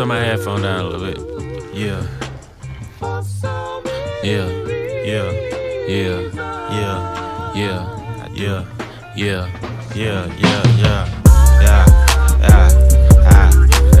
turn 0.00 0.08
my 0.08 0.18
headphone 0.18 0.62
down 0.62 0.80
a 0.80 0.88
little 0.88 1.12
bit. 1.12 1.74
Yeah. 1.74 2.00
Yeah. 4.24 4.48
Yeah. 5.04 5.30
Yeah. 5.88 6.20
Yeah. 6.72 7.54
Yeah. 7.54 7.84
Yeah. 8.34 8.34
Yeah. 8.34 8.64
Yeah. 9.14 9.46
Yeah. 9.94 10.26
Yeah. 10.40 10.64
Yeah. 10.80 11.06
Yeah. 11.60 11.84
Ah. 12.48 12.70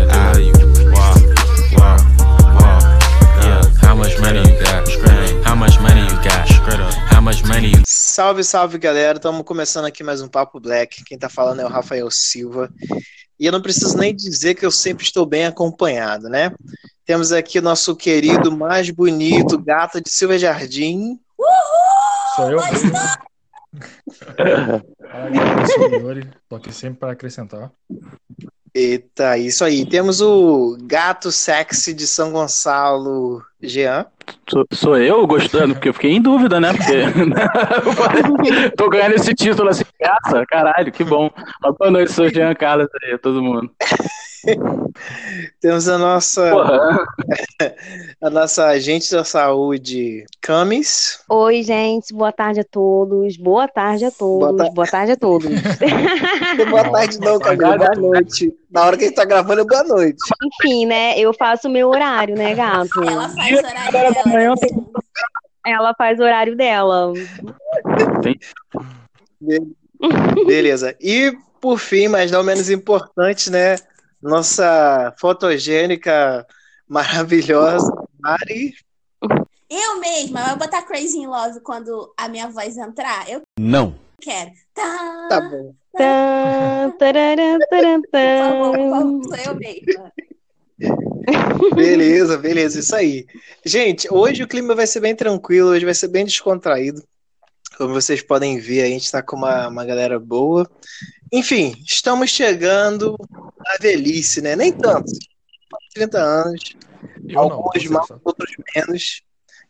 Ah. 0.08 0.38
You 0.38 0.54
walk. 0.96 1.20
Walk. 1.76 2.00
Walk. 2.56 2.82
Yeah. 3.44 3.62
How 3.82 3.94
much 3.94 4.18
money 4.22 4.40
you 4.40 4.56
got? 4.64 4.88
How 5.44 5.54
much 5.54 5.78
money 5.80 6.00
you 6.00 6.16
got? 6.24 6.48
How 7.12 7.20
much 7.20 7.44
money 7.44 7.72
you 7.72 7.82
Salve, 7.84 8.42
salve 8.42 8.78
galera, 8.78 9.18
estamos 9.18 9.42
começando 9.44 9.84
aqui 9.84 10.02
mais 10.02 10.22
um 10.22 10.28
Papo 10.28 10.58
Black. 10.58 11.04
Quem 11.04 11.18
tá 11.18 11.28
falando 11.28 11.60
é 11.60 11.64
o 11.66 11.68
Rafael 11.68 12.10
Silva. 12.10 12.70
E 13.40 13.46
eu 13.46 13.52
não 13.52 13.62
preciso 13.62 13.96
nem 13.96 14.14
dizer 14.14 14.54
que 14.54 14.66
eu 14.66 14.70
sempre 14.70 15.02
estou 15.02 15.24
bem 15.24 15.46
acompanhado, 15.46 16.28
né? 16.28 16.52
Temos 17.06 17.32
aqui 17.32 17.58
o 17.58 17.62
nosso 17.62 17.96
querido, 17.96 18.54
mais 18.54 18.90
bonito 18.90 19.58
gato 19.58 19.98
de 19.98 20.10
Silva 20.10 20.38
Jardim. 20.38 21.18
Sou 22.36 22.50
eu. 22.50 22.58
Fala 25.10 25.30
galera, 25.30 25.66
sou 25.66 25.88
o 25.88 25.94
Yuri, 25.94 26.30
tô 26.50 26.56
aqui 26.56 26.70
sempre 26.70 26.98
para 26.98 27.12
acrescentar. 27.12 27.72
Eita, 28.74 29.36
isso 29.36 29.64
aí. 29.64 29.84
Temos 29.84 30.20
o 30.20 30.76
gato 30.82 31.32
sexy 31.32 31.92
de 31.92 32.06
São 32.06 32.30
Gonçalo, 32.32 33.42
Jean. 33.60 34.06
Sou, 34.48 34.64
sou 34.72 34.96
eu 34.96 35.26
gostando, 35.26 35.74
porque 35.74 35.88
eu 35.88 35.94
fiquei 35.94 36.12
em 36.12 36.22
dúvida, 36.22 36.60
né? 36.60 36.72
Porque 36.72 38.70
tô 38.76 38.88
ganhando 38.88 39.16
esse 39.16 39.34
título 39.34 39.68
assim, 39.68 39.84
graça, 39.98 40.44
caralho, 40.46 40.92
que 40.92 41.02
bom. 41.02 41.30
Mas 41.60 41.74
boa 41.76 41.90
noite, 41.90 42.12
sou 42.12 42.28
Jean 42.28 42.54
Carlos 42.54 42.88
aí, 43.02 43.18
todo 43.18 43.42
mundo. 43.42 43.70
Temos 45.60 45.88
a 45.88 45.98
nossa, 45.98 46.50
Porra, 46.50 47.04
a 48.22 48.30
nossa 48.30 48.66
agente 48.66 49.10
da 49.10 49.24
saúde, 49.24 50.24
Camis. 50.40 51.20
Oi, 51.28 51.62
gente, 51.62 52.12
boa 52.14 52.32
tarde 52.32 52.60
a 52.60 52.64
todos. 52.64 53.36
Boa 53.36 53.68
tarde 53.68 54.04
a 54.06 54.10
todos. 54.10 54.38
Boa 54.56 54.70
Boa, 54.72 54.86
ta- 54.86 54.90
tarde 54.90 55.12
a 55.12 55.16
todos. 55.16 55.50
Boa 56.70 56.90
tarde, 56.90 57.18
não, 57.20 57.38
Camila. 57.38 57.76
Boa 57.76 57.94
noite. 57.94 58.52
Na 58.70 58.84
hora 58.84 58.96
que 58.96 59.04
a 59.04 59.06
gente 59.08 59.16
tá 59.16 59.24
gravando, 59.24 59.60
é 59.60 59.64
boa 59.64 59.84
noite. 59.84 60.18
Enfim, 60.44 60.86
né? 60.86 61.18
Eu 61.18 61.32
faço 61.34 61.68
o 61.68 61.70
meu 61.70 61.88
horário, 61.88 62.36
né, 62.36 62.54
gato? 62.54 63.02
Ela 63.02 63.28
faz 63.28 63.58
horário 63.58 64.14
da 64.14 64.24
manhã 64.30 64.54
dela. 64.54 64.84
Ela 65.66 65.94
faz 65.94 66.18
o 66.18 66.22
horário 66.22 66.56
dela. 66.56 67.12
Beleza. 70.46 70.96
E, 71.00 71.32
por 71.60 71.78
fim, 71.78 72.08
mas 72.08 72.30
não 72.30 72.42
menos 72.42 72.70
importante, 72.70 73.50
né? 73.50 73.76
Nossa 74.22 75.14
fotogênica 75.18 76.46
maravilhosa, 76.88 77.90
Mari. 78.18 78.74
Eu 79.68 80.00
mesma, 80.00 80.42
vai 80.42 80.56
botar 80.56 80.82
Crazy 80.82 81.18
in 81.18 81.26
Love 81.26 81.60
quando 81.60 82.12
a 82.16 82.28
minha 82.28 82.48
voz 82.48 82.76
entrar? 82.76 83.28
Eu 83.30 83.42
Não. 83.58 83.94
quero. 84.20 84.50
Tá, 84.74 85.26
Tá 85.28 85.40
bom. 85.40 85.74
Tararã, 86.98 87.58
taran, 87.70 88.00
por 88.02 88.10
favor, 88.10 88.76
por 88.76 88.90
favor, 88.90 89.24
sou 89.24 89.36
eu 89.36 89.54
mesma. 89.56 90.12
Beleza, 91.74 92.38
beleza, 92.38 92.80
isso 92.80 92.94
aí. 92.96 93.26
Gente, 93.64 94.08
hoje 94.12 94.42
o 94.42 94.48
clima 94.48 94.74
vai 94.74 94.86
ser 94.86 95.00
bem 95.00 95.14
tranquilo, 95.14 95.70
hoje 95.70 95.84
vai 95.84 95.94
ser 95.94 96.08
bem 96.08 96.24
descontraído. 96.24 97.02
Como 97.76 97.92
vocês 97.94 98.22
podem 98.22 98.58
ver, 98.58 98.82
a 98.82 98.86
gente 98.86 99.10
tá 99.10 99.22
com 99.22 99.36
uma, 99.36 99.68
uma 99.68 99.84
galera 99.84 100.18
boa. 100.18 100.68
Enfim, 101.32 101.74
estamos 101.86 102.30
chegando 102.30 103.16
à 103.66 103.76
velhice, 103.80 104.40
né? 104.40 104.56
Nem 104.56 104.72
tanto. 104.72 105.12
30 105.94 106.18
anos, 106.18 106.76
Eu 107.28 107.34
não, 107.34 107.40
alguns 107.52 107.82
você 107.82 107.88
mais, 107.88 108.06
outros 108.24 108.50
menos. 108.74 109.22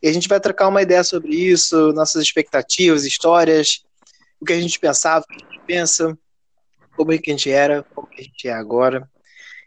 E 0.03 0.09
a 0.09 0.13
gente 0.13 0.29
vai 0.29 0.41
trocar 0.41 0.69
uma 0.69 0.83
ideia 0.83 1.05
sobre 1.05 1.35
isso, 1.35 1.93
nossas 1.93 2.23
expectativas, 2.23 3.05
histórias, 3.05 3.83
o 4.41 4.45
que 4.45 4.53
a 4.53 4.61
gente 4.61 4.79
pensava, 4.79 5.25
o 5.25 5.29
que 5.29 5.45
a 5.45 5.47
gente 5.47 5.61
pensa, 5.67 6.19
como 6.97 7.13
é 7.13 7.19
que 7.19 7.31
a 7.31 7.35
gente 7.35 7.51
era, 7.51 7.83
como 7.95 8.07
que 8.07 8.21
a 8.21 8.25
gente 8.25 8.49
é 8.49 8.53
agora. 8.53 9.09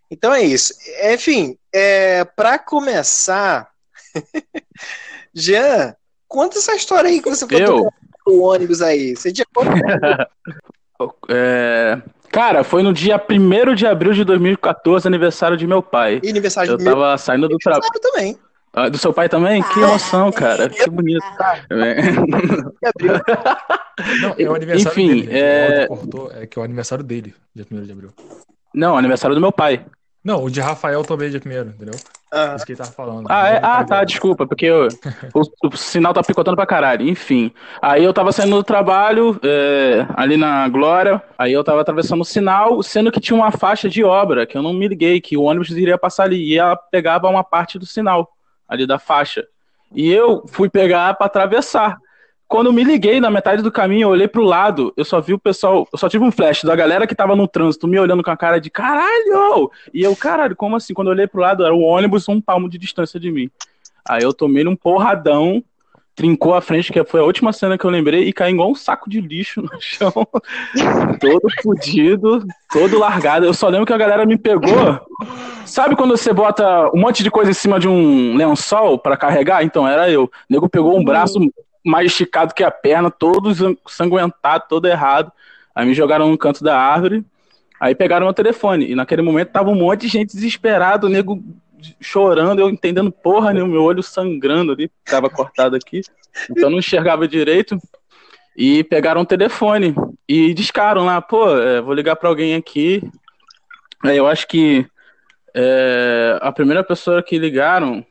Então 0.09 0.34
é 0.34 0.41
isso. 0.44 0.73
Enfim, 1.12 1.57
é, 1.72 2.23
para 2.23 2.57
começar, 2.59 3.69
Jean, 5.34 5.96
conta 6.28 6.57
essa 6.57 6.75
história 6.75 7.09
aí 7.09 7.22
que 7.22 7.29
você 7.29 7.46
Eu? 7.46 7.50
contou 7.50 7.94
o 8.25 8.41
ônibus 8.41 8.81
aí. 8.81 9.16
Você 9.16 9.31
tinha 9.31 9.46
É, 11.29 12.01
Cara, 12.31 12.63
foi 12.63 12.81
no 12.81 12.91
dia 12.91 13.22
1 13.29 13.75
de 13.75 13.85
abril 13.85 14.11
de 14.11 14.23
2014, 14.23 15.07
aniversário 15.07 15.56
de 15.56 15.67
meu 15.67 15.84
pai. 15.84 16.19
E 16.23 16.29
aniversário 16.29 16.72
Eu 16.72 16.78
de 16.78 16.84
meu 16.84 16.94
tava 16.94 17.16
saindo 17.17 17.47
do 17.47 17.57
trabalho. 17.57 17.91
também. 18.01 18.38
Do 18.91 18.97
seu 18.97 19.13
pai 19.13 19.29
também? 19.29 19.61
Que 19.61 19.69
Para, 19.75 19.84
emoção, 19.84 20.31
cara. 20.31 20.67
Que 20.67 20.89
bonito. 20.89 21.23
É. 21.69 22.00
abril. 22.89 23.22
Não, 24.22 24.35
é 24.38 24.50
o 24.50 24.56
aniversário 24.56 24.91
Enfim, 25.00 25.22
dele. 25.25 25.38
é- 25.39 25.67
O 25.88 25.94
áudio 25.94 25.97
cortou, 26.09 26.31
é 26.34 26.47
que 26.47 26.57
é 26.57 26.61
o 26.61 26.66
aniversário 26.66 27.03
dele, 27.03 27.35
dia 27.53 27.66
1 27.72 27.84
de 27.84 27.91
abril. 27.91 28.09
Não, 28.73 28.97
aniversário 28.97 29.35
do 29.35 29.41
meu 29.41 29.51
pai. 29.51 29.85
Não, 30.23 30.44
o 30.44 30.50
de 30.50 30.61
Rafael 30.61 31.03
também 31.03 31.29
dia 31.29 31.41
1 31.45 31.69
entendeu? 31.69 32.00
Ah, 32.31 32.53
Isso 32.56 32.66
que 32.66 32.72
ele 32.72 32.79
tava 32.79 32.91
falando. 32.91 33.28
Ah, 33.29 33.47
é? 33.50 33.59
Ah, 33.61 33.84
tá, 33.84 34.03
desculpa, 34.03 34.47
porque 34.47 34.66
eu- 34.66 34.88
o, 35.35 35.67
o 35.67 35.78
sinal 35.78 36.13
tá 36.13 36.23
picotando 36.23 36.56
pra 36.56 36.66
caralho. 36.66 37.07
Enfim. 37.07 37.51
Aí 37.81 38.03
eu 38.03 38.11
tava 38.13 38.31
saindo 38.31 38.56
do 38.56 38.63
trabalho, 38.63 39.39
é, 39.44 40.07
ali 40.16 40.35
na 40.38 40.67
Glória, 40.69 41.22
aí 41.38 41.51
eu 41.53 41.63
tava 41.63 41.81
atravessando 41.81 42.22
o 42.22 42.25
sinal, 42.25 42.81
sendo 42.81 43.11
que 43.11 43.19
tinha 43.19 43.35
uma 43.38 43.51
faixa 43.51 43.88
de 43.88 44.03
obra, 44.03 44.45
que 44.47 44.57
eu 44.57 44.63
não 44.63 44.73
me 44.73 44.88
liguei, 44.88 45.22
que 45.22 45.38
o 45.38 45.44
ônibus 45.44 45.69
iria 45.72 45.97
passar 45.97 46.23
ali, 46.23 46.44
e 46.44 46.57
ela 46.57 46.75
pegava 46.75 47.28
uma 47.29 47.44
parte 47.44 47.78
do 47.78 47.85
sinal, 47.85 48.29
ali 48.67 48.88
da 48.88 48.97
faixa. 48.97 49.45
E 49.94 50.11
eu 50.11 50.44
fui 50.47 50.69
pegar 50.69 51.13
pra 51.16 51.28
atravessar. 51.28 51.97
Quando 52.47 52.67
eu 52.67 52.73
me 52.73 52.83
liguei 52.83 53.19
na 53.19 53.31
metade 53.31 53.63
do 53.63 53.71
caminho, 53.71 54.05
eu 54.05 54.09
olhei 54.09 54.27
pro 54.27 54.43
lado, 54.43 54.93
eu 54.95 55.03
só 55.03 55.19
vi 55.19 55.33
o 55.33 55.39
pessoal, 55.39 55.87
eu 55.91 55.97
só 55.97 56.07
tive 56.07 56.23
um 56.23 56.31
flash 56.31 56.63
da 56.63 56.75
galera 56.75 57.07
que 57.07 57.15
tava 57.15 57.35
no 57.35 57.47
trânsito 57.47 57.87
me 57.87 57.99
olhando 57.99 58.23
com 58.23 58.29
a 58.29 58.37
cara 58.37 58.59
de 58.59 58.69
caralho! 58.69 59.71
E 59.93 60.03
eu, 60.03 60.15
caralho, 60.15 60.55
como 60.55 60.75
assim? 60.75 60.93
Quando 60.93 61.07
eu 61.07 61.13
olhei 61.13 61.27
pro 61.27 61.41
lado, 61.41 61.65
era 61.65 61.73
o 61.73 61.81
ônibus 61.81 62.29
um 62.29 62.39
palmo 62.39 62.69
de 62.69 62.77
distância 62.77 63.19
de 63.19 63.31
mim. 63.31 63.49
Aí 64.07 64.21
eu 64.21 64.33
tomei 64.33 64.67
um 64.67 64.75
porradão, 64.75 65.63
trincou 66.15 66.53
a 66.53 66.61
frente, 66.61 66.91
que 66.91 67.03
foi 67.03 67.21
a 67.21 67.23
última 67.23 67.51
cena 67.51 67.77
que 67.77 67.85
eu 67.85 67.89
lembrei, 67.89 68.25
e 68.25 68.33
caí 68.33 68.53
igual 68.53 68.69
um 68.69 68.75
saco 68.75 69.09
de 69.09 69.19
lixo 69.19 69.61
no 69.61 69.69
chão, 69.79 70.11
todo 71.19 71.47
fudido, 71.61 72.45
todo 72.71 72.99
largado. 72.99 73.45
Eu 73.45 73.53
só 73.53 73.67
lembro 73.67 73.85
que 73.85 73.93
a 73.93 73.97
galera 73.97 74.25
me 74.25 74.37
pegou. 74.37 74.99
Sabe 75.65 75.95
quando 75.95 76.15
você 76.15 76.31
bota 76.33 76.89
um 76.93 76.99
monte 76.99 77.23
de 77.23 77.31
coisa 77.31 77.49
em 77.49 77.53
cima 77.53 77.79
de 77.79 77.87
um 77.87 78.35
lençol 78.35 78.99
pra 78.99 79.17
carregar? 79.17 79.63
Então 79.63 79.87
era 79.87 80.09
eu. 80.09 80.25
O 80.25 80.29
nego 80.49 80.69
pegou 80.69 80.97
um 80.97 81.03
braço 81.03 81.39
mais 81.83 82.07
esticado 82.07 82.53
que 82.53 82.63
a 82.63 82.71
perna, 82.71 83.11
todo 83.11 83.53
sanguentado, 83.88 84.66
todo 84.69 84.88
errado. 84.88 85.31
Aí 85.75 85.85
me 85.85 85.94
jogaram 85.94 86.29
no 86.29 86.38
canto 86.38 86.63
da 86.63 86.77
árvore. 86.77 87.25
Aí 87.79 87.94
pegaram 87.94 88.25
meu 88.25 88.33
telefone. 88.33 88.91
E 88.91 88.95
naquele 88.95 89.21
momento 89.21 89.51
tava 89.51 89.69
um 89.69 89.75
monte 89.75 90.01
de 90.01 90.07
gente 90.07 90.33
desesperado, 90.33 91.07
o 91.07 91.09
nego 91.09 91.43
chorando, 91.99 92.59
eu 92.59 92.69
entendendo 92.69 93.11
porra 93.11 93.51
nenhuma, 93.51 93.73
meu 93.73 93.83
olho 93.83 94.01
sangrando 94.01 94.72
ali, 94.72 94.89
tava 95.03 95.29
cortado 95.29 95.75
aqui. 95.75 96.01
Então 96.49 96.69
não 96.69 96.79
enxergava 96.79 97.27
direito. 97.27 97.77
E 98.55 98.83
pegaram 98.83 99.22
o 99.22 99.25
telefone 99.25 99.95
e 100.29 100.53
discaram 100.53 101.05
lá, 101.05 101.19
pô, 101.19 101.57
é, 101.57 101.81
vou 101.81 101.93
ligar 101.93 102.16
pra 102.16 102.29
alguém 102.29 102.55
aqui. 102.55 103.01
Aí 104.03 104.16
eu 104.16 104.27
acho 104.27 104.47
que 104.47 104.85
é, 105.55 106.38
a 106.41 106.51
primeira 106.51 106.83
pessoa 106.83 107.23
que 107.23 107.38
ligaram 107.38 108.05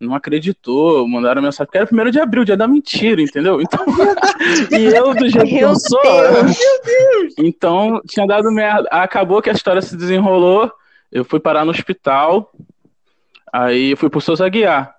não 0.00 0.14
acreditou, 0.14 1.06
mandaram 1.08 1.40
mensagem, 1.42 1.66
porque 1.66 1.78
era 1.78 1.86
primeiro 1.86 2.10
de 2.10 2.20
abril, 2.20 2.44
dia 2.44 2.56
da 2.56 2.68
mentira, 2.68 3.20
entendeu? 3.22 3.60
Então, 3.60 3.84
e 4.78 4.84
eu, 4.94 5.14
do 5.14 5.28
jeito 5.28 5.46
que 5.48 5.56
eu 5.58 5.68
Meu 5.68 5.76
sou, 5.76 6.00
Deus. 6.02 7.34
então 7.38 8.00
tinha 8.06 8.26
dado 8.26 8.50
merda. 8.52 8.88
Acabou 8.90 9.40
que 9.40 9.48
a 9.50 9.54
história 9.54 9.80
se 9.80 9.96
desenrolou, 9.96 10.70
eu 11.10 11.24
fui 11.24 11.40
parar 11.40 11.64
no 11.64 11.70
hospital, 11.70 12.52
aí 13.52 13.92
eu 13.92 13.96
fui 13.96 14.10
pro 14.10 14.20
Souza 14.20 14.48
Guiar. 14.48 14.94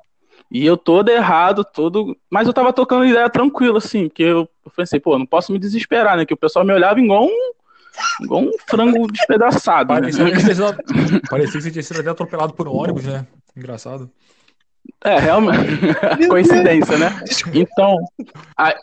E 0.49 0.65
eu 0.65 0.77
todo 0.77 1.09
errado, 1.09 1.63
todo. 1.63 2.15
Mas 2.29 2.47
eu 2.47 2.53
tava 2.53 2.71
tocando 2.71 3.05
ideia 3.05 3.29
tranquilo, 3.29 3.77
assim, 3.77 4.07
porque 4.07 4.23
eu 4.23 4.49
pensei, 4.75 4.99
pô, 4.99 5.17
não 5.19 5.25
posso 5.25 5.51
me 5.51 5.59
desesperar, 5.59 6.15
né? 6.15 6.25
Que 6.25 6.33
o 6.33 6.37
pessoal 6.37 6.63
me 6.63 6.73
olhava 6.73 6.99
igual 7.01 7.25
um, 7.25 7.51
igual 8.23 8.41
um 8.43 8.51
frango 8.65 9.11
despedaçado. 9.11 9.93
Né? 9.93 9.99
Parecia 9.99 10.31
que, 10.31 10.39
você 10.39 10.55
tinha- 10.55 11.21
parecia 11.29 11.53
que 11.57 11.61
você 11.63 11.71
tinha 11.71 11.83
sido 11.83 11.99
até 11.99 12.09
atropelado 12.09 12.53
por 12.53 12.65
um 12.67 12.73
ônibus, 12.75 13.03
né? 13.03 13.27
Engraçado. 13.57 14.09
É, 15.07 15.19
realmente. 15.19 15.57
Coincidência, 16.27 16.97
né? 16.97 17.09
Então, 17.53 17.95
aí, 18.55 18.75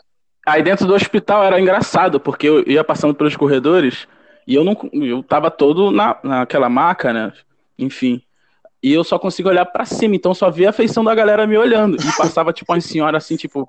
aí 0.45 0.63
dentro 0.63 0.87
do 0.87 0.95
hospital 0.95 1.43
era 1.43 1.59
engraçado, 1.61 2.19
porque 2.19 2.47
eu 2.47 2.63
ia 2.67 2.83
passando 2.83 3.13
pelos 3.13 3.35
corredores 3.35 4.07
e 4.47 4.55
eu 4.55 4.63
não 4.63 4.77
eu 4.93 5.21
tava 5.21 5.51
todo 5.51 5.91
na, 5.91 6.17
naquela 6.23 6.67
maca, 6.67 7.13
né? 7.13 7.31
Enfim. 7.77 8.21
E 8.81 8.93
eu 8.93 9.03
só 9.03 9.17
consigo 9.17 9.49
olhar 9.49 9.65
pra 9.65 9.85
cima, 9.85 10.15
então 10.15 10.33
só 10.33 10.49
via 10.49 10.69
a 10.69 10.73
feição 10.73 11.03
da 11.03 11.15
galera 11.15 11.47
me 11.47 11.57
olhando. 11.57 11.97
E 11.97 12.17
passava, 12.17 12.53
tipo, 12.53 12.71
uma 12.71 12.81
senhora 12.81 13.17
assim, 13.17 13.35
tipo, 13.35 13.67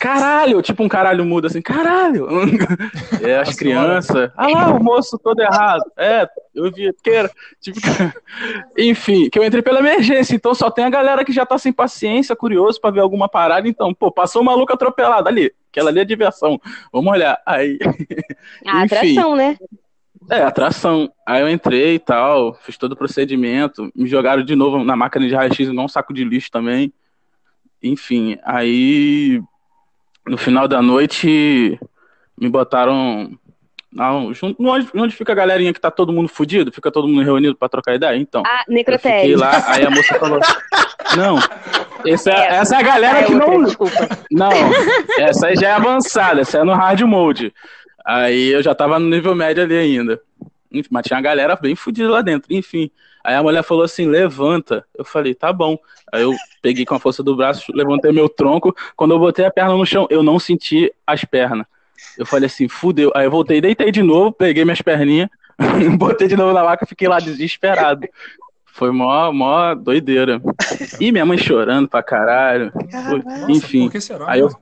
caralho, 0.00 0.62
tipo 0.62 0.82
um 0.82 0.88
caralho 0.88 1.24
mudo 1.26 1.46
assim, 1.46 1.60
caralho. 1.60 2.26
É, 3.22 3.36
as 3.36 3.54
crianças, 3.54 4.30
ah 4.34 4.48
lá, 4.48 4.74
o 4.74 4.82
moço 4.82 5.18
todo 5.18 5.40
errado. 5.40 5.82
É, 5.96 6.26
eu 6.54 6.72
vi, 6.72 6.90
que 7.04 7.10
era, 7.10 7.30
tipo, 7.60 7.78
enfim, 8.78 9.28
que 9.28 9.38
eu 9.38 9.44
entrei 9.44 9.60
pela 9.62 9.80
emergência, 9.80 10.34
então 10.34 10.54
só 10.54 10.70
tem 10.70 10.86
a 10.86 10.90
galera 10.90 11.22
que 11.22 11.32
já 11.32 11.44
tá 11.44 11.58
sem 11.58 11.70
paciência, 11.70 12.34
curioso 12.34 12.80
pra 12.80 12.90
ver 12.90 13.00
alguma 13.00 13.28
parada, 13.28 13.68
então, 13.68 13.92
pô, 13.92 14.10
passou 14.10 14.40
um 14.40 14.44
maluco 14.46 14.72
atropelado 14.72 15.28
ali, 15.28 15.52
aquela 15.70 15.90
ali 15.90 16.00
é 16.00 16.04
diversão, 16.04 16.58
vamos 16.90 17.12
olhar. 17.12 17.38
Aí, 17.44 17.78
A 18.64 18.84
Enfim. 18.84 18.96
atração, 18.96 19.36
né? 19.36 19.58
é, 20.30 20.42
atração. 20.42 21.12
Aí 21.26 21.42
eu 21.42 21.48
entrei 21.50 21.96
e 21.96 21.98
tal, 21.98 22.54
fiz 22.54 22.78
todo 22.78 22.92
o 22.92 22.96
procedimento, 22.96 23.92
me 23.94 24.08
jogaram 24.08 24.42
de 24.42 24.56
novo 24.56 24.82
na 24.82 24.96
máquina 24.96 25.28
de 25.28 25.34
raio-x, 25.34 25.68
não 25.68 25.84
um 25.84 25.88
saco 25.88 26.14
de 26.14 26.24
lixo 26.24 26.50
também. 26.50 26.90
Enfim, 27.82 28.38
aí 28.44 29.42
no 30.26 30.36
final 30.38 30.66
da 30.68 30.80
noite 30.82 31.78
me 32.38 32.48
botaram 32.48 33.30
não, 33.92 34.32
junto, 34.32 34.56
onde, 34.94 35.14
fica 35.16 35.32
a 35.32 35.34
galerinha 35.34 35.72
que 35.74 35.80
tá 35.80 35.90
todo 35.90 36.12
mundo 36.12 36.28
fudido, 36.28 36.70
fica 36.70 36.92
todo 36.92 37.08
mundo 37.08 37.24
reunido 37.24 37.56
pra 37.56 37.68
trocar 37.68 37.94
ideia, 37.94 38.16
então. 38.16 38.42
Ah, 38.46 38.58
Eu 38.60 38.60
fiquei 38.60 38.74
necrotério. 38.76 39.38
lá, 39.38 39.64
aí 39.66 39.84
a 39.84 39.90
moça 39.90 40.14
falou: 40.18 40.38
Não, 41.16 41.38
essa, 42.06 42.30
é- 42.30 42.46
essa 42.56 42.76
é 42.76 42.78
a 42.78 42.82
galera 42.82 43.18
é 43.18 43.24
que 43.24 43.34
outra, 43.34 43.48
não, 43.48 43.64
Desculpa. 43.64 44.08
não, 44.30 44.52
essa 45.18 45.48
aí 45.48 45.56
já 45.56 45.70
é 45.70 45.72
avançada, 45.72 46.40
essa 46.40 46.58
é 46.58 46.64
no 46.64 46.72
hard 46.72 47.00
mode. 47.02 47.52
Aí 48.06 48.52
eu 48.52 48.62
já 48.62 48.74
tava 48.76 48.98
no 48.98 49.08
nível 49.08 49.34
médio 49.34 49.64
ali 49.64 49.76
ainda. 49.76 50.20
Mas 50.88 51.04
tinha 51.04 51.16
uma 51.16 51.22
galera 51.22 51.56
bem 51.56 51.74
fodida 51.74 52.08
lá 52.08 52.22
dentro. 52.22 52.54
Enfim. 52.54 52.90
Aí 53.22 53.34
a 53.34 53.42
mulher 53.42 53.62
falou 53.62 53.84
assim: 53.84 54.06
levanta. 54.06 54.84
Eu 54.96 55.04
falei, 55.04 55.34
tá 55.34 55.52
bom. 55.52 55.78
Aí 56.12 56.22
eu 56.22 56.34
peguei 56.62 56.84
com 56.84 56.94
a 56.94 56.98
força 56.98 57.22
do 57.22 57.36
braço, 57.36 57.70
levantei 57.74 58.12
meu 58.12 58.28
tronco. 58.28 58.74
Quando 58.96 59.12
eu 59.12 59.18
botei 59.18 59.44
a 59.44 59.50
perna 59.50 59.74
no 59.74 59.86
chão, 59.86 60.06
eu 60.10 60.22
não 60.22 60.38
senti 60.38 60.92
as 61.06 61.24
pernas. 61.24 61.66
Eu 62.18 62.24
falei 62.26 62.46
assim, 62.46 62.66
fudeu. 62.68 63.12
Aí 63.14 63.26
eu 63.26 63.30
voltei, 63.30 63.60
deitei 63.60 63.90
de 63.92 64.02
novo, 64.02 64.32
peguei 64.32 64.64
minhas 64.64 64.80
perninhas, 64.82 65.28
botei 65.98 66.26
de 66.28 66.36
novo 66.36 66.52
na 66.52 66.64
maca 66.64 66.84
e 66.84 66.88
fiquei 66.88 67.06
lá 67.08 67.18
desesperado. 67.20 68.08
Foi 68.72 68.90
mó, 68.90 69.30
mó 69.32 69.74
doideira. 69.74 70.40
E 70.98 71.12
minha 71.12 71.26
mãe 71.26 71.36
chorando 71.36 71.88
pra 71.88 72.02
caralho. 72.02 72.72
Nossa, 72.92 73.52
Enfim. 73.52 73.84
Por 73.84 73.92
que 73.92 74.00
será? 74.00 74.30
Aí 74.30 74.40
eu- 74.40 74.48
né? 74.48 74.54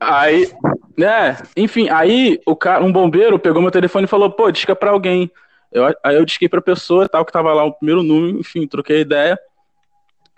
Aí, 0.00 0.50
né, 0.98 1.38
enfim, 1.56 1.88
aí 1.88 2.40
o 2.44 2.56
cara, 2.56 2.82
um 2.82 2.90
bombeiro 2.90 3.38
pegou 3.38 3.62
meu 3.62 3.70
telefone 3.70 4.04
e 4.04 4.08
falou, 4.08 4.28
pô, 4.30 4.50
disca 4.50 4.74
pra 4.74 4.90
alguém. 4.90 5.30
Eu, 5.72 5.86
aí 6.04 6.16
eu 6.16 6.24
disquei 6.24 6.48
pra 6.48 6.60
pessoa, 6.60 7.08
tal, 7.08 7.24
que 7.24 7.32
tava 7.32 7.52
lá 7.52 7.64
o 7.64 7.72
primeiro 7.72 8.02
número, 8.02 8.38
enfim, 8.38 8.66
troquei 8.66 9.00
ideia. 9.00 9.38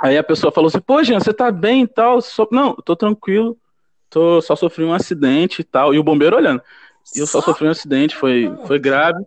Aí 0.00 0.16
a 0.18 0.22
pessoa 0.24 0.52
falou 0.52 0.68
assim, 0.68 0.80
pô, 0.80 1.02
Jean, 1.02 1.20
você 1.20 1.32
tá 1.32 1.50
bem 1.50 1.82
e 1.82 1.86
tal? 1.86 2.20
Só- 2.20 2.48
Não, 2.50 2.74
tô 2.76 2.94
tranquilo, 2.96 3.56
tô, 4.10 4.40
só 4.40 4.54
sofri 4.56 4.84
um 4.84 4.92
acidente 4.92 5.60
e 5.60 5.64
tal. 5.64 5.94
E 5.94 5.98
o 5.98 6.04
bombeiro 6.04 6.36
olhando. 6.36 6.62
E 7.14 7.18
eu 7.18 7.26
só 7.26 7.40
sofri 7.40 7.66
um 7.66 7.70
acidente, 7.70 8.16
foi, 8.16 8.50
foi 8.66 8.78
grave. 8.78 9.22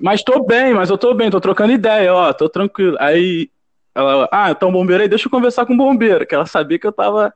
Mas 0.00 0.22
tô 0.22 0.42
bem, 0.44 0.74
mas 0.74 0.90
eu 0.90 0.98
tô 0.98 1.14
bem, 1.14 1.30
tô 1.30 1.40
trocando 1.40 1.72
ideia, 1.72 2.12
ó, 2.12 2.32
tô 2.32 2.48
tranquilo. 2.48 2.96
Aí 3.00 3.50
ela, 3.94 4.28
ah, 4.30 4.50
então 4.50 4.70
bombeiro 4.70 5.02
aí, 5.02 5.08
deixa 5.08 5.26
eu 5.26 5.30
conversar 5.30 5.64
com 5.64 5.72
o 5.74 5.76
bombeiro, 5.76 6.26
que 6.26 6.34
ela 6.34 6.46
sabia 6.46 6.78
que 6.78 6.86
eu 6.86 6.92
tava. 6.92 7.32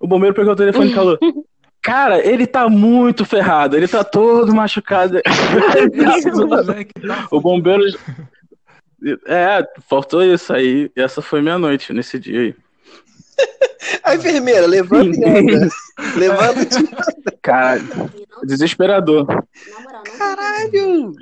O 0.00 0.06
bombeiro 0.06 0.34
pegou 0.34 0.52
o 0.52 0.56
telefone 0.56 0.90
e 0.90 0.94
falou: 0.94 1.18
Cara, 1.84 2.26
ele 2.26 2.46
tá 2.46 2.66
muito 2.66 3.26
ferrado, 3.26 3.76
ele 3.76 3.86
tá 3.86 4.02
todo 4.02 4.54
machucado. 4.54 5.20
O 7.30 7.40
bombeiro. 7.42 7.82
É, 9.26 9.62
faltou 9.86 10.24
isso 10.24 10.50
aí. 10.54 10.90
Essa 10.96 11.20
foi 11.20 11.42
minha 11.42 11.58
noite 11.58 11.92
nesse 11.92 12.18
dia 12.18 12.40
aí. 12.40 12.54
A 14.02 14.14
enfermeira, 14.14 14.66
levanta 14.66 15.14
e 15.14 15.24
anda. 15.24 15.68
levanta 16.16 16.62
e 16.62 17.32
Cara, 17.42 17.82
Não, 17.82 18.08
desesperador. 18.46 19.26
Caralho! 20.16 21.12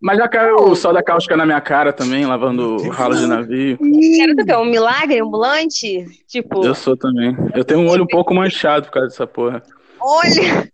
Mas 0.00 0.18
já 0.18 0.28
caiu 0.28 0.56
o 0.56 0.74
sol 0.74 0.92
da 0.92 1.04
cáustica 1.04 1.36
na 1.36 1.46
minha 1.46 1.60
cara 1.60 1.92
também, 1.92 2.26
lavando 2.26 2.76
o 2.76 2.88
ralo 2.88 3.14
de 3.14 3.26
navio. 3.28 3.78
Quero 3.78 4.34
saber, 4.34 4.56
um 4.56 4.64
milagre 4.64 5.20
ambulante? 5.20 6.04
Tipo, 6.26 6.64
Eu 6.64 6.74
sou 6.74 6.96
também. 6.96 7.36
Eu 7.54 7.64
tenho 7.64 7.80
um 7.80 7.88
olho 7.88 8.02
um 8.02 8.08
pouco 8.08 8.34
manchado 8.34 8.86
por 8.86 8.92
causa 8.92 9.08
dessa 9.08 9.26
porra. 9.26 9.62
Olha, 10.04 10.70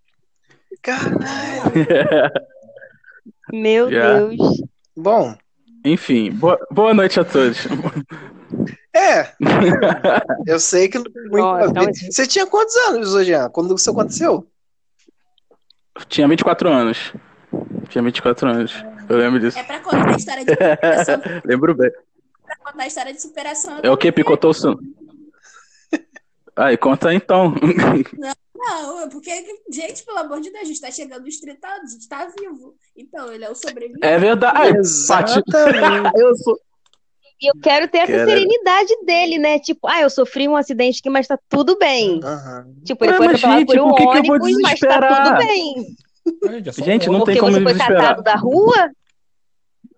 Caralho! 0.83 1.21
meu 3.53 3.91
Já. 3.91 4.15
Deus. 4.19 4.63
Bom, 4.97 5.37
Enfim, 5.85 6.31
boa, 6.33 6.59
boa 6.71 6.93
noite 6.95 7.19
a 7.21 7.25
todos. 7.25 7.67
é. 8.95 9.33
Eu 10.47 10.59
sei 10.61 10.89
que 10.89 10.99
não 10.99 11.05
tem 11.05 11.23
muito 11.29 11.57
ver. 11.57 11.69
então- 11.71 11.93
Você 12.11 12.27
tinha 12.27 12.47
quantos 12.47 12.75
anos, 12.89 13.25
Jean, 13.27 13.49
quando 13.51 13.75
isso 13.75 13.91
aconteceu? 13.91 14.47
Tinha 16.09 16.27
24 16.29 16.69
anos. 16.71 17.13
Tinha 17.89 18.03
24 18.03 18.49
anos. 18.49 18.85
Eu 19.09 19.17
lembro 19.19 19.41
disso. 19.41 19.59
É 19.59 19.63
pra 19.65 19.81
contar 19.81 20.09
a 20.13 20.17
história 20.17 20.45
de 20.45 20.51
superação. 20.53 21.21
Lembro 21.45 21.75
bem. 21.75 21.91
pra 22.47 22.57
contar 22.57 22.83
a 22.85 22.87
história 22.87 23.13
de 23.13 23.21
superação. 23.21 23.81
É 23.83 23.91
o 23.91 23.97
que? 23.97 24.11
Picotou 24.13 24.51
o 24.51 24.55
som. 24.55 24.77
Aí, 26.57 26.77
conta 26.77 27.13
então. 27.13 27.55
Não, 28.19 28.33
é 29.03 29.07
porque, 29.09 29.31
gente, 29.73 30.05
pelo 30.05 30.19
amor 30.19 30.41
de 30.41 30.51
Deus, 30.51 30.65
a 30.65 30.67
gente 30.67 30.81
tá 30.81 30.91
chegando 30.91 31.25
nos 31.25 31.39
30 31.39 31.67
anos, 31.67 31.91
a 31.91 31.95
gente 31.95 32.09
tá 32.09 32.27
vivo. 32.39 32.75
Então, 32.97 33.33
ele 33.33 33.45
é 33.45 33.51
o 33.51 33.55
sobrevivente. 33.55 34.05
É 34.05 34.19
verdade. 34.19 34.59
Pati, 35.09 35.43
Exatamente. 35.47 36.21
eu 36.21 36.35
sou. 36.37 36.59
E 37.43 37.47
eu 37.51 37.55
quero 37.63 37.89
ter 37.89 37.99
essa 37.99 38.13
Quero. 38.13 38.29
serenidade 38.29 38.95
dele, 39.07 39.39
né? 39.39 39.59
Tipo, 39.59 39.89
ah, 39.89 40.03
eu 40.03 40.11
sofri 40.11 40.47
um 40.47 40.57
acidente 40.57 40.99
aqui, 41.01 41.09
mas 41.09 41.27
tá 41.27 41.39
tudo 41.49 41.79
bem. 41.79 42.21
Aham. 42.23 42.67
Tipo, 42.85 43.03
ele 43.05 43.13
Ué, 43.13 43.17
foi 43.17 43.27
mas, 43.29 43.37
atropelado 43.37 43.61
gente, 43.61 43.67
por 43.69 43.79
um 43.79 43.89
por 43.89 43.97
que 43.97 44.03
que 44.03 44.19
eu 44.19 44.23
vou 44.25 44.35
ônibus, 44.37 44.63
mas 44.63 44.81
tá 44.81 44.87
desesperar? 44.89 45.25
tudo 45.25 45.39
bem. 45.39 45.97
É, 46.45 46.85
Gente, 46.85 47.09
um 47.09 47.13
não 47.13 47.21
Porque 47.21 47.33
tem 47.33 47.41
como 47.41 47.53
você 47.55 47.63
foi 47.63 47.79
catado 47.79 48.23
da 48.23 48.37
rua? 48.37 48.91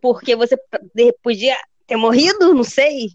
Porque 0.01 0.37
você 0.37 0.57
podia 1.21 1.57
ter 1.87 1.97
morrido? 1.97 2.55
Não 2.55 2.63
sei. 2.65 3.09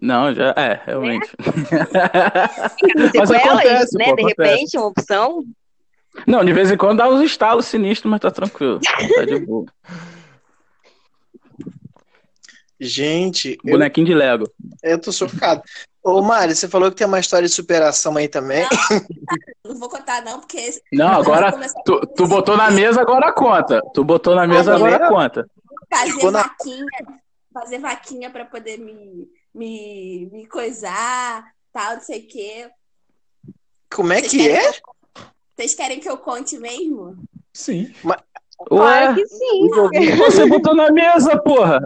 Não, 0.00 0.32
já. 0.34 0.54
É, 0.56 0.80
realmente. 0.86 1.28
Com 1.42 3.18
Mas 3.18 3.28
sequelas, 3.28 3.58
acontece, 3.58 3.98
né? 3.98 4.04
pô, 4.04 4.14
de 4.16 4.22
acontece. 4.22 4.50
repente, 4.50 4.76
uma 4.78 4.86
opção. 4.86 5.44
Não, 6.26 6.44
de 6.44 6.52
vez 6.52 6.70
em 6.70 6.76
quando 6.76 6.98
dá 6.98 7.08
uns 7.08 7.22
estalos 7.22 7.66
sinistros, 7.66 8.10
mas 8.10 8.20
tá 8.20 8.30
tranquilo. 8.30 8.80
Tá 9.16 9.24
de 9.24 9.38
boa. 9.40 9.66
Gente, 12.80 13.58
eu, 13.64 13.72
Bonequinho 13.72 14.06
de 14.06 14.14
Lego. 14.14 14.48
eu 14.82 15.00
tô 15.00 15.10
chocado. 15.10 15.62
Ô, 16.02 16.22
Mari, 16.22 16.54
você 16.54 16.68
falou 16.68 16.90
que 16.90 16.96
tem 16.96 17.06
uma 17.06 17.18
história 17.18 17.48
de 17.48 17.52
superação 17.54 18.16
aí 18.16 18.28
também. 18.28 18.64
Não 19.64 19.74
vou 19.78 19.88
contar, 19.88 20.22
não, 20.22 20.38
porque. 20.40 20.80
Não, 20.92 21.08
agora. 21.08 21.52
Tu, 21.84 22.00
tu 22.16 22.26
botou 22.28 22.56
na 22.56 22.70
mesa, 22.70 23.00
agora 23.00 23.32
conta. 23.32 23.82
Tu 23.92 24.04
botou 24.04 24.34
na 24.34 24.46
mesa, 24.46 24.76
Agora- 24.76 25.08
conta. 25.08 25.50
fazer 25.90 26.30
vaquinha, 26.30 26.86
fazer 27.52 27.78
vaquinha 27.78 28.30
pra 28.30 28.44
poder 28.44 28.78
me, 28.78 29.28
me, 29.58 30.28
me 30.32 30.46
coisar, 30.46 31.44
tal, 31.72 31.94
não 31.96 32.00
sei 32.00 32.20
o 32.20 32.26
quê. 32.28 32.70
Como 33.92 34.12
é 34.12 34.20
Vocês 34.20 34.30
que 34.30 34.48
é? 34.48 34.68
eu- 34.68 34.72
Vocês 35.56 35.74
querem 35.74 35.98
que 36.00 36.08
eu 36.08 36.16
conte 36.18 36.56
mesmo? 36.58 37.16
Sim. 37.52 37.92
Claro 38.66 39.12
Ué, 39.12 39.14
que 39.14 39.26
sim. 39.26 40.16
você 40.16 40.46
botou 40.46 40.74
na 40.74 40.90
mesa, 40.90 41.36
porra. 41.40 41.80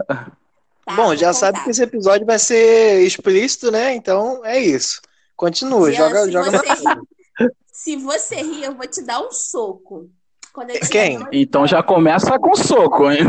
Tá, 0.85 0.95
Bom, 0.95 1.15
já 1.15 1.27
contar. 1.27 1.33
sabe 1.33 1.63
que 1.63 1.69
esse 1.69 1.81
episódio 1.83 2.25
vai 2.25 2.37
ser 2.39 3.01
explícito, 3.05 3.71
né? 3.71 3.93
Então 3.95 4.45
é 4.45 4.59
isso. 4.59 5.01
Continua, 5.35 5.91
Jean, 5.91 6.09
joga, 6.09 6.25
se, 6.25 6.31
joga 6.31 6.51
você 6.51 6.83
na 6.83 6.93
rir, 6.93 7.51
se 7.71 7.95
você 7.95 8.35
rir, 8.35 8.63
eu 8.65 8.75
vou 8.75 8.87
te 8.87 9.01
dar 9.01 9.21
um 9.21 9.31
soco. 9.31 10.09
Quando 10.51 10.69
eu 10.71 10.75
tiver 10.79 10.89
Quem? 10.89 11.19
Então 11.31 11.65
já 11.65 11.81
começa 11.81 12.37
com 12.37 12.55
soco, 12.55 13.09
hein? 13.09 13.19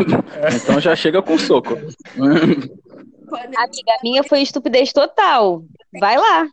Então 0.63 0.79
já 0.81 0.95
chega 0.97 1.23
com 1.23 1.39
soco. 1.39 1.75
Amiga 3.33 3.93
minha 4.03 4.23
foi 4.25 4.43
estupidez 4.43 4.93
total. 4.93 5.65
Vai 5.99 6.17
lá. 6.17 6.49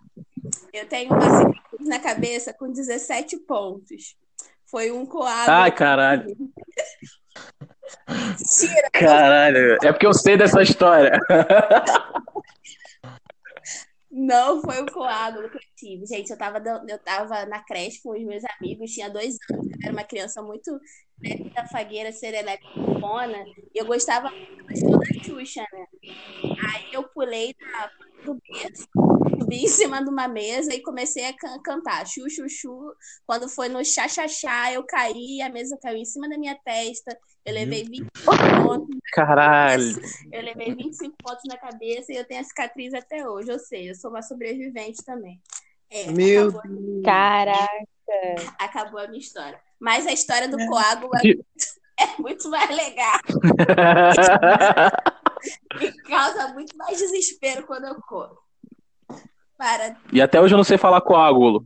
Eu 0.74 0.88
tenho 0.88 1.12
uma 1.14 1.22
cicatriz 1.22 1.88
na 1.88 2.00
cabeça 2.00 2.54
com 2.54 2.72
17 2.72 3.38
pontos. 3.40 4.16
Foi 4.66 4.92
um 4.92 5.06
coado. 5.06 5.50
Ai, 5.50 5.72
caralho. 5.72 6.26
Mentira, 8.08 8.90
Caralho. 8.94 9.78
É 9.84 9.92
porque 9.92 10.06
eu 10.06 10.14
sei 10.14 10.38
dessa 10.38 10.62
história. 10.62 11.20
Não 14.12 14.62
foi 14.62 14.82
um 14.82 14.86
coado 14.86 15.42
eu 15.42 15.50
tive. 15.82 16.06
Gente, 16.06 16.30
eu 16.32 16.38
tava, 16.38 16.60
eu 16.88 17.00
tava 17.04 17.46
na 17.48 17.64
creche 17.66 18.02
com 18.04 18.12
os 18.12 18.24
meus 18.26 18.44
amigos, 18.60 18.92
tinha 18.92 19.10
dois 19.10 19.36
anos, 19.52 19.66
eu 19.68 19.78
era 19.84 19.94
uma 19.94 20.04
criança 20.06 20.42
muito 20.44 20.72
né, 21.22 21.36
da 21.56 21.66
fagueira, 21.68 22.12
serelepe, 22.14 22.64
fona, 23.00 23.38
e 23.76 23.80
eu 23.82 23.86
gostava 23.86 24.24
muito 24.24 24.66
do 24.70 24.80
show 24.80 25.00
da 25.00 25.06
Xuxa, 25.46 25.62
né? 25.74 25.86
Aí 26.76 26.84
eu 26.94 27.04
pulei 27.10 27.54
da, 27.60 27.92
do 28.26 28.40
berço, 28.50 28.86
subi 29.40 29.64
em 29.64 29.68
cima 29.68 30.04
de 30.04 30.10
uma 30.10 30.28
mesa 30.28 30.74
e 30.74 30.82
comecei 30.82 31.26
a 31.26 31.34
can- 31.36 31.62
cantar 31.64 32.06
chu, 32.08 32.30
chu, 32.30 32.48
chu. 32.50 32.94
Quando 33.26 33.50
foi 33.50 33.70
no 33.70 33.84
chá, 33.84 34.08
chá, 34.08 34.28
chá, 34.28 34.72
eu 34.74 34.84
caí, 34.86 35.42
a 35.42 35.50
mesa 35.50 35.78
caiu 35.82 35.98
em 35.98 36.06
cima 36.06 36.30
da 36.30 36.38
minha 36.38 36.56
testa, 36.64 37.18
eu 37.46 37.54
levei 37.54 37.84
25 37.84 38.12
pontos 38.64 38.96
Caralho. 39.14 39.84
eu 40.32 40.42
levei 40.44 40.76
25 40.76 41.16
pontos 41.24 41.44
na 41.48 41.58
cabeça 41.58 42.14
e 42.14 42.16
eu 42.18 42.26
tenho 42.26 42.42
a 42.42 42.44
cicatriz 42.44 42.94
até 42.94 43.28
hoje. 43.28 43.52
Eu 43.52 43.60
sei, 43.60 43.90
eu 43.90 43.96
sou 43.96 44.12
uma 44.12 44.22
sobrevivente 44.22 45.04
também. 45.04 45.42
É, 45.92 46.10
Meu 46.12 46.50
acabou, 46.50 47.02
Caraca. 47.04 47.70
acabou 48.60 49.00
a 49.00 49.08
minha 49.08 49.20
história. 49.20 49.60
Mas 49.80 50.08
a 50.08 50.12
história 50.14 50.48
do 50.48 50.60
É. 50.60 50.68
coágulo 50.68 51.16
é, 51.16 51.20
Que- 51.20 51.40
é 52.00 52.22
muito 52.22 52.50
mais 52.50 52.70
legal. 52.70 53.20
E 55.82 55.92
causa 56.04 56.50
muito 56.54 56.78
mais 56.78 57.00
desespero 57.00 57.66
quando 57.66 57.86
eu 57.86 57.96
corro. 58.02 58.38
Para. 59.58 59.96
e 60.12 60.20
até 60.22 60.40
hoje 60.42 60.54
eu 60.54 60.58
não 60.58 60.64
sei 60.64 60.78
falar 60.78 61.02
coágulo. 61.02 61.64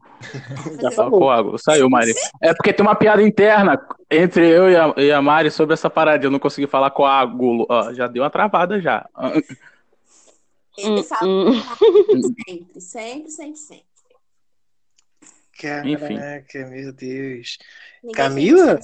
Já 0.82 0.92
falo 0.92 1.12
coágulo. 1.12 1.58
Saiu, 1.58 1.90
Mari. 1.90 2.14
É 2.42 2.54
porque 2.54 2.74
tem 2.74 2.86
uma 2.86 2.96
piada 2.96 3.22
interna 3.24 3.78
entre 4.12 4.48
eu 4.50 4.70
e 4.70 4.76
a, 4.76 4.94
e 4.98 5.12
a 5.14 5.22
Mari 5.22 5.50
sobre 5.52 5.74
essa 5.74 5.90
parada. 5.90 6.26
Eu 6.26 6.32
não 6.32 6.40
consegui 6.40 6.68
falar 6.68 6.90
coágulo. 6.92 7.66
Ó, 7.70 7.94
já 7.94 8.08
deu 8.08 8.24
uma 8.24 8.30
travada 8.30 8.80
já. 8.82 9.06
Ele 10.78 11.00
Hum, 11.00 11.04
fala 11.04 11.26
hum. 11.28 11.54
sempre, 12.46 12.82
sempre, 12.82 13.32
sempre, 13.32 13.58
sempre. 15.56 16.16
Caraca, 16.18 16.66
meu 16.68 16.94
Deus. 16.94 17.58
Ninguém 18.04 18.16
Camila? 18.16 18.80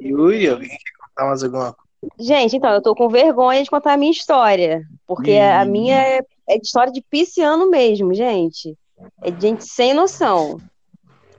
Yuri, 0.00 0.48
alguém 0.48 0.68
quer 0.68 1.06
contar 1.06 1.28
mais 1.28 1.42
alguma 1.42 1.72
coisa? 1.72 1.90
Gente, 2.18 2.56
então, 2.56 2.70
eu 2.72 2.80
tô 2.80 2.94
com 2.94 3.08
vergonha 3.08 3.62
de 3.62 3.68
contar 3.68 3.92
a 3.92 3.96
minha 3.96 4.10
história. 4.10 4.86
Porque 5.06 5.32
a 5.32 5.64
minha 5.64 5.96
é, 5.96 6.20
é 6.48 6.58
de 6.58 6.66
história 6.66 6.92
de 6.92 7.02
pisciano 7.02 7.68
mesmo, 7.68 8.14
gente. 8.14 8.76
É 9.22 9.30
de 9.30 9.40
gente 9.40 9.64
sem 9.64 9.92
noção. 9.92 10.58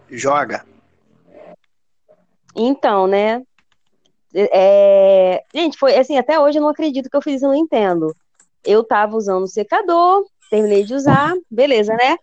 Joga. 0.09 0.65
Então, 2.55 3.07
né? 3.07 3.41
É... 4.33 5.43
Gente, 5.53 5.77
foi 5.77 5.97
assim, 5.97 6.17
até 6.17 6.39
hoje 6.39 6.59
eu 6.59 6.61
não 6.61 6.69
acredito 6.69 7.09
que 7.09 7.15
eu 7.15 7.21
fiz 7.21 7.35
isso, 7.35 7.45
eu 7.45 7.49
não 7.49 7.55
entendo. 7.55 8.15
Eu 8.63 8.83
tava 8.83 9.15
usando 9.15 9.43
o 9.43 9.47
secador, 9.47 10.23
terminei 10.49 10.83
de 10.83 10.93
usar, 10.93 11.33
beleza, 11.49 11.93
né? 11.93 12.17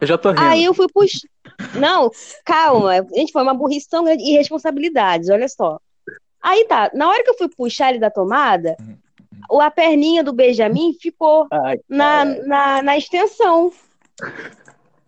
Eu 0.00 0.06
já 0.06 0.16
tô 0.16 0.30
rindo. 0.30 0.42
Aí 0.42 0.64
eu 0.64 0.74
fui 0.74 0.86
puxar. 0.92 1.28
Não, 1.74 2.10
calma. 2.44 3.06
Gente, 3.14 3.32
foi 3.32 3.42
uma 3.42 3.54
burrice 3.54 3.88
tão 3.88 4.04
grande. 4.04 4.22
Irresponsabilidades, 4.22 5.28
olha 5.28 5.48
só. 5.48 5.78
Aí 6.42 6.64
tá, 6.66 6.90
na 6.92 7.08
hora 7.08 7.22
que 7.22 7.30
eu 7.30 7.38
fui 7.38 7.48
puxar 7.48 7.90
ele 7.90 8.00
da 8.00 8.10
tomada, 8.10 8.76
a 9.60 9.70
perninha 9.70 10.24
do 10.24 10.32
Benjamin 10.32 10.94
ficou 11.00 11.46
Ai, 11.50 11.78
na, 11.88 12.24
na, 12.24 12.82
na 12.82 12.98
extensão. 12.98 13.72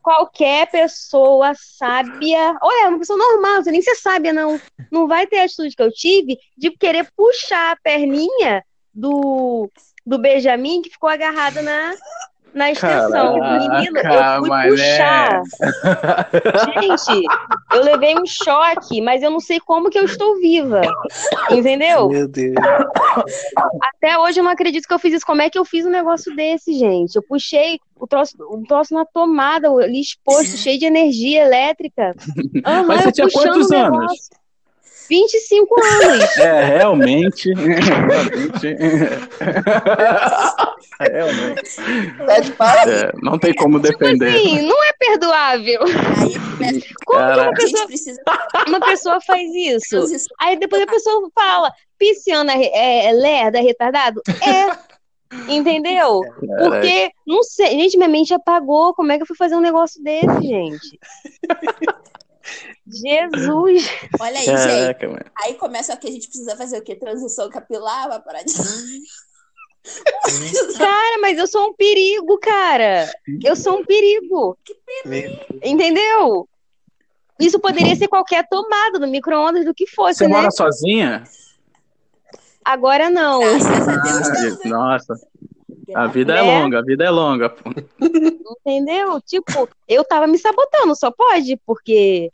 Qualquer 0.03 0.71
pessoa 0.71 1.53
sábia. 1.57 2.57
Olha, 2.63 2.89
uma 2.89 2.99
pessoa 2.99 3.19
normal, 3.19 3.63
você 3.63 3.71
nem 3.71 3.83
ser 3.83 3.97
sábia, 3.97 4.33
não. 4.33 4.61
Não 4.91 5.09
vai 5.09 5.27
ter 5.27 5.39
a 5.39 5.45
atitude 5.45 5.75
que 5.75 5.83
eu 5.83 5.93
tive 5.93 6.39
de 6.57 6.71
querer 6.71 7.09
puxar 7.17 7.73
a 7.73 7.77
perninha 7.77 8.63
do, 8.93 9.69
do 10.07 10.19
Benjamin 10.19 10.83
que 10.83 10.91
ficou 10.91 11.09
agarrada 11.09 11.63
na, 11.63 11.95
na 12.55 12.71
extensão. 12.71 13.41
Caraca, 13.41 13.59
Menino, 13.59 13.99
eu 13.99 14.39
fui 14.41 14.49
mané. 14.49 14.71
puxar. 14.71 15.43
Gente, 16.73 17.27
eu 17.73 17.83
levei 17.83 18.15
um 18.17 18.25
choque, 18.27 19.01
mas 19.01 19.23
eu 19.23 19.31
não 19.31 19.41
sei 19.41 19.59
como 19.61 19.91
que 19.91 19.99
eu 19.99 20.05
estou 20.05 20.37
viva. 20.41 20.81
Entendeu? 21.51 22.09
Meu 22.09 22.29
Deus. 22.29 22.55
Até 23.95 24.19
hoje 24.19 24.41
eu 24.41 24.45
não 24.45 24.51
acredito 24.53 24.87
que 24.87 24.95
eu 24.95 24.99
fiz 24.99 25.15
isso. 25.15 25.27
Como 25.27 25.43
é 25.43 25.51
que 25.51 25.59
eu 25.59 25.65
fiz 25.65 25.85
um 25.85 25.91
negócio 25.91 26.35
desse, 26.35 26.73
gente? 26.75 27.17
Eu 27.17 27.23
puxei 27.23 27.79
o 27.97 28.07
troço, 28.07 28.37
o 28.41 28.63
troço 28.67 28.95
na 28.95 29.05
tomada, 29.05 29.69
ali 29.71 30.01
exposto, 30.01 30.57
cheio 30.57 30.79
de 30.79 30.87
energia 30.87 31.43
elétrica. 31.45 32.15
Aham, 32.65 32.83
Mas 32.85 33.03
você 33.03 33.13
tinha 33.13 33.29
quantos 33.31 33.71
anos? 33.73 33.99
negócio. 33.99 34.44
25 35.09 35.75
anos. 36.03 36.37
É, 36.39 36.65
realmente. 36.65 37.53
realmente. 37.55 38.77
realmente. 41.01 41.77
Tá 42.27 42.41
de 42.41 42.53
parabéns. 42.53 43.03
É, 43.03 43.13
não 43.23 43.39
tem 43.39 43.55
como 43.55 43.79
defender. 43.79 44.33
Sim, 44.33 44.63
não 44.63 44.85
é 44.85 44.93
perdoável. 44.99 45.83
Aí. 45.83 46.83
Como 47.05 47.21
que 47.21 47.27
Caraca. 47.27 47.43
uma 47.43 47.51
A 47.51 47.61
gente 47.61 47.71
pessoa, 47.71 47.87
precisa 47.87 48.23
uma 48.67 48.81
pessoa 48.81 49.21
faz 49.21 49.55
isso? 49.55 50.29
Aí 50.41 50.59
depois 50.59 50.83
a 50.83 50.87
pessoa 50.87 51.31
fala, 51.35 51.73
pisciano 51.99 52.51
é, 52.51 52.65
é, 52.65 53.07
é 53.07 53.13
lerdo, 53.13 53.57
é 53.57 53.61
retardado? 53.61 54.23
É. 54.43 54.95
Entendeu? 55.49 56.21
Porque, 56.39 57.11
não 57.27 57.43
sei, 57.43 57.71
gente, 57.71 57.97
minha 57.97 58.09
mente 58.09 58.33
apagou. 58.33 58.95
Como 58.95 59.11
é 59.11 59.17
que 59.17 59.23
eu 59.23 59.27
fui 59.27 59.37
fazer 59.37 59.57
um 59.57 59.61
negócio 59.61 60.03
desse, 60.03 60.43
gente? 60.43 60.99
Jesus. 62.87 63.89
Olha 64.21 64.39
aí, 64.39 64.45
gente. 64.45 64.57
Caraca, 64.57 65.09
mano. 65.09 65.25
Aí 65.43 65.55
começa 65.55 65.95
o 65.95 65.99
que 65.99 66.09
a 66.09 66.11
gente 66.11 66.29
precisa 66.29 66.57
fazer 66.57 66.79
o 66.79 66.83
quê? 66.83 66.95
Transição 66.95 67.49
capilar, 67.49 68.09
vai 68.09 68.21
parar 68.21 68.43
de. 68.43 68.53
Cara, 70.79 71.19
mas 71.21 71.39
eu 71.39 71.47
sou 71.47 71.69
um 71.69 71.75
perigo, 71.75 72.39
cara. 72.39 73.11
Eu 73.43 73.55
sou 73.55 73.81
um 73.81 73.85
perigo. 73.85 74.57
Meu 75.05 75.31
Entendeu? 75.63 76.49
Isso 77.39 77.59
poderia 77.59 77.95
ser 77.95 78.09
qualquer 78.09 78.47
tomada 78.49 78.99
do 78.99 79.07
micro-ondas, 79.07 79.65
do 79.65 79.75
que 79.75 79.87
fosse, 79.87 80.19
Você 80.21 80.29
né? 80.29 80.37
mora 80.37 80.51
sozinha? 80.51 81.25
Agora 82.65 83.11
não. 83.11 83.41
Graças 83.41 83.89
a 83.89 84.31
Deus, 84.41 84.59
não, 84.65 84.67
né? 84.71 84.71
Nossa, 84.71 85.15
a 85.95 86.07
vida 86.07 86.33
é 86.35 86.43
Né? 86.43 86.63
longa, 86.63 86.79
a 86.79 86.83
vida 86.83 87.05
é 87.05 87.11
longa. 87.11 87.51
pô. 87.51 87.71
Entendeu? 88.65 89.21
Tipo, 89.21 89.69
eu 89.87 90.03
tava 90.05 90.27
me 90.27 90.39
sabotando, 90.39 90.97
só 90.97 91.11
pode, 91.11 91.61
porque 91.67 92.33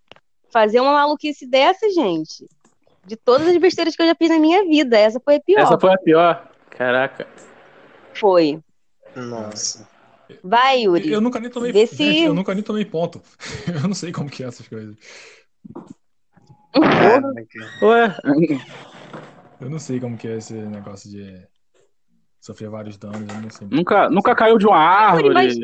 fazer 0.52 0.80
uma 0.80 0.92
maluquice 0.92 1.46
dessa, 1.46 1.88
gente, 1.90 2.46
de 3.04 3.16
todas 3.16 3.46
as 3.48 3.56
besteiras 3.56 3.94
que 3.96 4.02
eu 4.02 4.06
já 4.06 4.14
fiz 4.14 4.28
na 4.28 4.38
minha 4.38 4.64
vida, 4.64 4.98
essa 4.98 5.20
foi 5.20 5.36
a 5.36 5.40
pior. 5.40 5.60
Essa 5.60 5.78
foi 5.78 5.92
a 5.92 5.98
pior. 5.98 6.50
Caraca. 6.70 7.26
Foi. 8.14 8.60
Nossa. 9.16 9.88
Vai, 10.44 10.82
Yuri. 10.82 11.10
Eu 11.10 11.20
nunca 11.20 11.40
nem 11.40 11.50
tomei. 11.50 11.72
Vê 11.72 11.86
se- 11.86 11.96
Gente, 11.96 12.22
eu 12.26 12.34
nunca 12.34 12.54
nem 12.54 12.62
tomei 12.62 12.84
ponto. 12.84 13.20
Eu 13.66 13.80
não 13.88 13.94
sei 13.94 14.12
como 14.12 14.30
que 14.30 14.44
é 14.44 14.46
essas 14.46 14.68
coisas. 14.68 14.96
Caraca. 16.72 17.58
Ué, 17.82 18.16
Eu 19.60 19.68
não 19.68 19.78
sei 19.78 19.98
como 20.00 20.16
que 20.16 20.28
é 20.28 20.36
esse 20.38 20.54
negócio 20.54 21.10
de 21.10 21.46
sofrer 22.40 22.70
vários 22.70 22.96
danos. 22.96 23.20
Eu 23.32 23.40
não 23.42 23.50
sei. 23.50 23.68
nunca, 23.70 24.08
nunca 24.10 24.34
caiu 24.34 24.58
de 24.58 24.66
uma 24.66 24.78
árvore. 24.78 25.32
mas- 25.34 25.56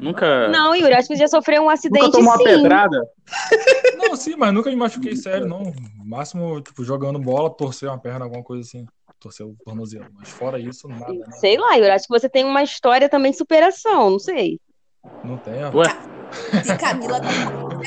Nunca, 0.00 0.48
Não, 0.48 0.74
Yuri, 0.74 0.94
acho 0.94 1.06
que 1.06 1.14
você 1.14 1.20
já 1.20 1.28
sofreu 1.28 1.60
um 1.60 1.64
nunca 1.64 1.74
acidente, 1.74 2.10
tomou 2.10 2.30
uma 2.32 2.38
sim. 2.38 2.44
pedrada. 2.44 3.06
Não, 3.98 4.16
sim, 4.16 4.34
mas 4.36 4.52
nunca 4.52 4.70
me 4.70 4.74
machuquei 4.74 5.14
sério, 5.14 5.46
não. 5.46 5.60
No 5.62 6.04
máximo, 6.04 6.60
tipo, 6.60 6.82
jogando 6.82 7.18
bola, 7.20 7.48
torcer 7.50 7.88
uma 7.88 7.98
perna, 7.98 8.24
alguma 8.24 8.42
coisa 8.42 8.62
assim. 8.62 8.84
Torcer 9.20 9.46
o 9.46 9.54
tornozelo. 9.64 10.06
Mas 10.18 10.30
fora 10.30 10.58
isso, 10.58 10.88
nada, 10.88 11.12
né? 11.12 11.26
Sei 11.32 11.56
lá, 11.56 11.74
Yuri, 11.74 11.90
acho 11.90 12.06
que 12.08 12.18
você 12.18 12.28
tem 12.28 12.44
uma 12.44 12.62
história 12.62 13.08
também 13.08 13.30
de 13.30 13.38
superação, 13.38 14.10
não 14.10 14.18
sei. 14.18 14.58
Não 15.22 15.36
tem. 15.36 15.62
ó. 15.64 15.70
Ué, 15.76 15.86
E 16.64 16.76
Camila 16.78 17.20
tá 17.20 17.28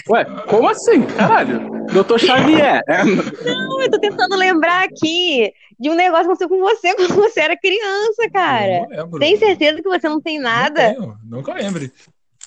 ué, 0.09 0.25
como 0.47 0.69
assim? 0.69 1.01
Caralho. 1.17 1.74
Doutor 1.93 2.19
Xavier. 2.19 2.81
Não, 3.45 3.81
eu 3.81 3.91
tô 3.91 3.99
tentando 3.99 4.35
lembrar 4.35 4.85
aqui 4.85 5.53
de 5.79 5.89
um 5.89 5.95
negócio 5.95 6.25
que 6.25 6.43
aconteceu 6.43 6.49
com 6.49 6.59
você 6.59 6.95
quando 6.95 7.15
você 7.15 7.41
era 7.41 7.57
criança, 7.57 8.29
cara. 8.31 8.73
Eu 8.73 8.81
não 8.81 8.89
lembro. 8.89 9.19
Tem 9.19 9.37
certeza 9.37 9.81
que 9.81 9.89
você 9.89 10.07
não 10.07 10.21
tem 10.21 10.39
nada? 10.39 10.93
Não 10.93 10.95
tenho, 10.95 11.17
nunca 11.23 11.53
lembre. 11.53 11.91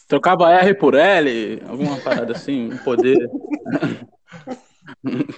Trocava 0.07 0.51
R 0.51 0.75
por 0.75 0.95
L, 0.95 1.63
alguma 1.69 1.97
parada 1.99 2.33
assim, 2.33 2.73
um 2.73 2.79
poder. 2.79 3.19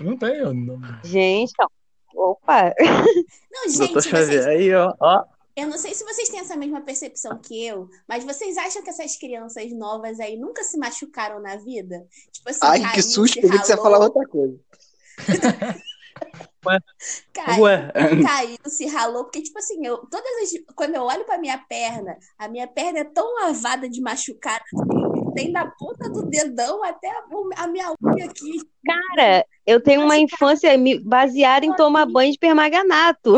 Não 0.00 0.16
tenho. 0.16 0.54
Não... 0.54 0.80
Gente, 1.04 1.52
ó. 1.60 1.66
Opa. 2.14 2.72
Não, 2.78 3.68
gente, 3.68 3.78
Doutor 3.78 4.02
vocês, 4.02 4.06
Xavier 4.06 4.46
aí, 4.46 4.74
ó. 4.74 4.94
ó. 5.00 5.24
Eu 5.60 5.68
não 5.68 5.78
sei 5.78 5.94
se 5.94 6.04
vocês 6.04 6.28
têm 6.28 6.40
essa 6.40 6.56
mesma 6.56 6.80
percepção 6.80 7.38
que 7.38 7.64
eu, 7.64 7.88
mas 8.08 8.24
vocês 8.24 8.56
acham 8.56 8.82
que 8.82 8.90
essas 8.90 9.16
crianças 9.16 9.72
novas 9.72 10.18
aí 10.20 10.36
nunca 10.36 10.62
se 10.64 10.78
machucaram 10.78 11.40
na 11.40 11.56
vida? 11.56 12.06
Tipo 12.32 12.50
assim, 12.50 12.60
Ai, 12.62 12.80
caiu, 12.80 12.94
que 12.94 13.02
susto, 13.02 13.40
que 13.40 13.46
você 13.46 13.72
ia 13.72 13.76
falar 13.76 13.98
outra 13.98 14.26
coisa. 14.26 14.58
Caiu, 17.32 17.62
Ué. 17.62 17.90
caiu, 18.22 18.58
se 18.66 18.86
ralou, 18.86 19.24
porque, 19.24 19.40
tipo 19.40 19.58
assim, 19.58 19.86
eu, 19.86 19.96
todas 20.10 20.30
as, 20.42 20.50
quando 20.74 20.94
eu 20.94 21.02
olho 21.02 21.24
pra 21.24 21.38
minha 21.38 21.56
perna, 21.56 22.18
a 22.38 22.48
minha 22.48 22.66
perna 22.66 22.98
é 22.98 23.04
tão 23.04 23.34
lavada 23.40 23.88
de 23.88 24.00
machucada, 24.00 24.62
assim, 24.74 25.32
tem 25.34 25.52
da 25.52 25.66
ponta 25.66 26.10
do 26.10 26.26
dedão 26.26 26.84
até 26.84 27.08
a, 27.08 27.24
a 27.56 27.66
minha 27.66 27.94
unha 28.02 28.26
aqui. 28.26 28.60
Cara, 28.84 29.46
eu 29.66 29.82
tenho 29.82 30.02
uma 30.02 30.18
infância 30.18 30.70
baseada 31.02 31.64
em 31.64 31.74
tomar 31.74 32.04
banho 32.06 32.32
de 32.32 32.38
permaganato. 32.38 33.36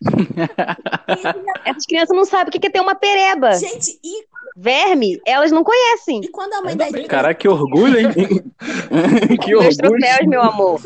Essas 1.64 1.86
crianças 1.86 2.16
não 2.16 2.24
sabem 2.24 2.48
o 2.48 2.50
que 2.50 2.66
é 2.66 2.70
ter 2.70 2.80
uma 2.80 2.94
pereba. 2.94 3.54
Gente, 3.54 3.98
e, 4.02 4.26
Verme, 4.56 5.20
elas 5.26 5.52
não 5.52 5.62
conhecem. 5.62 6.22
e 6.24 6.28
quando 6.28 6.54
a 6.54 6.62
mãe 6.62 6.74
da 6.74 6.90
bem, 6.90 7.06
Caraca, 7.06 7.34
que 7.34 7.46
orgulho, 7.46 7.98
hein? 7.98 8.08
que 9.42 9.50
Meus 9.50 9.76
orgulho. 9.78 10.00
troféus, 10.00 10.26
meu 10.26 10.42
amor. 10.42 10.80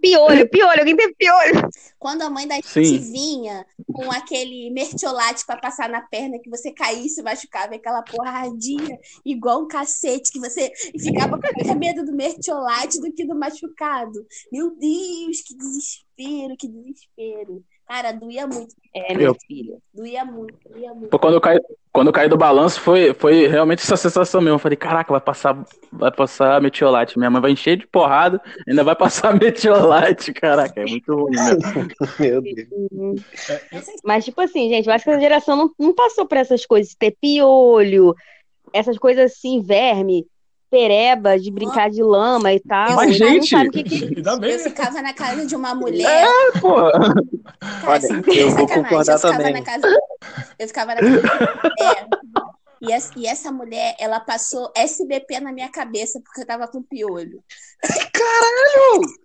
Piolho, 0.00 0.48
piolho, 0.48 0.80
alguém 0.80 0.96
tem 0.96 1.14
piolho. 1.14 1.68
Quando 1.96 2.22
a 2.22 2.30
mãe 2.30 2.48
da 2.48 2.56
Sim. 2.60 2.82
gente 2.82 2.98
vinha 3.12 3.64
com 3.92 4.10
aquele 4.10 4.68
mertiolate 4.70 5.46
pra 5.46 5.56
passar 5.56 5.88
na 5.88 6.00
perna, 6.00 6.40
que 6.40 6.50
você 6.50 6.72
caísse 6.72 7.20
e 7.20 7.22
machucava, 7.22 7.76
aquela 7.76 8.02
porra 8.02 8.30
ardia 8.30 8.98
igual 9.24 9.62
um 9.62 9.68
cacete, 9.68 10.32
que 10.32 10.40
você 10.40 10.72
ficava 10.98 11.38
com 11.38 11.64
mais 11.64 11.78
medo 11.78 12.04
do 12.04 12.12
mertiolate 12.12 13.00
do 13.00 13.12
que 13.12 13.24
do 13.24 13.38
machucado. 13.38 14.26
Meu 14.50 14.70
Deus, 14.70 15.40
que 15.42 15.56
desespero, 15.56 16.56
que 16.58 16.66
desespero. 16.66 17.64
Cara, 17.92 18.10
doía 18.10 18.46
muito, 18.46 18.74
É, 18.94 19.14
minha 19.14 19.28
Eu- 19.28 19.36
filha. 19.46 19.76
doía 19.92 20.24
muito, 20.24 20.54
doía 20.66 20.94
muito. 20.94 21.18
Quando 21.18 21.34
eu 21.34 21.40
caí, 21.42 21.60
Quando 21.92 22.06
eu 22.06 22.12
caí 22.14 22.26
do 22.26 22.38
balanço, 22.38 22.80
foi, 22.80 23.12
foi 23.12 23.46
realmente 23.46 23.82
essa 23.82 23.98
sensação 23.98 24.40
mesmo. 24.40 24.54
Eu 24.54 24.58
falei, 24.58 24.76
caraca, 24.76 25.12
vai 25.12 25.20
passar, 25.20 25.62
vai 25.92 26.10
passar 26.10 26.58
metiolate. 26.62 27.18
Minha 27.18 27.28
mãe 27.28 27.42
vai 27.42 27.50
encher 27.50 27.76
de 27.76 27.86
porrada, 27.86 28.40
ainda 28.66 28.82
vai 28.82 28.96
passar 28.96 29.34
metiolate. 29.38 30.32
Caraca, 30.32 30.80
é 30.80 30.86
muito 30.86 31.14
ruim, 31.14 31.34
meu. 31.36 31.58
Meu 32.18 32.40
Deus. 32.40 33.20
Mas, 34.02 34.24
tipo 34.24 34.40
assim, 34.40 34.70
gente, 34.70 34.86
eu 34.86 34.94
acho 34.94 35.04
que 35.04 35.10
essa 35.10 35.20
geração 35.20 35.54
não, 35.54 35.70
não 35.78 35.94
passou 35.94 36.26
por 36.26 36.38
essas 36.38 36.64
coisas, 36.64 36.94
ter 36.94 37.14
piolho, 37.20 38.14
essas 38.72 38.96
coisas 38.96 39.32
assim, 39.32 39.60
verme, 39.60 40.26
pereba, 40.72 41.38
de 41.38 41.50
brincar 41.50 41.90
de 41.90 42.02
lama 42.02 42.50
e 42.50 42.58
tal. 42.58 42.96
Mas, 42.96 43.14
gente, 43.14 43.46
sabe 43.46 43.68
o 43.68 43.70
que 43.70 43.82
que 43.82 44.04
é. 44.04 44.08
Eu 44.54 44.58
ficava 44.58 45.02
na 45.02 45.12
casa 45.12 45.44
de 45.44 45.54
uma 45.54 45.74
mulher. 45.74 46.24
É, 46.24 46.58
porra. 46.58 46.92
Cara, 47.60 47.90
Olha, 47.92 48.00
sem 48.00 48.22
eu 48.34 48.50
vou 48.50 48.66
concordar 48.66 49.12
eu 49.12 49.18
ficava 49.18 49.36
também. 49.36 49.52
Na 49.52 49.62
casa, 49.62 49.86
eu 50.58 50.66
ficava 50.66 50.94
na 50.94 51.00
casa 51.02 51.20
de 51.20 51.26
uma 51.26 51.60
mulher. 51.62 52.08
E 52.80 52.90
essa, 52.90 53.12
e 53.16 53.26
essa 53.26 53.52
mulher, 53.52 53.94
ela 54.00 54.18
passou 54.18 54.72
SBP 54.74 55.40
na 55.40 55.52
minha 55.52 55.68
cabeça 55.68 56.20
porque 56.24 56.40
eu 56.40 56.46
tava 56.46 56.66
com 56.66 56.82
piolho. 56.82 57.44
Caralho! 58.12 59.21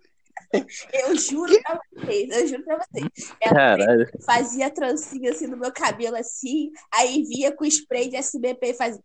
Eu 0.92 1.16
juro 1.16 1.52
pra 1.62 1.78
vocês, 1.94 2.30
eu 2.30 2.46
juro 2.48 2.64
pra 2.64 2.76
vocês. 2.78 3.32
Ela 3.40 3.54
Caralho. 3.54 4.08
fazia 4.24 4.70
trancinha 4.70 5.30
assim 5.30 5.46
no 5.46 5.56
meu 5.58 5.70
cabelo 5.72 6.16
assim, 6.16 6.70
aí 6.94 7.22
via 7.24 7.52
com 7.52 7.64
spray 7.66 8.08
de 8.08 8.16
SBP 8.16 8.68
e 8.70 8.74
fazia. 8.74 9.00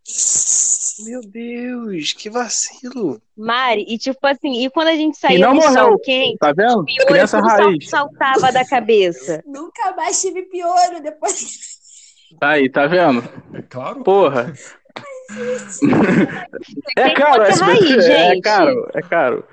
Meu 1.06 1.22
Deus, 1.22 2.14
que 2.14 2.30
vacilo. 2.30 3.22
Mari, 3.36 3.84
e 3.88 3.98
tipo 3.98 4.26
assim, 4.28 4.64
e 4.64 4.70
quando 4.70 4.90
a 4.90 4.96
gente 4.96 5.18
saía 5.18 5.40
não 5.40 5.54
no 5.56 5.62
morreu. 5.62 5.74
sol 5.74 6.00
quente, 6.00 6.38
Tá 6.38 6.54
vendo? 6.54 6.86
piolho 6.86 7.08
Criança 7.08 7.40
raiz. 7.40 7.90
saltava 7.90 8.52
da 8.52 8.64
cabeça. 8.66 9.44
Nunca 9.48 9.92
mais 9.96 10.22
tive 10.22 10.44
piolho 10.44 11.02
depois. 11.02 11.82
Tá 12.40 12.50
aí, 12.52 12.70
tá 12.70 12.88
vendo? 12.88 13.22
É 13.54 13.62
claro. 13.64 14.04
Porra. 14.04 14.54
É 16.98 17.04
Tem 17.04 17.14
caro, 17.16 17.44
SBT. 17.44 17.72
raiz, 17.80 18.06
É 18.06 18.30
gente. 18.30 18.42
caro, 18.42 18.88
é 18.94 19.02
caro. 19.02 19.48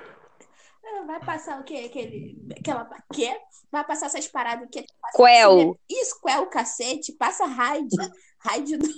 Vai 1.10 1.18
passar 1.18 1.58
o 1.60 1.64
quê? 1.64 1.86
Aquele, 1.86 2.36
aquela 2.56 2.88
quê? 3.12 3.36
Vai 3.72 3.84
passar 3.84 4.06
essas 4.06 4.28
paradas 4.28 4.68
que 4.70 4.84
Quel. 5.16 5.76
Isso, 5.90 6.14
quel, 6.24 6.46
cacete. 6.46 7.12
Passa 7.18 7.46
raid. 7.46 7.88
Raid 8.42 8.78
do 8.78 8.88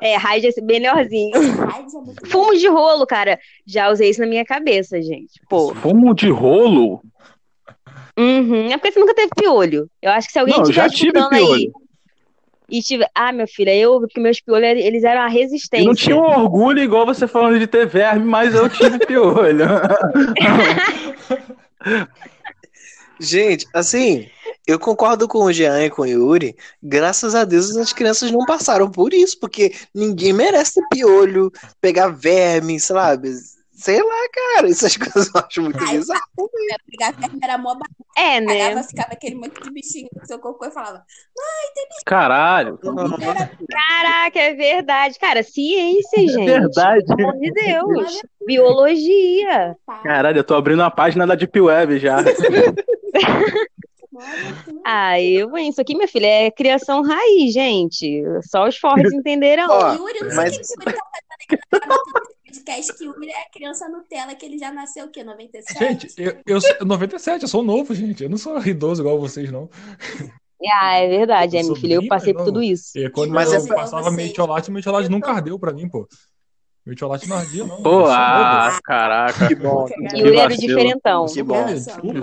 É, 0.00 0.16
raid 0.16 0.46
é 0.46 0.60
melhorzinho. 0.60 1.32
raid 1.66 1.96
é 1.96 2.00
muito 2.00 2.30
Fumo 2.30 2.54
de 2.54 2.68
rolo, 2.68 3.06
cara. 3.06 3.40
Já 3.66 3.90
usei 3.90 4.10
isso 4.10 4.20
na 4.20 4.26
minha 4.26 4.44
cabeça, 4.44 5.00
gente. 5.00 5.40
Pô. 5.48 5.74
Fumo 5.74 6.14
de 6.14 6.28
rolo? 6.28 7.02
Uhum. 8.18 8.70
É 8.70 8.76
porque 8.76 8.92
você 8.92 9.00
nunca 9.00 9.14
teve 9.14 9.30
piolho. 9.34 9.90
Eu 10.02 10.10
acho 10.12 10.26
que 10.28 10.32
se 10.34 10.38
alguém 10.38 10.54
Não, 10.54 10.60
eu 10.64 10.68
estiver 10.68 10.82
já 10.82 10.94
tive 10.94 11.18
escutando 11.18 11.32
aí 11.32 11.46
piolho. 11.46 11.72
E 12.68 12.82
tiver. 12.82 13.10
Ah, 13.14 13.32
meu 13.32 13.46
filho, 13.46 13.70
eu, 13.70 14.00
porque 14.00 14.20
meus 14.20 14.40
piolhos, 14.40 14.68
eles 14.68 15.04
eram 15.04 15.22
a 15.22 15.28
resistência. 15.28 15.82
Eu 15.82 15.86
não 15.86 15.94
tinha 15.94 16.16
um 16.16 16.42
orgulho 16.42 16.82
igual 16.82 17.06
você 17.06 17.26
falando 17.26 17.58
de 17.58 17.66
ter 17.66 17.86
verme, 17.86 18.24
mas 18.24 18.54
eu 18.54 18.68
tive 18.68 18.98
piolho. 18.98 19.66
Gente, 23.18 23.66
assim, 23.72 24.28
eu 24.66 24.78
concordo 24.78 25.26
com 25.26 25.44
o 25.44 25.52
Jean 25.52 25.84
e 25.84 25.90
com 25.90 26.02
o 26.02 26.06
Yuri. 26.06 26.54
Graças 26.82 27.34
a 27.34 27.44
Deus 27.44 27.74
as 27.76 27.92
crianças 27.92 28.30
não 28.30 28.44
passaram 28.44 28.90
por 28.90 29.14
isso, 29.14 29.38
porque 29.40 29.72
ninguém 29.94 30.32
merece 30.32 30.74
ter 30.74 30.86
piolho, 30.90 31.50
pegar 31.80 32.08
verme, 32.08 32.78
sabe? 32.78 33.30
Sei 33.76 34.02
lá, 34.02 34.28
cara, 34.32 34.68
essas 34.70 34.96
coisas 34.96 35.30
eu 35.34 35.40
acho 35.40 35.62
muito 35.62 35.78
Ai, 35.84 35.98
bizarro. 35.98 36.20
Era 37.42 37.58
mó 37.58 37.74
barato. 37.74 37.94
É, 38.16 38.40
né? 38.40 38.58
Cagava, 38.70 38.82
ficava 38.88 39.08
aquele 39.12 39.34
monte 39.34 39.62
de 39.62 39.70
bichinho 39.70 40.08
no 40.18 40.26
seu 40.26 40.38
cocô 40.38 40.64
e 40.64 40.70
falava, 40.70 41.04
Caralho. 42.06 42.78
Caraca, 42.78 44.38
é 44.40 44.54
verdade. 44.54 45.18
Cara, 45.18 45.42
ciência, 45.42 46.20
gente. 46.26 46.48
É 46.50 46.60
verdade. 46.60 47.04
Pelo 47.14 47.28
amor 47.28 47.38
de 47.40 47.52
Deus. 47.52 48.22
Biologia. 48.46 49.76
pá, 49.84 49.98
Caralho, 49.98 50.38
eu 50.38 50.44
tô 50.44 50.54
abrindo 50.54 50.82
a 50.82 50.90
página 50.90 51.26
da 51.26 51.34
Deep 51.34 51.60
Web 51.60 51.98
já. 51.98 52.16
Ah, 54.84 55.20
eu, 55.20 55.54
isso 55.58 55.80
aqui, 55.80 55.94
minha 55.94 56.08
filha, 56.08 56.26
é 56.26 56.50
criação 56.50 57.02
raiz, 57.02 57.52
gente. 57.52 58.22
Só 58.48 58.66
os 58.66 58.78
fortes 58.78 59.12
entenderão. 59.12 59.68
Ó, 59.68 59.92
Yuri, 59.94 60.20
não 60.22 60.30
sei 60.30 60.36
mas- 60.36 60.56
o 60.56 60.60
que 60.78 60.88
Yuri 60.88 60.96
tá 60.96 61.04
fazendo 61.12 62.10
aqui 62.20 62.35
podcast, 62.56 62.92
que 62.94 63.04
o 63.04 63.14
Yuri 63.14 63.30
é 63.30 63.50
criança 63.52 63.88
Nutella, 63.88 64.34
que 64.34 64.46
ele 64.46 64.58
já 64.58 64.72
nasceu 64.72 65.06
o 65.06 65.08
quê? 65.08 65.22
97? 65.22 65.78
Gente, 65.78 66.14
eu, 66.16 66.36
eu 66.46 66.60
sou 66.60 66.74
97, 66.84 67.42
eu 67.42 67.48
sou 67.48 67.62
novo, 67.62 67.94
gente. 67.94 68.24
Eu 68.24 68.30
não 68.30 68.38
sou 68.38 68.58
idoso 68.66 69.02
igual 69.02 69.18
vocês, 69.18 69.50
não. 69.50 69.68
Ah, 70.72 70.96
é 70.96 71.08
verdade, 71.08 71.56
é, 71.56 71.60
Eu 71.60 71.64
minha 71.64 71.74
sou 71.74 71.76
filha. 71.76 71.94
Eu 71.94 72.08
passei 72.08 72.32
por 72.32 72.44
tudo 72.44 72.62
isso. 72.62 72.98
E 72.98 73.10
quando 73.10 73.30
Mas 73.30 73.52
eu 73.52 73.62
é- 73.62 73.76
passava 73.76 74.10
metiolate, 74.10 74.70
metiolate 74.70 75.08
nunca 75.08 75.30
ardeu 75.30 75.58
pra 75.58 75.72
mim, 75.72 75.88
pô. 75.88 76.08
Metiolate 76.84 77.28
não 77.28 77.36
ardia, 77.36 77.66
não. 77.66 77.82
Pô, 77.82 78.06
ah, 78.06 78.78
caraca. 78.84 79.48
Que 79.48 79.56
bom. 79.56 79.86
Que 79.86 80.18
Yuri 80.18 80.38
era 80.38 80.56
diferentão. 80.56 81.26
Que 81.26 81.42
bom. 81.42 81.66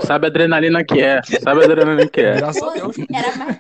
Sabe 0.06 0.26
a 0.26 0.30
adrenalina 0.30 0.86
que 0.86 1.02
é. 1.02 1.22
Sabe 1.43 1.62
a 1.62 1.65
adrenalina 1.65 2.08
que 2.10 2.22
é. 2.22 2.38
Graças 2.38 2.63
a 2.63 2.69
Deus. 2.72 2.96
Era 3.13 3.36
mais... 3.36 3.60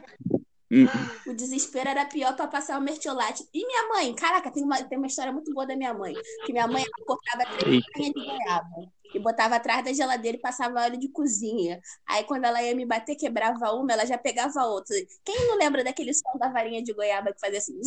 O 1.27 1.33
desespero 1.33 1.89
era 1.89 2.05
pior 2.05 2.35
pra 2.35 2.47
passar 2.47 2.79
o 2.79 2.81
mertiolate. 2.81 3.47
E 3.53 3.65
minha 3.65 3.87
mãe, 3.89 4.13
caraca, 4.15 4.51
tem 4.51 4.63
uma, 4.63 4.83
tem 4.83 4.97
uma 4.97 5.07
história 5.07 5.31
muito 5.31 5.53
boa 5.53 5.65
da 5.65 5.75
minha 5.75 5.93
mãe. 5.93 6.13
Que 6.45 6.51
minha 6.51 6.67
mãe 6.67 6.83
cortava 7.05 7.45
três 7.57 7.83
de 7.95 8.13
goiaba 8.13 8.91
e 9.13 9.19
botava 9.19 9.55
atrás 9.55 9.85
da 9.85 9.93
geladeira 9.93 10.37
e 10.37 10.41
passava 10.41 10.81
óleo 10.81 10.99
de 10.99 11.07
cozinha. 11.09 11.79
Aí 12.07 12.23
quando 12.23 12.45
ela 12.45 12.61
ia 12.61 12.75
me 12.75 12.85
bater, 12.85 13.15
quebrava 13.15 13.71
uma, 13.73 13.93
ela 13.93 14.05
já 14.05 14.17
pegava 14.17 14.63
outra. 14.65 14.95
Quem 15.23 15.47
não 15.47 15.57
lembra 15.57 15.83
daquele 15.83 16.13
som 16.13 16.37
da 16.39 16.49
varinha 16.49 16.81
de 16.81 16.93
goiaba 16.93 17.31
que 17.31 17.39
fazia 17.39 17.59
assim? 17.59 17.79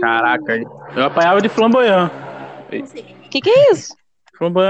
Caraca, 0.00 0.56
eu 0.96 1.04
apanhava 1.04 1.40
de 1.40 1.48
flamboyant. 1.48 2.10
Sei. 2.86 3.04
que 3.30 3.40
que 3.40 3.50
é 3.50 3.72
isso? 3.72 3.96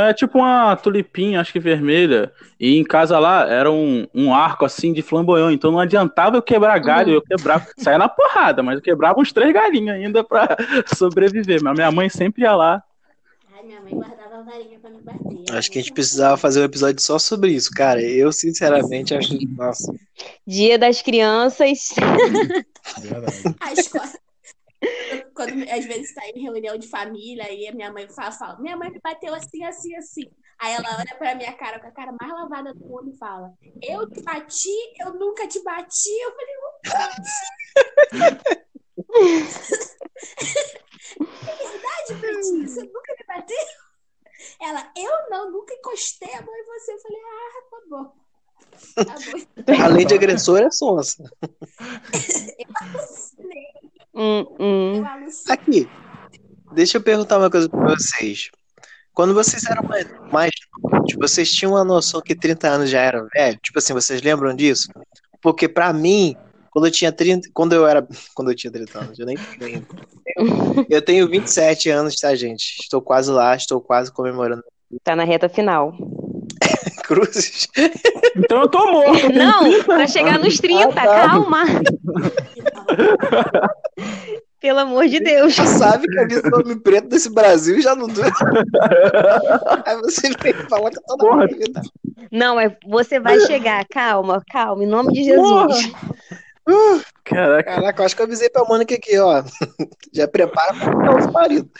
É 0.08 0.12
tipo 0.12 0.38
uma 0.38 0.76
tulipinha, 0.76 1.40
acho 1.40 1.52
que 1.52 1.58
vermelha. 1.58 2.30
E 2.60 2.76
em 2.76 2.84
casa 2.84 3.18
lá 3.18 3.48
era 3.48 3.70
um, 3.70 4.06
um 4.14 4.34
arco 4.34 4.64
assim 4.64 4.92
de 4.92 5.02
flamboyant. 5.02 5.52
Então 5.52 5.72
não 5.72 5.80
adiantava 5.80 6.36
eu 6.36 6.42
quebrar 6.42 6.78
galho, 6.78 7.14
eu 7.14 7.22
quebrava. 7.22 7.66
Saia 7.78 7.98
na 7.98 8.08
porrada, 8.08 8.62
mas 8.62 8.76
eu 8.76 8.82
quebrava 8.82 9.20
uns 9.20 9.32
três 9.32 9.52
galinhos 9.52 9.96
ainda 9.96 10.22
pra 10.22 10.56
sobreviver. 10.94 11.62
Mas 11.62 11.74
minha 11.74 11.90
mãe 11.90 12.08
sempre 12.08 12.42
ia 12.42 12.54
lá. 12.54 12.82
Ai, 13.56 13.64
minha 13.64 13.80
mãe 13.80 13.94
guardava 13.94 14.38
a 14.38 14.42
varinha 14.42 14.78
pra 14.78 14.90
me 14.90 15.00
bater. 15.02 15.56
Acho 15.56 15.70
que 15.70 15.78
a 15.78 15.82
gente 15.82 15.92
precisava 15.92 16.36
fazer 16.36 16.60
um 16.60 16.64
episódio 16.64 17.00
só 17.00 17.18
sobre 17.18 17.52
isso, 17.52 17.70
cara. 17.70 18.02
Eu, 18.02 18.32
sinceramente, 18.32 19.14
acho. 19.14 19.36
Nossa. 19.56 19.94
Dia 20.46 20.78
das 20.78 21.00
crianças. 21.00 21.94
Verdade. 23.00 23.56
A 23.60 23.72
escola. 23.72 24.23
Quando 25.34 25.52
às 25.70 25.84
vezes 25.84 26.14
tá 26.14 26.26
em 26.28 26.42
reunião 26.42 26.76
de 26.76 26.88
família, 26.88 27.44
aí 27.44 27.68
a 27.68 27.72
minha 27.72 27.92
mãe 27.92 28.08
fala, 28.08 28.32
fala, 28.32 28.60
minha 28.60 28.76
mãe 28.76 28.90
me 28.90 29.00
bateu 29.00 29.34
assim, 29.34 29.64
assim, 29.64 29.94
assim. 29.96 30.24
Aí 30.58 30.72
ela 30.72 30.98
olha 30.98 31.14
pra 31.18 31.34
minha 31.34 31.52
cara 31.52 31.80
com 31.80 31.88
a 31.88 31.90
cara 31.90 32.14
mais 32.20 32.32
lavada 32.32 32.72
do 32.72 32.80
mundo 32.80 33.10
e 33.10 33.18
fala: 33.18 33.52
Eu 33.82 34.08
te 34.10 34.22
bati, 34.22 34.70
eu 35.00 35.14
nunca 35.14 35.48
te 35.48 35.62
bati. 35.62 36.08
Eu 36.08 36.32
falei, 36.32 36.54
é 41.48 41.56
verdade, 41.56 42.14
Pretinho, 42.20 42.68
você 42.68 42.82
nunca 42.82 43.14
me 43.18 43.24
bateu? 43.26 43.56
Ela, 44.60 44.92
eu 44.96 45.30
não, 45.30 45.50
nunca 45.50 45.74
encostei 45.74 46.32
a 46.32 46.40
mão 46.42 46.54
em 46.54 46.64
você. 46.64 46.92
Eu 46.92 46.98
falei, 46.98 47.18
ah, 47.24 47.62
tá 47.70 47.80
bom. 47.88 48.12
Tá 48.94 49.14
bom. 49.14 49.32
Além 49.84 50.06
de 50.06 50.14
agressor, 50.14 50.60
é 50.60 50.70
sonsa. 50.70 51.22
Hum, 54.14 54.46
hum. 54.58 54.96
Eu. 54.98 55.52
Aqui, 55.52 55.88
deixa 56.72 56.98
eu 56.98 57.02
perguntar 57.02 57.38
uma 57.38 57.50
coisa 57.50 57.68
pra 57.68 57.80
vocês. 57.94 58.50
Quando 59.12 59.32
vocês 59.34 59.62
eram 59.64 59.82
mais, 59.88 60.06
mais 60.32 60.50
novos, 60.82 61.14
vocês 61.20 61.50
tinham 61.52 61.72
uma 61.72 61.84
noção 61.84 62.20
que 62.20 62.34
30 62.34 62.68
anos 62.68 62.90
já 62.90 63.00
era 63.00 63.26
velho? 63.34 63.58
Tipo 63.62 63.78
assim, 63.78 63.92
vocês 63.92 64.20
lembram 64.22 64.54
disso? 64.54 64.88
Porque 65.40 65.68
pra 65.68 65.92
mim, 65.92 66.34
quando 66.70 66.86
eu 66.86 66.90
tinha 66.90 67.12
30, 67.12 67.48
quando 67.54 67.74
eu 67.74 67.86
era, 67.86 68.06
quando 68.34 68.50
eu 68.50 68.56
tinha 68.56 68.72
30 68.72 68.98
anos, 68.98 69.18
eu 69.18 69.26
nem 69.26 69.36
tenho. 69.58 69.86
Eu 70.90 71.00
tenho 71.00 71.28
27 71.28 71.90
anos, 71.90 72.16
tá, 72.16 72.34
gente? 72.34 72.80
Estou 72.80 73.00
quase 73.00 73.30
lá, 73.30 73.54
estou 73.54 73.80
quase 73.80 74.10
comemorando 74.12 74.64
Tá 75.04 75.14
na 75.14 75.22
reta 75.22 75.48
final. 75.48 75.92
cruzes. 77.04 77.68
Então 78.36 78.62
eu 78.62 78.68
tô 78.68 78.90
morto. 78.90 79.28
Não, 79.32 79.82
pra 79.84 80.08
chegar 80.08 80.38
nos 80.40 80.56
30, 80.58 80.88
Ah, 80.88 80.92
tá. 81.06 81.28
calma. 81.28 81.64
Pelo 84.64 84.78
amor 84.78 85.06
de 85.08 85.20
Deus. 85.20 85.52
Já 85.52 85.66
sabe 85.66 86.06
que 86.08 86.18
a 86.18 86.26
vida 86.26 86.50
do 86.50 86.56
homem 86.56 86.78
preto 86.78 87.06
desse 87.06 87.28
Brasil 87.28 87.82
já 87.82 87.94
não 87.94 88.06
dura. 88.06 88.32
Aí 89.84 89.94
você 89.98 90.30
vem 90.40 90.54
falar 90.54 90.90
que 90.90 90.96
eu 90.96 91.02
tô 91.02 91.16
na 91.16 91.18
Porra. 91.18 91.46
vida. 91.48 91.82
Não, 92.32 92.58
é, 92.58 92.74
você 92.86 93.20
vai 93.20 93.38
chegar, 93.40 93.84
calma, 93.92 94.42
calma, 94.50 94.82
em 94.82 94.86
nome 94.86 95.12
de 95.12 95.24
Jesus. 95.24 95.92
Caraca. 97.24 97.74
Caraca, 97.74 98.00
eu 98.00 98.06
acho 98.06 98.16
que 98.16 98.22
eu 98.22 98.24
avisei 98.24 98.48
pra 98.48 98.64
Mônica 98.64 98.94
aqui, 98.94 99.18
ó. 99.18 99.44
Já 100.14 100.26
prepara 100.26 100.72
pra 100.72 100.92
ficar 100.92 101.16
os 101.18 101.26
maridos. 101.26 101.70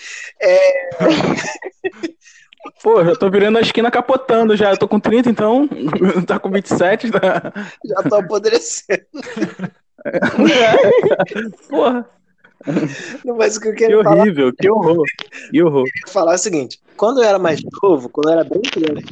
Pô, 2.82 3.00
eu 3.00 3.18
tô 3.18 3.30
virando 3.30 3.56
a 3.56 3.62
esquina 3.62 3.90
capotando 3.90 4.54
já. 4.58 4.72
Eu 4.72 4.76
tô 4.76 4.86
com 4.86 5.00
30, 5.00 5.30
então. 5.30 5.66
tá 6.28 6.38
com 6.38 6.50
27. 6.50 7.10
Tá... 7.10 7.50
Já 7.82 8.02
tô 8.02 8.16
apodrecendo. 8.16 9.06
Porra, 11.70 12.06
Não, 13.24 13.36
mas 13.36 13.56
o 13.56 13.60
que 13.60 13.68
eu 13.68 13.72
que 13.72 13.78
quero 13.78 14.02
falar, 14.02 14.20
horrível, 14.20 14.52
que 14.54 14.70
horror. 14.70 15.04
Que 15.50 15.62
horror. 15.62 15.84
falar 16.08 16.32
é 16.32 16.36
o 16.36 16.38
seguinte: 16.38 16.80
quando 16.96 17.22
eu 17.22 17.28
era 17.28 17.38
mais 17.38 17.60
novo, 17.82 18.08
quando 18.08 18.28
eu 18.28 18.32
era 18.32 18.44
bem 18.44 18.62
criança, 18.62 19.06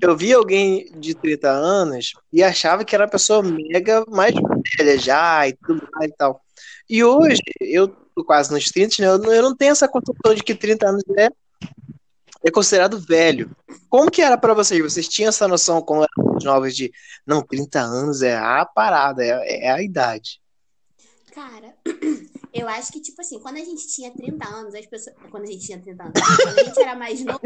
eu 0.00 0.16
via 0.16 0.36
alguém 0.36 0.90
de 0.96 1.14
30 1.14 1.48
anos 1.48 2.12
e 2.32 2.42
achava 2.42 2.84
que 2.84 2.94
era 2.94 3.04
uma 3.04 3.10
pessoa 3.10 3.42
mega 3.42 4.04
mais 4.08 4.34
velha 4.76 4.98
já 4.98 5.48
e 5.48 5.52
tudo 5.52 5.86
mais 5.92 6.10
e 6.10 6.14
tal. 6.16 6.40
E 6.90 7.04
hoje, 7.04 7.40
eu 7.60 7.88
tô 7.88 8.24
quase 8.24 8.52
nos 8.52 8.64
30, 8.64 8.96
né? 9.00 9.08
Eu 9.08 9.18
não, 9.18 9.32
eu 9.32 9.42
não 9.42 9.56
tenho 9.56 9.70
essa 9.70 9.88
concepção 9.88 10.34
de 10.34 10.42
que 10.42 10.54
30 10.54 10.88
anos 10.88 11.02
é, 11.16 11.28
é 12.44 12.50
considerado 12.50 12.98
velho. 12.98 13.50
Como 13.88 14.10
que 14.10 14.22
era 14.22 14.36
pra 14.36 14.54
vocês? 14.54 14.82
Vocês 14.82 15.06
tinham 15.06 15.28
essa 15.28 15.46
noção 15.46 15.80
quando 15.80 16.06
eram 16.18 16.38
novos 16.42 16.74
de 16.74 16.92
não, 17.24 17.42
30 17.42 17.80
anos 17.80 18.22
é 18.22 18.36
a 18.36 18.66
parada, 18.66 19.24
é, 19.24 19.66
é 19.66 19.70
a 19.70 19.82
idade. 19.82 20.40
Cara, 21.32 21.74
eu 22.52 22.68
acho 22.68 22.92
que, 22.92 23.00
tipo 23.00 23.20
assim, 23.20 23.40
quando 23.40 23.56
a 23.56 23.64
gente 23.64 23.86
tinha 23.88 24.10
30 24.12 24.46
anos, 24.46 24.74
as 24.74 24.86
pessoas. 24.86 25.16
Quando 25.30 25.44
a 25.44 25.46
gente 25.46 25.64
tinha 25.64 25.80
30 25.80 26.02
anos, 26.02 26.20
quando 26.42 26.58
a 26.58 26.64
gente 26.64 26.80
era 26.80 26.94
mais 26.94 27.24
novo. 27.24 27.40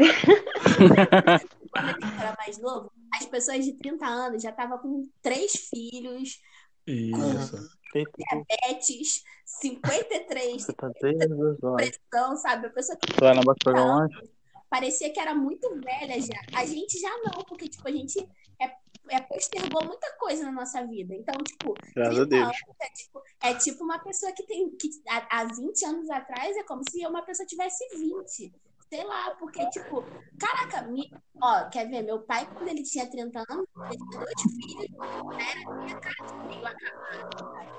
quando 1.71 1.89
a 1.89 1.93
gente 1.93 2.19
era 2.19 2.35
mais 2.37 2.57
novo, 2.57 2.91
as 3.13 3.25
pessoas 3.25 3.63
de 3.63 3.73
30 3.73 4.05
anos 4.05 4.43
já 4.43 4.49
estavam 4.49 4.77
com 4.79 5.09
três 5.21 5.53
filhos, 5.53 6.41
Isso. 6.85 7.69
diabetes, 7.93 9.23
53, 9.45 10.61
Você 10.61 10.73
tá 10.73 10.91
desde 11.01 11.27
pressão, 11.75 12.35
sabe? 12.35 12.67
A 12.67 12.69
pessoa 12.69 12.97
que 12.97 13.13
Vai 13.19 13.33
na 13.33 13.85
lanche? 13.85 14.29
parecia 14.69 15.11
que 15.11 15.19
era 15.19 15.33
muito 15.33 15.69
velha 15.79 16.21
já. 16.21 16.59
A 16.59 16.65
gente 16.65 16.99
já 16.99 17.09
não, 17.23 17.43
porque, 17.45 17.69
tipo, 17.69 17.87
a 17.87 17.91
gente 17.91 18.19
é, 18.61 18.71
é, 19.09 19.21
postergou 19.21 19.83
muita 19.85 20.11
coisa 20.17 20.43
na 20.43 20.51
nossa 20.51 20.85
vida. 20.85 21.13
Então, 21.15 21.35
tipo, 21.43 21.73
Graças 21.95 22.19
a 22.19 22.25
30 22.25 22.27
Deus. 22.27 22.43
anos 22.43 22.75
é 22.81 22.89
tipo, 22.89 23.23
é 23.41 23.53
tipo 23.55 23.83
uma 23.83 23.99
pessoa 23.99 24.31
que 24.31 24.43
tem. 24.43 24.69
Que, 24.77 24.89
há, 25.07 25.41
há 25.41 25.43
20 25.45 25.85
anos 25.85 26.09
atrás 26.09 26.55
é 26.55 26.63
como 26.63 26.81
se 26.89 27.05
uma 27.05 27.21
pessoa 27.23 27.45
tivesse 27.45 27.87
20. 27.97 28.53
Sei 28.89 29.03
lá, 29.03 29.31
porque, 29.31 29.69
tipo, 29.69 30.01
caraca, 30.39 30.83
me, 30.83 31.11
ó, 31.41 31.69
quer 31.69 31.89
ver? 31.89 32.03
Meu 32.03 32.21
pai, 32.21 32.47
quando 32.53 32.69
ele 32.69 32.83
tinha 32.83 33.09
30 33.09 33.43
anos, 33.49 33.67
ele 33.91 33.97
tinha 33.97 34.21
dois 34.21 34.41
filhos, 34.43 34.89
né? 35.35 35.85
Tinha 35.85 35.99
cara 35.99 36.25
de 36.25 36.47
meio 36.47 36.87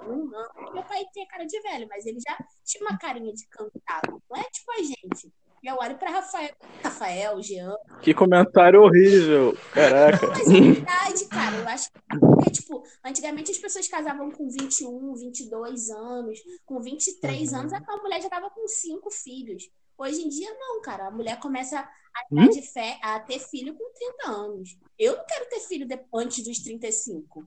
um 0.09 0.35
ano. 0.35 0.73
Meu 0.73 0.83
pai 0.85 1.05
tinha 1.13 1.27
cara 1.27 1.45
de 1.45 1.61
velho, 1.61 1.87
mas 1.89 2.05
ele 2.05 2.19
já 2.21 2.37
tinha 2.65 2.87
uma 2.87 2.99
carinha 2.99 3.33
de 3.33 3.47
cantado. 3.49 4.23
Não 4.29 4.37
é 4.37 4.45
tipo 4.45 4.73
a 4.73 4.83
gente. 4.83 5.33
Eu 5.65 5.77
olho 5.77 5.97
pra 5.99 6.11
Rafael, 6.11 6.51
Rafael, 6.83 7.43
Jean, 7.43 7.75
Que 8.03 8.15
comentário 8.15 8.83
horrível. 8.83 9.57
Caraca. 9.73 10.27
mas 10.29 10.49
é 10.49 10.61
verdade, 10.61 11.25
cara. 11.27 11.57
Eu 11.57 11.69
acho 11.69 11.91
que, 11.93 12.19
porque, 12.19 12.51
tipo, 12.51 12.83
antigamente 13.05 13.51
as 13.51 13.59
pessoas 13.59 13.89
casavam 13.89 14.31
com 14.31 14.49
21, 14.49 15.15
22 15.15 15.91
anos. 15.91 16.39
Com 16.65 16.81
23 16.81 17.53
anos, 17.55 17.73
a 17.73 17.81
mulher 18.03 18.23
já 18.23 18.29
tava 18.29 18.51
com 18.51 18.67
cinco 18.69 19.11
filhos. 19.11 19.69
Hoje 19.97 20.23
em 20.23 20.29
dia, 20.29 20.49
não, 20.59 20.81
cara. 20.81 21.09
A 21.09 21.11
mulher 21.11 21.39
começa 21.41 21.79
a, 21.81 21.89
Hum? 22.33 22.49
de 22.49 22.63
fé, 22.63 22.99
a 23.03 23.19
ter 23.21 23.39
filho 23.39 23.75
com 23.75 23.93
30 23.93 24.31
anos. 24.31 24.77
Eu 24.99 25.17
não 25.17 25.25
quero 25.27 25.49
ter 25.49 25.61
filho 25.61 25.87
de- 25.87 26.01
antes 26.15 26.45
dos 26.45 26.59
35. 26.61 27.45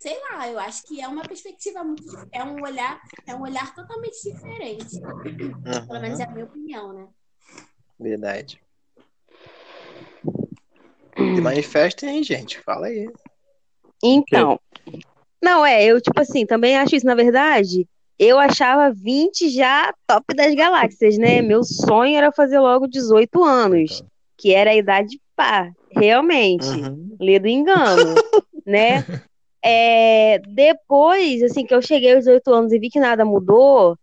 Sei 0.00 0.16
lá, 0.30 0.48
eu 0.48 0.58
acho 0.60 0.84
que 0.84 1.00
é 1.00 1.08
uma 1.08 1.22
perspectiva 1.24 1.82
muito. 1.82 2.04
É 2.32 2.42
um 2.44 2.62
olhar, 2.62 3.00
é 3.26 3.34
um 3.34 3.42
olhar 3.42 3.74
totalmente 3.74 4.22
diferente. 4.22 5.00
Pelo 5.88 6.00
menos 6.00 6.20
é 6.20 6.24
a 6.24 6.30
minha 6.30 6.44
opinião, 6.44 6.92
né? 6.92 7.08
Verdade. 7.98 8.60
Se 11.16 11.40
manifestem 11.40 12.08
aí, 12.10 12.22
gente. 12.22 12.60
Fala 12.60 12.86
aí. 12.86 13.08
Então. 14.02 14.60
Não, 15.42 15.64
é, 15.64 15.84
eu, 15.84 16.00
tipo 16.00 16.20
assim, 16.20 16.46
também 16.46 16.76
acho 16.76 16.94
isso. 16.94 17.06
Na 17.06 17.14
verdade, 17.14 17.86
eu 18.18 18.38
achava 18.38 18.92
20 18.92 19.48
já 19.50 19.92
top 20.06 20.34
das 20.34 20.54
galáxias, 20.54 21.16
né? 21.18 21.40
Meu 21.40 21.62
sonho 21.62 22.16
era 22.16 22.32
fazer 22.32 22.58
logo 22.58 22.88
18 22.88 23.42
anos, 23.44 24.02
que 24.36 24.52
era 24.52 24.70
a 24.70 24.76
idade 24.76 25.20
pá, 25.36 25.70
realmente. 25.90 26.66
Uhum. 26.66 27.16
Lê 27.20 27.38
do 27.38 27.46
engano, 27.46 28.14
né? 28.66 29.04
É, 29.64 30.40
depois, 30.48 31.42
assim, 31.42 31.64
que 31.64 31.74
eu 31.74 31.82
cheguei 31.82 32.14
aos 32.14 32.24
18 32.24 32.52
anos 32.52 32.72
e 32.72 32.78
vi 32.78 32.90
que 32.90 33.00
nada 33.00 33.24
mudou, 33.24 33.96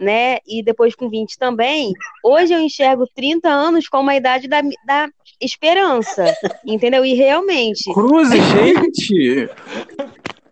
né? 0.00 0.38
E 0.46 0.62
depois 0.62 0.94
com 0.94 1.08
20 1.08 1.38
também, 1.38 1.92
hoje 2.24 2.54
eu 2.54 2.60
enxergo 2.60 3.06
30 3.14 3.48
anos 3.48 3.88
como 3.88 4.10
a 4.10 4.16
idade 4.16 4.48
da, 4.48 4.62
da 4.86 5.08
esperança, 5.40 6.24
entendeu? 6.64 7.04
E 7.04 7.14
realmente, 7.14 7.92
Cruze, 7.92 8.40
gente. 8.40 9.50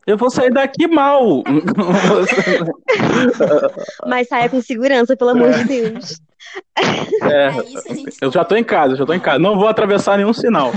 Eu 0.06 0.16
vou 0.16 0.30
sair 0.30 0.50
daqui 0.50 0.86
mal. 0.86 1.42
mas 4.06 4.26
saia 4.26 4.48
com 4.48 4.62
segurança, 4.62 5.14
pelo 5.14 5.30
amor 5.32 5.52
de 5.52 5.64
Deus. 5.64 6.18
É, 7.22 7.48
É 7.48 7.64
isso 7.64 7.94
gente 7.94 8.16
eu 8.22 8.32
já 8.32 8.42
tô 8.42 8.56
em 8.56 8.64
casa, 8.64 8.96
já 8.96 9.04
tô 9.04 9.12
em 9.12 9.20
casa. 9.20 9.38
Não 9.38 9.58
vou 9.58 9.68
atravessar 9.68 10.16
nenhum 10.16 10.32
sinal. 10.32 10.72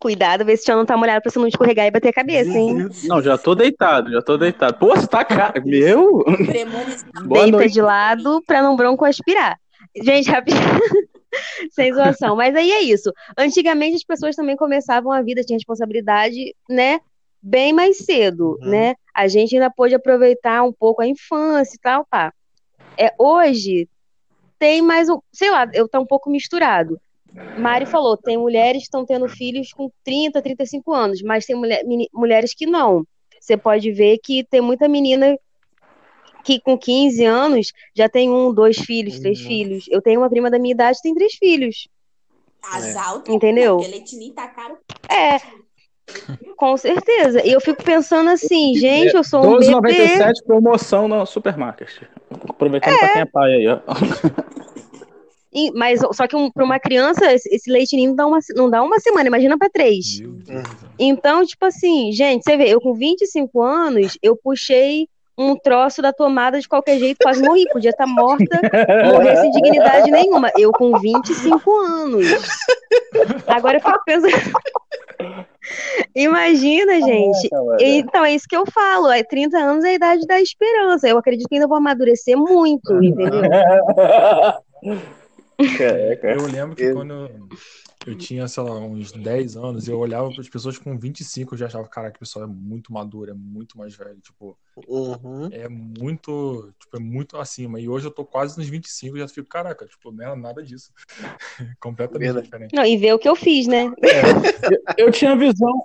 Cuidado, 0.00 0.44
ver 0.44 0.56
se 0.56 0.62
o 0.62 0.66
chão 0.66 0.76
não 0.78 0.86
tá 0.86 0.96
molhado 0.96 1.20
pra 1.22 1.30
você 1.30 1.38
não 1.38 1.48
escorregar 1.48 1.86
e 1.86 1.90
bater 1.90 2.08
a 2.10 2.12
cabeça, 2.12 2.56
hein? 2.56 2.88
Não, 3.04 3.20
já 3.20 3.36
tô 3.36 3.54
deitado, 3.54 4.10
já 4.12 4.22
tô 4.22 4.36
deitado. 4.38 4.78
Pô, 4.78 4.94
você 4.94 5.06
tá 5.08 5.24
cara. 5.24 5.60
Meu. 5.64 6.24
Boa 7.24 7.42
Deita 7.42 7.56
noite. 7.58 7.72
de 7.72 7.82
lado 7.82 8.40
pra 8.46 8.62
não 8.62 8.76
bronco 8.76 9.04
aspirar. 9.04 9.58
Gente, 10.00 10.30
rapidinho. 10.30 10.62
Sem 11.72 11.92
zoação. 11.92 12.36
Mas 12.36 12.54
aí 12.54 12.70
é 12.70 12.80
isso. 12.82 13.12
Antigamente 13.36 13.96
as 13.96 14.04
pessoas 14.04 14.36
também 14.36 14.56
começavam 14.56 15.10
a 15.10 15.20
vida, 15.20 15.42
tinha 15.42 15.56
responsabilidade, 15.56 16.54
né? 16.70 17.00
Bem 17.42 17.72
mais 17.72 17.98
cedo, 17.98 18.56
Uhum. 18.62 18.70
né? 18.70 18.94
A 19.14 19.26
gente 19.26 19.54
ainda 19.54 19.70
pôde 19.70 19.94
aproveitar 19.94 20.62
um 20.62 20.72
pouco 20.72 21.02
a 21.02 21.06
infância 21.08 21.74
e 21.74 21.80
tal, 21.80 22.06
pá. 22.08 22.32
É, 22.96 23.12
hoje 23.18 23.88
tem 24.60 24.80
mais 24.82 25.08
um, 25.08 25.18
sei 25.32 25.50
lá, 25.50 25.68
eu 25.72 25.88
tá 25.88 25.98
um 26.00 26.06
pouco 26.06 26.30
misturado. 26.30 27.00
Mari 27.58 27.86
falou, 27.86 28.16
tem 28.16 28.36
mulheres 28.36 28.78
que 28.82 28.84
estão 28.84 29.04
tendo 29.04 29.28
filhos 29.28 29.72
com 29.72 29.90
30, 30.04 30.40
35 30.40 30.92
anos, 30.92 31.22
mas 31.22 31.44
tem 31.46 31.56
mulher, 31.56 31.84
meni- 31.84 32.08
mulheres 32.12 32.54
que 32.54 32.66
não. 32.66 33.04
Você 33.40 33.56
pode 33.56 33.90
ver 33.92 34.18
que 34.22 34.44
tem 34.44 34.60
muita 34.60 34.88
menina 34.88 35.36
que 36.44 36.60
com 36.60 36.78
15 36.78 37.24
anos 37.24 37.72
já 37.94 38.08
tem 38.08 38.30
um, 38.30 38.52
dois 38.52 38.78
filhos, 38.78 39.18
três 39.18 39.40
Uhum. 39.40 39.46
filhos. 39.46 39.84
Eu 39.90 40.00
tenho 40.00 40.20
uma 40.20 40.30
prima 40.30 40.50
da 40.50 40.58
minha 40.58 40.72
idade 40.72 40.96
que 40.96 41.02
tem 41.02 41.14
três 41.14 41.34
filhos. 41.34 41.88
As 42.72 42.94
É. 42.96 43.32
Entendeu? 43.32 43.76
porque 43.78 44.30
tá 44.34 44.48
caro. 44.48 44.78
É, 45.10 45.38
com 46.56 46.76
certeza. 46.76 47.44
E 47.46 47.52
eu 47.52 47.60
fico 47.60 47.82
pensando 47.82 48.30
assim, 48.30 48.74
gente, 48.74 49.14
eu 49.14 49.22
sou 49.22 49.40
um 49.44 49.58
bebê. 49.58 49.66
12,97 49.72 50.44
promoção 50.44 51.06
no 51.06 51.24
supermarket. 51.26 52.02
Aproveitando 52.48 52.94
É. 52.94 52.98
pra 52.98 53.08
quem 53.12 53.22
é 53.22 53.26
pai 53.26 53.52
aí, 53.54 53.68
ó. 53.68 53.80
E- 55.52 55.70
Mas 55.72 56.00
só 56.12 56.26
que 56.26 56.36
um, 56.36 56.50
para 56.50 56.64
uma 56.64 56.78
criança, 56.78 57.32
esse 57.32 57.48
esse 57.54 57.70
leite 57.70 57.96
ninho 57.96 58.10
não 58.10 58.16
dá 58.16 58.26
uma, 58.26 58.38
não 58.54 58.70
dá 58.70 58.82
uma 58.82 58.98
semana, 59.00 59.26
imagina 59.28 59.56
para 59.58 59.70
três. 59.70 60.20
Deus. 60.20 60.66
Então, 60.98 61.44
tipo 61.44 61.64
assim, 61.64 62.12
gente, 62.12 62.42
você 62.44 62.56
vê, 62.56 62.68
eu 62.68 62.80
com 62.80 62.94
25 62.94 63.62
anos, 63.62 64.18
eu 64.22 64.36
puxei 64.36 65.08
um 65.40 65.54
troço 65.56 66.02
da 66.02 66.12
tomada 66.12 66.60
de 66.60 66.68
qualquer 66.68 66.98
jeito, 66.98 67.18
quase 67.22 67.40
morri, 67.40 67.64
podia 67.72 67.90
estar 67.90 68.08
morta, 68.08 68.60
morrer 69.12 69.36
sem 69.36 69.52
dignidade 69.52 70.10
nenhuma. 70.10 70.50
Eu 70.58 70.72
com 70.72 70.98
25 70.98 71.76
anos. 71.80 72.26
Agora 73.46 73.76
eu 73.76 73.80
fico 73.80 74.04
pensando. 74.04 74.32
Imagina, 76.14 77.00
gente. 77.00 77.48
Então, 77.80 78.24
é 78.24 78.34
isso 78.34 78.46
que 78.48 78.56
eu 78.56 78.64
falo. 78.66 79.10
É 79.10 79.22
30 79.22 79.56
anos 79.58 79.84
é 79.84 79.90
a 79.90 79.94
idade 79.94 80.26
da 80.26 80.40
esperança. 80.40 81.08
Eu 81.08 81.18
acredito 81.18 81.48
que 81.48 81.54
ainda 81.54 81.68
vou 81.68 81.76
amadurecer 81.76 82.36
muito, 82.36 82.92
entendeu? 83.02 83.42
Caraca. 85.76 86.28
Eu 86.34 86.46
lembro 86.46 86.76
que 86.76 86.84
Eu- 86.84 86.94
quando 86.94 87.12
eu, 87.12 87.48
eu 88.06 88.14
tinha, 88.16 88.46
sei 88.46 88.62
lá, 88.62 88.78
uns 88.78 89.10
10 89.12 89.56
anos, 89.56 89.88
eu 89.88 89.98
olhava 89.98 90.30
para 90.30 90.40
as 90.40 90.48
pessoas 90.48 90.78
com 90.78 90.96
25, 90.98 91.54
eu 91.54 91.58
já 91.58 91.66
achava, 91.66 91.86
cara, 91.88 92.10
que 92.10 92.18
pessoal 92.18 92.44
é 92.44 92.48
muito 92.48 92.92
maduro, 92.92 93.30
é 93.30 93.34
muito 93.34 93.76
mais 93.76 93.94
velho, 93.96 94.18
tipo, 94.20 94.56
Uhum. 94.86 95.48
é 95.50 95.68
muito, 95.68 96.72
tipo, 96.78 96.96
é 96.96 97.00
muito 97.00 97.36
acima. 97.36 97.80
E 97.80 97.88
hoje 97.88 98.06
eu 98.06 98.10
tô 98.12 98.24
quase 98.24 98.56
nos 98.56 98.68
25 98.68 99.16
e 99.16 99.20
já 99.20 99.28
fico, 99.28 99.48
caraca, 99.48 99.84
tipo, 99.86 100.12
não 100.12 100.24
é 100.32 100.36
nada 100.36 100.62
disso. 100.62 100.92
Completamente 101.80 102.20
Verdade. 102.24 102.44
diferente. 102.46 102.74
Não, 102.76 102.84
e 102.84 102.96
ver 102.96 103.12
o 103.14 103.18
que 103.18 103.28
eu 103.28 103.34
fiz, 103.34 103.66
né? 103.66 103.90
Eu 104.96 105.10
tinha 105.10 105.32
a 105.32 105.36
visão. 105.36 105.82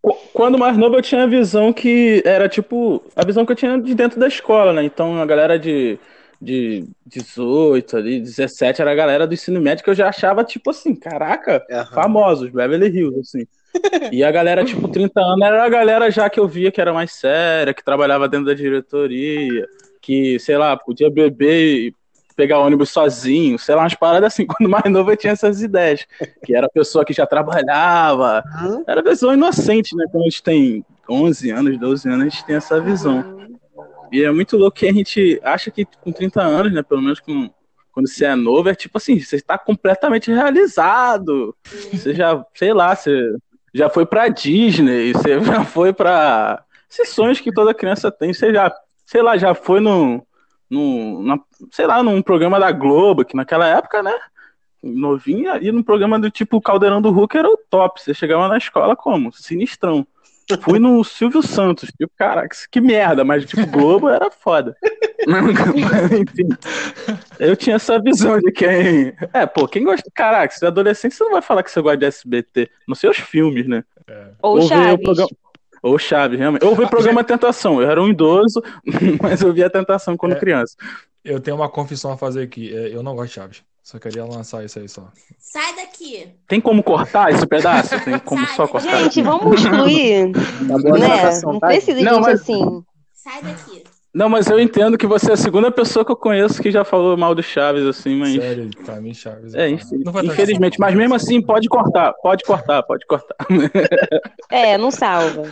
qu- 0.00 0.16
Quando 0.32 0.58
mais 0.58 0.76
novo, 0.76 0.96
eu 0.96 1.02
tinha 1.02 1.22
a 1.22 1.26
visão 1.26 1.72
que 1.72 2.22
era 2.26 2.48
tipo. 2.48 3.02
A 3.14 3.24
visão 3.24 3.46
que 3.46 3.52
eu 3.52 3.56
tinha 3.56 3.80
de 3.80 3.94
dentro 3.94 4.18
da 4.18 4.26
escola, 4.26 4.72
né? 4.72 4.82
Então 4.84 5.20
a 5.20 5.26
galera 5.26 5.58
de, 5.58 5.98
de 6.42 6.84
18 7.06 7.96
ali, 7.96 8.20
17 8.20 8.82
era 8.82 8.90
a 8.90 8.94
galera 8.94 9.26
do 9.26 9.34
ensino 9.34 9.60
médio 9.60 9.84
que 9.84 9.90
eu 9.90 9.94
já 9.94 10.08
achava, 10.08 10.42
tipo 10.42 10.70
assim, 10.70 10.94
caraca, 10.94 11.64
Aham. 11.70 11.86
famosos, 11.86 12.50
Beverly 12.50 12.88
Hills, 12.88 13.20
assim. 13.20 13.46
E 14.12 14.22
a 14.22 14.30
galera, 14.30 14.64
tipo, 14.64 14.86
30 14.88 15.18
anos, 15.20 15.46
era 15.46 15.64
a 15.64 15.68
galera 15.68 16.10
já 16.10 16.28
que 16.28 16.38
eu 16.38 16.46
via 16.46 16.70
que 16.70 16.80
era 16.80 16.92
mais 16.92 17.12
séria, 17.12 17.72
que 17.72 17.82
trabalhava 17.82 18.28
dentro 18.28 18.46
da 18.46 18.54
diretoria, 18.54 19.66
que, 20.00 20.38
sei 20.40 20.58
lá, 20.58 20.76
podia 20.76 21.10
beber 21.10 21.86
e 21.86 21.94
pegar 22.36 22.58
ônibus 22.58 22.90
sozinho, 22.90 23.58
sei 23.58 23.74
lá, 23.74 23.82
umas 23.82 23.94
paradas 23.94 24.34
assim. 24.34 24.44
Quando 24.46 24.68
mais 24.68 24.84
novo 24.90 25.12
eu 25.12 25.16
tinha 25.16 25.32
essas 25.32 25.62
ideias. 25.62 26.06
Que 26.44 26.54
era 26.54 26.68
pessoa 26.68 27.04
que 27.04 27.12
já 27.12 27.26
trabalhava. 27.26 28.42
Uhum. 28.62 28.84
Era 28.86 29.02
visão 29.02 29.32
inocente, 29.32 29.96
né? 29.96 30.04
Quando 30.10 30.24
a 30.24 30.28
gente 30.28 30.42
tem 30.42 30.84
11 31.08 31.50
anos, 31.50 31.78
12 31.78 32.08
anos, 32.08 32.20
a 32.20 32.28
gente 32.28 32.44
tem 32.44 32.56
essa 32.56 32.80
visão. 32.80 33.24
E 34.12 34.22
é 34.22 34.30
muito 34.30 34.58
louco 34.58 34.76
que 34.76 34.86
a 34.86 34.92
gente 34.92 35.40
acha 35.42 35.70
que 35.70 35.86
com 36.02 36.12
30 36.12 36.42
anos, 36.42 36.72
né, 36.72 36.82
pelo 36.82 37.00
menos 37.00 37.18
com, 37.18 37.50
quando 37.90 38.06
você 38.06 38.26
é 38.26 38.34
novo, 38.34 38.68
é 38.68 38.74
tipo 38.74 38.98
assim, 38.98 39.18
você 39.18 39.36
está 39.36 39.56
completamente 39.56 40.30
realizado. 40.30 41.56
Você 41.92 42.14
já, 42.14 42.44
sei 42.54 42.74
lá, 42.74 42.94
você 42.94 43.34
já 43.72 43.88
foi 43.88 44.04
pra 44.04 44.28
Disney, 44.28 45.12
você 45.12 45.40
já 45.42 45.64
foi 45.64 45.94
pra 45.94 46.62
esses 46.90 47.08
sonhos 47.08 47.40
que 47.40 47.50
toda 47.50 47.72
criança 47.72 48.12
tem, 48.12 48.34
você 48.34 48.52
já, 48.52 48.70
sei 49.06 49.22
lá, 49.22 49.38
já 49.38 49.54
foi 49.54 49.80
no, 49.80 50.22
no 50.68 51.22
na, 51.22 51.40
sei 51.70 51.86
lá, 51.86 52.02
num 52.02 52.20
programa 52.20 52.60
da 52.60 52.70
Globo, 52.70 53.24
que 53.24 53.34
naquela 53.34 53.66
época, 53.66 54.02
né, 54.02 54.12
novinha, 54.82 55.58
e 55.62 55.72
num 55.72 55.82
programa 55.82 56.18
do 56.18 56.30
tipo 56.30 56.60
Caldeirão 56.60 57.00
do 57.00 57.10
Hulk 57.10 57.38
era 57.38 57.48
o 57.48 57.56
top. 57.70 57.98
Você 57.98 58.12
chegava 58.12 58.48
na 58.48 58.58
escola 58.58 58.94
como? 58.94 59.32
Sinistrão. 59.32 60.06
Fui 60.58 60.78
no 60.78 61.02
Silvio 61.04 61.42
Santos, 61.42 61.88
tipo, 61.98 62.12
caraca, 62.16 62.54
que 62.70 62.80
merda, 62.80 63.24
mas 63.24 63.44
tipo, 63.44 63.66
Globo 63.66 64.08
era 64.08 64.30
foda. 64.30 64.76
Mas, 65.26 65.44
enfim, 66.12 66.48
eu 67.38 67.56
tinha 67.56 67.76
essa 67.76 68.00
visão 68.00 68.38
de 68.40 68.50
quem. 68.52 69.12
É, 69.32 69.46
pô, 69.46 69.66
quem 69.68 69.84
gosta. 69.84 70.10
Caraca, 70.14 70.54
se 70.54 70.64
é 70.64 70.68
adolescente, 70.68 71.14
você 71.14 71.24
não 71.24 71.32
vai 71.32 71.42
falar 71.42 71.62
que 71.62 71.70
você 71.70 71.80
gosta 71.80 71.96
de 71.98 72.06
SBT. 72.06 72.70
Não 72.88 72.94
sei 72.94 73.08
os 73.10 73.16
filmes, 73.18 73.66
né? 73.68 73.84
Ou 74.42 74.56
Ou 74.56 74.58
ver 74.60 74.64
o 74.64 74.68
Chaves. 74.68 75.02
programa- 75.04 75.30
Ou 75.82 75.98
Chaves, 75.98 76.38
realmente. 76.38 76.64
Ou 76.64 76.74
ver 76.74 76.84
o 76.84 76.88
programa 76.90 77.22
Tentação. 77.24 77.80
Eu 77.80 77.90
era 77.90 78.02
um 78.02 78.08
idoso, 78.08 78.62
mas 79.22 79.40
eu 79.42 79.52
via 79.52 79.66
a 79.66 79.70
Tentação 79.70 80.16
quando 80.16 80.32
É. 80.32 80.38
criança. 80.40 80.76
Eu 81.24 81.38
tenho 81.40 81.56
uma 81.56 81.68
confissão 81.68 82.10
a 82.12 82.18
fazer 82.18 82.42
aqui. 82.42 82.74
É, 82.74 82.94
Eu 82.94 83.02
não 83.02 83.14
gosto 83.14 83.28
de 83.28 83.34
Chaves. 83.34 83.62
Só 83.82 83.98
queria 83.98 84.24
lançar 84.24 84.64
isso 84.64 84.78
aí 84.78 84.88
só. 84.88 85.08
Sai 85.38 85.74
daqui. 85.74 86.28
Tem 86.46 86.60
como 86.60 86.82
cortar 86.82 87.32
esse 87.32 87.44
pedaço? 87.46 87.98
Tem 88.04 88.18
como 88.20 88.46
só 88.48 88.66
cortar? 88.68 89.02
Gente, 89.02 89.20
vamos 89.22 89.60
excluir. 89.60 90.32
Tá 90.32 90.78
boa 90.78 90.98
né? 90.98 91.06
gravação, 91.08 91.52
Não 91.54 91.60
tá? 91.60 91.66
precisa 91.66 91.98
de 91.98 92.04
Não, 92.04 92.14
gente 92.14 92.22
mas- 92.22 92.40
assim. 92.40 92.84
Sai 93.12 93.42
daqui. 93.42 93.82
Não, 94.14 94.28
mas 94.28 94.46
eu 94.48 94.60
entendo 94.60 94.98
que 94.98 95.06
você 95.06 95.30
é 95.30 95.34
a 95.34 95.36
segunda 95.38 95.70
pessoa 95.70 96.04
que 96.04 96.12
eu 96.12 96.16
conheço 96.16 96.60
que 96.62 96.70
já 96.70 96.84
falou 96.84 97.16
mal 97.16 97.34
do 97.34 97.42
Chaves, 97.42 97.84
assim, 97.86 98.14
mas. 98.14 98.34
Sério, 98.34 98.70
pra 98.84 99.00
mim, 99.00 99.14
Chaves. 99.14 99.54
É, 99.54 99.68
vai 99.68 99.74
estar- 99.74 100.24
infelizmente, 100.24 100.78
mas 100.78 100.94
mesmo 100.94 101.14
assim 101.14 101.40
pode 101.40 101.66
cortar, 101.68 102.12
pode 102.22 102.44
cortar, 102.44 102.82
pode 102.82 103.06
cortar. 103.06 103.34
É, 104.50 104.76
não 104.76 104.90
salva. 104.90 105.44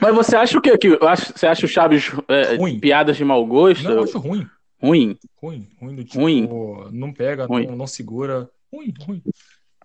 Mas 0.00 0.14
você 0.14 0.36
acha 0.36 0.58
o 0.58 0.60
quê? 0.60 0.76
Que, 0.78 0.90
você 1.34 1.46
acha 1.46 1.64
o 1.64 1.68
Chaves 1.68 2.12
é, 2.28 2.54
Ruim. 2.56 2.78
piadas 2.78 3.16
de 3.16 3.24
mau 3.24 3.44
gosto? 3.46 3.82
Não, 3.82 3.92
eu 3.92 4.04
acho 4.04 4.18
ruim. 4.18 4.46
Ruim. 4.82 5.16
Ruim. 5.42 5.66
Ruim 5.80 5.94
do 5.94 6.04
tipo. 6.04 6.20
Ruim. 6.20 6.48
Não 6.92 7.12
pega, 7.12 7.46
Ruim. 7.46 7.66
Não, 7.66 7.76
não 7.76 7.86
segura. 7.86 8.48
Ruim, 8.72 8.92
ruim. 9.06 9.22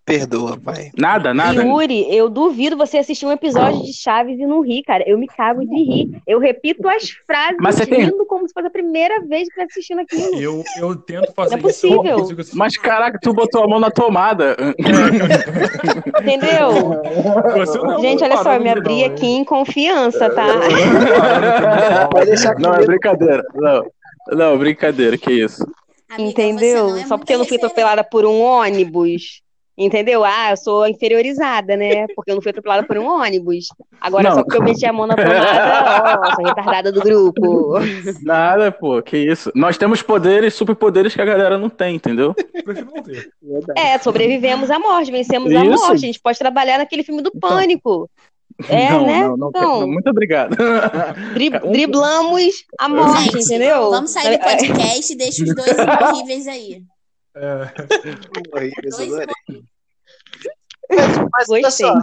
Perdoa, 0.05 0.55
pai. 0.63 0.91
Nada, 0.95 1.33
nada. 1.33 1.63
Yuri, 1.63 2.05
eu 2.15 2.29
duvido 2.29 2.77
você 2.77 2.99
assistir 2.99 3.25
um 3.25 3.31
episódio 3.31 3.81
de 3.81 3.91
Chaves 3.91 4.37
e 4.39 4.45
não 4.45 4.61
rir, 4.61 4.83
cara. 4.83 5.03
Eu 5.07 5.17
me 5.17 5.25
cago 5.25 5.65
de 5.65 5.75
rir. 5.83 6.21
Eu 6.27 6.37
repito 6.37 6.87
as 6.87 7.09
frases 7.25 7.57
Mas 7.59 7.73
você 7.73 7.87
tem- 7.87 8.03
rindo 8.05 8.23
como 8.27 8.47
se 8.47 8.53
fosse 8.53 8.67
a 8.67 8.69
primeira 8.69 9.19
vez 9.25 9.49
que 9.49 9.55
tá 9.55 9.63
assistindo 9.63 10.01
aquilo. 10.01 10.39
Eu, 10.39 10.63
eu 10.77 10.95
tento 10.95 11.33
fazer 11.33 11.57
Não 11.57 11.67
é 11.67 11.71
isso. 11.71 11.87
eu 11.87 12.03
possível. 12.03 12.39
assistir. 12.41 12.55
Mas 12.55 12.77
caraca, 12.77 13.17
tu 13.19 13.33
botou 13.33 13.63
a 13.63 13.67
mão 13.67 13.79
na 13.79 13.89
tomada. 13.89 14.55
Entendeu? 16.21 17.01
Não, 17.83 17.99
Gente, 17.99 18.23
olha 18.23 18.37
só, 18.37 18.53
eu 18.53 18.61
me 18.61 18.69
abri 18.69 18.99
não, 18.99 19.05
aqui 19.07 19.25
em 19.25 19.43
confiança, 19.43 20.29
tá? 20.29 20.45
Não, 22.59 22.75
é 22.75 22.85
brincadeira. 22.85 23.41
Não, 23.55 23.87
não 24.31 24.57
brincadeira, 24.57 25.17
que 25.17 25.31
isso. 25.31 25.65
Amiga, 26.09 26.29
Entendeu? 26.29 26.95
é 26.97 27.05
Só 27.05 27.17
porque 27.17 27.33
eu 27.33 27.37
não 27.39 27.45
fui 27.45 27.57
atropelada 27.57 28.03
por 28.03 28.25
um 28.25 28.39
ônibus. 28.41 29.41
Entendeu? 29.77 30.23
Ah, 30.23 30.51
eu 30.51 30.57
sou 30.57 30.87
inferiorizada, 30.87 31.75
né? 31.75 32.07
Porque 32.15 32.31
eu 32.31 32.35
não 32.35 32.41
fui 32.41 32.51
atropelada 32.51 32.87
por 32.87 32.97
um 32.97 33.07
ônibus. 33.07 33.65
Agora, 33.99 34.29
Não. 34.29 34.35
só 34.37 34.43
porque 34.43 34.55
eu 34.57 34.63
meti 34.63 34.85
a 34.85 34.93
mão 34.93 35.05
na 35.05 35.15
tomada, 35.17 36.21
ó, 36.23 36.33
sou 36.35 36.45
retardada 36.45 36.91
do 36.93 37.01
grupo. 37.01 37.73
Nada, 38.23 38.71
pô, 38.71 39.01
que 39.01 39.17
isso. 39.17 39.51
Nós 39.53 39.77
temos 39.77 40.01
poderes, 40.01 40.53
superpoderes 40.53 41.13
que 41.13 41.21
a 41.21 41.25
galera 41.25 41.57
não 41.57 41.69
tem, 41.69 41.95
entendeu? 41.95 42.33
É, 43.75 43.97
sobrevivemos 43.97 44.71
à 44.71 44.79
morte, 44.79 45.11
vencemos 45.11 45.53
a 45.53 45.65
Isso. 45.65 45.69
morte. 45.83 45.91
A 45.93 45.97
gente 45.97 46.21
pode 46.21 46.39
trabalhar 46.39 46.77
naquele 46.77 47.03
filme 47.03 47.21
do 47.21 47.31
Então. 47.35 47.49
Pânico. 47.49 48.09
É, 48.69 48.89
não, 48.89 49.05
né? 49.05 49.19
não, 49.27 49.37
não, 49.37 49.49
Então. 49.49 49.79
não, 49.81 49.87
muito 49.87 50.09
obrigado. 50.09 50.55
Dri- 51.33 51.51
Um- 51.63 51.71
driblamos 51.73 52.63
a 52.79 52.87
morte, 52.87 53.23
Gente, 53.31 53.43
entendeu? 53.45 53.89
Vamos 53.89 54.11
sair 54.11 54.37
do 54.37 54.43
podcast 54.43 55.11
e 55.13 55.15
deixa 55.17 55.43
os 55.43 55.53
dois 55.55 55.75
horríveis 55.77 56.47
aí. 56.47 56.83
É, 57.37 57.63
Horrível, 58.55 58.91
Dois 58.91 59.01
adorei. 59.13 59.27
horríveis. 59.49 59.65
Mas 61.33 61.49
olha 61.49 61.69
só, 61.69 61.93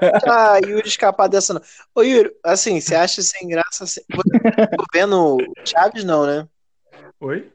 deixa 0.00 0.52
a 0.52 0.58
Yuri 0.58 0.86
escapar 0.86 1.28
dessa 1.28 1.54
não. 1.54 1.62
Ô 1.94 2.02
Yuri, 2.02 2.30
assim, 2.44 2.78
você 2.78 2.94
acha 2.94 3.22
sem 3.22 3.48
graça 3.48 3.84
assim, 3.84 4.02
você 4.14 4.38
tá 4.52 4.84
vendo 4.92 5.38
Chaves 5.64 6.04
não, 6.04 6.26
né? 6.26 6.46
Oi? 7.20 7.50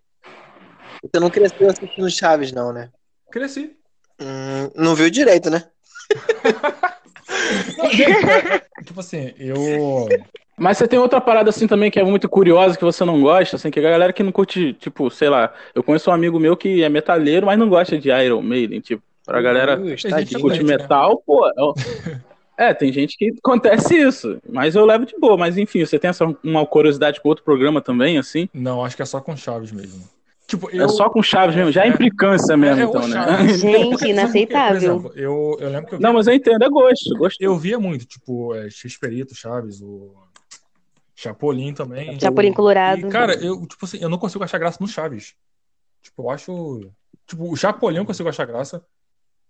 Você 1.04 1.20
não 1.20 1.30
cresceu 1.30 1.70
assistindo 1.70 2.10
Chaves 2.10 2.52
não, 2.52 2.74
né? 2.74 2.90
Cresci. 3.32 3.76
Hum, 4.20 4.72
não 4.76 4.96
viu 4.96 5.08
direito, 5.12 5.52
né? 5.52 5.64
Tipo 8.86 9.00
assim, 9.00 9.34
eu. 9.38 10.08
Mas 10.58 10.78
você 10.78 10.88
tem 10.88 10.98
outra 10.98 11.19
parada 11.19 11.50
assim 11.50 11.67
também 11.67 11.91
que 11.91 12.00
é 12.00 12.04
muito 12.04 12.30
curiosa, 12.30 12.78
que 12.78 12.84
você 12.84 13.04
não 13.04 13.21
gosta, 13.21 13.58
assim, 13.58 13.69
que 13.69 13.80
a 13.80 13.84
galera 13.84 14.13
que 14.13 14.24
não 14.24 14.32
curte, 14.32 14.74
tipo, 14.74 15.10
sei 15.12 15.30
lá, 15.30 15.54
eu 15.74 15.84
conheço 15.84 16.10
um 16.10 16.13
amigo 16.13 16.39
meu 16.39 16.56
que 16.56 16.82
é 16.82 16.88
metaleiro, 16.88 17.45
mas 17.45 17.60
não 17.60 17.67
gosta 17.67 17.98
de 17.98 18.10
Iron 18.10 18.41
Maiden, 18.41 18.80
tipo, 18.80 19.04
pra 19.26 19.41
galera 19.41 19.78
Ui, 19.78 19.95
que 19.95 20.39
curte 20.39 20.63
né? 20.63 20.78
metal, 20.78 21.21
pô. 21.26 21.45
é 21.48 21.52
É, 22.58 22.74
tem 22.74 22.91
gente 22.91 23.17
que 23.17 23.34
acontece 23.43 23.98
isso, 23.98 24.38
mas 24.50 24.76
eu 24.76 24.86
levo 24.86 25.06
de 25.06 25.13
boa, 25.19 25.36
mas 25.36 25.58
enfim, 25.58 25.86
você 25.86 26.00
tem 26.00 26.10
essa 26.10 26.26
uma 26.41 26.65
curiosidade 26.65 27.19
com 27.19 27.28
outro 27.28 27.43
programa 27.43 27.82
também, 27.82 28.17
assim? 28.17 28.48
Não, 28.54 28.84
acho 28.84 28.95
que 28.95 29.02
é 29.02 29.06
só 29.06 29.19
com 29.19 29.36
Chaves 29.36 29.74
mesmo. 29.74 30.08
Tipo, 30.48 30.70
eu. 30.70 30.86
É 30.86 30.88
só 30.88 31.10
com 31.10 31.24
Chaves 31.24 31.56
mesmo, 31.56 31.72
já 31.72 31.84
é 31.84 31.88
É. 31.88 31.90
implicância 31.90 32.56
mesmo, 32.56 32.82
é 32.82 32.86
o 32.86 32.90
então, 32.90 33.08
né? 33.08 33.16
Chaves. 33.16 33.60
Gente, 33.60 34.08
inaceitável. 34.08 34.78
Exemplo, 34.78 35.12
eu, 35.16 35.58
eu 35.60 35.70
lembro 35.70 35.88
que 35.88 35.96
eu 35.96 36.00
Não, 36.00 36.14
mas 36.14 36.28
eu 36.28 36.34
entendo, 36.34 36.64
é 36.64 36.70
gosto, 36.70 37.18
gosto. 37.18 37.42
Eu 37.42 37.58
via 37.58 37.80
muito, 37.80 38.06
tipo, 38.06 38.54
é, 38.54 38.70
X-Perito, 38.70 39.34
Chaves, 39.34 39.82
o 39.82 40.14
Chapolin 41.16 41.74
também. 41.74 42.20
Chapolin 42.20 42.54
Colorado. 42.54 43.08
E, 43.08 43.10
cara, 43.10 43.34
eu, 43.36 43.66
tipo 43.66 43.86
assim, 43.86 43.98
eu 44.00 44.10
não 44.10 44.18
consigo 44.18 44.44
achar 44.44 44.58
graça 44.60 44.78
no 44.80 44.88
Chaves. 44.88 45.34
Tipo, 46.04 46.24
eu 46.24 46.30
acho. 46.30 46.92
Tipo, 47.26 47.52
o 47.52 47.56
Chapolin 47.58 47.98
eu 47.98 48.06
consigo 48.06 48.30
achar 48.30 48.46
graça. 48.46 48.84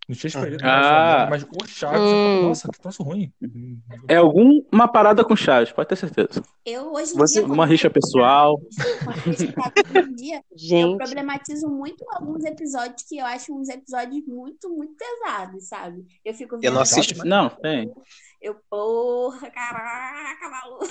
No 0.07 0.13
X-Perito, 0.13 0.63
Ah. 0.63 1.25
mas 1.29 1.41
o 1.43 1.65
Chaves, 1.67 1.99
Hum. 1.99 2.37
eu 2.37 2.43
nossa, 2.49 2.67
que 2.71 2.79
troço 2.79 3.01
ruim. 3.01 3.33
É 4.07 4.17
alguma 4.17 4.87
parada 4.87 5.25
com 5.25 5.35
Chaves, 5.35 5.71
pode 5.71 5.89
ter 5.89 5.95
certeza. 5.95 6.43
Eu 6.63 6.93
hoje 6.93 7.13
em 7.13 7.17
Você- 7.17 7.43
dia. 7.43 7.51
Uma 7.51 7.65
rixa 7.65 7.89
pessoal. 7.89 8.61
Uma 9.01 9.11
rixa 9.13 9.47
que 9.47 9.97
hoje 9.99 10.09
em 10.09 10.13
dia, 10.15 10.37
eu 10.51 10.57
Gente, 10.57 10.97
problematizo 10.97 11.67
muito 11.67 12.05
alguns 12.13 12.45
episódios 12.45 13.01
que 13.09 13.17
eu 13.17 13.25
acho 13.25 13.51
uns 13.55 13.67
episódios 13.67 14.23
muito, 14.27 14.69
muito 14.69 14.93
pesados, 14.95 15.67
sabe? 15.67 16.05
Eu 16.23 16.33
fico 16.35 16.59
Eu 16.61 16.71
não 16.71 16.81
assisto 16.81 17.17
mais. 17.17 17.27
Não, 17.27 17.49
tem. 17.49 17.91
Eu, 18.39 18.55
porra, 18.69 19.49
caraca, 19.49 20.49
maluco. 20.49 20.85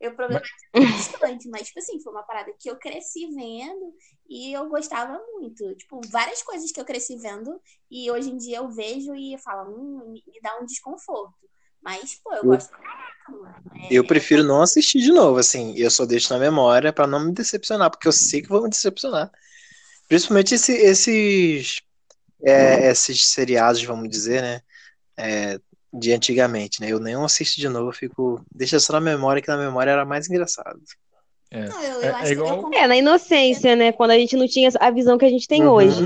Eu 0.00 0.14
problematizo 0.14 0.54
bastante, 1.20 1.48
mas, 1.48 1.66
tipo 1.68 1.78
assim, 1.78 2.00
foi 2.00 2.12
uma 2.12 2.22
parada 2.22 2.52
que 2.58 2.70
eu 2.70 2.76
cresci 2.76 3.26
vendo 3.34 3.94
e 4.28 4.52
eu 4.52 4.68
gostava 4.68 5.20
muito. 5.34 5.74
Tipo, 5.76 6.00
várias 6.10 6.42
coisas 6.42 6.72
que 6.72 6.80
eu 6.80 6.84
cresci 6.84 7.16
vendo 7.18 7.60
e 7.90 8.10
hoje 8.10 8.30
em 8.30 8.36
dia 8.38 8.58
eu 8.58 8.70
vejo 8.70 9.14
e 9.14 9.34
eu 9.34 9.38
falo, 9.38 9.70
hum, 9.70 10.12
me 10.12 10.40
dá 10.42 10.58
um 10.60 10.64
desconforto. 10.64 11.34
Mas, 11.82 12.14
pô, 12.24 12.32
eu 12.34 12.44
gosto 12.44 12.70
caraca, 12.70 13.32
mano. 13.32 13.54
É- 13.74 13.88
Eu 13.90 14.06
prefiro 14.06 14.42
não 14.42 14.62
assistir 14.62 15.00
de 15.00 15.12
novo, 15.12 15.38
assim. 15.38 15.74
Eu 15.76 15.90
só 15.90 16.06
deixo 16.06 16.32
na 16.32 16.38
memória 16.38 16.92
pra 16.92 17.06
não 17.06 17.20
me 17.24 17.32
decepcionar, 17.32 17.90
porque 17.90 18.08
eu 18.08 18.12
sei 18.12 18.42
que 18.42 18.48
vou 18.48 18.62
me 18.62 18.70
decepcionar. 18.70 19.30
Principalmente 20.08 20.54
esse- 20.54 20.72
esses 20.76 21.82
é, 22.42 22.90
esses 22.90 23.30
seriados, 23.32 23.82
vamos 23.84 24.08
dizer, 24.08 24.42
né? 24.42 24.62
De 25.92 26.12
antigamente, 26.12 26.80
né? 26.80 26.88
Eu 26.90 27.00
nem 27.00 27.14
assisto 27.16 27.60
de 27.60 27.68
novo, 27.68 27.88
eu 27.88 27.92
fico. 27.92 28.44
Deixa 28.54 28.78
só 28.78 28.92
na 28.94 29.00
memória, 29.00 29.42
que 29.42 29.48
na 29.48 29.56
memória 29.56 29.90
era 29.90 30.04
mais 30.04 30.28
engraçado. 30.28 30.80
É, 31.50 31.68
Não, 31.68 31.82
eu, 31.82 31.94
eu 31.94 32.02
É- 32.16 32.28
é 32.28 32.32
igual- 32.32 32.56
concordo, 32.56 32.76
é, 32.76 32.86
na 32.86 32.96
inocência, 32.96 33.74
né? 33.74 33.90
Quando 33.92 34.12
a 34.12 34.18
gente 34.18 34.36
não 34.36 34.46
tinha 34.46 34.70
a 34.78 34.90
visão 34.90 35.18
que 35.18 35.24
a 35.24 35.28
gente 35.28 35.48
tem 35.48 35.62
Uhum. 35.64 35.72
hoje. 35.72 36.04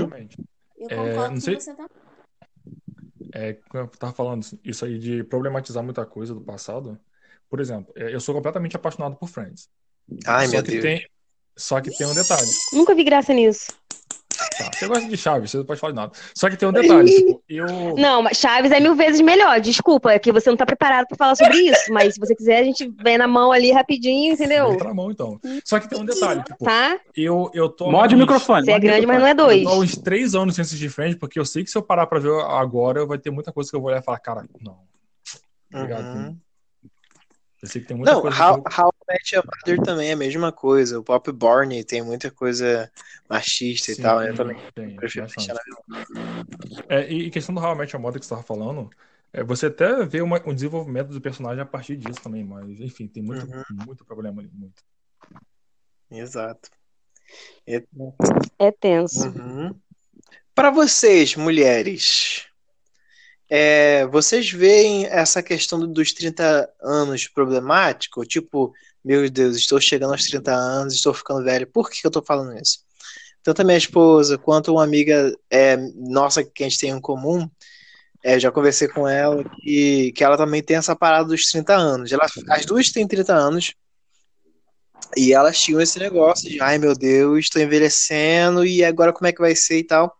eu 0.79 0.87
É, 0.89 0.95
concordo 0.95 1.19
não 1.29 1.29
com 1.35 1.39
sei- 1.41 1.59
você 1.59 1.71
também. 1.73 1.87
É, 3.33 3.57
eu 3.73 3.87
tava 3.87 4.13
falando 4.13 4.45
isso 4.63 4.85
aí 4.85 4.97
de 4.97 5.23
problematizar 5.23 5.83
muita 5.83 6.05
coisa 6.05 6.33
do 6.33 6.41
passado. 6.41 6.97
Por 7.49 7.59
exemplo, 7.59 7.93
é, 7.95 8.13
eu 8.13 8.19
sou 8.19 8.33
completamente 8.33 8.75
apaixonado 8.75 9.15
por 9.17 9.27
Friends. 9.29 9.69
Ai, 10.25 10.45
só 10.47 10.53
meu 10.53 10.63
que 10.63 10.71
Deus. 10.71 10.83
tem, 10.83 11.07
só 11.55 11.81
que 11.81 11.91
tem 11.95 12.07
um 12.07 12.13
detalhe. 12.13 12.49
Nunca 12.73 12.95
vi 12.95 13.03
graça 13.03 13.33
nisso. 13.33 13.71
Tá, 14.57 14.69
você 14.73 14.87
gosta 14.87 15.07
de 15.07 15.17
Chaves, 15.17 15.51
você 15.51 15.57
não 15.57 15.65
pode 15.65 15.79
falar 15.79 15.91
de 15.91 15.95
nada. 15.97 16.11
Só 16.35 16.49
que 16.49 16.57
tem 16.57 16.67
um 16.67 16.71
detalhe, 16.71 17.09
tipo, 17.15 17.43
eu. 17.49 17.65
Não, 17.97 18.21
mas 18.21 18.37
Chaves 18.37 18.71
é 18.71 18.79
mil 18.79 18.95
vezes 18.95 19.21
melhor. 19.21 19.59
Desculpa, 19.59 20.11
é 20.11 20.19
que 20.19 20.31
você 20.31 20.49
não 20.49 20.57
tá 20.57 20.65
preparado 20.65 21.07
pra 21.07 21.17
falar 21.17 21.35
sobre 21.35 21.57
isso. 21.57 21.91
Mas 21.93 22.13
se 22.15 22.19
você 22.19 22.35
quiser, 22.35 22.59
a 22.59 22.63
gente 22.63 22.91
vem 23.03 23.17
na 23.17 23.27
mão 23.27 23.51
ali 23.51 23.71
rapidinho, 23.71 24.33
entendeu? 24.33 24.71
Entra 24.73 24.89
na 24.89 24.93
mão, 24.93 25.11
então. 25.11 25.39
Só 25.63 25.79
que 25.79 25.89
tem 25.89 25.99
um 25.99 26.05
detalhe, 26.05 26.43
tipo, 26.43 26.63
Tá? 26.65 26.99
eu, 27.15 27.49
eu 27.53 27.69
tô. 27.69 27.91
Morde 27.91 28.15
o 28.15 28.17
microfone. 28.17 28.65
Você 28.65 28.71
é 28.71 28.79
grande, 28.79 29.05
mas 29.05 29.19
não 29.19 29.27
é 29.27 29.31
Eu 29.31 29.35
dois. 29.35 29.63
tô 29.63 29.69
há 29.69 29.77
uns 29.77 29.95
três 29.97 30.35
anos 30.35 30.55
sem 30.55 30.61
assistir 30.63 30.89
Friends, 30.89 31.17
porque 31.17 31.39
eu 31.39 31.45
sei 31.45 31.63
que 31.63 31.69
se 31.71 31.77
eu 31.77 31.81
parar 31.81 32.07
pra 32.07 32.19
ver 32.19 32.31
agora, 32.45 33.05
vai 33.05 33.17
ter 33.17 33.29
muita 33.31 33.51
coisa 33.51 33.69
que 33.69 33.75
eu 33.75 33.81
vou 33.81 33.89
olhar 33.89 33.99
e 34.01 34.03
falar, 34.03 34.19
cara, 34.19 34.43
não. 34.61 34.77
Obrigado. 35.73 36.05
Uhum. 36.05 36.37
Eu 37.61 37.67
sei 37.69 37.81
que 37.81 37.87
tem 37.87 37.97
muita 37.97 38.13
Não, 38.13 38.21
coisa. 38.21 38.43
How, 38.43 38.63
que- 38.63 38.81
How 38.81 38.89
I 38.89 39.13
Met 39.13 39.35
Your 39.35 39.45
Mother 39.45 39.81
também 39.83 40.09
é 40.09 40.13
a 40.13 40.17
mesma 40.17 40.51
coisa. 40.51 40.99
O 40.99 41.03
Pop 41.03 41.31
Borne 41.31 41.83
tem 41.83 42.01
muita 42.01 42.29
coisa 42.29 42.91
machista 43.29 43.91
e 43.91 43.95
Sim, 43.95 44.01
tal. 44.01 44.21
Eu 44.21 44.35
também 44.35 44.57
tem, 44.73 44.95
prefiro 44.95 45.25
deixar 45.25 45.53
na 45.87 46.03
É, 46.89 47.11
e 47.11 47.27
e 47.27 47.31
questão 47.31 47.55
do 47.55 47.61
How 47.61 47.73
I 47.73 47.77
Met 47.77 47.93
Your 47.95 48.01
Mother 48.01 48.19
que 48.19 48.25
você 48.25 48.33
estava 48.33 48.45
falando, 48.45 48.89
é, 49.33 49.43
você 49.43 49.67
até 49.67 50.05
vê 50.05 50.21
uma- 50.21 50.41
um 50.45 50.53
desenvolvimento 50.53 51.09
do 51.09 51.21
personagem 51.21 51.61
a 51.61 51.65
partir 51.65 51.95
disso 51.97 52.21
também, 52.21 52.43
mas 52.43 52.79
enfim, 52.79 53.07
tem 53.07 53.23
muito, 53.23 53.45
Uhum. 53.47 53.63
muito 53.85 54.05
problema 54.05 54.41
ali. 54.41 54.51
Muito. 54.53 54.83
Exato. 56.11 56.69
E- 57.65 57.83
É 58.59 58.71
tenso. 58.71 59.27
Uhum. 59.29 59.75
Para 60.53 60.69
vocês, 60.71 61.35
mulheres, 61.35 62.45
é, 63.49 64.05
vocês 64.07 64.49
veem 64.51 65.05
essa 65.05 65.41
questão 65.43 65.79
do- 65.79 65.87
dos 65.87 66.13
30 66.13 66.69
anos 66.81 67.27
problemático? 67.27 68.25
Tipo, 68.25 68.73
meu 69.03 69.29
Deus, 69.29 69.55
estou 69.55 69.79
chegando 69.79 70.13
aos 70.13 70.23
30 70.23 70.51
anos, 70.53 70.95
estou 70.95 71.13
ficando 71.13 71.43
velho. 71.43 71.67
Por 71.67 71.89
que 71.89 71.99
eu 72.03 72.09
estou 72.09 72.23
falando 72.23 72.57
isso? 72.59 72.79
Tanto 73.43 73.61
a 73.61 73.63
minha 73.63 73.77
esposa 73.77 74.37
quanto 74.37 74.71
uma 74.71 74.83
amiga 74.83 75.31
é, 75.51 75.77
nossa 75.95 76.43
que 76.43 76.63
a 76.63 76.67
gente 76.67 76.79
tem 76.79 76.89
em 76.89 76.99
comum, 76.99 77.47
é, 78.23 78.39
já 78.39 78.51
conversei 78.51 78.87
com 78.87 79.07
ela 79.07 79.43
que, 79.61 80.11
que 80.13 80.23
ela 80.23 80.35
também 80.35 80.63
tem 80.63 80.77
essa 80.77 80.95
parada 80.95 81.27
dos 81.27 81.43
30 81.51 81.75
anos. 81.75 82.11
Ela, 82.11 82.25
as 82.49 82.65
duas 82.65 82.89
têm 82.89 83.07
30 83.07 83.35
anos 83.35 83.75
e 85.15 85.31
elas 85.31 85.59
tinham 85.59 85.79
esse 85.79 85.99
negócio 85.99 86.49
de, 86.49 86.59
ai 86.59 86.79
meu 86.79 86.95
Deus, 86.95 87.45
estou 87.45 87.61
envelhecendo 87.61 88.65
e 88.65 88.83
agora 88.83 89.13
como 89.13 89.27
é 89.27 89.31
que 89.31 89.39
vai 89.39 89.55
ser 89.55 89.77
e 89.77 89.83
tal. 89.83 90.17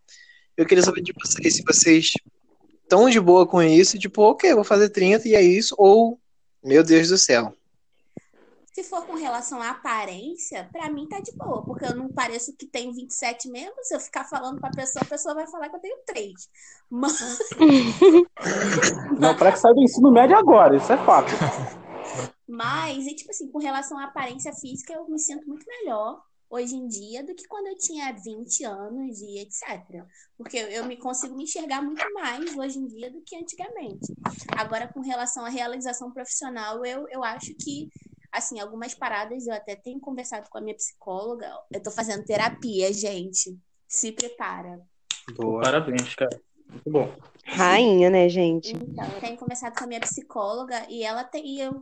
Eu 0.56 0.66
queria 0.68 0.84
saber 0.84 1.02
de 1.02 1.12
vocês, 1.20 1.56
se 1.56 1.64
vocês 1.64 2.12
estão 2.86 3.10
de 3.10 3.20
boa 3.20 3.46
com 3.46 3.62
isso, 3.62 4.00
tipo, 4.00 4.22
ok, 4.22 4.54
vou 4.54 4.64
fazer 4.64 4.90
30 4.90 5.28
e 5.28 5.36
é 5.36 5.42
isso, 5.42 5.76
ou, 5.78 6.20
meu 6.64 6.84
Deus 6.84 7.10
do 7.10 7.18
céu. 7.18 7.54
Se 8.72 8.84
for 8.84 9.06
com 9.06 9.16
relação 9.16 9.62
à 9.62 9.70
aparência, 9.70 10.68
pra 10.72 10.90
mim 10.90 11.08
tá 11.08 11.22
de 11.22 11.32
boa, 11.32 11.64
porque 11.64 11.86
eu 11.86 11.96
não 11.96 12.10
pareço 12.10 12.54
que 12.58 12.66
tenho 12.66 12.94
27 12.94 13.50
mesmo. 13.50 13.74
Se 13.84 13.96
eu 13.96 14.02
ficar 14.02 14.26
falando 14.26 14.60
pra 14.60 14.70
pessoa, 14.70 15.02
a 15.02 15.08
pessoa 15.08 15.34
vai 15.34 15.48
falar 15.48 15.70
que 15.70 15.78
eu 15.78 15.80
tenho 15.80 15.98
3. 16.06 16.34
Mas, 16.90 17.40
Não, 19.18 19.34
para 19.38 19.54
que 19.54 19.60
sair 19.60 19.74
do 19.74 19.82
ensino 19.82 20.12
médio 20.12 20.36
agora, 20.36 20.76
isso 20.76 20.92
é 20.92 20.98
fato. 21.06 21.32
mas, 22.46 23.08
e 23.08 23.16
tipo 23.16 23.32
assim, 23.32 23.50
com 23.50 23.60
relação 23.60 23.98
à 23.98 24.06
aparência 24.06 24.52
física, 24.54 24.94
eu 24.94 25.08
me 25.08 25.20
sinto 25.20 25.48
muito 25.48 25.66
melhor 25.66 26.22
hoje 26.50 26.76
em 26.76 26.88
dia 26.88 27.24
do 27.24 27.34
que 27.34 27.48
quando 27.48 27.68
eu 27.68 27.78
tinha 27.78 28.12
20 28.12 28.64
anos 28.66 29.20
e 29.22 29.40
etc. 29.40 30.06
Porque 30.38 30.58
eu, 30.58 30.86
me 30.86 30.98
consigo 30.98 31.36
me 31.36 31.44
enxergar 31.44 31.82
muito 31.82 32.06
mais 32.14 32.56
hoje 32.58 32.80
em 32.80 32.88
dia 32.88 33.12
do 33.12 33.22
que 33.22 33.36
antigamente. 33.36 34.14
Agora, 34.58 34.88
com 34.88 35.02
relação 35.02 35.46
à 35.46 35.50
realização 35.50 36.12
profissional, 36.12 36.86
eu, 36.86 37.08
eu 37.10 37.24
acho 37.24 37.54
que, 37.56 37.90
assim, 38.32 38.60
algumas 38.60 38.94
paradas 38.94 39.48
eu 39.48 39.54
até 39.54 39.76
tenho 39.76 40.00
conversado 40.00 40.50
com 40.50 40.58
a 40.58 40.62
minha 40.62 40.76
psicóloga. 40.76 41.52
Eu 41.72 41.82
tô 41.82 41.92
fazendo 41.92 42.26
terapia, 42.26 42.92
gente. 42.94 43.58
Se 43.88 44.12
prepara. 44.12 44.82
Boa. 45.36 45.62
Parabéns, 45.62 46.14
cara. 46.16 46.40
Muito 46.70 46.90
bom. 46.90 47.16
Rainha, 47.46 48.10
né, 48.10 48.28
gente? 48.28 48.76
Então, 48.76 49.06
eu 49.06 49.20
tenho 49.20 49.38
conversado 49.38 49.76
com 49.78 49.84
a 49.84 49.88
minha 49.88 50.00
psicóloga 50.00 50.86
e 50.90 51.04
ela 51.04 51.24
tem, 51.24 51.46
e 51.46 51.62
eu 51.62 51.80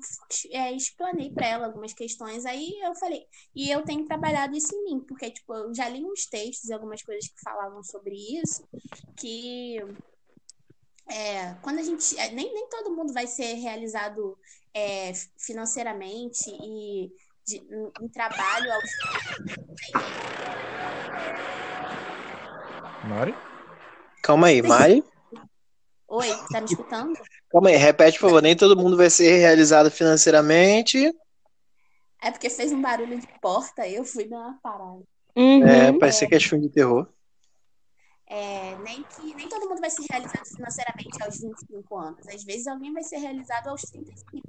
é, 0.51 0.71
explanei 0.73 1.31
para 1.31 1.47
ela 1.47 1.65
algumas 1.67 1.93
questões. 1.93 2.45
Aí 2.45 2.69
eu 2.83 2.93
falei, 2.95 3.25
e 3.55 3.71
eu 3.71 3.81
tenho 3.83 4.05
trabalhado 4.05 4.55
isso 4.55 4.75
em 4.75 4.83
mim, 4.83 4.99
porque 5.07 5.31
tipo, 5.31 5.53
eu 5.53 5.73
já 5.73 5.87
li 5.87 6.03
uns 6.03 6.25
textos 6.25 6.69
e 6.69 6.73
algumas 6.73 7.01
coisas 7.01 7.25
que 7.27 7.41
falavam 7.41 7.81
sobre 7.81 8.13
isso, 8.13 8.67
que 9.17 9.77
é, 11.09 11.53
quando 11.61 11.79
a 11.79 11.83
gente. 11.83 12.17
é, 12.19 12.31
Nem, 12.31 12.53
nem 12.53 12.67
todo 12.69 12.95
mundo 12.95 13.13
vai 13.13 13.25
ser 13.25 13.53
realizado 13.53 14.37
é, 14.73 15.13
financeiramente 15.39 16.49
e 16.49 17.09
de, 17.45 17.57
em, 17.57 18.05
em 18.05 18.09
trabalho 18.09 18.71
aos 18.73 18.89
Mari? 23.03 23.35
Calma 24.23 24.47
aí, 24.47 24.61
Mari. 24.61 25.03
Oi, 26.07 26.29
tá 26.49 26.61
me 26.61 26.65
escutando? 26.65 27.13
Calma 27.51 27.69
aí, 27.69 27.75
repete, 27.75 28.17
por 28.17 28.27
favor. 28.27 28.41
Nem 28.41 28.55
todo 28.55 28.77
mundo 28.77 28.95
vai 28.95 29.09
ser 29.09 29.37
realizado 29.37 29.91
financeiramente. 29.91 31.13
É 32.21 32.31
porque 32.31 32.49
fez 32.49 32.71
um 32.71 32.81
barulho 32.81 33.19
de 33.19 33.27
porta 33.41 33.85
e 33.85 33.95
eu 33.95 34.05
fui 34.05 34.23
dar 34.25 34.37
uma 34.37 34.59
parada. 34.63 35.03
Uhum. 35.35 35.67
É, 35.67 35.91
parecia 35.99 36.27
que 36.27 36.35
é 36.35 36.39
filme 36.39 36.67
de 36.67 36.73
terror. 36.73 37.05
É, 38.27 38.77
nem 38.77 39.03
que 39.03 39.35
nem 39.35 39.49
todo 39.49 39.67
mundo 39.67 39.81
vai 39.81 39.89
ser 39.89 40.05
realizado 40.09 40.45
financeiramente 40.45 41.21
aos 41.21 41.41
25 41.41 41.97
anos. 41.97 42.27
Às 42.29 42.43
vezes 42.45 42.67
alguém 42.67 42.93
vai 42.93 43.03
ser 43.03 43.17
realizado 43.17 43.67
aos 43.67 43.81
35. 43.81 44.41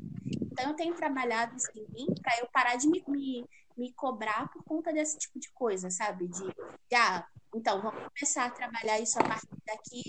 Então 0.52 0.70
eu 0.70 0.76
tenho 0.76 0.94
trabalhado 0.94 1.56
isso 1.56 1.70
em 1.74 1.86
mim 1.92 2.06
para 2.22 2.38
eu 2.38 2.46
parar 2.52 2.76
de 2.76 2.88
me, 2.88 3.02
me, 3.08 3.44
me 3.76 3.92
cobrar 3.94 4.50
por 4.52 4.62
conta 4.64 4.92
desse 4.92 5.18
tipo 5.18 5.38
de 5.38 5.50
coisa, 5.52 5.90
sabe? 5.90 6.28
De, 6.28 6.40
de, 6.40 6.94
ah, 6.94 7.26
então 7.54 7.82
vamos 7.82 8.08
começar 8.08 8.46
a 8.46 8.50
trabalhar 8.50 9.00
isso 9.00 9.18
a 9.18 9.24
partir 9.24 9.48
daqui 9.66 10.02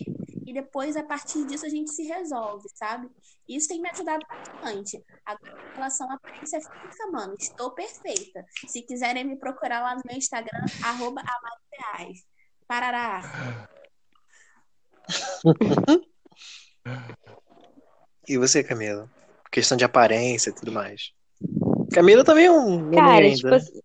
e 0.45 0.53
depois 0.53 0.95
a 0.95 1.03
partir 1.03 1.45
disso 1.45 1.65
a 1.65 1.69
gente 1.69 1.91
se 1.91 2.03
resolve, 2.03 2.67
sabe? 2.75 3.09
Isso 3.47 3.67
tem 3.67 3.81
me 3.81 3.89
ajudado 3.89 4.25
bastante. 4.27 5.03
Agora, 5.25 5.71
em 5.71 5.75
relação 5.75 6.09
à 6.09 6.15
aparência 6.15 6.59
física, 6.59 7.07
mano, 7.11 7.35
estou 7.39 7.71
perfeita. 7.71 8.45
Se 8.67 8.81
quiserem 8.81 9.23
me 9.23 9.37
procurar 9.37 9.81
lá 9.81 9.95
no 9.95 10.01
meu 10.05 10.17
Instagram, 10.17 10.65
arroba 10.83 11.21
Reais. 11.71 12.23
Parará. 12.67 13.21
E 18.27 18.39
você, 18.39 18.63
Camila? 18.63 19.07
Questão 19.51 19.77
de 19.77 19.85
aparência 19.85 20.49
e 20.49 20.53
tudo 20.53 20.71
mais. 20.71 21.13
Camila 21.91 22.23
também 22.23 22.45
é 22.45 22.51
um 22.51 22.91
Cara, 22.91 23.33
tipo 23.33 23.47
né? 23.49 23.55
assim. 23.57 23.79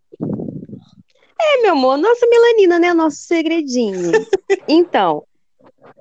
É, 1.40 1.62
meu 1.62 1.72
amor, 1.72 1.96
nossa 1.96 2.26
melanina, 2.26 2.78
né? 2.78 2.92
Nosso 2.92 3.18
segredinho. 3.18 4.12
Então, 4.66 5.24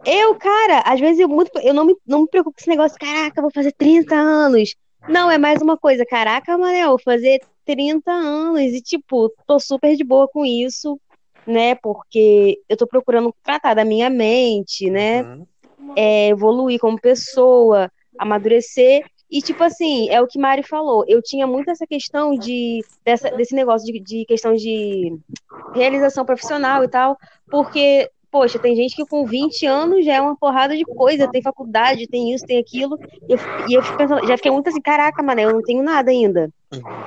eu, 0.05 0.35
cara, 0.35 0.79
às 0.85 0.99
vezes 0.99 1.19
eu 1.19 1.27
muito. 1.27 1.51
Eu 1.59 1.73
não 1.73 1.85
me, 1.85 1.95
não 2.05 2.21
me 2.21 2.27
preocupo 2.27 2.55
com 2.55 2.61
esse 2.61 2.69
negócio, 2.69 2.97
caraca, 2.99 3.41
vou 3.41 3.51
fazer 3.51 3.71
30 3.73 4.15
anos. 4.15 4.75
Não, 5.07 5.29
é 5.29 5.37
mais 5.37 5.61
uma 5.61 5.77
coisa, 5.77 6.05
caraca, 6.05 6.57
Manel, 6.57 6.89
vou 6.89 6.99
fazer 6.99 7.39
30 7.65 8.11
anos. 8.11 8.61
E, 8.61 8.81
tipo, 8.81 9.31
tô 9.47 9.59
super 9.59 9.95
de 9.95 10.03
boa 10.03 10.27
com 10.27 10.45
isso, 10.45 10.99
né? 11.45 11.75
Porque 11.75 12.59
eu 12.67 12.77
tô 12.77 12.87
procurando 12.87 13.33
tratar 13.43 13.73
da 13.73 13.85
minha 13.85 14.09
mente, 14.09 14.89
né? 14.89 15.23
Uhum. 15.23 15.93
é, 15.95 16.29
evoluir 16.29 16.79
como 16.79 16.99
pessoa, 16.99 17.91
amadurecer. 18.17 19.05
E, 19.29 19.41
tipo 19.41 19.63
assim, 19.63 20.09
é 20.09 20.19
o 20.19 20.27
que 20.27 20.39
Mari 20.39 20.63
falou. 20.63 21.05
Eu 21.07 21.21
tinha 21.21 21.45
muito 21.45 21.69
essa 21.69 21.85
questão 21.85 22.35
de 22.35 22.83
dessa, 23.05 23.29
desse 23.31 23.53
negócio 23.53 23.85
de, 23.85 23.99
de 23.99 24.25
questão 24.25 24.55
de 24.55 25.15
realização 25.73 26.25
profissional 26.25 26.83
e 26.83 26.87
tal, 26.87 27.15
porque, 27.49 28.09
poxa, 28.31 28.57
tem 28.57 28.75
gente 28.75 28.95
que 28.95 29.05
com 29.05 29.25
20 29.25 29.67
anos 29.67 30.03
já 30.03 30.15
é 30.15 30.21
uma 30.21 30.35
porrada 30.35 30.75
de 30.75 30.83
coisa, 30.83 31.29
tem 31.29 31.43
faculdade, 31.43 32.07
tem 32.07 32.33
isso, 32.33 32.45
tem 32.45 32.57
aquilo. 32.57 32.97
E 33.27 33.33
eu, 33.33 33.39
e 33.69 33.73
eu 33.75 33.97
pensando, 33.97 34.25
já 34.27 34.35
fiquei 34.35 34.51
muito 34.51 34.69
assim, 34.69 34.81
caraca, 34.81 35.21
mano, 35.21 35.41
eu 35.41 35.53
não 35.53 35.61
tenho 35.61 35.83
nada 35.83 36.09
ainda. 36.09 36.49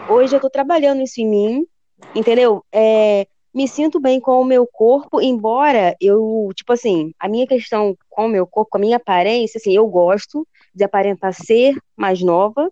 Hoje 0.09 0.37
eu 0.37 0.41
tô 0.41 0.49
trabalhando 0.49 1.03
isso 1.03 1.21
em 1.21 1.27
mim, 1.27 1.67
entendeu? 2.15 2.65
É, 2.71 3.27
me 3.53 3.67
sinto 3.67 4.01
bem 4.01 4.21
com 4.21 4.41
o 4.41 4.45
meu 4.45 4.65
corpo, 4.67 5.21
embora 5.21 5.97
eu, 6.01 6.51
tipo 6.55 6.73
assim, 6.73 7.13
a 7.19 7.29
minha 7.29 7.47
questão 7.47 7.97
com 8.09 8.27
o 8.27 8.29
meu 8.29 8.47
corpo, 8.47 8.71
com 8.71 8.79
a 8.79 8.81
minha 8.81 8.97
aparência, 8.97 9.59
assim, 9.59 9.75
eu 9.75 9.87
gosto 9.89 10.47
de 10.75 10.85
aparentar 10.85 11.35
ser 11.35 11.77
mais 11.97 12.23
nova, 12.23 12.71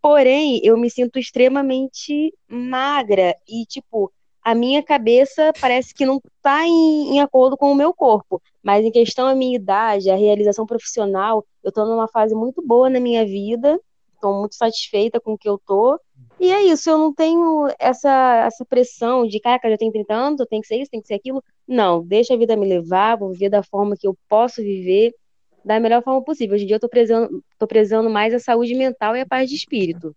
porém, 0.00 0.60
eu 0.64 0.76
me 0.76 0.90
sinto 0.90 1.18
extremamente 1.18 2.32
magra 2.48 3.36
e, 3.48 3.64
tipo, 3.66 4.12
a 4.42 4.54
minha 4.54 4.82
cabeça 4.82 5.52
parece 5.60 5.94
que 5.94 6.06
não 6.06 6.20
tá 6.42 6.66
em, 6.66 7.16
em 7.16 7.20
acordo 7.20 7.56
com 7.56 7.70
o 7.70 7.74
meu 7.74 7.92
corpo, 7.92 8.40
mas 8.62 8.84
em 8.84 8.90
questão 8.90 9.26
a 9.26 9.34
minha 9.34 9.56
idade, 9.56 10.10
a 10.10 10.16
realização 10.16 10.64
profissional, 10.66 11.44
eu 11.62 11.70
tô 11.70 11.84
numa 11.84 12.08
fase 12.08 12.34
muito 12.34 12.62
boa 12.66 12.88
na 12.88 13.00
minha 13.00 13.24
vida, 13.24 13.78
tô 14.20 14.40
muito 14.40 14.54
satisfeita 14.54 15.20
com 15.20 15.34
o 15.34 15.38
que 15.38 15.48
eu 15.48 15.60
tô, 15.66 16.00
e 16.38 16.50
é 16.50 16.62
isso, 16.62 16.88
eu 16.88 16.96
não 16.96 17.12
tenho 17.12 17.68
essa, 17.78 18.44
essa 18.46 18.64
pressão 18.64 19.26
de, 19.26 19.38
caraca, 19.38 19.68
já 19.68 19.76
tenho 19.76 19.92
30 19.92 20.14
anos, 20.14 20.40
eu 20.40 20.46
tenho 20.46 20.62
que 20.62 20.68
ser 20.68 20.76
isso, 20.76 20.90
tenho 20.90 21.02
que 21.02 21.08
ser 21.08 21.14
aquilo. 21.14 21.44
Não, 21.68 22.02
deixa 22.02 22.32
a 22.32 22.36
vida 22.36 22.56
me 22.56 22.66
levar, 22.66 23.18
vou 23.18 23.30
viver 23.30 23.50
da 23.50 23.62
forma 23.62 23.94
que 23.94 24.06
eu 24.06 24.16
posso 24.26 24.62
viver, 24.62 25.14
da 25.64 25.78
melhor 25.78 26.02
forma 26.02 26.22
possível. 26.22 26.54
Hoje 26.54 26.64
em 26.64 26.66
dia 26.66 26.76
eu 26.76 26.80
tô 26.80 26.88
prezando, 26.88 27.42
tô 27.58 27.66
prezando 27.66 28.10
mais 28.10 28.32
a 28.34 28.38
saúde 28.38 28.74
mental 28.74 29.16
e 29.16 29.20
a 29.20 29.26
paz 29.26 29.48
de 29.48 29.56
espírito. 29.56 30.14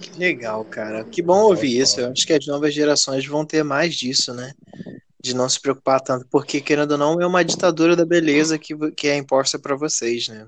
Que 0.00 0.18
legal, 0.18 0.64
cara. 0.64 1.04
Que 1.04 1.22
bom 1.22 1.42
ouvir 1.42 1.78
isso. 1.78 2.00
Eu 2.00 2.10
acho 2.10 2.26
que 2.26 2.32
as 2.32 2.46
novas 2.46 2.74
gerações 2.74 3.26
vão 3.26 3.44
ter 3.44 3.62
mais 3.62 3.94
disso, 3.94 4.34
né? 4.34 4.52
De 5.22 5.34
não 5.34 5.48
se 5.48 5.60
preocupar 5.60 6.00
tanto, 6.00 6.26
porque, 6.30 6.60
querendo 6.60 6.92
ou 6.92 6.98
não, 6.98 7.20
é 7.20 7.26
uma 7.26 7.44
ditadura 7.44 7.94
da 7.94 8.04
beleza 8.04 8.58
que, 8.58 8.74
que 8.92 9.06
é 9.06 9.16
imposta 9.16 9.58
pra 9.58 9.76
vocês, 9.76 10.28
né? 10.28 10.46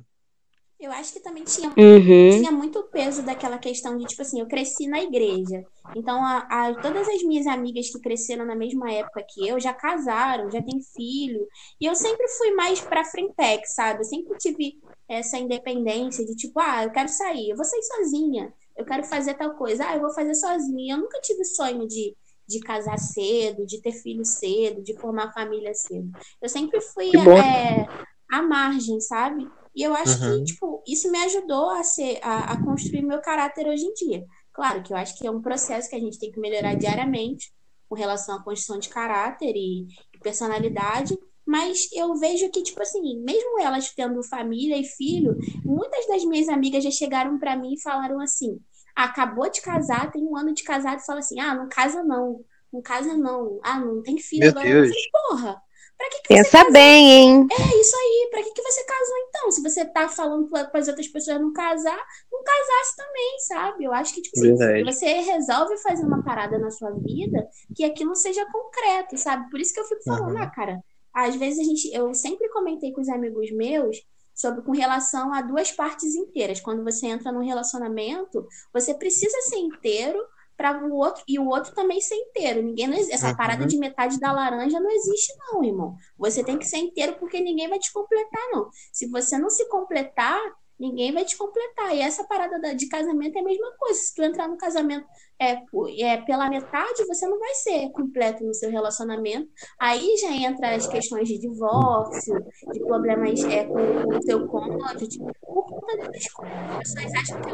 Eu 0.85 0.93
acho 0.93 1.12
que 1.12 1.20
também 1.20 1.45
tinha 1.45 1.76
Uhum. 1.76 2.28
tinha 2.28 2.51
muito 2.51 2.82
peso 2.91 3.24
daquela 3.24 3.59
questão 3.59 3.97
de, 3.97 4.07
tipo 4.07 4.22
assim, 4.22 4.41
eu 4.41 4.49
cresci 4.49 4.89
na 4.89 5.01
igreja. 5.03 5.64
Então, 5.95 6.24
a, 6.24 6.39
a- 6.51 6.74
todas 6.80 7.07
as 7.09 7.22
minhas 7.22 7.47
amigas 7.47 7.91
que 7.91 8.01
cresceram 8.01 8.45
na 8.47 8.57
mesma 8.57 8.91
época 8.93 9.24
que 9.28 9.47
eu 9.47 9.61
já 9.61 9.72
casaram, 9.74 10.51
já 10.51 10.62
têm 10.62 10.80
filho. 10.97 11.47
E 11.80 11.87
eu 11.87 11.95
sempre 11.95 12.26
fui 12.39 12.51
mais 12.53 12.80
pra 12.82 13.05
frentex, 13.05 13.74
sabe? 13.74 14.01
Eu 14.01 14.05
sempre 14.05 14.37
tive 14.37 14.74
essa 15.09 15.39
independência 15.39 16.24
de, 16.24 16.35
tipo, 16.35 16.59
ah, 16.61 16.85
eu 16.85 16.91
quero 16.93 17.09
sair, 17.09 17.51
eu 17.51 17.57
vou 17.57 17.64
sair 17.64 17.82
sozinha. 17.82 18.53
eu 18.76 18.85
quero 18.85 19.05
fazer 19.05 19.35
tal 19.35 19.55
coisa. 19.57 19.87
Ah, 19.89 19.95
eu 19.97 20.01
vou 20.01 20.12
fazer 20.14 20.35
sozinha. 20.35 20.95
Eu 20.95 20.99
nunca 20.99 21.20
tive 21.20 21.45
sonho 21.45 21.87
de, 21.87 22.16
de 22.49 22.61
casar 22.62 22.99
cedo, 22.99 23.64
de 23.66 23.80
ter 23.80 23.93
filho 23.93 24.24
cedo, 24.24 24.82
de 24.82 24.99
formar 24.99 25.32
família 25.32 25.72
cedo. 25.74 26.11
Eu 26.43 26.49
sempre 26.49 26.80
fui 26.80 27.16
é, 27.37 27.89
à 28.32 28.43
margem, 28.43 29.01
sabe? 29.01 29.47
E 29.75 29.83
eu 29.83 29.95
acho 29.95 30.22
uhum. 30.22 30.39
que, 30.39 30.53
tipo, 30.53 30.83
isso 30.87 31.11
me 31.11 31.18
ajudou 31.25 31.70
a, 31.70 31.83
ser, 31.83 32.18
a, 32.22 32.53
a 32.53 32.64
construir 32.64 33.03
meu 33.03 33.20
caráter 33.20 33.66
hoje 33.66 33.85
em 33.85 33.95
dia. 33.95 34.25
Claro 34.53 34.83
que 34.83 34.93
eu 34.93 34.97
acho 34.97 35.18
que 35.18 35.27
é 35.27 35.31
um 35.31 35.43
processo 35.43 35.89
que 35.89 35.97
a 35.97 36.01
gente 36.01 36.18
tem 36.18 36.31
que 36.31 36.39
melhorar 36.39 36.75
diariamente 36.75 37.53
com 37.89 37.95
relação 37.95 38.37
à 38.37 38.43
construção 38.43 38.79
de 38.79 38.89
caráter 38.89 39.53
e, 39.57 39.87
e 40.14 40.18
personalidade, 40.22 41.18
mas 41.47 41.89
eu 41.93 42.14
vejo 42.14 42.49
que, 42.51 42.62
tipo 42.62 42.81
assim, 42.81 43.20
mesmo 43.20 43.61
elas 43.61 43.93
tendo 43.93 44.22
família 44.22 44.79
e 44.79 44.85
filho, 44.85 45.37
muitas 45.64 46.07
das 46.07 46.25
minhas 46.25 46.49
amigas 46.49 46.83
já 46.83 46.91
chegaram 46.91 47.39
para 47.39 47.57
mim 47.57 47.75
e 47.75 47.83
falaram 47.83 48.20
assim: 48.20 48.59
ah, 48.97 49.05
acabou 49.05 49.51
de 49.51 49.61
casar, 49.61 50.11
tem 50.11 50.22
um 50.22 50.37
ano 50.37 50.55
de 50.55 50.62
casado, 50.62 51.01
e 51.01 51.05
fala 51.05 51.18
assim: 51.18 51.39
ah, 51.41 51.55
não 51.55 51.68
casa 51.68 52.03
não, 52.03 52.41
não 52.72 52.81
casa 52.81 53.16
não, 53.16 53.61
ah, 53.62 53.79
não 53.79 54.03
tem 54.03 54.16
filho 54.18 54.41
Meu 54.41 54.51
agora. 54.51 54.68
Deus. 54.68 54.97
Porra, 55.12 55.62
pra 55.97 56.09
que, 56.11 56.23
que 56.23 56.29
Pensa 56.29 56.71
bem, 56.71 57.11
hein? 57.11 57.49
É 57.51 57.81
isso 57.81 57.97
aí, 57.97 58.29
pra 58.31 58.43
que, 58.43 58.53
que 58.53 58.63
você 58.63 58.85
casou 58.85 59.17
então? 59.29 59.51
Se 59.51 59.63
você 59.63 59.85
tá 59.85 60.09
falando 60.09 60.49
para 60.49 60.71
as 60.75 60.89
outras 60.89 61.09
pessoas 61.09 61.41
não 61.41 61.53
casar, 61.53 62.03
não 62.33 62.43
casasse 62.43 62.97
também, 62.97 63.39
sabe? 63.47 63.85
Eu 63.85 63.93
acho 63.93 64.15
que, 64.15 64.23
tipo 64.23 64.39
assim, 64.39 64.85
você 64.85 65.07
resolve 65.21 65.77
fazer 65.79 66.05
uma 66.05 66.23
parada 66.23 66.59
na 66.59 66.71
sua 66.71 66.91
vida 66.91 67.47
que 67.75 67.85
aquilo 67.85 68.15
seja 68.15 68.45
concreto, 68.51 69.17
sabe? 69.17 69.51
Por 69.51 69.61
isso 69.61 69.73
que 69.73 69.81
eu 69.81 69.85
fico 69.85 70.03
falando, 70.05 70.37
uhum. 70.37 70.43
ah, 70.43 70.51
cara 70.51 70.79
às 71.15 71.37
vezes 71.37 71.61
a 71.61 71.63
gente, 71.63 71.95
eu 71.95 72.13
sempre 72.13 72.49
comentei 72.49 72.93
com 72.93 73.01
os 73.01 73.09
amigos 73.09 73.51
meus 73.53 74.03
sobre 74.35 74.63
com 74.63 74.73
relação 74.73 75.33
a 75.33 75.41
duas 75.41 75.71
partes 75.71 76.17
inteiras. 76.17 76.61
Quando 76.61 76.83
você 76.83 77.07
entra 77.07 77.31
num 77.31 77.45
relacionamento, 77.45 78.45
você 78.73 78.93
precisa 78.93 79.41
ser 79.43 79.59
inteiro 79.59 80.19
para 80.57 80.85
o 80.85 80.95
outro 80.95 81.23
e 81.29 81.39
o 81.39 81.47
outro 81.47 81.75
também 81.75 82.01
ser 82.01 82.15
inteiro. 82.15 82.63
Ninguém 82.63 82.93
essa 83.13 83.29
uhum. 83.29 83.37
parada 83.37 83.67
de 83.67 83.79
metade 83.79 84.19
da 84.19 84.33
laranja 84.33 84.81
não 84.81 84.91
existe 84.91 85.33
não, 85.39 85.65
irmão. 85.65 85.97
Você 86.19 86.45
tem 86.45 86.59
que 86.59 86.67
ser 86.67 86.79
inteiro 86.79 87.17
porque 87.19 87.41
ninguém 87.41 87.69
vai 87.69 87.79
te 87.79 87.93
completar 87.93 88.43
não. 88.53 88.69
Se 88.93 89.09
você 89.09 89.39
não 89.39 89.51
se 89.51 89.69
completar, 89.69 90.41
Ninguém 90.79 91.13
vai 91.13 91.25
te 91.25 91.37
completar. 91.37 91.95
E 91.95 92.01
essa 92.01 92.25
parada 92.25 92.75
de 92.75 92.89
casamento 92.89 93.37
é 93.37 93.41
a 93.41 93.45
mesma 93.45 93.71
coisa. 93.79 94.01
Se 94.01 94.15
tu 94.15 94.23
entrar 94.23 94.49
no 94.49 94.57
casamento 94.57 95.07
é, 95.39 95.63
é 96.01 96.17
pela 96.23 96.51
metade, 96.51 97.07
você 97.07 97.27
não 97.27 97.39
vai 97.39 97.55
ser 97.55 97.91
completo 97.91 98.43
no 98.45 98.53
seu 98.53 98.71
relacionamento. 98.71 99.49
Aí 99.79 100.17
já 100.17 100.33
entra 100.33 100.75
as 100.75 100.87
questões 100.87 101.29
de 101.29 101.39
divórcio, 101.39 102.35
de 102.73 102.81
problemas 102.81 103.45
é, 103.45 103.65
com, 103.65 103.75
com 103.75 104.17
o 104.17 104.23
seu 104.23 104.49
cônjuge, 104.49 105.21
por 105.41 105.65
conta 105.65 105.97
dessas 105.97 106.33
coisas. 106.33 106.57
As 106.71 106.95
pessoas 106.95 107.15
acham 107.15 107.41
que 107.41 107.51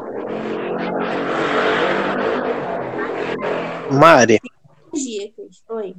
é. 2.86 2.89
Mari. 3.92 4.40
Oi. 5.68 5.96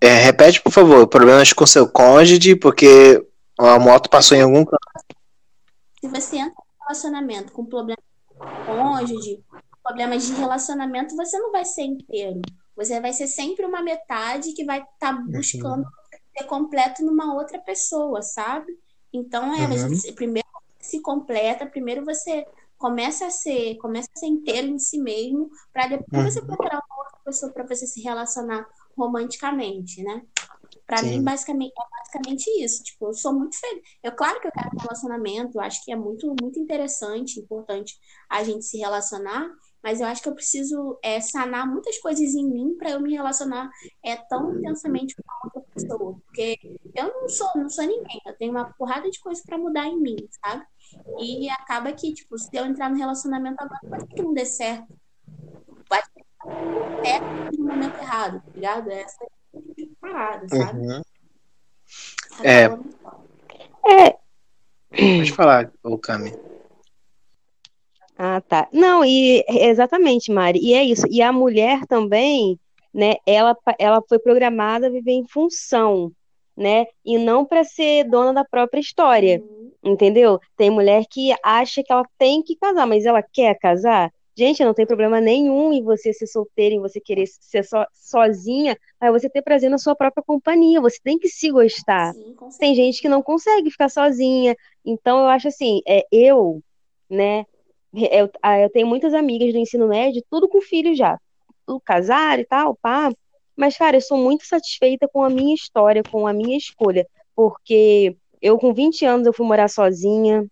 É, 0.00 0.14
repete, 0.14 0.60
por 0.62 0.72
favor, 0.72 1.06
problemas 1.06 1.52
com 1.52 1.66
seu 1.66 1.88
cônjuge, 1.88 2.54
porque 2.54 3.24
a 3.58 3.78
moto 3.78 4.10
passou 4.10 4.36
em 4.36 4.42
algum 4.42 4.64
canto. 4.64 4.78
Se 6.00 6.08
você 6.08 6.36
entra 6.36 6.52
em 6.52 6.82
relacionamento 6.82 7.52
com 7.52 7.64
problemas 7.64 8.04
de 8.30 8.66
cônjuge, 8.66 9.44
problemas 9.82 10.26
de 10.26 10.32
relacionamento, 10.34 11.16
você 11.16 11.38
não 11.38 11.50
vai 11.50 11.64
ser 11.64 11.82
inteiro. 11.82 12.42
Você 12.76 13.00
vai 13.00 13.12
ser 13.12 13.26
sempre 13.26 13.64
uma 13.64 13.82
metade 13.82 14.52
que 14.52 14.64
vai 14.64 14.78
estar 14.80 15.14
tá 15.14 15.22
buscando 15.26 15.82
uhum. 15.84 16.18
ser 16.36 16.44
completo 16.44 17.04
numa 17.04 17.34
outra 17.34 17.58
pessoa, 17.58 18.20
sabe? 18.20 18.78
Então, 19.12 19.54
é, 19.54 19.66
uhum. 19.66 19.88
você, 19.88 20.12
primeiro 20.12 20.46
se 20.78 21.00
completa, 21.00 21.66
primeiro 21.66 22.04
você 22.04 22.46
começa 22.86 23.26
a 23.26 23.30
ser, 23.30 23.76
começa 23.78 24.08
a 24.14 24.18
ser 24.20 24.26
inteiro 24.26 24.68
em 24.68 24.78
si 24.78 24.96
mesmo, 25.00 25.50
para 25.72 25.88
depois 25.88 26.24
uhum. 26.24 26.30
você 26.30 26.42
procurar 26.42 26.80
uma 26.88 26.98
outra 27.02 27.18
pessoa 27.24 27.52
para 27.52 27.66
você 27.66 27.84
se 27.84 28.00
relacionar 28.00 28.64
romanticamente, 28.96 30.04
né? 30.04 30.22
Para 30.86 31.02
mim, 31.02 31.20
basicamente, 31.20 31.72
é 31.72 31.98
basicamente 31.98 32.48
isso. 32.64 32.84
Tipo, 32.84 33.06
eu 33.06 33.12
sou 33.12 33.32
muito 33.32 33.58
feliz. 33.58 33.82
Eu, 34.04 34.12
claro 34.12 34.40
que 34.40 34.46
eu 34.46 34.52
quero 34.52 34.70
um 34.72 34.80
relacionamento, 34.80 35.58
eu 35.58 35.62
acho 35.62 35.84
que 35.84 35.90
é 35.90 35.96
muito, 35.96 36.32
muito 36.40 36.60
interessante, 36.60 37.40
importante 37.40 37.96
a 38.30 38.44
gente 38.44 38.64
se 38.64 38.78
relacionar, 38.78 39.50
mas 39.82 40.00
eu 40.00 40.06
acho 40.06 40.22
que 40.22 40.28
eu 40.28 40.34
preciso 40.34 40.96
é, 41.02 41.20
sanar 41.20 41.68
muitas 41.68 41.98
coisas 41.98 42.34
em 42.36 42.48
mim 42.48 42.76
para 42.78 42.90
eu 42.90 43.00
me 43.00 43.12
relacionar 43.12 43.68
é, 44.04 44.14
tão 44.14 44.56
intensamente 44.56 45.16
com 45.16 45.22
a 45.28 45.40
outra 45.44 45.60
pessoa. 45.74 46.20
Porque 46.24 46.56
eu 46.94 47.12
não 47.12 47.28
sou, 47.28 47.48
não 47.56 47.68
sou 47.68 47.84
ninguém, 47.84 48.20
eu 48.24 48.36
tenho 48.36 48.52
uma 48.52 48.72
porrada 48.74 49.10
de 49.10 49.18
coisas 49.18 49.44
para 49.44 49.58
mudar 49.58 49.88
em 49.88 50.00
mim, 50.00 50.16
sabe? 50.44 50.64
E 51.18 51.48
acaba 51.50 51.92
que, 51.92 52.12
tipo, 52.12 52.38
se 52.38 52.50
eu 52.52 52.66
entrar 52.66 52.90
no 52.90 52.96
relacionamento 52.96 53.56
agora, 53.58 53.80
pode 53.88 54.06
que 54.06 54.22
não 54.22 54.34
dê 54.34 54.44
certo. 54.44 54.86
Pode 55.88 56.02
que 56.14 56.24
não 56.44 57.00
dê 57.00 57.08
certo 57.08 57.58
no 57.58 57.66
momento 57.66 57.98
errado, 57.98 58.42
tá 58.42 58.50
ligado? 58.54 58.90
Essa 58.90 59.26
parada, 60.00 60.48
sabe? 60.48 60.80
Uhum. 60.80 61.02
É. 62.42 62.64
É. 63.88 64.16
Pode 65.18 65.32
falar, 65.32 65.72
o 65.82 65.98
Cami. 65.98 66.32
Ah, 68.18 68.40
tá. 68.40 68.68
Não, 68.72 69.04
e 69.04 69.44
exatamente, 69.48 70.32
Mari. 70.32 70.58
E 70.62 70.72
é 70.74 70.82
isso. 70.82 71.06
E 71.10 71.20
a 71.20 71.32
mulher 71.32 71.86
também, 71.86 72.58
né? 72.92 73.16
Ela, 73.26 73.54
ela 73.78 74.02
foi 74.08 74.18
programada 74.18 74.86
a 74.86 74.90
viver 74.90 75.12
em 75.12 75.26
função, 75.26 76.10
né? 76.56 76.86
E 77.04 77.18
não 77.18 77.44
para 77.44 77.62
ser 77.62 78.04
dona 78.04 78.32
da 78.32 78.44
própria 78.44 78.80
história. 78.80 79.40
Uhum. 79.40 79.55
Entendeu? 79.86 80.40
Tem 80.56 80.68
mulher 80.68 81.04
que 81.08 81.32
acha 81.44 81.80
que 81.80 81.92
ela 81.92 82.04
tem 82.18 82.42
que 82.42 82.56
casar, 82.56 82.86
mas 82.86 83.06
ela 83.06 83.22
quer 83.22 83.56
casar. 83.56 84.12
Gente, 84.36 84.64
não 84.64 84.74
tem 84.74 84.84
problema 84.84 85.20
nenhum 85.20 85.72
em 85.72 85.82
você 85.82 86.12
ser 86.12 86.26
solteira, 86.26 86.74
em 86.74 86.80
você 86.80 87.00
querer 87.00 87.26
ser 87.26 87.64
so, 87.64 87.76
sozinha, 87.94 88.76
mas 89.00 89.12
você 89.12 89.30
ter 89.30 89.42
prazer 89.42 89.70
na 89.70 89.78
sua 89.78 89.94
própria 89.94 90.24
companhia. 90.26 90.80
Você 90.80 90.98
tem 91.02 91.18
que 91.18 91.28
se 91.28 91.50
gostar. 91.50 92.12
Sim, 92.12 92.34
tem 92.58 92.74
gente 92.74 93.00
que 93.00 93.08
não 93.08 93.22
consegue 93.22 93.70
ficar 93.70 93.88
sozinha. 93.88 94.56
Então, 94.84 95.20
eu 95.20 95.26
acho 95.28 95.46
assim, 95.48 95.80
é, 95.86 96.04
eu, 96.10 96.60
né? 97.08 97.46
Eu, 97.94 98.28
eu 98.60 98.70
tenho 98.70 98.88
muitas 98.88 99.14
amigas 99.14 99.52
do 99.52 99.58
ensino 99.58 99.86
médio, 99.86 100.22
tudo 100.28 100.48
com 100.48 100.60
filho 100.60 100.94
já. 100.96 101.16
Tudo 101.64 101.80
casar 101.80 102.40
e 102.40 102.44
tal, 102.44 102.74
pá. 102.74 103.10
Mas, 103.56 103.76
cara, 103.78 103.96
eu 103.96 104.02
sou 104.02 104.18
muito 104.18 104.44
satisfeita 104.44 105.08
com 105.08 105.22
a 105.22 105.30
minha 105.30 105.54
história, 105.54 106.02
com 106.02 106.26
a 106.26 106.32
minha 106.32 106.58
escolha. 106.58 107.06
Porque 107.34 108.16
eu, 108.46 108.56
com 108.58 108.72
20 108.72 109.04
anos, 109.04 109.26
eu 109.26 109.32
fui 109.32 109.44
morar 109.44 109.68
sozinha, 109.68 110.46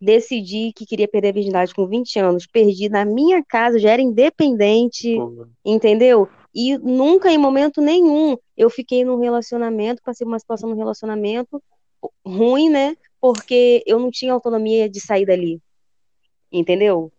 decidi 0.00 0.72
que 0.72 0.86
queria 0.86 1.08
perder 1.08 1.30
a 1.30 1.32
virgindade 1.32 1.74
com 1.74 1.86
20 1.86 2.18
anos, 2.20 2.46
perdi 2.46 2.88
na 2.88 3.04
minha 3.04 3.42
casa, 3.44 3.80
já 3.80 3.90
era 3.90 4.00
independente, 4.00 5.16
entendeu? 5.64 6.28
E 6.54 6.78
nunca, 6.78 7.30
em 7.30 7.38
momento 7.38 7.80
nenhum, 7.80 8.36
eu 8.56 8.70
fiquei 8.70 9.04
num 9.04 9.18
relacionamento, 9.18 10.02
passei 10.04 10.24
uma 10.24 10.38
situação 10.38 10.70
no 10.70 10.76
relacionamento 10.76 11.60
ruim, 12.24 12.68
né? 12.70 12.96
Porque 13.20 13.82
eu 13.84 13.98
não 13.98 14.10
tinha 14.10 14.32
autonomia 14.32 14.88
de 14.88 15.00
sair 15.00 15.26
dali, 15.26 15.60
entendeu? 16.52 17.12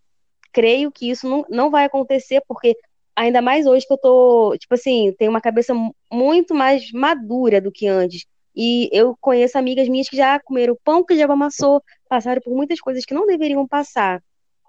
Creio 0.53 0.89
que 0.89 1.09
isso 1.09 1.27
não, 1.29 1.45
não 1.49 1.69
vai 1.69 1.83
acontecer, 1.83 2.41
porque 2.47 2.77
ainda 3.13 3.41
mais 3.41 3.65
hoje 3.65 3.85
que 3.85 3.93
eu 3.93 3.97
tô, 3.97 4.55
tipo 4.57 4.73
assim, 4.73 5.13
tenho 5.19 5.31
uma 5.31 5.41
cabeça 5.41 5.73
muito 6.09 6.55
mais 6.55 6.91
madura 6.93 7.59
do 7.59 7.71
que 7.71 7.87
antes. 7.87 8.25
E 8.56 8.89
eu 8.91 9.16
conheço 9.20 9.58
amigas 9.58 9.88
minhas 9.88 10.10
que 10.10 10.18
já 10.18 10.39
comeram 10.39 10.78
pão 10.84 11.04
que 11.04 11.18
já 11.18 11.26
amassou, 11.26 11.82
passaram 12.10 12.41
por 12.41 12.56
muitas 12.56 12.80
coisas 12.80 13.06
que 13.06 13.14
não 13.14 13.26
deveriam 13.26 13.68
passar. 13.68 14.22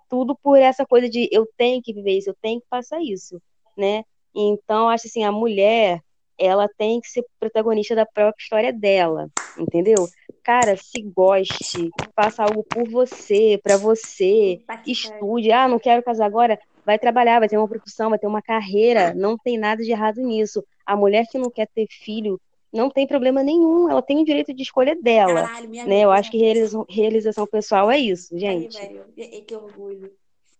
Tudo 0.08 0.36
por 0.42 0.56
essa 0.56 0.86
coisa 0.86 1.08
de 1.08 1.28
eu 1.32 1.48
tenho 1.56 1.82
que 1.82 1.92
viver 1.92 2.18
isso, 2.18 2.30
eu 2.30 2.36
tenho 2.40 2.60
que 2.60 2.66
passar 2.68 3.02
isso, 3.02 3.40
né? 3.76 4.04
Então, 4.34 4.88
acho 4.88 5.06
assim, 5.06 5.24
a 5.24 5.32
mulher, 5.32 6.00
ela 6.38 6.68
tem 6.68 7.00
que 7.00 7.08
ser 7.08 7.24
protagonista 7.38 7.94
da 7.94 8.06
própria 8.06 8.42
história 8.42 8.72
dela, 8.72 9.28
entendeu? 9.58 10.08
Cara, 10.42 10.76
se 10.76 11.02
goste, 11.02 11.90
faça 12.14 12.42
algo 12.42 12.64
por 12.64 12.88
você, 12.88 13.58
para 13.62 13.76
você, 13.76 14.60
estude. 14.86 15.52
Ah, 15.52 15.68
não 15.68 15.78
quero 15.78 16.02
casar 16.02 16.26
agora, 16.26 16.58
vai 16.84 16.98
trabalhar, 16.98 17.38
vai 17.38 17.48
ter 17.48 17.58
uma 17.58 17.68
profissão, 17.68 18.10
vai 18.10 18.18
ter 18.18 18.26
uma 18.26 18.42
carreira, 18.42 19.14
não 19.14 19.36
tem 19.38 19.56
nada 19.56 19.82
de 19.82 19.90
errado 19.90 20.20
nisso. 20.20 20.64
A 20.84 20.96
mulher 20.96 21.26
que 21.30 21.38
não 21.38 21.50
quer 21.50 21.68
ter 21.72 21.86
filho, 21.88 22.40
não 22.72 22.88
tem 22.88 23.06
problema 23.06 23.42
nenhum, 23.42 23.90
ela 23.90 24.00
tem 24.00 24.22
o 24.22 24.24
direito 24.24 24.54
de 24.54 24.62
escolha 24.62 24.96
dela. 24.96 25.46
Caralho, 25.46 25.68
minha 25.68 25.84
né? 25.84 26.00
Eu 26.00 26.10
acho 26.10 26.30
que 26.30 26.38
realização, 26.38 26.86
realização 26.88 27.46
pessoal 27.46 27.90
é 27.90 27.98
isso, 27.98 28.36
gente. 28.38 28.78
Ai, 28.78 28.88
velho, 28.88 29.44
que 29.44 29.54
orgulho. 29.54 30.12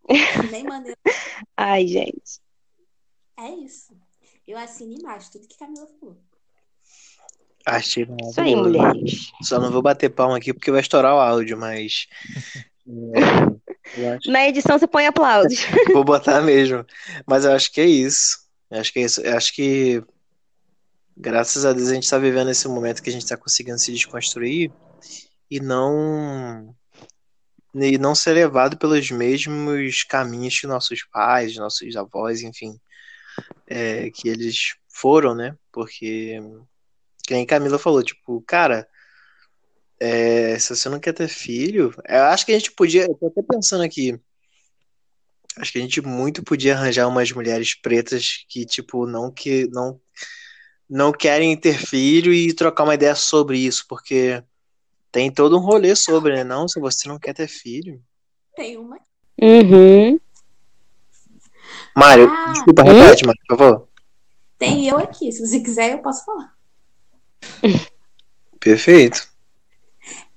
Nem 0.51 0.65
mandei. 0.65 0.95
Ai, 1.57 1.87
gente. 1.87 2.41
É 3.39 3.49
isso. 3.51 3.97
Eu 4.47 4.59
assino 4.59 4.93
embaixo 4.93 5.33
tudo 5.33 5.49
que 5.49 5.57
Camila 5.57 5.87
falou. 5.99 6.19
Achei 7.65 8.07
Isso 8.29 8.41
aí, 8.41 8.57
mulheres. 8.57 9.31
Só 9.43 9.59
não 9.61 9.71
vou 9.71 9.81
bater 9.81 10.11
palma 10.11 10.37
aqui 10.37 10.53
porque 10.53 10.71
vai 10.71 10.81
estourar 10.81 11.15
o 11.15 11.21
áudio, 11.21 11.57
mas. 11.57 12.09
É, 13.97 14.15
acho... 14.15 14.29
Na 14.31 14.49
edição 14.49 14.79
você 14.79 14.87
põe 14.87 15.07
aplausos. 15.07 15.61
vou 15.93 16.05
botar 16.05 16.43
mesmo. 16.43 16.85
Mas 17.25 17.45
eu 17.45 17.53
acho 17.53 17.71
que 17.73 17.81
é 17.81 17.87
isso. 17.87 18.43
Eu 18.69 18.81
acho 18.81 18.93
que 18.93 18.99
é 18.99 19.03
isso. 19.03 19.21
Eu 19.21 19.37
acho 19.37 19.55
que 19.55 20.03
graças 21.17 21.65
a 21.65 21.73
Deus 21.73 21.89
a 21.89 21.95
gente 21.95 22.05
está 22.05 22.19
vivendo 22.19 22.51
esse 22.51 22.67
momento 22.69 23.03
que 23.03 23.11
a 23.11 23.13
gente 23.13 23.23
está 23.23 23.37
conseguindo 23.37 23.79
se 23.79 23.93
desconstruir 23.93 24.73
e 25.51 25.61
não 25.61 26.75
e 27.75 27.97
não 27.97 28.15
ser 28.15 28.35
levado 28.35 28.77
pelos 28.77 29.11
mesmos 29.11 30.05
caminhos 30.05 30.61
que 30.61 30.67
nossos 30.67 31.05
pais, 31.05 31.57
nossos 31.57 31.97
avós, 31.97 32.43
enfim, 32.43 32.79
é, 33.67 34.11
que 34.11 34.29
eles 34.29 34.75
foram, 34.89 35.35
né? 35.35 35.57
Porque, 35.73 36.39
quem 37.27 37.47
Camila 37.47 37.79
falou, 37.79 38.03
tipo, 38.03 38.43
cara, 38.43 38.87
é, 39.99 40.59
se 40.59 40.75
você 40.75 40.89
não 40.89 41.01
quer 41.01 41.15
ter 41.15 41.29
filho, 41.29 41.95
eu 42.09 42.25
acho 42.25 42.45
que 42.45 42.53
a 42.53 42.59
gente 42.59 42.73
podia, 42.73 43.05
eu 43.05 43.15
tô 43.15 43.29
até 43.29 43.43
pensando 43.43 43.83
aqui, 43.83 44.19
acho 45.57 45.73
que 45.73 45.79
a 45.79 45.83
gente 45.83 46.01
muito 46.03 46.43
podia 46.43 46.75
arranjar 46.75 47.09
umas 47.09 47.33
mulheres 47.33 47.75
pretas 47.75 48.45
que, 48.49 48.67
tipo, 48.67 49.07
não 49.07 49.31
que 49.33 49.67
não 49.69 50.01
não 50.93 51.11
querem 51.11 51.57
ter 51.57 51.79
filho 51.79 52.35
e 52.35 52.53
trocar 52.53 52.85
uma 52.85 52.95
ideia 52.95 53.15
sobre 53.15 53.57
isso, 53.57 53.87
porque 53.89 54.45
tem 55.11 55.33
todo 55.33 55.57
um 55.57 55.61
rolê 55.61 55.97
sobre, 55.97 56.35
né? 56.35 56.45
Não, 56.45 56.69
se 56.69 56.79
você 56.79 57.09
não 57.09 57.19
quer 57.19 57.33
ter 57.33 57.49
filho. 57.49 57.99
Tem 58.55 58.77
uma. 58.77 58.99
Uhum. 59.41 60.21
Mário, 61.97 62.29
Ah. 62.29 62.53
desculpa, 62.53 62.83
repete, 62.83 63.25
Mário, 63.25 63.41
por 63.49 63.57
favor. 63.57 63.89
Tem 64.59 64.87
eu 64.87 64.99
aqui. 64.99 65.33
Se 65.33 65.41
você 65.41 65.61
quiser, 65.61 65.93
eu 65.93 66.03
posso 66.03 66.27
falar. 66.27 66.53
Perfeito. 68.61 69.33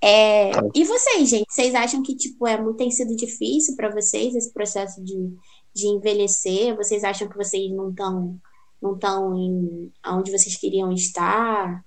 É, 0.01 0.51
e 0.73 0.85
vocês, 0.85 1.29
gente? 1.29 1.47
Vocês 1.49 1.75
acham 1.75 2.01
que 2.01 2.15
tipo 2.15 2.47
é 2.47 2.57
muito 2.61 2.77
tem 2.77 2.91
sido 2.91 3.13
difícil 3.13 3.75
para 3.75 3.89
vocês 3.89 4.33
esse 4.33 4.53
processo 4.53 5.03
de, 5.03 5.35
de 5.73 5.87
envelhecer? 5.87 6.77
Vocês 6.77 7.03
acham 7.03 7.27
que 7.27 7.35
vocês 7.35 7.69
não 7.71 7.89
estão 7.89 8.39
não 8.85 8.93
estão 8.93 9.35
em 9.35 9.91
aonde 10.03 10.31
vocês 10.31 10.55
queriam 10.55 10.91
estar 10.91 11.83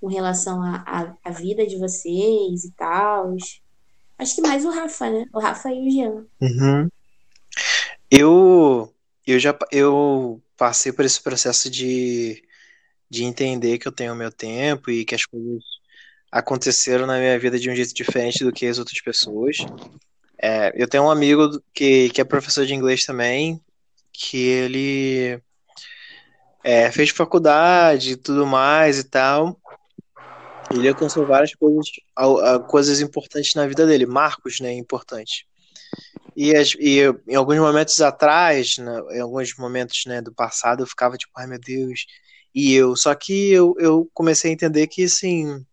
com 0.00 0.06
relação 0.06 0.62
à 0.62 1.30
vida 1.30 1.66
de 1.66 1.76
vocês 1.78 2.64
e 2.64 2.72
tal? 2.76 3.36
Acho 4.18 4.34
que 4.34 4.42
mais 4.42 4.64
o 4.64 4.70
Rafa, 4.70 5.10
né? 5.10 5.26
O 5.32 5.38
Rafa 5.38 5.70
e 5.70 5.86
o 5.86 5.90
Jean. 5.90 6.26
Uhum. 6.40 6.88
Eu, 8.10 8.92
eu 9.26 9.38
já 9.38 9.56
eu 9.70 10.40
passei 10.56 10.92
por 10.92 11.04
esse 11.04 11.22
processo 11.22 11.70
de, 11.70 12.42
de 13.08 13.24
entender 13.24 13.78
que 13.78 13.86
eu 13.86 13.92
tenho 13.92 14.12
o 14.12 14.16
meu 14.16 14.32
tempo 14.32 14.90
e 14.90 15.04
que 15.04 15.14
as 15.14 15.24
coisas 15.24 15.62
aconteceram 16.30 17.06
na 17.06 17.18
minha 17.18 17.38
vida 17.38 17.58
de 17.58 17.70
um 17.70 17.74
jeito 17.74 17.94
diferente 17.94 18.44
do 18.44 18.52
que 18.52 18.66
as 18.66 18.78
outras 18.78 19.00
pessoas. 19.00 19.58
É, 20.40 20.72
eu 20.74 20.88
tenho 20.88 21.04
um 21.04 21.10
amigo 21.10 21.60
que, 21.72 22.10
que 22.10 22.20
é 22.20 22.24
professor 22.24 22.64
de 22.64 22.74
inglês 22.74 23.04
também, 23.04 23.60
que 24.12 24.36
ele 24.36 25.40
é, 26.62 26.90
fez 26.90 27.10
faculdade 27.10 28.12
e 28.12 28.16
tudo 28.16 28.46
mais 28.46 28.98
e 28.98 29.04
tal. 29.04 29.58
Ele 30.70 30.88
alcançou 30.88 31.26
várias 31.26 31.54
coisas, 31.54 31.86
coisas 32.68 33.00
importantes 33.00 33.54
na 33.54 33.66
vida 33.66 33.86
dele, 33.86 34.04
marcos, 34.04 34.60
né, 34.60 34.72
importantes. 34.74 35.44
E, 36.36 36.52
e 36.78 37.00
em 37.26 37.34
alguns 37.34 37.58
momentos 37.58 38.00
atrás, 38.00 38.76
né, 38.78 39.00
em 39.12 39.20
alguns 39.20 39.56
momentos, 39.56 40.04
né, 40.06 40.20
do 40.20 40.32
passado, 40.32 40.82
eu 40.82 40.86
ficava 40.86 41.16
tipo, 41.16 41.32
ai 41.36 41.46
meu 41.46 41.58
Deus, 41.58 42.04
e 42.54 42.74
eu? 42.74 42.94
Só 42.96 43.14
que 43.14 43.50
eu, 43.50 43.74
eu 43.78 44.08
comecei 44.12 44.50
a 44.50 44.54
entender 44.54 44.86
que, 44.86 45.04
assim, 45.04 45.64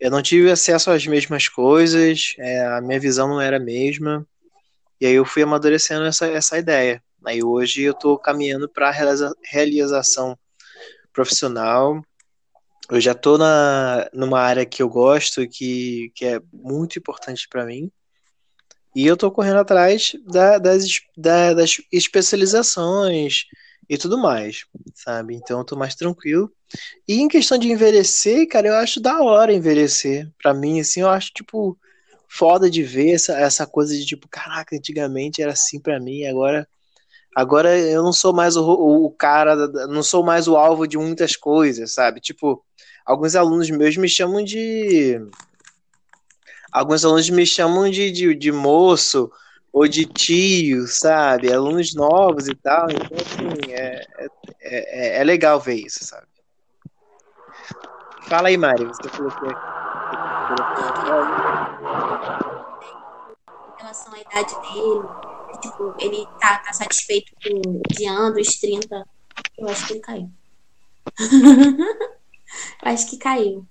eu 0.00 0.10
não 0.10 0.22
tive 0.22 0.50
acesso 0.50 0.90
às 0.90 1.06
mesmas 1.06 1.48
coisas, 1.48 2.34
é, 2.38 2.64
a 2.66 2.80
minha 2.80 3.00
visão 3.00 3.28
não 3.28 3.40
era 3.40 3.58
a 3.58 3.60
mesma, 3.60 4.26
e 5.00 5.06
aí 5.06 5.14
eu 5.14 5.24
fui 5.24 5.42
amadurecendo 5.42 6.04
essa, 6.04 6.26
essa 6.26 6.58
ideia. 6.58 7.02
Aí 7.26 7.42
hoje 7.42 7.82
eu 7.82 7.94
tô 7.94 8.18
caminhando 8.18 8.68
para 8.68 8.90
realização 9.50 10.38
profissional. 11.12 12.02
Eu 12.90 13.00
já 13.00 13.14
na, 13.38 14.08
numa 14.12 14.40
área 14.40 14.66
que 14.66 14.82
eu 14.82 14.88
gosto, 14.88 15.48
que, 15.48 16.10
que 16.14 16.24
é 16.26 16.40
muito 16.52 16.98
importante 16.98 17.48
para 17.48 17.64
mim. 17.64 17.90
E 18.94 19.06
eu 19.06 19.16
tô 19.16 19.30
correndo 19.30 19.58
atrás 19.58 20.12
da- 20.26 20.58
das, 20.58 20.84
da- 21.16 21.52
das 21.54 21.80
especializações 21.92 23.44
e 23.88 23.98
tudo 23.98 24.16
mais, 24.16 24.64
sabe? 24.94 25.34
Então 25.34 25.58
eu 25.58 25.64
tô 25.64 25.76
mais 25.76 25.94
tranquilo. 25.94 26.50
E 27.08 27.20
em 27.20 27.28
questão 27.28 27.58
de 27.58 27.70
envelhecer, 27.70 28.48
cara, 28.48 28.68
eu 28.68 28.74
acho 28.76 29.00
da 29.00 29.20
hora 29.22 29.52
envelhecer. 29.52 30.30
Pra 30.42 30.54
mim, 30.54 30.80
assim, 30.80 31.00
eu 31.00 31.08
acho, 31.10 31.32
tipo, 31.34 31.78
foda 32.28 32.70
de 32.70 32.82
ver 32.82 33.12
essa, 33.14 33.38
essa 33.38 33.66
coisa 33.66 33.96
de, 33.96 34.04
tipo, 34.06 34.28
caraca, 34.28 34.76
antigamente 34.76 35.42
era 35.42 35.52
assim 35.52 35.80
pra 35.80 36.00
mim, 36.00 36.24
agora. 36.26 36.68
Agora 37.34 37.76
eu 37.76 38.02
não 38.02 38.12
sou 38.12 38.32
mais 38.32 38.56
o, 38.56 38.64
o, 38.64 39.10
cara, 39.10 39.56
não 39.88 40.02
sou 40.02 40.22
mais 40.22 40.46
o 40.46 40.56
alvo 40.56 40.86
de 40.86 40.96
muitas 40.96 41.34
coisas, 41.34 41.92
sabe? 41.92 42.20
Tipo, 42.20 42.64
alguns 43.04 43.34
alunos 43.34 43.68
meus 43.70 43.96
me 43.96 44.08
chamam 44.08 44.44
de. 44.44 45.20
Alguns 46.70 47.04
alunos 47.04 47.28
me 47.30 47.44
chamam 47.44 47.90
de, 47.90 48.12
de, 48.12 48.34
de 48.34 48.52
moço 48.52 49.30
ou 49.72 49.88
de 49.88 50.06
tio, 50.06 50.86
sabe? 50.86 51.52
Alunos 51.52 51.92
novos 51.94 52.46
e 52.46 52.54
tal. 52.54 52.86
Então, 52.88 53.18
assim, 53.18 53.72
é, 53.72 54.06
é, 54.18 54.28
é, 54.60 55.20
é 55.20 55.24
legal 55.24 55.58
ver 55.58 55.74
isso, 55.74 56.04
sabe? 56.04 56.28
Fala 58.28 58.48
aí, 58.48 58.56
Mari. 58.56 58.84
Você 58.84 59.08
falou 59.08 59.32
que. 59.32 59.46
em 63.74 63.82
relação 63.82 64.14
à 64.14 64.20
idade 64.20 64.54
dele. 64.62 65.33
Tipo, 65.70 65.94
ele 65.98 66.26
tá, 66.40 66.58
tá 66.58 66.72
satisfeito 66.72 67.32
com 67.42 67.80
adiando 67.90 68.40
os 68.40 68.58
30. 68.58 69.04
Eu 69.58 69.68
acho 69.68 69.86
que 69.86 69.92
ele 69.94 70.00
caiu. 70.00 70.30
eu 72.84 72.92
acho 72.92 73.08
que 73.10 73.16
caiu. 73.18 73.64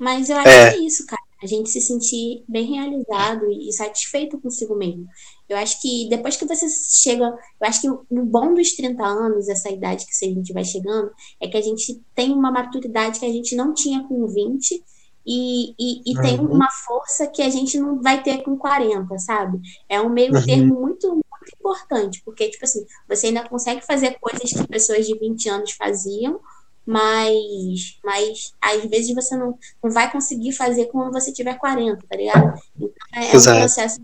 Mas 0.00 0.28
eu 0.28 0.36
acho 0.36 0.48
É. 0.48 0.70
que 0.72 0.76
é 0.76 0.80
isso, 0.80 1.06
cara. 1.06 1.22
A 1.42 1.46
gente 1.46 1.68
se 1.70 1.80
sentir 1.82 2.44
bem 2.48 2.64
realizado 2.66 3.44
e 3.50 3.70
satisfeito 3.72 4.40
consigo 4.40 4.74
mesmo. 4.74 5.06
Eu 5.48 5.56
acho 5.58 5.80
que 5.82 6.08
depois 6.08 6.36
que 6.36 6.46
você 6.46 6.66
chega. 6.68 7.26
Eu 7.26 7.68
acho 7.68 7.80
que 7.82 7.88
o 7.90 8.04
bom 8.24 8.54
dos 8.54 8.72
30 8.74 9.04
anos, 9.04 9.48
essa 9.48 9.70
idade 9.70 10.06
que 10.06 10.26
a 10.26 10.28
gente 10.28 10.52
vai 10.52 10.64
chegando, 10.64 11.10
é 11.40 11.46
que 11.48 11.56
a 11.56 11.60
gente 11.62 12.00
tem 12.14 12.32
uma 12.32 12.50
maturidade 12.50 13.20
que 13.20 13.26
a 13.26 13.32
gente 13.32 13.54
não 13.54 13.74
tinha 13.74 14.02
com 14.08 14.26
20 14.26 14.82
e, 15.26 15.74
e, 15.78 16.12
e 16.12 16.20
tem 16.22 16.40
Uhum. 16.40 16.52
uma 16.54 16.70
força 16.86 17.26
que 17.26 17.42
a 17.42 17.50
gente 17.50 17.78
não 17.78 18.00
vai 18.00 18.22
ter 18.22 18.42
com 18.42 18.56
40, 18.56 19.18
sabe? 19.18 19.58
É 19.88 20.00
um 20.00 20.08
meio 20.08 20.34
Uhum. 20.34 20.44
termo 20.46 20.80
muito, 20.80 21.20
muito 21.46 21.54
importante, 21.58 22.22
porque, 22.24 22.48
tipo 22.48 22.64
assim, 22.64 22.84
você 23.08 23.28
ainda 23.28 23.48
consegue 23.48 23.84
fazer 23.84 24.18
coisas 24.20 24.50
que 24.50 24.66
pessoas 24.66 25.06
de 25.06 25.16
20 25.18 25.48
anos 25.48 25.72
faziam, 25.72 26.40
mas, 26.84 27.98
mas 28.04 28.54
às 28.60 28.84
vezes 28.84 29.14
você 29.14 29.36
não, 29.36 29.58
não 29.82 29.90
vai 29.90 30.10
conseguir 30.10 30.52
fazer 30.52 30.86
quando 30.86 31.12
você 31.12 31.32
tiver 31.32 31.54
40, 31.54 32.04
tá 32.08 32.16
ligado? 32.16 32.60
Então 32.76 32.90
é, 33.14 33.24
é 33.24 33.38
um 33.38 33.60
processo. 33.60 34.00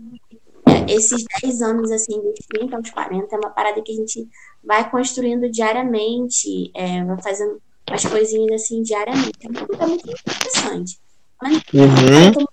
é, 0.65 0.93
esses 0.93 1.23
10 1.41 1.61
anos, 1.61 1.91
assim, 1.91 2.19
dos 2.21 2.45
30 2.49 2.75
aos 2.75 2.89
40, 2.89 3.33
é 3.33 3.39
uma 3.39 3.49
parada 3.51 3.81
que 3.81 3.91
a 3.91 3.95
gente 3.95 4.27
vai 4.63 4.89
construindo 4.89 5.49
diariamente, 5.49 6.71
é, 6.75 7.03
vai 7.05 7.21
fazendo 7.21 7.61
umas 7.89 8.05
coisinhas 8.05 8.61
assim 8.61 8.81
diariamente. 8.81 9.39
É 9.43 9.47
muito, 9.47 9.73
é 9.81 9.87
muito 9.87 10.09
interessante. 10.09 10.99
Mas 11.41 11.61
Uhum. 11.73 12.45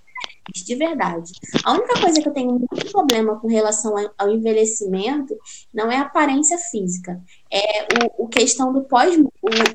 De 0.53 0.75
verdade. 0.75 1.33
A 1.65 1.73
única 1.73 2.01
coisa 2.01 2.21
que 2.21 2.29
eu 2.29 2.33
tenho 2.33 2.51
muito 2.53 2.91
problema 2.93 3.39
com 3.39 3.49
relação 3.49 3.95
ao- 4.19 4.31
envelhecimento 4.31 5.37
não 5.73 5.91
é 5.91 5.97
a 5.97 6.03
aparência 6.03 6.59
física. 6.59 7.21
É 7.51 7.83
o, 8.19 8.25
o 8.25 8.29
questão 8.29 8.73
do 8.73 8.85
pós, 8.85 9.17
o, 9.17 9.31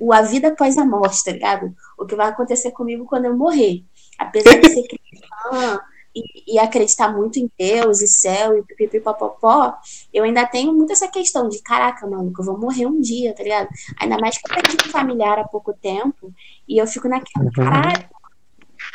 o- 0.08 0.14
a 0.14 0.22
vida 0.22 0.50
após 0.50 0.78
a 0.78 0.86
morte, 0.86 1.24
tá 1.24 1.32
ligado? 1.32 1.74
O 1.98 2.06
que 2.06 2.16
vai 2.16 2.28
acontecer 2.30 2.72
comigo 2.72 3.06
quando 3.06 3.26
eu 3.26 3.36
morrer. 3.38 3.84
Apesar 4.18 4.60
de 4.60 4.70
ser 4.70 4.84
cristã 4.88 5.80
e, 6.16 6.56
e 6.56 6.60
acreditar 6.60 7.14
muito 7.14 7.38
em 7.40 7.50
Deus 7.58 8.02
e 8.02 8.08
céu 8.08 8.58
e 8.58 8.64
pipipipopopó, 8.64 9.74
eu 10.14 10.24
ainda 10.24 10.46
tenho 10.46 10.74
muito 10.74 10.94
essa 10.94 11.08
questão 11.10 11.50
de, 11.50 11.62
caraca, 11.62 12.08
mano, 12.08 12.32
que 12.34 12.40
eu 12.42 12.46
vou 12.46 12.58
morrer 12.58 12.86
um 12.86 13.00
dia, 13.02 13.34
tá 13.36 13.44
ligado? 13.44 13.68
Ainda 14.00 14.18
mais 14.18 14.38
que 14.38 14.50
eu 14.50 14.56
perdi 14.56 14.78
um 14.88 14.92
familiar 14.92 15.38
há 15.40 15.44
pouco 15.48 15.74
tempo 15.74 16.32
e 16.68 16.78
eu 16.82 16.88
fico 16.88 17.08
naquela, 17.10 17.52
caralho, 17.52 18.06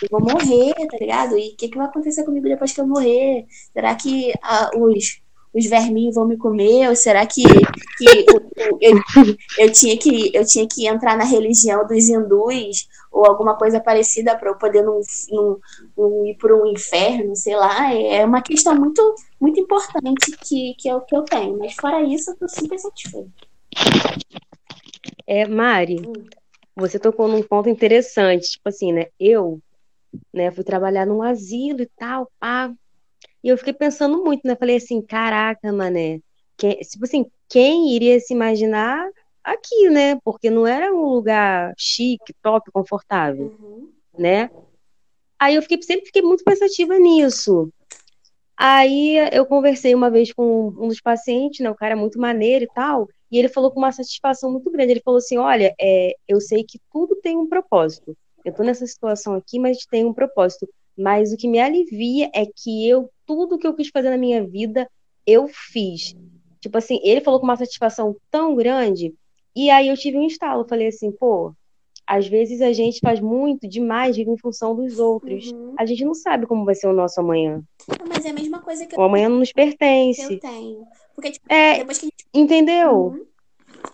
eu 0.02 0.08
vou 0.10 0.20
morrer, 0.20 0.74
tá 0.90 0.96
ligado? 0.98 1.36
E 1.38 1.50
o 1.52 1.56
que, 1.56 1.68
que 1.68 1.76
vai 1.76 1.86
acontecer 1.86 2.24
comigo 2.24 2.48
depois 2.48 2.72
que 2.72 2.80
eu 2.80 2.86
morrer? 2.86 3.46
Será 3.72 3.94
que 3.94 4.32
ah, 4.42 4.70
os, 4.76 5.20
os 5.54 5.66
verminhos 5.66 6.14
vão 6.14 6.26
me 6.26 6.36
comer? 6.36 6.88
Ou 6.88 6.96
será 6.96 7.26
que, 7.26 7.42
que 7.42 8.26
o- 8.34 8.78
eu, 8.80 8.94
eu, 9.58 9.72
tinha 9.72 9.96
que 9.98 10.30
eu 10.34 10.44
tinha 10.46 10.66
que 10.66 10.86
entrar 10.86 11.16
na 11.16 11.24
religião 11.24 11.86
dos 11.86 12.08
hindus 12.08 12.88
ou 13.12 13.26
alguma 13.26 13.56
coisa 13.58 13.80
parecida 13.80 14.36
para 14.36 14.50
eu 14.50 14.56
poder 14.58 14.82
não, 14.82 15.00
não, 15.30 15.58
não 15.96 16.26
ir 16.26 16.36
para 16.36 16.54
um 16.54 16.66
inferno, 16.66 17.34
sei 17.34 17.56
lá? 17.56 17.92
É 17.92 18.24
uma 18.24 18.40
questão 18.42 18.74
muito, 18.74 19.14
muito 19.40 19.58
importante 19.60 20.30
que, 20.46 20.74
que, 20.78 20.88
eu, 20.88 21.00
que 21.00 21.16
eu 21.16 21.22
tenho. 21.24 21.58
Mas 21.58 21.74
fora 21.74 22.02
isso, 22.02 22.30
eu 22.30 22.36
tô 22.36 22.48
super 22.48 22.78
satisfeita. 22.78 23.28
É, 25.26 25.46
Mari, 25.46 26.00
Hum. 26.06 26.12
você 26.76 26.98
tocou 26.98 27.28
num 27.28 27.42
ponto 27.42 27.68
interessante. 27.68 28.50
Tipo 28.52 28.68
assim, 28.68 28.92
né? 28.92 29.06
Eu, 29.18 29.60
né, 30.32 30.50
fui 30.50 30.64
trabalhar 30.64 31.06
num 31.06 31.22
asilo 31.22 31.82
e 31.82 31.90
tal, 31.98 32.30
pá. 32.38 32.72
E 33.42 33.48
eu 33.48 33.56
fiquei 33.56 33.72
pensando 33.72 34.22
muito, 34.22 34.42
né? 34.46 34.54
Falei 34.56 34.76
assim, 34.76 35.00
caraca, 35.00 35.72
mané. 35.72 36.20
Quem, 36.56 36.76
tipo 36.80 37.04
assim, 37.04 37.24
quem 37.48 37.94
iria 37.94 38.18
se 38.20 38.34
imaginar 38.34 39.08
aqui, 39.42 39.88
né? 39.88 40.16
Porque 40.22 40.50
não 40.50 40.66
era 40.66 40.92
um 40.92 41.04
lugar 41.06 41.72
chique, 41.78 42.34
top, 42.42 42.70
confortável, 42.70 43.56
Uhum. 43.58 43.88
né? 44.18 44.50
Aí 45.38 45.54
eu 45.54 45.62
fiquei, 45.62 45.80
sempre 45.82 46.06
fiquei 46.06 46.20
muito 46.22 46.44
pensativa 46.44 46.98
nisso. 46.98 47.72
Aí 48.56 49.16
eu 49.32 49.46
conversei 49.46 49.94
uma 49.94 50.10
vez 50.10 50.32
com 50.34 50.68
um 50.68 50.88
dos 50.88 51.00
pacientes, 51.00 51.60
né? 51.60 51.70
O 51.70 51.74
cara 51.74 51.92
é 51.92 51.96
muito 51.96 52.18
maneiro 52.20 52.64
e 52.64 52.68
tal. 52.68 53.08
E 53.32 53.38
ele 53.38 53.48
falou 53.48 53.70
com 53.70 53.78
uma 53.78 53.90
satisfação 53.92 54.52
muito 54.52 54.70
grande. 54.70 54.92
Ele 54.92 55.02
falou 55.02 55.16
assim: 55.16 55.38
Olha, 55.38 55.74
é, 55.80 56.14
eu 56.28 56.40
sei 56.42 56.62
que 56.62 56.78
tudo 56.92 57.16
tem 57.16 57.38
um 57.38 57.48
propósito. 57.48 58.14
Eu 58.44 58.52
tô 58.52 58.62
nessa 58.62 58.86
situação 58.86 59.34
aqui, 59.34 59.58
mas 59.58 59.84
tem 59.86 60.04
um 60.04 60.12
propósito. 60.12 60.68
Mas 60.96 61.32
o 61.32 61.36
que 61.36 61.48
me 61.48 61.58
alivia 61.58 62.30
é 62.34 62.44
que 62.46 62.88
eu, 62.88 63.10
tudo 63.26 63.58
que 63.58 63.66
eu 63.66 63.74
quis 63.74 63.88
fazer 63.88 64.10
na 64.10 64.16
minha 64.18 64.44
vida, 64.46 64.88
eu 65.26 65.48
fiz. 65.48 66.14
Tipo 66.60 66.76
assim, 66.78 67.00
ele 67.02 67.20
falou 67.20 67.40
com 67.40 67.46
uma 67.46 67.56
satisfação 67.56 68.16
tão 68.30 68.54
grande. 68.54 69.14
E 69.56 69.70
aí 69.70 69.88
eu 69.88 69.96
tive 69.96 70.18
um 70.18 70.26
estalo. 70.26 70.66
Falei 70.68 70.88
assim, 70.88 71.10
pô, 71.10 71.54
às 72.06 72.26
vezes 72.26 72.60
a 72.60 72.72
gente 72.72 73.00
faz 73.00 73.20
muito 73.20 73.66
demais, 73.68 74.16
vive 74.16 74.30
em 74.30 74.36
função 74.38 74.74
dos 74.74 74.98
outros. 74.98 75.50
Uhum. 75.52 75.74
A 75.78 75.86
gente 75.86 76.04
não 76.04 76.12
sabe 76.14 76.46
como 76.46 76.64
vai 76.64 76.74
ser 76.74 76.88
o 76.88 76.92
nosso 76.92 77.20
amanhã. 77.20 77.62
Mas 78.08 78.24
é 78.26 78.30
a 78.30 78.34
mesma 78.34 78.60
coisa 78.60 78.84
que 78.86 78.96
O 78.98 79.02
amanhã 79.02 79.28
não 79.28 79.38
nos 79.38 79.50
eu, 79.50 79.54
pertence. 79.54 80.22
eu 80.34 80.40
tenho. 80.40 80.84
Porque, 81.14 81.30
tipo, 81.30 81.46
É, 81.48 81.78
depois 81.78 81.98
que 81.98 82.06
a 82.06 82.08
gente. 82.08 82.26
entendeu? 82.34 82.90
Uhum. 82.96 83.26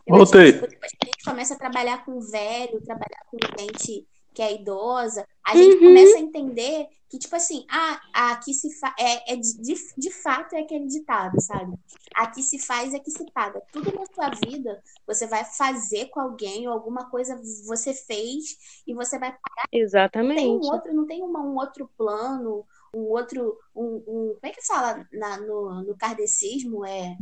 Eu 0.07 0.17
Voltei. 0.17 0.53
tipo, 0.53 0.67
depois 0.67 0.91
que 0.93 0.99
a 1.05 1.07
gente 1.07 1.25
começa 1.25 1.55
a 1.55 1.59
trabalhar 1.59 2.05
com 2.05 2.19
velho, 2.21 2.81
trabalhar 2.83 3.21
com 3.31 3.39
gente 3.61 4.05
que 4.37 4.43
é 4.43 4.55
idosa, 4.55 5.27
a 5.47 5.57
gente 5.57 5.79
Uhum. 5.79 5.83
começa 5.83 6.19
a 6.19 6.21
entender 6.21 6.89
que, 7.11 7.19
tipo 7.19 7.35
assim, 7.37 7.67
ah, 7.71 8.01
aqui 8.33 8.55
se 8.55 8.69
é, 9.01 9.33
é 9.35 9.37
de, 9.37 9.75
de, 9.97 10.11
fato 10.13 10.55
é 10.55 10.61
aquele 10.61 10.87
ditado, 10.89 11.41
sabe? 11.41 11.75
Aqui 12.15 12.43
se 12.43 12.59
faz, 12.59 12.95
aqui 12.95 13.11
se 13.11 13.25
paga. 13.33 13.63
Tudo 13.73 13.93
na 13.95 14.05
sua 14.15 14.31
vida 14.31 14.83
você 15.07 15.27
vai 15.27 15.45
fazer 15.45 16.07
com 16.11 16.21
alguém 16.21 16.69
ou 16.69 16.75
alguma 16.75 17.11
coisa 17.11 17.41
você 17.67 17.95
fez 17.95 18.83
e 18.87 18.95
você 18.95 19.19
vai 19.19 19.37
não 20.21 20.33
tem 20.35 20.51
um 20.53 20.61
Exatamente. 20.61 20.67
outro, 20.67 20.95
não 20.95 21.07
tem 21.07 21.23
uma, 21.23 21.41
um 21.43 21.57
outro 21.57 21.91
plano, 21.97 22.67
um 22.95 23.01
outro, 23.11 23.59
um, 23.75 23.97
um- 24.07 24.35
como 24.35 24.41
é 24.43 24.51
que 24.53 24.67
fala 24.67 25.07
na- 25.13 25.39
no, 25.41 25.83
no 25.85 25.97
kardecismo? 25.97 26.85
É, 26.87 27.17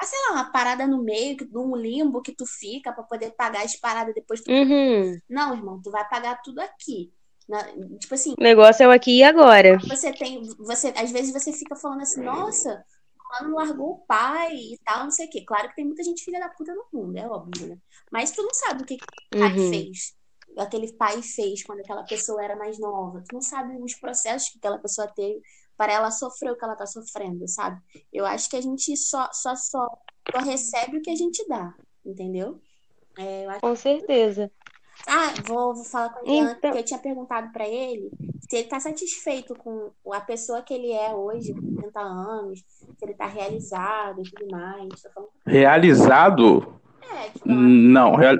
ah, 0.00 0.04
sei 0.06 0.18
lá, 0.28 0.32
uma 0.32 0.50
parada 0.52 0.86
no 0.86 1.02
meio, 1.02 1.36
que- 1.36 1.48
um 1.56 1.76
limbo 1.76 2.22
que 2.22 2.34
tu 2.34 2.46
fica 2.46 2.92
pra 2.92 3.02
poder 3.04 3.32
pagar 3.32 3.64
as 3.64 3.76
paradas 3.76 4.14
depois. 4.14 4.40
Tu... 4.40 4.50
Uhum. 4.50 5.18
Não, 5.28 5.54
irmão, 5.54 5.80
tu 5.82 5.90
vai 5.90 6.08
pagar 6.08 6.40
tudo 6.42 6.60
aqui. 6.60 7.12
Na- 7.48 7.64
tipo 7.98 8.14
assim, 8.14 8.34
O 8.38 8.42
negócio 8.42 8.82
é 8.84 8.88
o 8.88 8.90
aqui 8.92 9.18
e 9.18 9.22
agora. 9.24 9.78
você 9.88 10.12
tem, 10.12 10.40
você, 10.58 10.88
às 10.96 11.10
vezes 11.10 11.32
você 11.32 11.52
fica 11.52 11.74
falando 11.76 12.02
assim, 12.02 12.22
nossa, 12.22 12.84
fulano 13.38 13.56
largou 13.56 13.90
o 13.92 14.06
pai 14.06 14.54
e 14.54 14.78
tal, 14.84 15.04
não 15.04 15.10
sei 15.10 15.26
o 15.26 15.30
quê. 15.30 15.44
Claro 15.44 15.68
que 15.68 15.74
tem 15.76 15.84
muita 15.84 16.02
gente 16.04 16.24
filha 16.24 16.38
da 16.40 16.48
puta 16.48 16.72
no 16.74 16.86
mundo, 16.92 17.16
é 17.18 17.26
óbvio, 17.26 17.66
né? 17.68 17.76
Mas 18.10 18.30
tu 18.30 18.42
não 18.42 18.54
sabe 18.54 18.82
o 18.82 18.86
que, 18.86 18.96
que 18.98 19.04
o 19.34 19.38
pai 19.38 19.52
Uhum. 19.56 19.70
fez. 19.70 20.14
Aquele 20.58 20.92
pai 20.94 21.22
fez 21.22 21.62
quando 21.64 21.80
aquela 21.80 22.02
pessoa 22.04 22.42
era 22.42 22.56
mais 22.56 22.78
nova. 22.78 23.22
Tu 23.28 23.32
não 23.34 23.40
sabe 23.40 23.76
os 23.82 23.94
processos 23.94 24.48
que 24.50 24.58
aquela 24.58 24.78
pessoa 24.78 25.06
teve 25.08 25.40
para 25.80 25.94
ela 25.94 26.10
sofrer 26.10 26.52
o 26.52 26.56
que 26.58 26.62
ela 26.62 26.76
tá 26.76 26.84
sofrendo, 26.84 27.48
sabe? 27.48 27.80
Eu 28.12 28.26
acho 28.26 28.50
que 28.50 28.56
a 28.56 28.60
gente 28.60 28.94
só, 28.98 29.30
só, 29.32 29.56
só, 29.56 29.88
só 30.30 30.38
recebe 30.44 30.98
o 30.98 31.00
que 31.00 31.08
a 31.08 31.16
gente 31.16 31.42
dá, 31.48 31.72
entendeu? 32.04 32.60
É, 33.18 33.46
eu 33.46 33.50
acho 33.50 33.60
Com 33.62 33.74
certeza. 33.74 34.50
ah, 35.06 35.32
vou, 35.48 35.74
vou 35.74 35.84
falar 35.84 36.10
com 36.10 36.28
o 36.28 36.30
Ian, 36.30 36.42
Então- 36.50 36.54
porque 36.60 36.78
eu 36.80 36.84
tinha 36.84 36.98
perguntado 37.00 37.50
pra 37.50 37.66
ele 37.66 38.10
se 38.46 38.56
ele 38.58 38.68
tá 38.68 38.78
satisfeito 38.78 39.54
com 39.54 39.90
a 40.12 40.20
pessoa 40.20 40.60
que 40.60 40.74
ele 40.74 40.92
é 40.92 41.14
hoje, 41.14 41.54
com 41.54 41.74
30 41.76 42.00
anos, 42.00 42.62
se 42.68 42.86
ele 43.00 43.14
tá 43.14 43.24
realizado 43.24 44.20
e 44.20 44.30
tudo 44.30 44.50
mais. 44.50 44.90
Realizado? 45.46 46.78
É, 47.10 47.30
tipo, 47.30 47.48
Não, 47.48 48.16
real- 48.16 48.36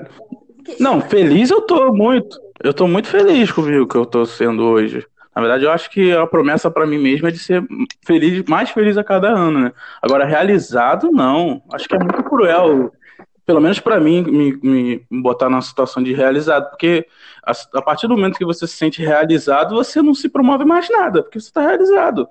porque- 0.57 0.75
não, 0.79 1.01
feliz 1.01 1.49
eu 1.49 1.61
tô 1.61 1.91
muito. 1.91 2.39
Eu 2.63 2.71
tô 2.71 2.87
muito 2.87 3.07
feliz 3.07 3.51
comigo 3.51 3.87
que 3.87 3.95
eu 3.97 4.05
tô 4.05 4.23
sendo 4.27 4.61
hoje. 4.63 5.07
Na 5.35 5.41
verdade, 5.41 5.63
eu 5.63 5.71
acho 5.71 5.89
que 5.89 6.11
a 6.11 6.27
promessa 6.27 6.69
pra 6.69 6.85
mim 6.85 6.97
mesmo 6.97 7.27
é 7.27 7.31
de 7.31 7.39
ser 7.39 7.63
feliz, 8.05 8.43
mais 8.47 8.69
feliz 8.69 8.97
a 8.97 9.03
cada 9.03 9.29
ano, 9.29 9.59
né? 9.59 9.73
Agora, 10.01 10.25
realizado, 10.25 11.09
não. 11.11 11.61
Acho 11.71 11.87
que 11.87 11.95
é 11.95 11.99
muito 11.99 12.21
cruel, 12.23 12.91
pelo 13.45 13.61
menos 13.61 13.79
pra 13.79 13.99
mim, 13.99 14.23
me, 14.23 14.59
me 14.61 15.05
botar 15.21 15.49
numa 15.49 15.61
situação 15.61 16.03
de 16.03 16.13
realizado, 16.13 16.69
porque 16.69 17.05
a, 17.43 17.51
a 17.75 17.81
partir 17.81 18.07
do 18.07 18.15
momento 18.15 18.37
que 18.37 18.45
você 18.45 18.67
se 18.67 18.75
sente 18.75 19.01
realizado, 19.01 19.75
você 19.75 20.01
não 20.01 20.13
se 20.13 20.27
promove 20.27 20.65
mais 20.65 20.89
nada, 20.89 21.23
porque 21.23 21.39
você 21.39 21.51
tá 21.51 21.61
realizado. 21.61 22.27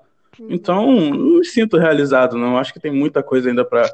Então, 0.49 0.85
não 1.11 1.39
me 1.39 1.45
sinto 1.45 1.77
realizado, 1.77 2.37
não. 2.37 2.57
Acho 2.57 2.73
que 2.73 2.79
tem 2.79 2.91
muita 2.91 3.21
coisa 3.21 3.49
ainda 3.49 3.65
pra 3.65 3.89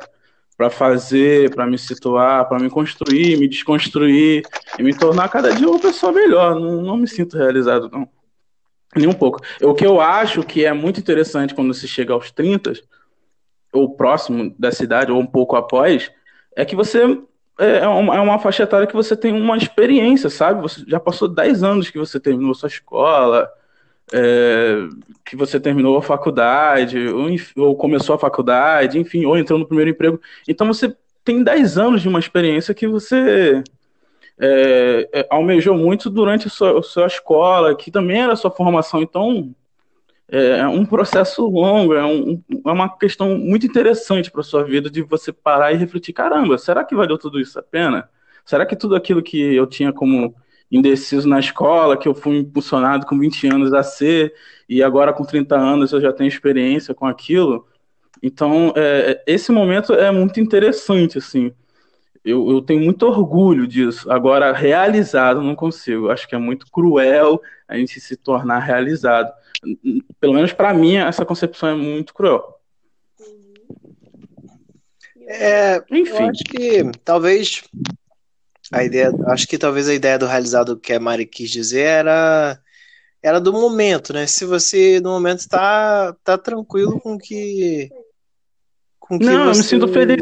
para 0.58 0.72
fazer, 0.72 1.54
para 1.54 1.68
me 1.68 1.78
situar, 1.78 2.50
para 2.50 2.58
me 2.58 2.68
construir, 2.68 3.38
me 3.38 3.48
desconstruir 3.48 4.42
e 4.80 4.82
me 4.82 4.92
tornar 4.92 5.30
cada 5.30 5.54
dia 5.54 5.70
uma 5.70 5.80
pessoa 5.80 6.12
melhor. 6.12 6.60
Não, 6.60 6.82
não 6.82 6.98
me 6.98 7.08
sinto 7.08 7.38
realizado, 7.38 7.88
não. 7.92 8.10
Nem 8.96 9.08
um 9.08 9.14
pouco. 9.14 9.42
O 9.62 9.74
que 9.74 9.86
eu 9.86 10.00
acho 10.00 10.44
que 10.44 10.66
é 10.66 10.74
muito 10.74 11.00
interessante 11.00 11.54
quando 11.54 11.74
se 11.74 11.88
chega 11.88 12.14
aos 12.14 12.32
30, 12.32 12.74
ou 13.74 13.96
próximo 13.96 14.56
dessa 14.58 14.84
idade, 14.84 15.12
ou 15.12 15.20
um 15.20 15.26
pouco 15.26 15.56
após, 15.56 16.12
é 16.56 16.66
que 16.66 16.76
você 16.76 17.04
é 17.60 17.80
é 17.80 17.88
uma, 17.88 18.16
é 18.16 18.20
uma 18.20 18.40
faixa 18.40 18.64
etária 18.64 18.88
que 18.88 18.96
você 18.96 19.16
tem 19.16 19.34
uma 19.34 19.58
experiência, 19.58 20.30
sabe? 20.30 20.62
Você 20.62 20.84
já 20.88 21.00
passou 21.00 21.28
10 21.28 21.64
anos 21.64 21.90
que 21.90 21.98
você 21.98 22.20
terminou 22.20 22.54
sua 22.54 22.68
escola, 22.68 23.50
é, 24.14 24.88
que 25.26 25.36
você 25.36 25.60
terminou 25.60 25.98
a 25.98 26.02
faculdade, 26.02 27.08
ou, 27.08 27.30
ou 27.58 27.76
começou 27.76 28.16
a 28.16 28.20
faculdade, 28.20 29.00
enfim, 29.00 29.26
ou 29.26 29.38
entrou 29.38 29.58
no 29.58 29.66
primeiro 29.66 29.92
emprego. 29.92 30.22
Então 30.48 30.68
você 30.68 30.96
tem 31.24 31.44
10 31.44 31.78
anos 31.78 32.02
de 32.02 32.08
uma 32.08 32.20
experiência 32.20 32.74
que 32.74 32.88
você 32.88 33.64
é, 34.40 35.10
é, 35.14 35.28
almejou 35.30 35.76
muito 35.76 36.10
durante 36.10 36.48
a 36.48 36.50
sua, 36.50 36.80
a 36.80 36.84
sua 36.84 37.08
escola, 37.08 37.76
que 37.76 37.92
também 37.92 38.22
era 38.22 38.34
a 38.34 38.36
sua 38.36 38.52
formação. 38.52 39.02
Então 39.02 39.54
é 40.30 40.68
um 40.68 40.86
processo 40.86 41.48
longo, 41.48 41.94
é, 41.94 42.06
um- 42.06 42.42
é 42.66 42.72
uma 42.72 42.90
questão 42.98 43.38
muito 43.38 43.66
interessante 43.66 44.30
para 44.30 44.44
sua 44.44 44.64
vida 44.64 44.90
de 44.90 45.02
você 45.02 45.32
parar 45.32 45.72
e 45.72 45.78
refletir: 45.78 46.14
caramba, 46.14 46.58
será 46.58 46.84
que 46.84 46.96
valeu 46.96 47.18
tudo 47.18 47.40
isso 47.40 47.58
a 47.60 47.64
pena? 47.64 48.10
Será 48.46 48.66
que 48.66 48.76
tudo 48.76 48.96
aquilo 48.96 49.22
que 49.22 49.40
eu 49.56 49.66
tinha 49.68 49.92
como 49.94 50.36
indeciso 50.72 51.28
na 51.30 51.40
escola, 51.40 51.98
que 51.98 52.08
eu 52.08 52.14
fui 52.14 52.40
impulsionado 52.40 53.06
com 53.06 53.18
20 53.18 53.48
anos 53.48 53.74
a 53.74 53.84
ser, 53.84 54.34
e 54.68 54.84
agora 54.84 55.14
com 55.14 55.24
30 55.24 55.56
anos 55.58 55.92
eu 55.94 56.02
já 56.02 56.12
tenho 56.12 56.28
experiência 56.28 56.94
com 56.94 57.06
aquilo? 57.06 57.66
Então, 58.24 58.74
é, 58.76 59.24
esse 59.28 59.52
momento 59.52 59.94
é 59.94 60.12
muito 60.12 60.40
interessante, 60.40 61.18
assim. 61.20 61.54
Eu, 62.28 62.50
eu 62.52 62.62
tenho 62.62 62.84
muito 62.84 63.04
orgulho 63.04 63.66
disso. 63.66 64.12
Agora, 64.12 64.52
realizado, 64.52 65.42
não 65.42 65.56
consigo. 65.56 66.10
Acho 66.10 66.28
que 66.28 66.36
é 66.36 66.38
muito 66.38 66.70
cruel 66.70 67.42
a 67.68 67.78
gente 67.78 68.00
se 68.00 68.18
tornar 68.18 68.60
realizado. 68.60 69.32
Pelo 70.20 70.34
menos 70.34 70.52
para 70.52 70.74
mim, 70.74 70.98
essa 70.98 71.26
concepção 71.26 71.70
é 71.70 71.76
muito 71.76 72.14
cruel. 72.14 72.60
É, 75.30 75.78
eu 75.78 75.98
Enfim, 75.98 76.24
acho 76.24 76.44
que 76.44 76.92
talvez 77.04 77.64
a 78.72 78.84
ideia, 78.84 79.12
acho 79.28 79.48
que 79.48 79.58
talvez 79.58 79.88
a 79.88 79.94
ideia 79.94 80.20
do 80.20 80.26
realizado 80.26 80.78
que 80.78 80.94
a 80.94 81.00
Mari 81.00 81.26
quis 81.26 81.50
dizer 81.50 81.82
era 81.82 82.60
era 83.22 83.40
do 83.40 83.52
momento, 83.52 84.14
né? 84.14 84.28
Se 84.28 84.46
você 84.46 85.00
no 85.02 85.10
momento 85.10 85.40
está 85.40 86.14
tá 86.24 86.38
tranquilo 86.38 87.00
com 87.00 87.18
que 87.18 87.90
com 89.00 89.18
que 89.18 89.26
não, 89.26 89.46
eu 89.46 89.50
me 89.50 89.56
você 89.56 89.64
sinto 89.64 89.88
feliz. 89.88 90.18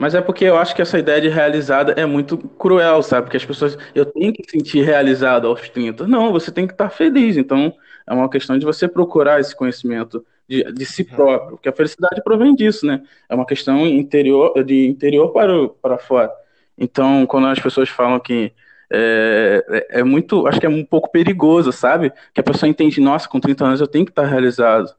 Mas 0.00 0.14
é 0.14 0.22
porque 0.22 0.44
eu 0.46 0.56
acho 0.56 0.74
que 0.74 0.80
essa 0.82 0.98
ideia 0.98 1.20
de 1.20 1.28
realizada 1.28 1.92
é 1.92 2.06
muito 2.06 2.38
cruel, 2.38 3.02
sabe? 3.02 3.24
Porque 3.26 3.36
as 3.36 3.44
pessoas, 3.44 3.76
eu 3.94 4.06
tenho 4.06 4.32
que 4.32 4.42
sentir 4.50 4.82
realizado 4.82 5.46
aos 5.46 5.68
30. 5.68 6.06
Não, 6.06 6.32
você 6.32 6.50
tem 6.50 6.66
que 6.66 6.72
estar 6.72 6.88
feliz. 6.90 7.36
Então, 7.36 7.74
é 8.06 8.14
uma 8.14 8.30
questão 8.30 8.58
de 8.58 8.64
você 8.64 8.88
procurar 8.88 9.40
esse 9.40 9.54
conhecimento 9.54 10.24
de, 10.48 10.64
de 10.72 10.86
si 10.86 11.04
próprio, 11.04 11.52
porque 11.56 11.68
a 11.68 11.72
felicidade 11.72 12.22
provém 12.24 12.54
disso, 12.54 12.86
né? 12.86 13.02
É 13.28 13.34
uma 13.34 13.46
questão 13.46 13.86
interior, 13.86 14.64
de 14.64 14.86
interior 14.86 15.32
para, 15.32 15.54
o- 15.54 15.68
para 15.68 15.98
fora. 15.98 16.32
Então, 16.78 17.26
quando 17.26 17.46
as 17.48 17.58
pessoas 17.60 17.88
falam 17.90 18.18
que 18.20 18.52
é, 18.92 19.64
é 19.92 20.00
é 20.00 20.04
muito, 20.04 20.46
acho 20.46 20.58
que 20.60 20.66
é 20.66 20.68
um 20.68 20.84
pouco 20.84 21.10
perigoso, 21.12 21.72
sabe? 21.72 22.12
Que 22.34 22.40
a 22.40 22.44
pessoa 22.44 22.68
entende, 22.70 23.00
nossa, 23.00 23.28
com 23.28 23.38
30 23.40 23.64
anos 23.66 23.80
eu 23.80 23.86
tenho 23.86 24.04
que 24.04 24.10
estar 24.12 24.24
realizado. 24.26 24.94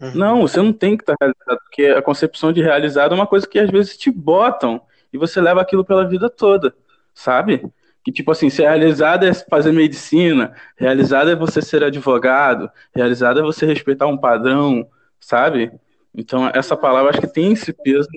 Uhum. 0.00 0.12
Não, 0.14 0.42
você 0.42 0.60
não 0.60 0.72
tem 0.72 0.96
que 0.96 1.02
estar 1.02 1.14
realizado, 1.20 1.58
porque 1.64 1.86
a 1.86 2.02
concepção 2.02 2.52
de 2.52 2.62
realizado 2.62 3.12
é 3.12 3.14
uma 3.14 3.26
coisa 3.26 3.46
que 3.46 3.58
às 3.58 3.70
vezes 3.70 3.96
te 3.96 4.10
botam 4.10 4.80
e 5.12 5.18
você 5.18 5.40
leva 5.40 5.60
aquilo 5.60 5.84
pela 5.84 6.06
vida 6.06 6.28
toda, 6.28 6.74
sabe? 7.14 7.66
Que 8.04 8.12
tipo 8.12 8.30
assim, 8.30 8.50
ser 8.50 8.62
realizado 8.62 9.24
é 9.24 9.32
fazer 9.32 9.72
medicina, 9.72 10.54
realizado 10.76 11.30
é 11.30 11.34
você 11.34 11.62
ser 11.62 11.82
advogado, 11.82 12.70
realizado 12.94 13.40
é 13.40 13.42
você 13.42 13.64
respeitar 13.64 14.06
um 14.06 14.18
padrão, 14.18 14.86
sabe? 15.18 15.72
Então 16.14 16.50
essa 16.54 16.76
palavra 16.76 17.10
acho 17.10 17.20
que 17.20 17.32
tem 17.32 17.52
esse 17.52 17.72
peso. 17.72 18.08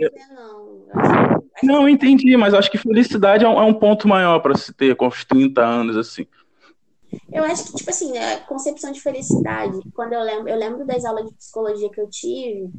Não, 1.63 1.89
entendi, 1.89 2.35
mas 2.37 2.53
acho 2.53 2.71
que 2.71 2.77
felicidade 2.77 3.43
é 3.43 3.47
um, 3.49 3.59
é 3.59 3.63
um 3.63 3.73
ponto 3.73 4.07
maior 4.07 4.39
para 4.39 4.55
se 4.55 4.73
ter 4.73 4.95
com 4.95 5.07
os 5.07 5.23
30 5.25 5.61
anos, 5.61 5.97
assim. 5.97 6.25
Eu 7.31 7.43
acho 7.43 7.65
que, 7.65 7.73
tipo 7.73 7.89
assim, 7.89 8.17
a 8.17 8.41
concepção 8.45 8.91
de 8.91 9.01
felicidade, 9.01 9.77
quando 9.93 10.13
eu 10.13 10.21
lembro, 10.21 10.49
eu 10.49 10.57
lembro 10.57 10.85
das 10.85 11.05
aulas 11.05 11.25
de 11.29 11.35
psicologia 11.35 11.89
que 11.91 12.01
eu 12.01 12.09
tive, 12.09 12.71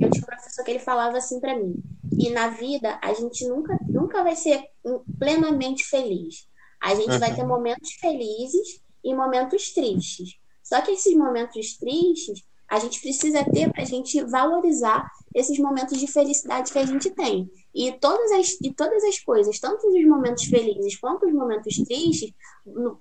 eu 0.00 0.10
tinha 0.10 0.22
um 0.22 0.26
professor 0.26 0.64
que 0.64 0.70
ele 0.70 0.78
falava 0.80 1.16
assim 1.18 1.40
pra 1.40 1.56
mim, 1.56 1.80
que 2.18 2.30
na 2.30 2.48
vida 2.48 2.98
a 3.02 3.12
gente 3.14 3.46
nunca, 3.48 3.78
nunca 3.88 4.22
vai 4.22 4.36
ser 4.36 4.62
plenamente 5.18 5.84
feliz. 5.84 6.46
A 6.82 6.94
gente 6.94 7.18
vai 7.18 7.30
Uhum. 7.30 7.36
ter 7.36 7.44
momentos 7.44 7.92
felizes 8.00 8.80
e 9.04 9.14
momentos 9.14 9.72
tristes. 9.72 10.30
Só 10.62 10.80
que 10.82 10.92
esses 10.92 11.16
momentos 11.16 11.76
tristes 11.78 12.42
a 12.68 12.78
gente 12.78 13.00
precisa 13.00 13.44
ter 13.44 13.70
para 13.72 13.82
a 13.82 13.86
gente 13.86 14.22
valorizar 14.24 15.08
esses 15.34 15.58
momentos 15.58 15.98
de 15.98 16.06
felicidade 16.06 16.72
que 16.72 16.78
a 16.78 16.86
gente 16.86 17.10
tem. 17.10 17.50
E 17.74 17.92
todas 17.92 18.32
as, 18.32 18.58
e 18.62 18.72
todas 18.72 19.04
as 19.04 19.18
coisas, 19.20 19.58
tanto 19.60 19.86
os 19.86 20.06
momentos 20.06 20.44
felizes 20.44 20.96
quanto 20.96 21.26
os 21.26 21.32
momentos 21.32 21.76
tristes, 21.76 22.32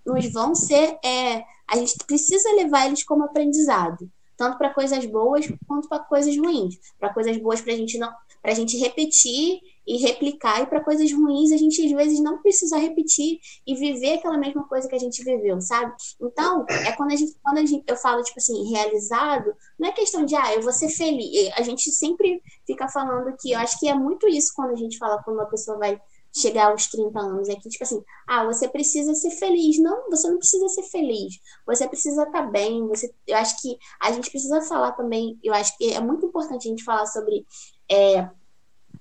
nos 0.05 0.32
vão 0.32 0.53
ser. 0.53 0.97
É, 1.03 1.43
a 1.68 1.78
gente 1.78 1.95
precisa 2.05 2.51
levar 2.55 2.86
eles 2.86 3.03
como 3.03 3.24
aprendizado. 3.24 4.09
Tanto 4.38 4.57
para 4.57 4.74
coisas 4.74 5.05
boas 5.05 5.47
quanto 5.66 5.88
para 5.88 6.03
coisas 6.03 6.38
ruins. 6.38 6.78
Para 6.99 7.13
coisas 7.13 7.38
boas, 7.38 7.61
para 7.61 7.74
a 7.74 7.78
gente 7.78 7.97
não 7.97 8.11
gente 8.53 8.78
repetir 8.78 9.59
e 9.88 9.98
replicar, 9.98 10.62
e 10.62 10.66
para 10.66 10.84
coisas 10.84 11.12
ruins 11.12 11.52
a 11.52 11.58
gente 11.58 11.86
às 11.86 11.92
vezes 11.92 12.20
não 12.20 12.42
precisa 12.42 12.78
repetir 12.78 13.40
e 13.66 13.76
viver 13.76 14.14
aquela 14.14 14.38
mesma 14.38 14.68
coisa 14.68 14.88
que 14.88 14.96
a 14.96 15.00
gente 15.00 15.24
viveu, 15.24 15.62
sabe? 15.62 15.94
Então, 16.22 16.66
é 16.70 16.92
quando 16.94 17.12
a 17.12 17.16
gente, 17.16 17.36
quando 17.44 17.58
a 17.60 17.66
gente, 17.66 17.84
eu 17.88 17.96
falo, 17.96 18.24
tipo 18.24 18.40
assim, 18.40 18.72
realizado, 18.72 19.54
não 19.78 19.90
é 19.90 19.92
questão 19.92 20.26
de, 20.26 20.36
ah, 20.36 20.54
eu 20.54 20.62
vou 20.62 20.72
ser 20.72 20.90
feliz. 20.90 21.52
A 21.58 21.62
gente 21.62 21.92
sempre 21.92 22.42
fica 22.66 22.88
falando 22.88 23.36
que, 23.40 23.52
eu 23.52 23.60
acho 23.60 23.80
que 23.80 23.88
é 23.88 23.94
muito 23.94 24.28
isso 24.28 24.54
quando 24.56 24.72
a 24.72 24.76
gente 24.76 24.98
fala 24.98 25.22
quando 25.24 25.38
uma 25.38 25.50
pessoa 25.50 25.78
vai 25.78 26.00
chegar 26.36 26.72
aos 26.72 26.88
30 26.88 27.18
anos. 27.20 27.50
É 27.50 27.56
que, 27.56 27.70
tipo 27.70 27.84
assim, 27.84 28.04
ah, 28.28 28.46
você 28.46 28.68
precisa 28.68 29.14
ser 29.14 29.32
feliz. 29.32 29.80
Não, 29.80 30.10
você 30.10 30.30
não 30.30 30.38
precisa 30.38 30.68
ser 30.70 30.84
feliz. 30.84 31.36
Você 31.66 31.88
precisa 31.88 32.24
estar 32.24 32.44
tá 32.44 32.48
bem. 32.48 32.88
Você, 32.88 33.14
eu 33.26 33.38
acho 33.38 33.62
que 33.62 33.78
a 34.02 34.12
gente 34.12 34.30
precisa 34.30 34.62
falar 34.62 34.92
também, 34.94 35.40
eu 35.44 35.54
acho 35.54 35.78
que 35.78 35.94
é 35.94 36.00
muito 36.00 36.26
importante 36.26 36.68
a 36.68 36.72
gente 36.72 36.84
falar 36.84 37.06
sobre 37.06 37.46
é, 37.90 38.30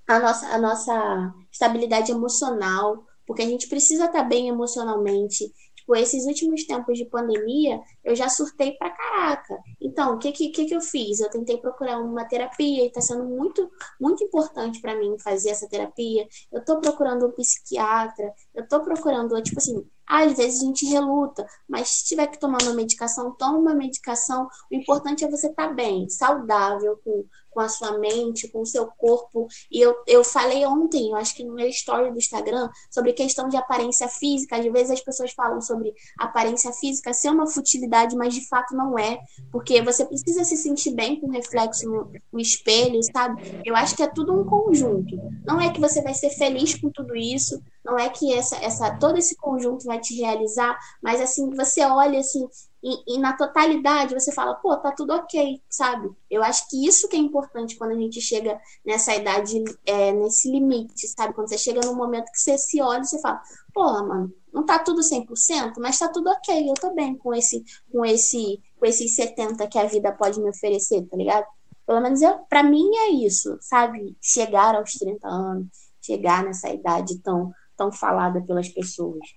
a, 0.09 0.19
nossa, 0.19 0.47
a 0.49 0.59
nossa 0.59 1.35
estabilidade 1.51 2.13
emocional, 2.13 3.05
porque 3.27 3.43
a 3.43 3.47
gente 3.47 3.69
precisa 3.69 4.07
estar 4.07 4.23
bem 4.25 4.49
emocionalmente. 4.49 5.53
Tipo, 5.85 5.97
esses 5.97 6.25
últimos 6.25 6.65
tempos 6.65 6.97
de 6.97 7.05
pandemia, 7.05 7.79
eu 8.03 8.17
já 8.17 8.29
surtei 8.29 8.73
pra 8.73 8.89
caraca. 8.89 9.59
Então, 9.79 10.15
o 10.15 10.19
que, 10.19 10.33
que, 10.33 10.49
que 10.49 10.75
eu 10.75 10.81
fiz? 10.81 11.21
Eu 11.21 11.29
tentei 11.29 11.59
procurar 11.59 11.99
uma 11.99 12.25
terapia 12.25 12.87
e 12.87 12.91
tá 12.91 13.03
sendo 13.03 13.25
muito, 13.25 13.71
muito 14.01 14.25
importante 14.25 14.81
para 14.81 14.99
mim 14.99 15.19
fazer 15.19 15.51
essa 15.51 15.69
terapia. 15.69 16.27
Eu 16.51 16.65
tô 16.65 16.81
procurando 16.81 17.27
um 17.27 17.33
psiquiatra, 17.33 18.33
eu 18.55 18.67
tô 18.67 18.81
procurando, 18.83 19.41
tipo 19.43 19.59
assim, 19.59 19.87
às 20.07 20.37
vezes 20.37 20.63
a 20.63 20.65
gente 20.65 20.87
reluta, 20.87 21.47
mas 21.69 21.89
se 21.89 22.07
tiver 22.07 22.27
que 22.29 22.39
tomar 22.39 22.63
uma 22.63 22.75
medicação, 22.75 23.33
toma 23.33 23.59
uma 23.59 23.75
medicação. 23.75 24.49
O 24.71 24.75
importante 24.75 25.25
é 25.25 25.31
você 25.31 25.49
estar 25.49 25.69
tá 25.69 25.75
bem, 25.75 26.09
saudável, 26.09 26.99
com, 27.05 27.27
com 27.55 27.61
a 27.61 27.69
sua 27.69 27.97
mente, 27.99 28.49
com 28.49 28.61
o 28.61 28.67
seu 28.67 28.87
corpo. 28.89 29.47
E 29.71 29.81
eu, 29.81 29.95
eu 30.07 30.25
falei 30.25 30.67
ontem, 30.67 31.11
eu 31.11 31.17
acho 31.17 31.35
que 31.35 31.45
no 31.45 31.55
meu 31.55 31.69
story 31.69 32.11
do 32.11 32.19
Instagram, 32.19 32.69
sobre 32.91 33.13
questão 33.13 33.49
de 33.49 33.57
aparência 33.57 34.09
física. 34.09 34.57
Às 34.57 34.65
vezes 34.67 34.91
as 34.91 35.01
pessoas 35.01 35.33
falam 35.33 35.61
sobre 35.61 35.95
aparência 36.19 36.73
física 36.73 37.13
ser 37.15 37.31
uma 37.31 37.47
futilidade, 37.47 38.17
mas 38.17 38.35
de 38.35 38.47
fato 38.49 38.75
não 38.75 38.99
é. 38.99 39.21
Porque 39.53 39.81
você 39.81 40.05
precisa 40.05 40.45
se 40.45 40.57
sentir 40.57 40.91
bem 40.91 41.21
com 41.21 41.29
o 41.29 41.31
reflexo 41.31 41.89
no, 41.89 42.11
no 42.33 42.41
espelho, 42.41 43.01
sabe? 43.03 43.63
Eu 43.65 43.77
acho 43.77 43.95
que 43.95 44.03
é 44.03 44.09
tudo 44.09 44.39
um 44.39 44.45
conjunto. 44.45 45.17
Não 45.47 45.61
é 45.61 45.71
que 45.71 45.81
você 45.81 46.03
vai 46.03 46.15
ser 46.15 46.31
feliz 46.31 46.75
com 46.75 46.91
tudo 46.91 47.15
isso, 47.15 47.63
não 47.85 47.99
é 47.99 48.09
que 48.09 48.33
essa, 48.33 48.57
essa 48.57 48.97
todo 48.97 49.19
esse 49.19 49.37
conjunto 49.37 49.85
vai 49.85 50.01
te 50.01 50.15
realizar, 50.15 50.79
mas 51.03 51.21
assim, 51.21 51.51
você 51.51 51.85
olha 51.85 52.19
assim, 52.19 52.49
e, 52.87 53.15
e, 53.15 53.19
na 53.19 53.33
totalidade 53.33 54.13
você 54.13 54.31
fala, 54.31 54.55
pô, 54.57 54.77
tá 54.77 54.93
tudo 54.93 55.15
ok, 55.15 55.63
sabe? 55.71 56.11
Eu 56.31 56.45
acho 56.45 56.69
que 56.69 56.87
isso 56.87 57.09
que 57.09 57.17
é 57.17 57.19
importante 57.19 57.77
quando 57.77 57.93
a 57.93 57.99
gente 57.99 58.21
chega 58.21 58.61
nessa 58.85 59.15
idade, 59.15 59.65
é, 59.87 60.13
nesse 60.13 60.51
limite, 60.51 61.09
sabe? 61.09 61.33
Quando 61.33 61.49
você 61.49 61.57
chega 61.57 61.81
num 61.81 61.95
momento 61.95 62.31
que 62.31 62.39
você 62.39 62.59
se 62.59 62.83
olha 62.83 63.01
e 63.01 63.07
você 63.07 63.19
fala, 63.23 63.41
porra, 63.73 64.03
mano, 64.03 64.35
não 64.53 64.67
tá 64.67 64.79
tudo 64.79 65.01
100%, 65.01 65.73
mas 65.79 65.99
tá 65.99 66.09
tudo 66.09 66.29
ok, 66.29 66.69
eu 66.69 66.75
tô 66.75 66.95
bem 66.95 67.17
com 67.17 67.33
esse, 67.33 67.65
com 67.91 68.05
esse, 68.05 68.61
com 68.79 68.85
esses 68.85 69.15
70 69.15 69.67
que 69.67 69.79
a 69.79 69.87
vida 69.87 70.13
pode 70.13 70.39
me 70.39 70.51
oferecer, 70.51 71.03
tá 71.09 71.17
ligado? 71.17 71.47
Pelo 71.87 72.03
menos 72.03 72.21
eu, 72.21 72.39
pra 72.51 72.63
mim 72.63 72.87
é 72.97 73.11
isso, 73.13 73.57
sabe? 73.63 74.15
Chegar 74.21 74.75
aos 74.75 74.93
30 74.93 75.27
anos, 75.27 75.69
chegar 76.03 76.45
nessa 76.45 76.69
idade 76.69 77.19
tão 77.21 77.51
tão 77.77 77.91
falada 77.91 78.41
pelas 78.41 78.69
pessoas. 78.69 79.35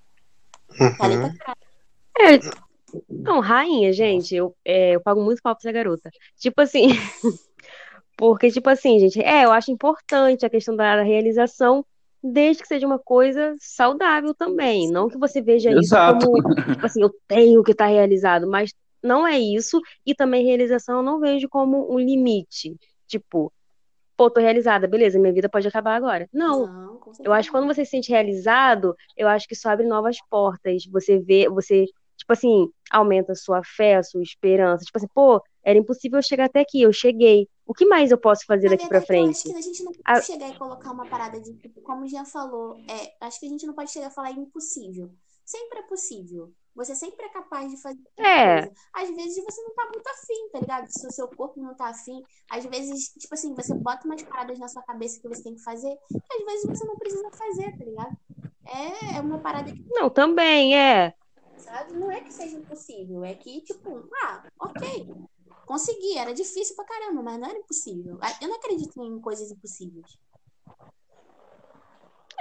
Uhum. 0.79 1.33
É, 2.19 2.66
não, 3.09 3.39
rainha, 3.39 3.91
gente, 3.93 4.35
eu, 4.35 4.55
é, 4.63 4.95
eu 4.95 5.01
pago 5.01 5.21
muito 5.21 5.41
pau 5.41 5.55
pra 5.55 5.61
essa 5.61 5.71
garota. 5.71 6.09
Tipo 6.37 6.61
assim, 6.61 6.87
porque, 8.17 8.51
tipo 8.51 8.69
assim, 8.69 8.99
gente, 8.99 9.21
é, 9.21 9.45
eu 9.45 9.51
acho 9.51 9.71
importante 9.71 10.45
a 10.45 10.49
questão 10.49 10.75
da 10.75 11.01
realização, 11.01 11.85
desde 12.23 12.61
que 12.61 12.67
seja 12.67 12.85
uma 12.85 12.99
coisa 12.99 13.55
saudável 13.59 14.33
também. 14.33 14.89
Não 14.91 15.07
que 15.07 15.17
você 15.17 15.41
veja 15.41 15.71
Exato. 15.71 16.17
isso 16.17 16.31
como, 16.31 16.65
tipo 16.73 16.85
assim, 16.85 17.01
eu 17.01 17.13
tenho 17.27 17.63
que 17.63 17.71
estar 17.71 17.85
tá 17.85 17.91
realizado, 17.91 18.47
mas 18.47 18.73
não 19.03 19.27
é 19.27 19.37
isso. 19.39 19.79
E 20.05 20.15
também 20.15 20.45
realização 20.45 20.97
eu 20.97 21.03
não 21.03 21.19
vejo 21.19 21.47
como 21.49 21.93
um 21.93 21.99
limite. 21.99 22.75
Tipo, 23.07 23.51
pô, 24.17 24.29
tô 24.29 24.41
realizada, 24.41 24.87
beleza, 24.87 25.19
minha 25.19 25.31
vida 25.31 25.47
pode 25.47 25.67
acabar 25.67 25.95
agora. 25.95 26.27
Não. 26.33 26.65
não 26.65 26.99
eu 27.23 27.31
acho 27.31 27.49
que 27.49 27.55
quando 27.55 27.67
você 27.67 27.85
se 27.85 27.91
sente 27.91 28.09
realizado, 28.09 28.95
eu 29.15 29.27
acho 29.27 29.47
que 29.47 29.53
isso 29.53 29.69
abre 29.69 29.85
novas 29.85 30.17
portas. 30.29 30.85
Você 30.87 31.19
vê, 31.19 31.47
você, 31.47 31.85
tipo 32.17 32.33
assim, 32.33 32.69
aumenta 32.91 33.31
a 33.31 33.35
sua 33.35 33.61
fé, 33.63 33.95
a 33.95 34.03
sua 34.03 34.21
esperança. 34.21 34.83
Tipo 34.83 34.97
assim, 34.97 35.07
pô, 35.13 35.41
era 35.63 35.77
impossível 35.77 36.19
eu 36.19 36.23
chegar 36.23 36.45
até 36.45 36.61
aqui, 36.61 36.81
eu 36.81 36.91
cheguei. 36.91 37.47
O 37.65 37.73
que 37.73 37.85
mais 37.85 38.11
eu 38.11 38.17
posso 38.17 38.45
fazer 38.45 38.69
daqui 38.69 38.87
pra 38.87 39.01
frente? 39.01 39.25
Eu 39.25 39.29
acho 39.31 39.43
que 39.43 39.57
a 39.57 39.61
gente 39.61 39.83
não 39.83 39.91
pode 39.91 40.03
a... 40.05 40.21
chegar 40.21 40.49
e 40.49 40.57
colocar 40.57 40.91
uma 40.91 41.05
parada 41.07 41.39
de, 41.39 41.53
tipo, 41.55 41.81
como 41.81 42.05
o 42.05 42.07
Jean 42.07 42.25
falou, 42.25 42.77
é, 42.89 43.25
acho 43.25 43.39
que 43.39 43.45
a 43.45 43.49
gente 43.49 43.65
não 43.65 43.73
pode 43.73 43.91
chegar 43.91 44.07
a 44.07 44.11
falar 44.11 44.31
impossível. 44.31 45.11
Sempre 45.45 45.79
é 45.79 45.83
possível. 45.83 46.53
Você 46.75 46.93
sempre 46.95 47.25
é 47.25 47.29
capaz 47.29 47.71
de 47.71 47.81
fazer 47.81 47.99
é. 48.17 48.61
coisa. 48.61 48.73
Às 48.93 49.09
vezes 49.09 49.43
você 49.43 49.61
não 49.63 49.73
tá 49.73 49.89
muito 49.91 50.07
afim, 50.07 50.49
tá 50.51 50.59
ligado? 50.59 50.87
Se 50.89 51.07
o 51.07 51.11
seu 51.11 51.27
corpo 51.27 51.59
não 51.59 51.73
tá 51.73 51.87
afim. 51.87 52.21
Às 52.51 52.65
vezes, 52.65 53.13
tipo 53.17 53.33
assim, 53.33 53.55
você 53.55 53.73
bota 53.73 54.05
umas 54.05 54.21
paradas 54.21 54.59
na 54.59 54.67
sua 54.67 54.83
cabeça 54.83 55.19
que 55.19 55.27
você 55.27 55.41
tem 55.41 55.55
que 55.55 55.63
fazer. 55.63 55.97
E 56.11 56.33
às 56.33 56.45
vezes 56.45 56.65
você 56.65 56.85
não 56.85 56.95
precisa 56.95 57.31
fazer, 57.31 57.77
tá 57.77 57.83
ligado? 57.83 58.17
É, 58.65 59.17
é 59.17 59.21
uma 59.21 59.39
parada 59.39 59.71
que. 59.71 59.83
Não, 59.89 60.09
também 60.09 60.77
é. 60.77 61.13
Sabe? 61.67 61.91
Não 61.93 62.09
é 62.09 62.21
que 62.21 62.33
seja 62.33 62.55
impossível. 62.55 63.25
É 63.25 63.33
que, 63.33 63.59
tipo, 63.59 64.07
ah, 64.23 64.41
ok. 64.57 65.05
Consegui, 65.65 66.17
era 66.17 66.33
difícil 66.33 66.73
pra 66.77 66.85
caramba, 66.85 67.21
mas 67.21 67.37
não 67.37 67.49
era 67.49 67.59
impossível. 67.59 68.17
Eu 68.41 68.47
não 68.47 68.55
acredito 68.55 69.03
em 69.03 69.19
coisas 69.19 69.51
impossíveis. 69.51 70.17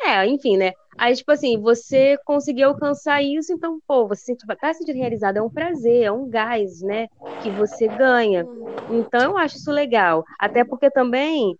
É, 0.05 0.25
enfim, 0.29 0.57
né? 0.57 0.73
Aí, 0.97 1.13
tipo 1.17 1.33
assim, 1.33 1.61
você 1.61 2.17
conseguiu 2.25 2.69
alcançar 2.69 3.21
isso, 3.21 3.53
então, 3.53 3.81
pô, 3.85 4.07
você 4.07 4.37
se 4.37 4.47
tá 4.47 4.73
se 4.73 4.79
sentindo 4.79 4.97
realizado, 4.97 5.39
é 5.39 5.43
um 5.43 5.51
prazer, 5.51 6.05
é 6.05 6.13
um 6.13 6.29
gás, 6.29 6.81
né? 6.81 7.09
Que 7.43 7.51
você 7.51 7.89
ganha. 7.89 8.47
Então, 8.93 9.33
eu 9.33 9.39
acho 9.39 9.57
isso 9.57 9.73
legal. 9.73 10.25
Até 10.39 10.65
porque 10.65 10.89
também, 10.89 11.59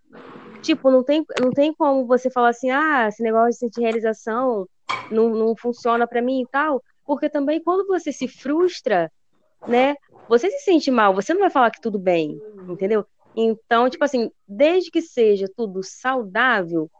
tipo, 0.61 0.89
não 0.89 1.03
tem, 1.03 1.25
não 1.41 1.51
tem 1.51 1.73
como 1.73 2.07
você 2.07 2.31
falar 2.31 2.49
assim, 2.49 2.69
ah, 2.69 3.09
esse 3.09 3.21
negócio 3.21 3.49
de 3.49 3.57
sentir 3.57 3.81
realização 3.81 4.65
não, 5.11 5.29
não 5.31 5.53
funciona 5.57 6.07
para 6.07 6.21
mim 6.21 6.43
e 6.43 6.47
tal. 6.47 6.81
Porque 7.07 7.29
também, 7.29 7.63
quando 7.63 7.87
você 7.87 8.11
se 8.11 8.27
frustra, 8.27 9.09
né? 9.65 9.95
Você 10.27 10.51
se 10.51 10.65
sente 10.65 10.91
mal, 10.91 11.15
você 11.15 11.33
não 11.33 11.39
vai 11.39 11.49
falar 11.49 11.71
que 11.71 11.79
tudo 11.79 11.97
bem, 11.97 12.37
entendeu? 12.67 13.05
Então, 13.33 13.89
tipo 13.89 14.03
assim, 14.03 14.29
desde 14.45 14.91
que 14.91 15.01
seja 15.01 15.47
tudo 15.55 15.81
saudável, 15.81 16.91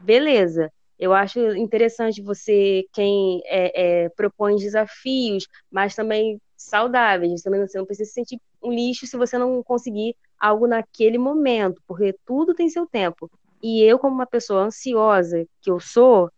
beleza. 0.00 0.72
Eu 0.98 1.12
acho 1.12 1.38
interessante 1.56 2.20
você, 2.20 2.84
quem 2.92 3.42
é, 3.44 4.04
é, 4.04 4.08
propõe 4.10 4.56
desafios, 4.56 5.46
mas 5.70 5.94
também 5.94 6.40
saudáveis. 6.56 7.42
Também 7.42 7.60
você 7.60 7.78
não 7.78 7.86
precisa 7.86 8.08
se 8.08 8.14
sentir 8.14 8.40
um 8.62 8.72
lixo 8.72 9.06
se 9.06 9.16
você 9.16 9.38
não 9.38 9.62
conseguir 9.62 10.16
algo 10.40 10.66
naquele 10.66 11.18
momento, 11.18 11.80
porque 11.86 12.14
tudo 12.26 12.54
tem 12.54 12.68
seu 12.68 12.86
tempo. 12.86 13.30
E 13.62 13.82
eu, 13.82 13.98
como 13.98 14.14
uma 14.14 14.26
pessoa 14.26 14.64
ansiosa 14.64 15.44
que 15.60 15.70
eu 15.70 15.78
sou, 15.78 16.30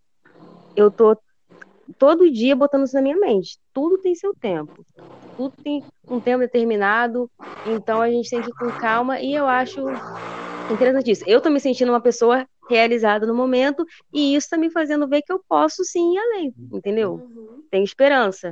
eu 0.74 0.90
tô 0.90 1.16
todo 1.98 2.30
dia 2.30 2.56
botando 2.56 2.84
isso 2.84 2.94
na 2.94 3.02
minha 3.02 3.16
mente. 3.16 3.58
Tudo 3.72 3.98
tem 3.98 4.14
seu 4.14 4.34
tempo. 4.34 4.84
Tudo 5.36 5.54
tem 5.62 5.84
um 6.08 6.20
tempo 6.20 6.40
determinado. 6.40 7.30
Então 7.66 8.00
a 8.00 8.10
gente 8.10 8.30
tem 8.30 8.40
que 8.40 8.50
ir 8.50 8.54
com 8.54 8.70
calma. 8.72 9.20
E 9.20 9.34
eu 9.34 9.46
acho 9.46 9.80
interessante 10.70 11.10
isso. 11.10 11.24
Eu 11.26 11.40
tô 11.40 11.50
me 11.50 11.60
sentindo 11.60 11.92
uma 11.92 12.00
pessoa 12.00 12.46
realizada 12.68 13.26
no 13.26 13.34
momento 13.34 13.86
e 14.12 14.34
isso 14.34 14.50
tá 14.50 14.56
me 14.56 14.70
fazendo 14.70 15.06
ver 15.06 15.22
que 15.22 15.32
eu 15.32 15.40
posso 15.48 15.84
sim 15.84 16.14
ir 16.14 16.18
além, 16.18 16.54
entendeu? 16.72 17.14
Uhum. 17.14 17.62
Tem 17.70 17.84
esperança. 17.84 18.50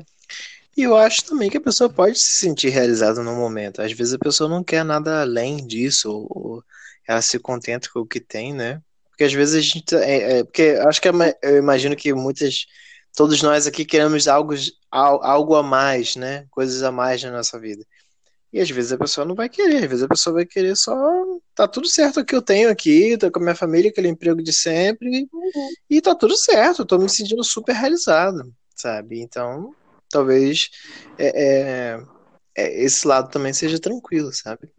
E 0.76 0.82
eu 0.82 0.97
acho 0.97 1.24
também 1.24 1.49
que 1.49 1.57
a 1.57 1.61
pessoa 1.61 1.89
pode 1.89 2.18
se 2.18 2.41
sentir 2.41 2.68
realizada 2.68 3.22
no 3.22 3.35
momento. 3.35 3.80
Às 3.80 3.93
vezes 3.93 4.14
a 4.14 4.18
pessoa 4.18 4.51
não 4.51 4.62
quer 4.64 4.85
nada 4.85 5.22
além 5.22 5.64
disso, 5.64 6.26
ou 6.28 6.64
ela 7.07 7.22
se 7.22 7.39
contenta 7.39 7.89
com 7.93 8.01
o 8.01 8.07
que 8.07 8.20
tem, 8.20 8.53
né? 8.53 8.80
Porque 9.11 9.24
às 9.24 9.32
vezes 9.32 9.55
a 9.55 9.61
gente. 9.61 9.95
É, 9.95 10.39
é, 10.39 10.45
porque 10.45 10.76
acho 10.87 11.01
que 11.01 11.09
eu 11.09 11.57
imagino 11.57 11.95
que 11.95 12.12
muitas. 12.12 12.66
Todos 13.15 13.41
nós 13.43 13.67
aqui 13.67 13.85
queremos 13.85 14.27
algo, 14.27 14.55
algo 14.91 15.55
a 15.55 15.62
mais, 15.62 16.17
né? 16.17 16.47
Coisas 16.51 16.83
a 16.83 16.91
mais 16.91 17.23
na 17.23 17.31
nossa 17.31 17.59
vida. 17.59 17.85
E 18.53 18.61
às 18.61 18.71
vezes 18.71 18.93
a 18.93 18.99
pessoa 18.99 19.25
não 19.25 19.35
vai 19.35 19.49
querer, 19.49 19.85
às 19.85 19.91
vezes 19.91 20.03
a 20.03 20.09
pessoa 20.09 20.35
vai 20.35 20.47
querer 20.47 20.77
só. 20.77 20.95
Tá 21.55 21.67
tudo 21.67 21.89
certo 21.89 22.21
o 22.21 22.25
que 22.25 22.35
eu 22.35 22.43
tenho 22.43 22.71
aqui, 22.71 23.17
tô 23.19 23.31
com 23.31 23.41
a 23.41 23.43
minha 23.43 23.55
família, 23.55 23.91
aquele 23.91 24.09
emprego 24.09 24.43
de 24.43 24.53
sempre, 24.53 25.29
uhum. 25.33 25.69
e 25.91 26.01
tá 26.01 26.15
tudo 26.15 26.37
certo, 26.37 26.85
tô 26.85 26.99
me 26.99 27.09
sentindo 27.09 27.43
super 27.43 27.75
realizado, 27.75 28.53
sabe? 28.77 29.21
Então, 29.21 29.75
talvez 30.09 30.71
é, 31.19 31.97
é, 31.97 32.03
é, 32.57 32.85
esse 32.85 33.07
lado 33.07 33.29
também 33.31 33.53
seja 33.53 33.81
tranquilo, 33.81 34.33
sabe? 34.33 34.71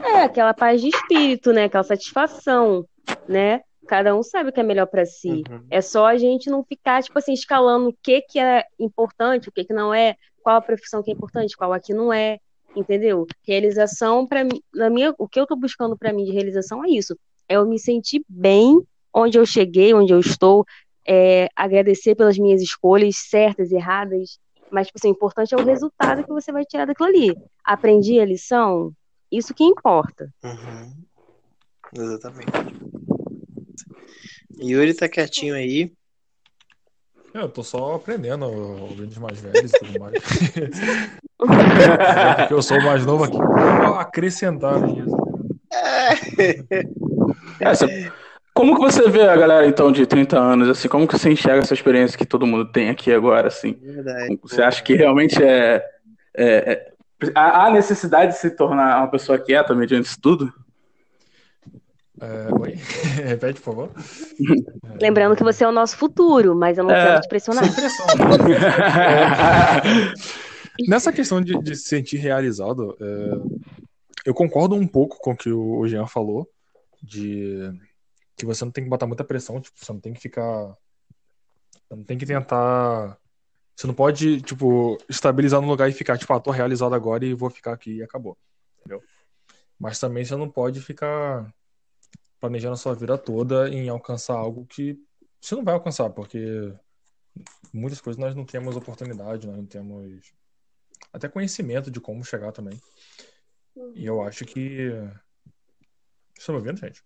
É, 0.00 0.22
aquela 0.22 0.54
paz 0.54 0.80
de 0.80 0.88
espírito, 0.88 1.52
né? 1.52 1.64
Aquela 1.64 1.82
satisfação, 1.82 2.86
né? 3.28 3.62
Cada 3.86 4.14
um 4.14 4.22
sabe 4.22 4.50
o 4.50 4.52
que 4.52 4.60
é 4.60 4.62
melhor 4.62 4.86
para 4.86 5.04
si. 5.04 5.42
Uhum. 5.48 5.66
É 5.70 5.80
só 5.80 6.06
a 6.06 6.16
gente 6.16 6.50
não 6.50 6.64
ficar, 6.64 7.02
tipo 7.02 7.18
assim, 7.18 7.32
escalando 7.32 7.88
o 7.88 7.96
que, 8.02 8.22
que 8.22 8.38
é 8.38 8.64
importante, 8.78 9.48
o 9.48 9.52
que, 9.52 9.64
que 9.64 9.72
não 9.72 9.92
é, 9.92 10.16
qual 10.42 10.56
a 10.56 10.62
profissão 10.62 11.02
que 11.02 11.10
é 11.10 11.14
importante, 11.14 11.56
qual 11.56 11.72
aqui 11.72 11.92
não 11.92 12.12
é, 12.12 12.38
entendeu? 12.76 13.26
Realização, 13.46 14.26
para 14.26 14.44
mim, 14.44 14.60
na 14.74 14.90
minha, 14.90 15.14
o 15.18 15.28
que 15.28 15.38
eu 15.38 15.46
tô 15.46 15.56
buscando 15.56 15.96
para 15.96 16.12
mim 16.12 16.24
de 16.24 16.32
realização 16.32 16.84
é 16.84 16.88
isso. 16.88 17.16
É 17.48 17.56
eu 17.56 17.66
me 17.66 17.78
sentir 17.78 18.24
bem 18.28 18.80
onde 19.12 19.38
eu 19.38 19.46
cheguei, 19.46 19.94
onde 19.94 20.12
eu 20.12 20.20
estou, 20.20 20.64
é, 21.06 21.48
agradecer 21.54 22.14
pelas 22.14 22.38
minhas 22.38 22.60
escolhas 22.60 23.16
certas, 23.16 23.70
erradas, 23.70 24.38
mas, 24.70 24.88
tipo 24.88 24.98
assim, 24.98 25.08
o 25.08 25.12
importante 25.12 25.54
é 25.54 25.56
o 25.56 25.64
resultado 25.64 26.24
que 26.24 26.32
você 26.32 26.50
vai 26.50 26.64
tirar 26.64 26.84
daquilo 26.84 27.08
ali. 27.08 27.36
Aprendi 27.64 28.18
a 28.18 28.24
lição? 28.24 28.92
Isso 29.30 29.54
que 29.54 29.62
importa. 29.62 30.28
Uhum. 30.42 31.04
Exatamente. 31.96 32.50
Yuri 34.60 34.94
tá 34.94 35.08
quietinho 35.08 35.54
aí. 35.54 35.92
Eu 37.32 37.48
tô 37.48 37.64
só 37.64 37.96
aprendendo, 37.96 38.44
ouvindo 38.46 39.10
os 39.10 39.18
mais 39.18 39.40
velhos 39.40 39.72
e 39.72 39.78
tudo 39.78 40.00
mais. 40.00 40.14
É 41.44 42.34
Porque 42.36 42.54
eu 42.54 42.62
sou 42.62 42.78
o 42.78 42.82
mais 42.84 43.04
novo 43.04 43.24
aqui. 43.24 43.36
Acrescentar 43.98 44.80
nisso. 44.80 45.14
É, 47.60 48.10
Como 48.54 48.76
que 48.76 48.80
você 48.80 49.08
vê 49.10 49.22
a 49.22 49.36
galera, 49.36 49.66
então, 49.66 49.90
de 49.90 50.06
30 50.06 50.38
anos, 50.38 50.68
assim? 50.68 50.88
Como 50.88 51.06
que 51.08 51.18
você 51.18 51.30
enxerga 51.30 51.58
essa 51.60 51.74
experiência 51.74 52.16
que 52.16 52.24
todo 52.24 52.46
mundo 52.46 52.70
tem 52.70 52.88
aqui 52.88 53.12
agora, 53.12 53.48
assim? 53.48 53.76
Verdade. 53.82 54.38
Você 54.42 54.62
acha 54.62 54.82
que 54.82 54.94
realmente 54.94 55.42
é... 55.42 55.84
é- 56.36 56.72
é- 56.72 56.92
há 57.34 57.66
há 57.66 57.70
necessidade 57.70 58.32
de 58.32 58.38
se 58.38 58.50
tornar 58.50 58.98
uma 58.98 59.10
pessoa 59.10 59.38
quieta 59.38 59.74
mediante 59.74 60.06
isso 60.06 60.20
tudo? 60.20 60.52
É, 62.20 62.48
oi? 62.60 62.74
Repete, 63.26 63.60
por 63.60 63.74
favor. 63.74 63.90
Lembrando 65.00 65.36
que 65.36 65.42
você 65.42 65.64
é 65.64 65.68
o 65.68 65.72
nosso 65.72 65.96
futuro, 65.96 66.54
mas 66.54 66.78
eu 66.78 66.84
não 66.84 66.90
É. 66.90 67.04
quero 67.04 67.20
te 67.22 67.28
pressionar. 67.28 67.64
Sem 67.64 67.74
pressão. 67.74 68.06
Nessa 70.88 71.12
questão 71.12 71.40
de, 71.40 71.58
de 71.60 71.76
se 71.76 71.88
sentir 71.88 72.16
realizado, 72.18 72.96
é, 73.00 73.32
eu 74.26 74.34
concordo 74.34 74.74
um 74.74 74.86
pouco 74.86 75.18
com 75.18 75.32
o 75.32 75.36
que 75.36 75.50
o 75.50 75.78
o 75.78 75.88
Jean 75.88 76.06
falou, 76.06 76.48
de 77.02 77.70
que 78.36 78.46
você 78.46 78.64
não 78.64 78.72
tem 78.72 78.84
que 78.84 78.90
botar 78.90 79.06
muita 79.06 79.24
pressão, 79.24 79.60
tipo, 79.60 79.76
você 79.78 79.92
não 79.92 80.00
tem 80.00 80.12
que 80.12 80.20
ficar. 80.20 80.76
Você 81.88 81.96
não 81.96 82.04
tem 82.04 82.18
que 82.18 82.26
tentar. 82.26 83.16
Você 83.76 83.86
não 83.86 83.94
pode, 83.94 84.40
tipo, 84.40 84.96
estabilizar 85.08 85.60
no 85.60 85.66
lugar 85.66 85.88
e 85.88 85.92
ficar, 85.92 86.16
tipo, 86.16 86.32
ah, 86.32 86.40
tô 86.40 86.50
realizado 86.52 86.94
agora 86.94 87.24
e 87.24 87.34
vou 87.34 87.50
ficar 87.50 87.72
aqui 87.72 87.96
e 87.96 88.02
acabou. 88.02 88.36
Entendeu? 88.78 89.02
Mas 89.78 89.98
também 89.98 90.24
você 90.24 90.36
não 90.36 90.48
pode 90.48 90.80
ficar 90.80 91.52
planejando 92.44 92.74
a 92.74 92.76
sua 92.76 92.94
vida 92.94 93.16
toda 93.16 93.70
em 93.70 93.88
alcançar 93.88 94.34
algo 94.34 94.66
que 94.66 95.02
você 95.40 95.54
não 95.54 95.64
vai 95.64 95.72
alcançar, 95.72 96.10
porque 96.10 96.74
muitas 97.72 98.02
coisas 98.02 98.20
nós 98.20 98.34
não 98.34 98.44
temos 98.44 98.76
oportunidade, 98.76 99.46
nós 99.46 99.56
não 99.56 99.64
temos 99.64 100.30
até 101.10 101.26
conhecimento 101.26 101.90
de 101.90 102.00
como 102.00 102.22
chegar 102.22 102.52
também. 102.52 102.78
E 103.94 104.04
eu 104.04 104.22
acho 104.22 104.44
que. 104.44 104.90
Vocês 104.90 106.40
estão 106.40 106.54
me 106.54 106.60
ouvindo, 106.60 106.80
gente? 106.80 107.02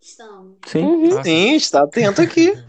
Estamos. 0.00 0.56
Sim. 0.68 0.84
Uhum. 0.84 1.18
Ah, 1.18 1.22
Sim, 1.22 1.54
está 1.54 1.82
atento 1.82 2.22
aqui. 2.22 2.52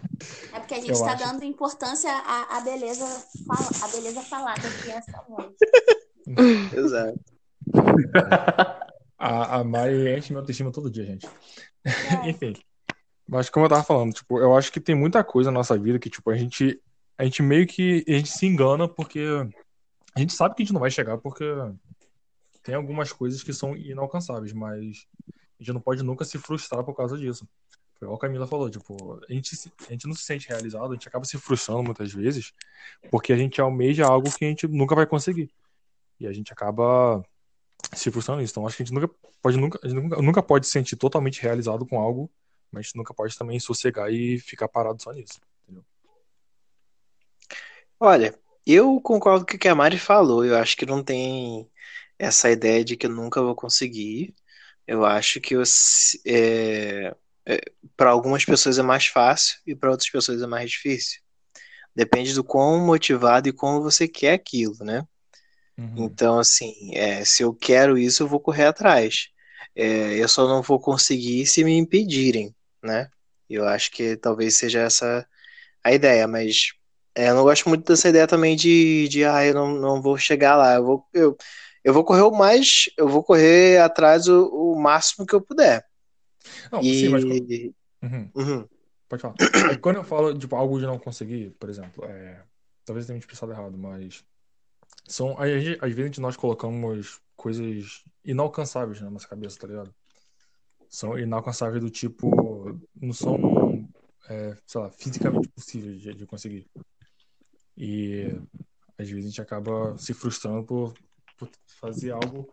É 0.53 0.59
porque 0.59 0.75
a 0.75 0.79
gente 0.79 0.91
está 0.91 1.13
dando 1.15 1.43
importância 1.43 2.09
à, 2.09 2.57
à 2.57 2.61
beleza 2.61 3.05
fala, 3.45 3.69
à 3.83 3.87
beleza 3.89 4.21
falada 4.21 4.61
que 4.61 4.89
é 4.89 4.95
essa 4.95 5.21
voz. 5.27 5.53
Exato. 6.73 7.19
A, 9.25 9.55
a 9.57 9.63
Mari 9.63 10.15
enche 10.15 10.31
meu 10.31 10.41
autoestima 10.41 10.71
todo 10.71 10.89
dia, 10.89 11.05
gente. 11.05 11.27
É. 11.83 12.29
Enfim. 12.29 12.53
Mas 13.27 13.49
como 13.49 13.65
eu 13.65 13.69
tava 13.69 13.83
falando, 13.83 14.13
tipo, 14.13 14.39
eu 14.39 14.55
acho 14.55 14.71
que 14.71 14.79
tem 14.79 14.95
muita 14.95 15.23
coisa 15.23 15.49
na 15.51 15.59
nossa 15.59 15.77
vida 15.77 15.97
que, 15.97 16.09
tipo, 16.09 16.29
a 16.29 16.35
gente, 16.35 16.79
a 17.17 17.23
gente 17.23 17.41
meio 17.41 17.65
que 17.65 18.03
a 18.07 18.11
gente 18.11 18.29
se 18.29 18.45
engana 18.45 18.87
porque 18.87 19.21
a 20.15 20.19
gente 20.19 20.33
sabe 20.33 20.55
que 20.55 20.61
a 20.61 20.65
gente 20.65 20.73
não 20.73 20.81
vai 20.81 20.91
chegar 20.91 21.17
porque 21.17 21.43
tem 22.61 22.75
algumas 22.75 23.11
coisas 23.11 23.41
que 23.41 23.51
são 23.51 23.75
inalcançáveis, 23.75 24.53
mas 24.53 25.07
a 25.27 25.63
gente 25.63 25.73
não 25.73 25.81
pode 25.81 26.03
nunca 26.03 26.23
se 26.23 26.37
frustrar 26.37 26.83
por 26.83 26.95
causa 26.95 27.17
disso. 27.17 27.47
Foi 27.97 28.05
igual 28.05 28.17
a 28.17 28.19
Camila 28.21 28.45
falou, 28.45 28.69
tipo, 28.69 29.19
a 29.27 29.33
gente, 29.33 29.55
se- 29.55 29.71
a 29.87 29.91
gente 29.91 30.05
não 30.07 30.13
se 30.13 30.23
sente 30.23 30.47
realizado, 30.47 30.91
a 30.91 30.93
gente 30.93 31.07
acaba 31.07 31.25
se 31.25 31.37
frustrando 31.37 31.83
muitas 31.83 32.11
vezes 32.13 32.53
porque 33.09 33.33
a 33.33 33.37
gente 33.37 33.59
almeja 33.59 34.05
algo 34.05 34.31
que 34.31 34.45
a 34.45 34.47
gente 34.47 34.67
nunca 34.67 34.93
vai 34.95 35.05
conseguir. 35.07 35.49
E 36.19 36.27
a 36.27 36.31
gente 36.33 36.51
acaba 36.53 37.23
se 37.93 38.11
frustrando 38.11 38.41
nisso. 38.41 38.53
Então 38.53 38.65
acho 38.65 38.77
que 38.77 38.83
a 38.83 38.85
gente 38.85 38.93
nunca 38.95 39.13
pode 39.41 39.57
nunca, 39.57 39.79
nunca, 39.87 40.21
nunca 40.21 40.43
pode 40.43 40.65
se 40.65 40.71
sentir 40.71 40.95
totalmente 40.95 41.41
realizado 41.41 41.85
com 41.85 41.99
algo, 41.99 42.31
mas 42.71 42.79
a 42.79 42.83
gente 42.83 42.97
nunca 42.97 43.13
pode 43.13 43.37
também 43.37 43.59
sossegar 43.59 44.11
e 44.11 44.39
ficar 44.39 44.67
parado 44.67 45.01
só 45.01 45.11
nisso. 45.11 45.39
Olha, 47.99 48.37
eu 48.65 48.99
concordo 48.99 49.45
com 49.45 49.55
o 49.55 49.59
que 49.59 49.67
a 49.67 49.75
Mari 49.75 49.97
falou. 49.97 50.43
Eu 50.43 50.57
acho 50.57 50.75
que 50.75 50.85
não 50.85 51.03
tem 51.03 51.69
essa 52.19 52.49
ideia 52.49 52.83
de 52.83 52.97
que 52.97 53.05
eu 53.05 53.09
nunca 53.09 53.41
vou 53.41 53.55
conseguir. 53.55 54.33
Eu 54.87 55.05
acho 55.05 55.39
que 55.39 55.55
é, 56.25 57.15
para 57.95 58.11
algumas 58.11 58.43
pessoas 58.45 58.77
é 58.77 58.83
mais 58.83 59.07
fácil 59.07 59.59
e 59.65 59.75
para 59.75 59.91
outras 59.91 60.09
pessoas 60.09 60.41
é 60.41 60.47
mais 60.47 60.71
difícil. 60.71 61.21
Depende 61.95 62.33
do 62.33 62.43
quão 62.43 62.79
motivado 62.79 63.47
e 63.47 63.53
como 63.53 63.81
você 63.81 64.07
quer 64.07 64.33
aquilo, 64.33 64.83
né? 64.83 65.07
Uhum. 65.77 66.05
Então, 66.05 66.39
assim, 66.39 66.73
é, 66.95 67.23
se 67.25 67.43
eu 67.43 67.53
quero 67.53 67.97
isso, 67.97 68.23
eu 68.23 68.27
vou 68.27 68.39
correr 68.39 68.65
atrás. 68.65 69.29
É, 69.75 70.15
eu 70.21 70.27
só 70.27 70.47
não 70.47 70.61
vou 70.61 70.79
conseguir 70.79 71.45
se 71.45 71.63
me 71.63 71.75
impedirem, 71.77 72.53
né? 72.83 73.09
Eu 73.49 73.67
acho 73.67 73.91
que 73.91 74.17
talvez 74.17 74.57
seja 74.57 74.81
essa 74.81 75.27
a 75.83 75.93
ideia, 75.93 76.27
mas 76.27 76.73
é, 77.15 77.29
eu 77.29 77.35
não 77.35 77.43
gosto 77.43 77.69
muito 77.69 77.85
dessa 77.85 78.09
ideia 78.09 78.27
também 78.27 78.55
de, 78.55 79.07
de 79.09 79.25
ah, 79.25 79.45
eu 79.45 79.53
não, 79.53 79.75
não 79.75 80.01
vou 80.01 80.17
chegar 80.17 80.55
lá. 80.57 80.75
Eu 80.75 80.85
vou, 80.85 81.07
eu, 81.13 81.37
eu 81.83 81.93
vou 81.93 82.03
correr 82.03 82.23
o 82.23 82.31
mais, 82.31 82.89
eu 82.97 83.07
vou 83.07 83.23
correr 83.23 83.79
atrás 83.81 84.27
o, 84.27 84.47
o 84.49 84.81
máximo 84.81 85.25
que 85.25 85.35
eu 85.35 85.41
puder. 85.41 85.85
Não, 86.71 86.81
E 86.81 86.93
sim, 86.93 87.09
mas 87.09 87.23
Uhum, 88.03 88.29
Uhum, 88.35 88.67
pode 89.09 89.21
falar. 89.21 89.35
Quando 89.81 89.97
eu 89.97 90.03
falo 90.03 90.37
tipo, 90.37 90.55
algo 90.55 90.79
de 90.79 90.85
não 90.85 90.99
conseguir, 90.99 91.51
por 91.51 91.69
exemplo, 91.69 92.05
é, 92.05 92.43
talvez 92.85 93.05
eu 93.05 93.07
tenha 93.07 93.15
me 93.15 93.19
expressado 93.19 93.51
errado, 93.51 93.77
mas 93.77 94.23
são, 95.07 95.35
às 95.39 95.93
vezes 95.93 96.17
nós 96.17 96.35
colocamos 96.35 97.21
coisas 97.35 98.03
inalcançáveis 98.23 99.01
na 99.01 99.09
nossa 99.09 99.27
cabeça, 99.27 99.59
tá 99.59 99.67
ligado? 99.67 99.93
São 100.89 101.17
inalcançáveis 101.17 101.83
do 101.83 101.89
tipo, 101.89 102.79
não 102.95 103.13
são, 103.13 103.87
é, 104.29 104.57
sei 104.65 104.81
lá, 104.81 104.89
fisicamente 104.91 105.49
possíveis 105.49 106.01
de, 106.01 106.13
de 106.13 106.25
conseguir. 106.25 106.67
E 107.77 108.27
às 108.97 109.09
vezes 109.09 109.25
a 109.25 109.29
gente 109.29 109.41
acaba 109.41 109.97
se 109.97 110.13
frustrando 110.13 110.65
por, 110.65 110.93
por 111.37 111.49
fazer 111.67 112.11
algo 112.11 112.49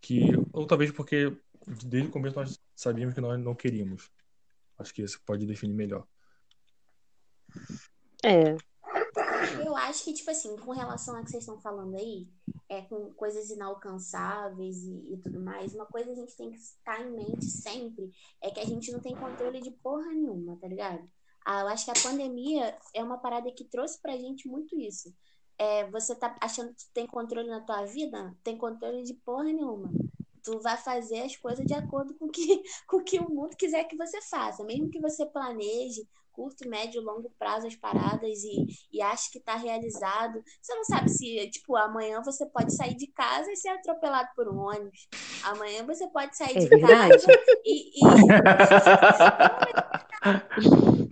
que, 0.00 0.20
ou 0.52 0.66
talvez 0.66 0.90
porque 0.90 1.34
desde 1.66 2.08
o 2.08 2.12
começo 2.12 2.36
nós 2.36 2.60
sabíamos 2.74 3.14
que 3.14 3.20
nós 3.20 3.40
não 3.40 3.54
queríamos. 3.54 4.10
Acho 4.78 4.92
que 4.92 5.02
isso 5.02 5.20
pode 5.24 5.46
definir 5.46 5.74
melhor. 5.74 6.06
É. 8.22 8.56
Eu 9.74 9.78
acho 9.78 10.04
que, 10.04 10.12
tipo 10.12 10.30
assim, 10.30 10.56
com 10.56 10.70
relação 10.70 11.16
a 11.16 11.24
que 11.24 11.30
vocês 11.32 11.42
estão 11.42 11.60
falando 11.60 11.96
aí, 11.96 12.28
é 12.68 12.82
com 12.82 13.12
coisas 13.14 13.50
inalcançáveis 13.50 14.84
e, 14.84 15.14
e 15.14 15.16
tudo 15.18 15.40
mais, 15.40 15.74
uma 15.74 15.84
coisa 15.84 16.12
a 16.12 16.14
gente 16.14 16.36
tem 16.36 16.52
que 16.52 16.58
estar 16.58 17.00
em 17.00 17.10
mente 17.10 17.44
sempre 17.44 18.08
é 18.40 18.52
que 18.52 18.60
a 18.60 18.64
gente 18.64 18.92
não 18.92 19.00
tem 19.00 19.16
controle 19.16 19.60
de 19.60 19.72
porra 19.72 20.06
nenhuma, 20.12 20.56
tá 20.60 20.68
ligado? 20.68 21.10
Ah, 21.44 21.62
eu 21.62 21.68
acho 21.68 21.86
que 21.86 21.90
a 21.90 22.02
pandemia 22.02 22.78
é 22.94 23.02
uma 23.02 23.18
parada 23.18 23.50
que 23.50 23.64
trouxe 23.64 24.00
pra 24.00 24.16
gente 24.16 24.46
muito 24.46 24.78
isso. 24.78 25.12
É, 25.58 25.90
você 25.90 26.14
tá 26.14 26.36
achando 26.40 26.72
que 26.72 26.84
tem 26.94 27.06
controle 27.08 27.48
na 27.48 27.60
tua 27.60 27.84
vida? 27.84 28.32
Tem 28.44 28.56
controle 28.56 29.02
de 29.02 29.14
porra 29.14 29.42
nenhuma. 29.42 29.90
Tu 30.44 30.56
vai 30.60 30.76
fazer 30.76 31.22
as 31.22 31.36
coisas 31.36 31.66
de 31.66 31.74
acordo 31.74 32.14
com 32.14 32.28
que, 32.28 32.62
com 32.86 32.98
o 32.98 33.04
que 33.04 33.18
o 33.18 33.28
mundo 33.28 33.56
quiser 33.56 33.82
que 33.84 33.96
você 33.96 34.22
faça. 34.22 34.62
Mesmo 34.62 34.88
que 34.88 35.00
você 35.00 35.26
planeje 35.26 36.08
curto, 36.34 36.68
médio, 36.68 37.00
longo 37.00 37.30
prazo 37.38 37.66
as 37.66 37.76
paradas 37.76 38.42
e, 38.42 38.66
e 38.92 39.00
ache 39.00 39.30
que 39.30 39.40
tá 39.40 39.54
realizado. 39.56 40.42
Você 40.60 40.74
não 40.74 40.84
sabe 40.84 41.08
se, 41.10 41.48
tipo, 41.50 41.76
amanhã 41.76 42.20
você 42.22 42.44
pode 42.46 42.74
sair 42.74 42.94
de 42.96 43.06
casa 43.08 43.50
e 43.50 43.56
ser 43.56 43.68
atropelado 43.68 44.28
por 44.34 44.48
um 44.48 44.58
ônibus. 44.58 45.08
Amanhã 45.44 45.84
você 45.86 46.06
pode 46.08 46.36
sair 46.36 46.56
É 46.56 46.60
de 46.60 46.68
verdade. 46.68 47.10
casa 47.10 47.32
e, 47.64 48.00
e- 48.00 48.04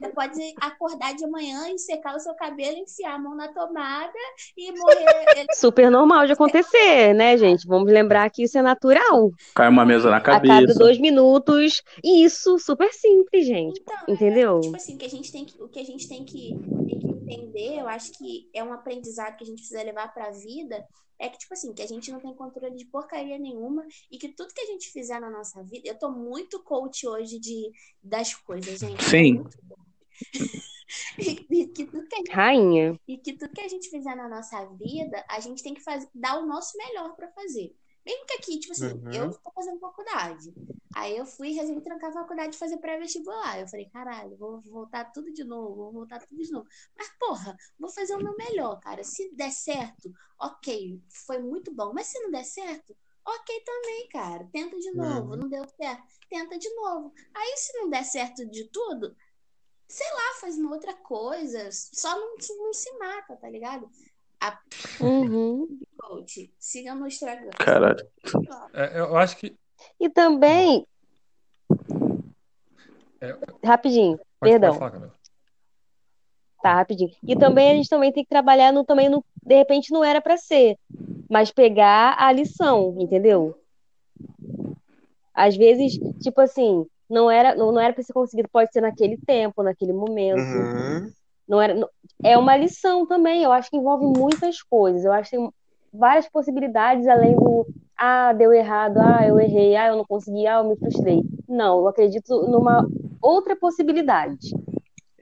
você 0.03 0.09
pode 0.09 0.55
acordar 0.61 1.14
de 1.14 1.26
manhã 1.26 1.68
e 1.68 1.78
secar 1.78 2.16
o 2.16 2.20
seu 2.20 2.34
cabelo, 2.34 2.76
enfiar 2.78 3.14
a 3.14 3.18
mão 3.18 3.36
na 3.36 3.48
tomada 3.53 4.12
e 4.57 4.72
morrer. 4.72 5.46
Super 5.55 5.90
normal 5.90 6.26
de 6.26 6.32
acontecer, 6.32 7.14
né, 7.14 7.36
gente? 7.36 7.66
Vamos 7.66 7.90
lembrar 7.90 8.28
que 8.30 8.42
isso 8.42 8.59
é 8.59 8.62
natural. 8.62 9.30
Cai 9.55 9.68
uma 9.68 9.84
mesa 9.84 10.11
na 10.11 10.16
A 10.16 10.20
cada 10.20 10.46
cabeça. 10.46 10.78
dois 10.78 10.98
minutos. 10.98 11.82
E 12.03 12.24
isso, 12.24 12.59
super 12.59 12.92
simples, 12.92 13.46
gente. 13.46 13.80
Então, 13.80 13.96
Entendeu? 14.09 14.61
Tipo 14.61 14.76
assim, 14.76 14.96
que 14.96 15.05
a 15.07 15.11
gente 15.11 15.30
tem 15.30 15.44
que, 15.44 15.62
o 15.62 15.68
que 15.68 15.78
a 15.78 15.84
gente 15.84 16.09
tem 16.09 16.24
que, 16.24 16.50
tem 16.86 16.98
que 16.98 17.07
entender, 17.07 17.80
eu 17.80 17.88
acho 17.88 18.12
que 18.12 18.48
é 18.55 18.62
um 18.62 18.72
aprendizado 18.72 19.36
que 19.36 19.44
a 19.44 19.46
gente 19.46 19.59
precisa 19.59 19.82
levar 19.82 20.12
pra 20.12 20.30
vida, 20.30 20.84
é 21.18 21.28
que, 21.28 21.38
tipo 21.38 21.55
assim, 21.55 21.72
que 21.72 21.82
a 21.82 21.86
gente 21.86 22.11
não 22.11 22.18
tem 22.18 22.34
controle 22.34 22.74
de 22.74 22.84
porcaria 22.86 23.38
nenhuma 23.38 23.86
e 24.11 24.18
que 24.18 24.28
tudo 24.28 24.53
que 24.53 24.61
a 24.61 24.66
gente 24.66 24.90
fizer 24.90 25.20
na 25.20 25.30
nossa 25.30 25.62
vida, 25.62 25.88
eu 25.88 25.96
tô 25.96 26.11
muito 26.11 26.61
coach 26.64 27.07
hoje 27.07 27.38
de, 27.38 27.70
das 28.03 28.34
coisas, 28.34 28.80
gente. 28.80 29.05
Sim. 29.05 29.34
Muito 29.34 29.59
bom. 29.62 29.76
E, 31.18 31.46
e 31.50 31.66
que 31.68 31.86
tudo 31.86 32.06
que 32.08 32.14
a 32.14 32.18
gente, 32.18 32.30
Rainha. 32.30 33.00
e 33.08 33.18
que 33.18 33.32
tudo 33.36 33.52
que 33.52 33.60
a 33.60 33.68
gente 33.68 33.88
fizer 33.90 34.14
na 34.14 34.28
nossa 34.28 34.64
vida, 34.66 35.24
a 35.28 35.40
gente 35.40 35.62
tem 35.62 35.74
que 35.74 35.80
fazer, 35.80 36.08
dar 36.14 36.38
o 36.38 36.46
nosso 36.46 36.76
melhor 36.76 37.14
pra 37.16 37.28
fazer. 37.32 37.74
Mesmo 38.04 38.26
que 38.26 38.34
aqui, 38.34 38.58
tipo 38.58 38.72
assim, 38.72 38.92
Uhum. 38.92 39.12
eu 39.12 39.30
tô 39.38 39.50
fazendo 39.54 39.78
faculdade. 39.78 40.52
Aí 40.94 41.16
eu 41.16 41.24
fui 41.24 41.50
e 41.50 41.52
resolvi 41.54 41.80
trancar 41.80 42.10
a 42.10 42.12
faculdade 42.12 42.56
e 42.56 42.58
fazer 42.58 42.76
pré-vestibular. 42.78 43.60
Eu 43.60 43.68
falei, 43.68 43.88
caralho, 43.90 44.36
vou 44.36 44.60
voltar 44.62 45.04
tudo 45.12 45.32
de 45.32 45.44
novo, 45.44 45.76
vou 45.76 45.92
voltar 45.92 46.18
tudo 46.26 46.42
de 46.42 46.50
novo. 46.50 46.66
Mas, 46.98 47.08
porra, 47.18 47.56
vou 47.78 47.88
fazer 47.88 48.14
o 48.16 48.22
meu 48.22 48.36
melhor, 48.36 48.78
cara. 48.80 49.04
Se 49.04 49.32
der 49.34 49.52
certo, 49.52 50.12
ok, 50.38 51.00
foi 51.26 51.38
muito 51.38 51.72
bom. 51.72 51.92
Mas 51.94 52.08
se 52.08 52.18
não 52.20 52.30
der 52.30 52.44
certo, 52.44 52.94
ok 53.24 53.60
também, 53.64 54.08
cara. 54.08 54.48
Tenta 54.52 54.76
de 54.78 54.90
novo. 54.92 55.30
Uhum. 55.30 55.36
Não 55.36 55.48
deu 55.48 55.64
certo, 55.68 56.02
tenta 56.28 56.58
de 56.58 56.68
novo. 56.74 57.12
Aí, 57.32 57.54
se 57.56 57.72
não 57.78 57.88
der 57.88 58.04
certo 58.04 58.44
de 58.44 58.64
tudo, 58.64 59.16
sei 59.93 60.07
lá, 60.11 60.40
faz 60.40 60.57
uma 60.57 60.72
outra 60.72 60.95
coisa. 60.95 61.68
Só 61.70 62.18
não, 62.18 62.34
não 62.59 62.72
se 62.72 62.90
mata, 62.99 63.36
tá 63.36 63.49
ligado? 63.49 63.90
Uhum. 64.99 65.80
Coach, 65.99 66.53
siga 66.59 66.95
no 66.95 67.07
Instagram. 67.07 67.51
Caralho. 67.51 68.09
É, 68.72 68.99
eu 68.99 69.16
acho 69.16 69.36
que. 69.36 69.55
E 70.01 70.09
também. 70.09 70.86
É. 73.20 73.36
Rapidinho, 73.62 74.18
Pode, 74.40 74.51
Perdão. 74.53 74.78
pode 74.78 74.99
falar, 74.99 75.12
tá, 76.61 76.74
rapidinho. 76.74 77.11
E 77.22 77.36
também 77.36 77.70
a 77.70 77.74
gente 77.74 77.88
também 77.88 78.12
tem 78.12 78.24
que 78.24 78.30
trabalhar 78.30 78.72
no 78.72 78.84
também 78.84 79.09
no, 79.09 79.24
de 79.45 79.55
repente 79.55 79.93
não 79.93 80.03
era 80.03 80.20
pra 80.20 80.36
ser, 80.36 80.76
mas 81.30 81.53
pegar 81.53 82.16
a 82.18 82.32
lição, 82.32 82.97
entendeu? 82.99 83.57
Às 85.34 85.57
vezes, 85.57 85.99
tipo 86.20 86.40
assim, 86.40 86.84
não 87.12 87.30
era 87.30 87.54
não, 87.54 87.70
não 87.70 87.80
era 87.80 87.92
para 87.92 88.02
ser 88.02 88.12
conseguido, 88.12 88.48
pode 88.50 88.72
ser 88.72 88.80
naquele 88.80 89.16
tempo, 89.18 89.62
naquele 89.62 89.92
momento. 89.92 90.38
Uhum. 90.40 91.12
Não 91.46 91.60
era, 91.60 91.74
não- 91.74 91.88
é 92.24 92.38
uma 92.38 92.56
lição 92.56 93.06
também, 93.06 93.42
eu 93.42 93.52
acho 93.52 93.68
que 93.68 93.76
envolve 93.76 94.06
muitas 94.18 94.62
coisas. 94.62 95.04
Eu 95.04 95.12
acho 95.12 95.30
que 95.30 95.36
tem 95.36 95.50
várias 95.92 96.28
possibilidades 96.28 97.06
além 97.06 97.36
do 97.36 97.66
ah, 97.96 98.32
deu 98.32 98.52
errado, 98.52 98.98
ah, 98.98 99.26
eu 99.26 99.38
errei, 99.38 99.76
ah, 99.76 99.88
eu 99.88 99.96
não 99.96 100.04
consegui, 100.04 100.46
ah, 100.46 100.58
eu 100.58 100.68
me 100.68 100.76
frustrei. 100.76 101.22
Não, 101.48 101.80
eu 101.80 101.88
acredito 101.88 102.42
numa 102.48 102.88
outra 103.20 103.54
possibilidade. 103.54 104.50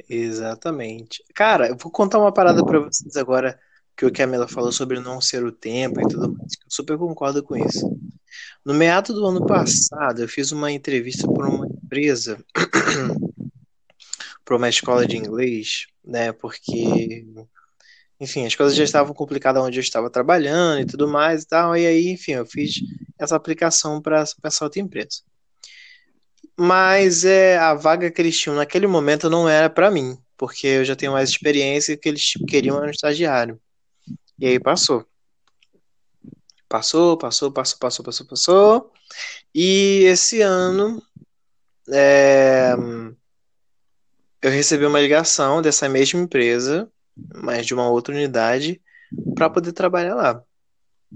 Exatamente. 0.09 1.22
Cara, 1.34 1.68
eu 1.68 1.76
vou 1.76 1.91
contar 1.91 2.18
uma 2.18 2.32
parada 2.32 2.64
pra 2.64 2.78
vocês 2.80 3.16
agora 3.16 3.59
que 3.97 4.07
o 4.07 4.12
Camila 4.12 4.49
falou 4.49 4.72
sobre 4.72 4.99
não 4.99 5.20
ser 5.20 5.45
o 5.45 5.53
tempo 5.53 6.01
e 6.01 6.09
tudo 6.09 6.32
mais. 6.32 6.53
Eu 6.64 6.70
super 6.70 6.97
concordo 6.97 7.43
com 7.43 7.57
isso. 7.57 7.91
No 8.64 8.72
meado 8.74 9.12
do 9.12 9.24
ano 9.26 9.47
passado, 9.47 10.20
eu 10.22 10.28
fiz 10.28 10.53
uma 10.53 10.70
entrevista 10.72 11.26
por 11.26 11.47
uma 11.47 11.68
empresa, 11.91 12.38
para 14.45 14.57
uma 14.57 14.68
escola 14.68 15.05
de 15.05 15.16
inglês, 15.16 15.86
né? 16.05 16.30
Porque, 16.32 17.26
enfim, 18.20 18.47
as 18.47 18.55
coisas 18.55 18.76
já 18.76 18.84
estavam 18.84 19.12
complicadas 19.12 19.61
onde 19.61 19.78
eu 19.78 19.82
estava 19.82 20.09
trabalhando 20.09 20.82
e 20.82 20.86
tudo 20.86 21.09
mais 21.09 21.43
e 21.43 21.49
tal. 21.49 21.76
E 21.76 21.84
aí, 21.84 22.11
enfim, 22.11 22.32
eu 22.32 22.47
fiz 22.47 22.76
essa 23.18 23.34
aplicação 23.34 24.01
para 24.01 24.24
essa 24.45 24.64
outra 24.64 24.80
empresa. 24.80 25.22
Mas 26.57 27.24
é, 27.24 27.59
a 27.59 27.74
vaga 27.74 28.11
que 28.11 28.22
eles 28.22 28.38
tinham 28.38 28.55
naquele 28.55 28.86
momento 28.86 29.28
não 29.28 29.49
era 29.49 29.68
para 29.68 29.91
mim, 29.91 30.16
porque 30.36 30.66
eu 30.66 30.84
já 30.84 30.95
tenho 30.95 31.12
mais 31.12 31.30
experiência 31.30 31.97
que 31.97 32.09
eles 32.09 32.32
queriam 32.49 32.76
era 32.76 32.86
um 32.86 32.91
estagiário. 32.91 33.61
E 34.38 34.47
aí 34.47 34.61
passou. 34.61 35.05
Passou, 36.68 37.16
passou, 37.16 37.51
passou, 37.51 37.78
passou, 37.78 38.05
passou, 38.05 38.26
passou. 38.26 38.93
E 39.53 40.05
esse 40.05 40.41
ano 40.41 41.03
é, 41.93 42.74
eu 44.43 44.51
recebi 44.51 44.86
uma 44.86 45.01
ligação 45.01 45.61
dessa 45.61 45.88
mesma 45.88 46.20
empresa, 46.20 46.91
mas 47.34 47.66
de 47.66 47.74
uma 47.74 47.88
outra 47.88 48.14
unidade, 48.14 48.80
para 49.34 49.51
poder 49.51 49.72
trabalhar 49.72 50.14
lá. 50.14 50.43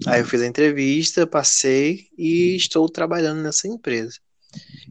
Aí 0.06 0.20
eu 0.20 0.26
fiz 0.26 0.42
a 0.42 0.46
entrevista, 0.46 1.26
passei 1.26 2.08
e 2.18 2.56
estou 2.56 2.88
trabalhando 2.88 3.42
nessa 3.42 3.68
empresa. 3.68 4.18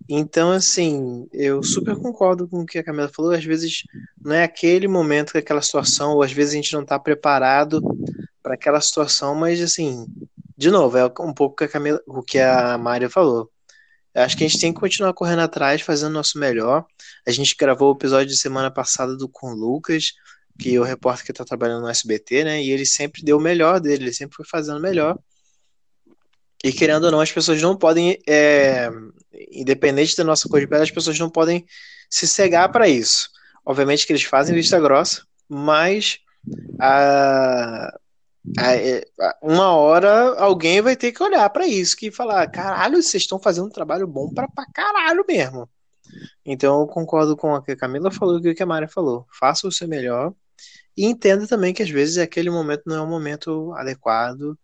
Então, 0.10 0.52
assim, 0.52 1.28
eu 1.32 1.62
super 1.64 1.96
concordo 1.96 2.48
com 2.48 2.62
o 2.62 2.66
que 2.66 2.78
a 2.78 2.84
Camila 2.84 3.10
falou. 3.10 3.32
Às 3.32 3.44
vezes 3.44 3.84
não 4.22 4.36
é 4.36 4.44
aquele 4.44 4.88
momento, 4.88 5.38
aquela 5.38 5.62
situação, 5.62 6.14
ou 6.14 6.24
às 6.24 6.32
vezes 6.32 6.54
a 6.54 6.56
gente 6.56 6.74
não 6.74 6.82
está 6.82 6.98
preparado 6.98 7.82
para 8.42 8.56
aquela 8.56 8.82
situação, 8.82 9.36
mas, 9.36 9.62
assim, 9.62 10.06
de 10.58 10.70
novo, 10.70 10.98
é 10.98 11.06
um 11.06 11.34
pouco 11.34 11.58
que 11.58 11.64
a 11.66 11.68
Camila, 11.68 12.02
o 12.08 12.22
que 12.22 12.40
a 12.40 12.78
Mária 12.78 13.10
falou. 13.10 13.50
Acho 14.16 14.38
que 14.38 14.44
a 14.44 14.48
gente 14.48 14.60
tem 14.60 14.74
que 14.74 14.80
continuar 14.80 15.14
correndo 15.14 15.40
atrás, 15.42 15.82
fazendo 15.82 16.12
o 16.12 16.14
nosso 16.14 16.38
melhor. 16.38 16.86
A 17.28 17.32
gente 17.32 17.56
gravou 17.58 17.92
o 17.92 17.96
episódio 17.96 18.28
de 18.28 18.38
semana 18.38 18.70
passada 18.70 19.18
do 19.18 19.28
com 19.28 19.54
Lucas, 19.54 20.12
que 20.60 20.76
é 20.76 20.80
o 20.80 20.84
repórter 20.84 21.26
que 21.26 21.32
está 21.32 21.44
trabalhando 21.44 21.82
no 21.82 21.90
SBT, 21.90 22.44
né? 22.44 22.64
E 22.64 22.70
ele 22.70 22.86
sempre 22.86 23.24
deu 23.24 23.38
o 23.38 23.42
melhor 23.42 23.80
dele, 23.80 24.04
ele 24.06 24.14
sempre 24.14 24.36
foi 24.36 24.46
fazendo 24.46 24.78
o 24.78 24.82
melhor. 24.82 25.18
E 26.64 26.72
querendo 26.72 27.06
ou 27.06 27.12
não, 27.12 27.20
as 27.20 27.32
pessoas 27.32 27.62
não 27.62 27.76
podem, 27.76 28.18
é, 28.28 28.90
independente 29.52 30.16
da 30.16 30.24
nossa 30.24 30.48
cor 30.48 30.60
de 30.60 30.68
pele, 30.68 30.84
as 30.84 30.92
pessoas 30.92 31.18
não 31.20 31.30
podem 31.30 31.66
se 32.10 32.28
cegar 32.28 32.72
para 32.72 32.88
isso. 32.88 33.30
Obviamente 33.66 34.06
que 34.06 34.14
eles 34.14 34.24
fazem 34.24 34.56
vista 34.56 34.80
grossa, 34.80 35.24
mas 35.50 36.20
a- 36.80 37.94
uma 39.42 39.72
hora 39.72 40.38
alguém 40.40 40.82
vai 40.82 40.96
ter 40.96 41.12
que 41.12 41.24
olhar 41.24 41.50
para 41.50 41.66
isso 41.66 41.96
e 42.02 42.12
falar: 42.12 42.48
caralho, 42.48 43.02
vocês 43.02 43.24
estão 43.24 43.40
fazendo 43.40 43.68
um 43.68 43.72
trabalho 43.72 44.06
bom 44.06 44.34
pra, 44.34 44.48
pra 44.48 44.66
caralho 44.66 45.24
mesmo. 45.28 45.70
Então 46.46 46.82
eu 46.82 46.88
concordo 46.88 47.38
com 47.38 47.54
o 47.54 47.62
que 47.62 47.72
a 47.72 47.78
Camila 47.78 48.12
falou 48.12 48.40
e 48.44 48.50
o 48.50 48.56
que 48.56 48.64
a 48.64 48.66
Mari 48.66 48.88
falou. 48.88 49.26
Faça 49.32 49.68
o 49.68 49.72
seu 49.72 49.88
melhor 49.88 50.34
e 50.96 51.06
entenda 51.06 51.48
também 51.48 51.74
que 51.74 51.82
às 51.82 51.90
vezes 51.90 52.18
aquele 52.18 52.50
momento 52.50 52.84
não 52.86 52.98
é 52.98 53.02
um 53.02 53.10
momento 53.10 53.74
adequado 53.76 54.58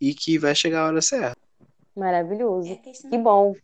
e 0.00 0.14
que 0.14 0.38
vai 0.38 0.54
chegar 0.54 0.82
a 0.82 0.86
hora 0.86 1.02
certa. 1.02 1.36
Maravilhoso. 1.96 2.70
É 2.70 2.76
Que 2.76 3.18
bom, 3.18 3.54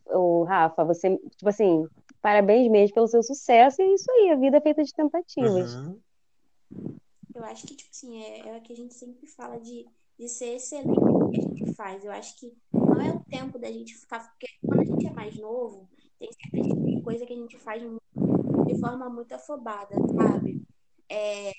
Rafa, 0.48 0.84
você, 0.84 1.18
tipo 1.36 1.48
assim, 1.48 1.86
parabéns 2.22 2.70
mesmo 2.70 2.94
pelo 2.94 3.07
seu 3.07 3.22
sucesso. 3.22 3.82
E 3.82 3.84
é 3.84 3.94
isso 3.94 4.11
aí, 4.11 4.30
a 4.30 4.36
vida 4.36 4.57
é 4.57 4.61
feita 4.61 4.82
de 4.82 4.92
tentativas. 4.94 5.74
Uhum. 5.74 5.98
Eu 7.35 7.45
acho 7.45 7.66
que, 7.66 7.74
tipo 7.74 7.91
assim, 7.91 8.22
é, 8.22 8.49
é 8.49 8.57
o 8.57 8.62
que 8.62 8.72
a 8.72 8.76
gente 8.76 8.95
sempre 8.95 9.26
fala 9.26 9.59
de, 9.59 9.87
de 10.18 10.28
ser 10.28 10.57
excelente 10.57 11.01
no 11.01 11.30
que 11.30 11.39
a 11.39 11.43
gente 11.43 11.74
faz. 11.74 12.05
Eu 12.05 12.12
acho 12.12 12.39
que 12.39 12.53
não 12.72 13.01
é 13.01 13.12
o 13.12 13.20
tempo 13.24 13.59
da 13.59 13.70
gente 13.70 13.97
ficar. 13.97 14.20
Porque 14.30 14.47
quando 14.64 14.80
a 14.80 14.85
gente 14.85 15.07
é 15.07 15.12
mais 15.12 15.37
novo, 15.39 15.89
tem 16.18 16.30
certa 16.33 16.68
tipo 16.68 16.85
de 16.85 17.03
coisa 17.03 17.26
que 17.26 17.33
a 17.33 17.37
gente 17.37 17.59
faz 17.59 17.83
de 17.83 18.80
forma 18.80 19.09
muito 19.09 19.33
afobada, 19.33 19.95
sabe? 20.16 20.62
É, 21.09 21.53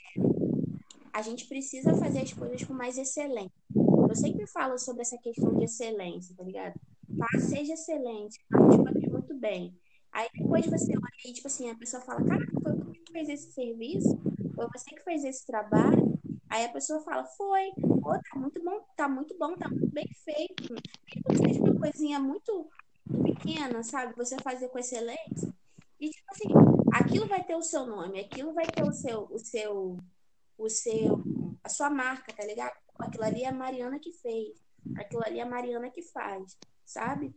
a 1.11 1.21
gente 1.21 1.47
precisa 1.47 1.95
fazer 1.95 2.19
as 2.19 2.33
coisas 2.33 2.63
com 2.63 2.73
mais 2.73 2.97
excelência. 2.97 3.51
Eu 3.75 4.15
sempre 4.15 4.47
falo 4.47 4.77
sobre 4.79 5.01
essa 5.01 5.17
questão 5.17 5.53
de 5.55 5.65
excelência, 5.65 6.35
tá 6.35 6.43
ligado? 6.43 6.73
Tá, 7.17 7.27
seja 7.39 7.73
excelente, 7.73 8.39
faça 8.51 8.67
as 8.67 8.75
coisas 8.77 9.11
muito 9.11 9.35
bem. 9.35 9.77
Aí 10.11 10.27
depois 10.33 10.65
você 10.65 10.91
olha 10.91 11.29
e, 11.29 11.33
tipo 11.33 11.47
assim, 11.47 11.69
a 11.69 11.75
pessoa 11.75 12.01
fala, 12.01 12.23
cara, 12.23 12.45
foi 12.61 12.75
você 12.75 12.99
que 12.99 13.11
fez 13.11 13.29
esse 13.29 13.51
serviço? 13.51 14.32
Foi 14.63 14.79
você 14.79 14.91
que 14.91 15.03
fez 15.03 15.23
esse 15.23 15.45
trabalho? 15.45 16.19
Aí 16.49 16.65
a 16.65 16.69
pessoa 16.69 17.01
fala, 17.01 17.25
foi, 17.25 17.71
pô, 18.01 18.11
tá 18.11 18.39
muito 18.39 18.63
bom, 18.63 18.79
tá 18.95 19.09
muito 19.09 19.37
bom, 19.37 19.55
tá 19.55 19.67
muito 19.67 19.91
bem 19.91 20.07
feito. 20.23 20.75
Quando 21.23 21.37
seja 21.37 21.59
uma 21.59 21.75
coisinha 21.79 22.19
muito 22.19 22.69
pequena, 23.23 23.83
sabe? 23.83 24.15
Você 24.15 24.37
fazer 24.37 24.69
com 24.69 24.79
excelência. 24.79 25.53
E 25.99 26.09
tipo 26.09 26.31
assim, 26.31 26.47
aquilo 26.93 27.27
vai 27.27 27.43
ter 27.43 27.55
o 27.55 27.61
seu 27.61 27.85
nome, 27.85 28.19
aquilo 28.19 28.53
vai 28.53 28.65
ter 28.65 28.83
o 28.83 28.93
seu, 28.93 29.27
o 29.31 29.39
seu, 29.39 29.97
o 30.57 30.69
seu, 30.69 31.23
a 31.63 31.69
sua 31.69 31.89
marca, 31.89 32.33
tá 32.33 32.45
ligado? 32.45 32.73
Aquilo 32.99 33.23
ali 33.23 33.43
é 33.43 33.49
a 33.49 33.53
Mariana 33.53 33.99
que 33.99 34.11
fez, 34.13 34.63
aquilo 34.95 35.23
ali 35.25 35.39
é 35.39 35.43
a 35.43 35.49
Mariana 35.49 35.89
que 35.89 36.03
faz, 36.03 36.57
sabe? 36.85 37.35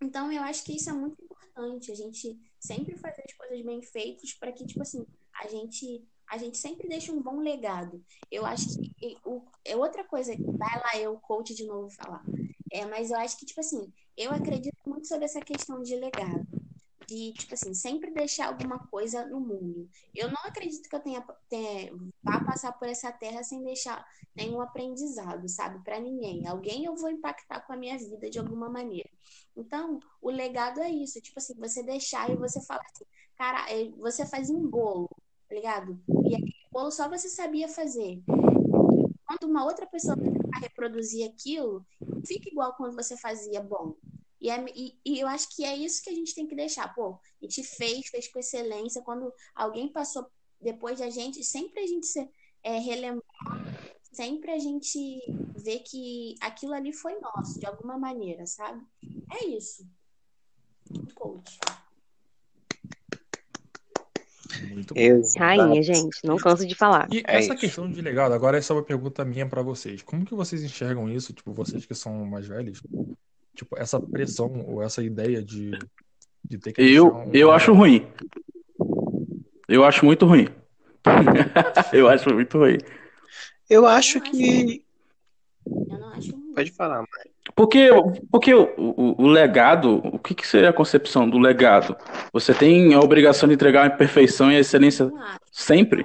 Então 0.00 0.32
eu 0.32 0.42
acho 0.42 0.64
que 0.64 0.74
isso 0.74 0.90
é 0.90 0.92
muito 0.92 1.22
importante, 1.22 1.92
a 1.92 1.94
gente 1.94 2.38
sempre 2.58 2.96
fazer 2.96 3.22
as 3.24 3.34
coisas 3.34 3.64
bem 3.64 3.82
feitas 3.82 4.32
para 4.32 4.52
que, 4.52 4.66
tipo 4.66 4.82
assim, 4.82 5.06
a 5.40 5.48
gente 5.48 6.06
a 6.30 6.38
gente 6.38 6.58
sempre 6.58 6.88
deixa 6.88 7.12
um 7.12 7.22
bom 7.22 7.40
legado. 7.40 8.02
Eu 8.30 8.44
acho 8.46 8.68
que 8.98 9.20
o, 9.24 9.44
é 9.64 9.76
outra 9.76 10.04
coisa, 10.04 10.32
vai 10.58 10.80
lá 10.80 11.02
eu, 11.02 11.18
coach, 11.20 11.54
de 11.54 11.66
novo 11.66 11.90
falar. 11.90 12.24
É, 12.72 12.84
mas 12.86 13.10
eu 13.10 13.18
acho 13.18 13.38
que, 13.38 13.46
tipo 13.46 13.60
assim, 13.60 13.92
eu 14.16 14.32
acredito 14.32 14.76
muito 14.86 15.06
sobre 15.08 15.24
essa 15.26 15.42
questão 15.42 15.82
de 15.82 15.96
legado. 15.96 16.46
de, 17.08 17.34
tipo 17.34 17.52
assim, 17.54 17.74
sempre 17.74 18.10
deixar 18.12 18.46
alguma 18.48 18.78
coisa 18.88 19.26
no 19.26 19.40
mundo. 19.40 19.88
Eu 20.14 20.28
não 20.28 20.40
acredito 20.44 20.88
que 20.88 20.96
eu 20.96 21.00
tenha, 21.00 21.22
tenha 21.48 21.92
vá 22.24 22.40
passar 22.40 22.72
por 22.72 22.88
essa 22.88 23.12
terra 23.12 23.42
sem 23.44 23.62
deixar 23.62 24.04
nenhum 24.34 24.60
aprendizado, 24.60 25.46
sabe, 25.48 25.82
para 25.84 26.00
ninguém. 26.00 26.46
Alguém 26.46 26.84
eu 26.84 26.96
vou 26.96 27.10
impactar 27.10 27.60
com 27.66 27.72
a 27.72 27.76
minha 27.76 27.98
vida 27.98 28.30
de 28.30 28.38
alguma 28.38 28.68
maneira. 28.70 29.08
Então, 29.56 30.00
o 30.20 30.30
legado 30.30 30.80
é 30.80 30.90
isso, 30.90 31.20
tipo 31.20 31.38
assim, 31.38 31.54
você 31.58 31.82
deixar 31.82 32.30
e 32.30 32.36
você 32.36 32.60
falar 32.66 32.80
assim, 32.94 33.04
cara, 33.36 33.70
é, 33.72 33.90
você 33.98 34.26
faz 34.26 34.50
um 34.50 34.68
bolo, 34.68 35.08
ligado? 35.54 36.00
E 36.08 36.34
aquele 36.34 36.68
bolo 36.70 36.90
só 36.90 37.08
você 37.08 37.28
sabia 37.28 37.68
fazer. 37.68 38.22
Quando 39.26 39.50
uma 39.50 39.64
outra 39.64 39.86
pessoa 39.86 40.16
reproduzir 40.60 41.28
aquilo, 41.28 41.84
fica 42.26 42.48
igual 42.48 42.74
quando 42.74 42.94
você 42.94 43.16
fazia 43.16 43.60
bom. 43.62 43.96
E, 44.40 44.50
é, 44.50 44.64
e, 44.74 44.98
e, 45.04 45.20
eu 45.20 45.26
acho 45.26 45.48
que 45.56 45.64
é 45.64 45.74
isso 45.74 46.02
que 46.02 46.10
a 46.10 46.14
gente 46.14 46.34
tem 46.34 46.46
que 46.46 46.54
deixar. 46.54 46.94
Pô, 46.94 47.14
a 47.14 47.46
gente 47.46 47.62
fez, 47.62 48.08
fez 48.08 48.28
com 48.28 48.38
excelência. 48.38 49.00
Quando 49.02 49.32
alguém 49.54 49.88
passou 49.88 50.26
depois 50.60 50.98
da 50.98 51.08
gente, 51.08 51.42
sempre 51.42 51.80
a 51.80 51.86
gente 51.86 52.06
se, 52.06 52.28
é, 52.62 52.78
relembrar, 52.78 53.22
sempre 54.12 54.50
a 54.50 54.58
gente 54.58 55.22
vê 55.56 55.78
que 55.78 56.34
aquilo 56.40 56.74
ali 56.74 56.92
foi 56.92 57.18
nosso, 57.20 57.58
de 57.58 57.66
alguma 57.66 57.98
maneira, 57.98 58.46
sabe? 58.46 58.84
É 59.32 59.46
isso. 59.46 59.86
Coach. 61.14 61.58
Muito 64.62 64.94
Exato. 64.96 65.38
Rainha, 65.38 65.82
gente, 65.82 66.18
não 66.24 66.36
canso 66.36 66.66
de 66.66 66.74
falar. 66.74 67.08
E 67.12 67.18
É 67.26 67.38
essa 67.38 67.52
isso. 67.52 67.60
questão 67.60 67.90
de 67.90 68.00
legado, 68.00 68.32
agora 68.32 68.58
essa 68.58 68.72
é 68.72 68.76
uma 68.76 68.82
pergunta 68.82 69.24
minha 69.24 69.46
pra 69.46 69.62
vocês. 69.62 70.02
Como 70.02 70.24
que 70.24 70.34
vocês 70.34 70.62
enxergam 70.62 71.10
isso, 71.10 71.32
tipo, 71.32 71.52
vocês 71.52 71.84
que 71.86 71.94
são 71.94 72.24
mais 72.24 72.46
velhos? 72.46 72.82
Tipo, 73.54 73.78
essa 73.78 74.00
pressão 74.00 74.64
ou 74.66 74.82
essa 74.82 75.02
ideia 75.02 75.42
de, 75.42 75.70
de 76.44 76.58
ter 76.58 76.72
que 76.72 76.82
Eu, 76.82 77.14
um 77.14 77.30
eu 77.32 77.52
acho 77.52 77.72
ruim. 77.72 78.06
Eu 79.68 79.84
acho 79.84 80.04
muito 80.04 80.26
ruim. 80.26 80.48
eu 81.92 82.08
acho 82.08 82.32
muito 82.34 82.58
ruim. 82.58 82.78
Eu 83.70 83.86
acho 83.86 84.18
Eu 84.18 84.20
acho 84.20 84.20
que. 84.20 84.84
Eu 85.66 85.98
não 85.98 86.08
acho 86.10 86.32
ruim. 86.32 86.43
Pode 86.54 86.72
falar, 86.72 86.96
Mari. 86.98 87.30
Porque, 87.54 87.90
porque 88.30 88.54
o, 88.54 88.68
o, 88.76 89.22
o 89.22 89.26
legado, 89.26 90.00
o 90.04 90.18
que, 90.18 90.34
que 90.34 90.46
seria 90.46 90.70
a 90.70 90.72
concepção 90.72 91.28
do 91.28 91.38
legado? 91.38 91.94
Você 92.32 92.54
tem 92.54 92.94
a 92.94 93.00
obrigação 93.00 93.48
de 93.48 93.54
entregar 93.54 93.86
a 93.86 93.90
perfeição 93.90 94.50
e 94.50 94.56
a 94.56 94.60
excelência 94.60 95.04
acho, 95.06 95.38
sempre? 95.52 96.04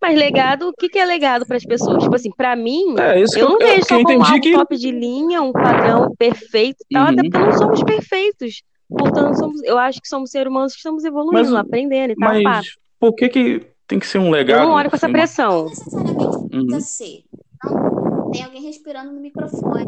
Mas 0.00 0.16
legado, 0.16 0.68
o 0.68 0.72
que, 0.72 0.88
que 0.88 0.98
é 0.98 1.04
legado 1.04 1.46
para 1.46 1.56
as 1.56 1.64
pessoas? 1.64 2.02
Tipo 2.02 2.14
assim, 2.14 2.30
para 2.30 2.54
mim, 2.54 2.94
É 2.98 3.18
eu 3.40 3.48
não 3.48 3.52
eu, 3.52 3.58
vejo 3.58 3.78
eu 3.80 3.84
só 3.84 4.02
como 4.02 4.22
algo 4.24 4.40
que. 4.40 4.52
top 4.52 4.76
de 4.76 4.90
linha, 4.90 5.42
um 5.42 5.52
padrão 5.52 6.14
perfeito 6.16 6.84
e 6.88 6.94
tal, 6.94 7.04
Uhum. 7.06 7.12
até 7.12 7.22
porque 7.22 7.38
não 7.38 7.52
somos 7.58 7.82
perfeitos. 7.82 8.62
Portanto, 8.88 9.38
somos, 9.38 9.62
eu 9.64 9.76
acho 9.78 10.00
que 10.00 10.08
somos 10.08 10.30
seres 10.30 10.50
humanos 10.50 10.72
que 10.72 10.78
estamos 10.78 11.04
evoluindo, 11.04 11.50
Mas- 11.52 11.54
aprendendo 11.54 12.12
e 12.12 12.16
tal. 12.16 12.28
pá. 12.30 12.40
Mas 12.42 12.66
por 13.00 13.14
que 13.14 13.28
que 13.28 13.66
tem 13.86 13.98
que 13.98 14.06
ser 14.06 14.18
um 14.18 14.26
Eu 14.26 14.30
legado? 14.32 14.66
não 14.66 14.74
olho 14.74 14.90
com 14.90 14.96
essa 14.96 15.08
pressão. 15.08 15.64
Não 15.64 15.68
necessariamente 15.70 16.48
precisa 16.50 16.74
Uhum. 16.74 16.80
ser. 16.80 17.22
Não, 17.64 17.87
tem 18.32 18.42
alguém 18.44 18.62
respirando 18.62 19.12
no 19.12 19.20
microfone. 19.20 19.86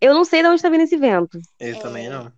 Eu 0.00 0.14
não 0.14 0.24
sei 0.24 0.42
de 0.42 0.48
onde 0.48 0.56
está 0.56 0.70
vindo 0.70 0.82
esse 0.82 0.96
vento. 0.96 1.38
Eu 1.58 1.76
É. 1.76 1.78
também 1.80 2.08
não. 2.08 2.32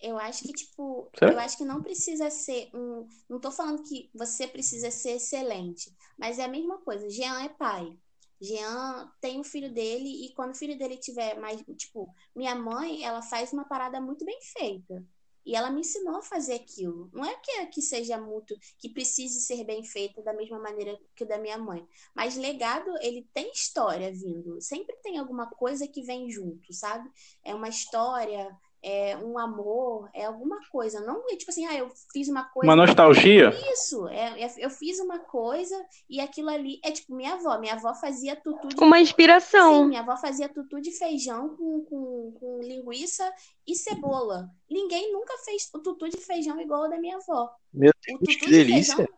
Eu 0.00 0.18
acho 0.18 0.42
que, 0.42 0.52
tipo, 0.52 1.10
Será? 1.18 1.32
eu 1.32 1.38
acho 1.40 1.56
que 1.56 1.64
não 1.64 1.82
precisa 1.82 2.28
ser 2.30 2.68
um. 2.74 3.08
Não 3.28 3.40
tô 3.40 3.50
falando 3.50 3.82
que 3.82 4.10
você 4.14 4.46
precisa 4.46 4.90
ser 4.90 5.12
excelente, 5.12 5.90
mas 6.18 6.38
é 6.38 6.44
a 6.44 6.48
mesma 6.48 6.78
coisa. 6.78 7.08
Jean 7.08 7.42
é 7.42 7.48
pai. 7.48 7.96
Jean 8.40 9.10
tem 9.20 9.40
o 9.40 9.44
filho 9.44 9.72
dele 9.72 10.26
e 10.26 10.34
quando 10.34 10.52
o 10.52 10.58
filho 10.58 10.76
dele 10.76 10.98
tiver 10.98 11.40
mais. 11.40 11.62
Tipo, 11.76 12.06
minha 12.36 12.54
mãe, 12.54 13.02
ela 13.02 13.22
faz 13.22 13.52
uma 13.52 13.64
parada 13.64 13.98
muito 14.00 14.24
bem 14.26 14.38
feita. 14.58 15.02
E 15.44 15.54
ela 15.54 15.70
me 15.70 15.80
ensinou 15.80 16.16
a 16.16 16.22
fazer 16.22 16.54
aquilo. 16.54 17.10
Não 17.12 17.24
é 17.24 17.34
que, 17.36 17.66
que 17.66 17.82
seja 17.82 18.18
muito. 18.18 18.54
que 18.78 18.88
precise 18.88 19.40
ser 19.40 19.64
bem 19.64 19.84
feita 19.84 20.22
da 20.22 20.32
mesma 20.32 20.58
maneira 20.58 20.98
que 21.14 21.24
o 21.24 21.26
da 21.28 21.38
minha 21.38 21.58
mãe. 21.58 21.86
Mas 22.14 22.36
legado, 22.36 22.90
ele 23.00 23.28
tem 23.32 23.50
história 23.52 24.12
vindo. 24.12 24.60
Sempre 24.60 24.96
tem 25.02 25.18
alguma 25.18 25.48
coisa 25.50 25.86
que 25.86 26.02
vem 26.02 26.30
junto, 26.30 26.72
sabe? 26.72 27.10
É 27.44 27.54
uma 27.54 27.68
história, 27.68 28.56
é 28.84 29.16
um 29.16 29.38
amor, 29.38 30.08
é 30.14 30.26
alguma 30.26 30.58
coisa. 30.70 31.00
Não 31.00 31.22
é 31.30 31.36
tipo 31.36 31.50
assim, 31.50 31.64
ah, 31.66 31.74
eu 31.74 31.88
fiz 32.12 32.28
uma 32.28 32.44
coisa. 32.44 32.70
Uma 32.70 32.76
nostalgia? 32.76 33.48
Isso, 33.72 34.06
é, 34.08 34.42
é- 34.42 34.54
eu 34.58 34.68
fiz 34.68 35.00
uma 35.00 35.18
coisa 35.18 35.74
e 36.08 36.20
aquilo 36.20 36.50
ali 36.50 36.78
é 36.84 36.90
tipo 36.92 37.14
minha 37.14 37.34
avó. 37.34 37.58
Minha 37.58 37.74
avó 37.74 37.94
fazia 37.94 38.36
tutu 38.36 38.68
de 38.68 38.76
Uma 38.82 38.96
Sim, 38.96 39.02
inspiração. 39.02 39.84
minha 39.86 40.00
avó 40.00 40.16
fazia 40.16 40.48
tutu 40.48 40.80
de 40.80 40.90
feijão 40.92 41.56
com, 41.56 41.84
com, 41.84 42.36
com 42.38 42.58
linguiça 42.60 43.28
e 43.66 43.74
cebola. 43.74 44.50
Ninguém 44.70 45.12
nunca 45.12 45.32
fez 45.44 45.70
o 45.74 45.78
tutu 45.78 46.08
de 46.10 46.18
feijão 46.18 46.60
igual 46.60 46.82
o 46.82 46.88
da 46.88 46.98
minha 46.98 47.16
avó. 47.16 47.50
Meu 47.72 47.90
O 47.90 47.92
Deus, 48.06 48.18
tutu 48.20 48.38
que 48.38 48.46
de 48.46 48.50
delícia. 48.52 48.96
feijão, 48.96 49.14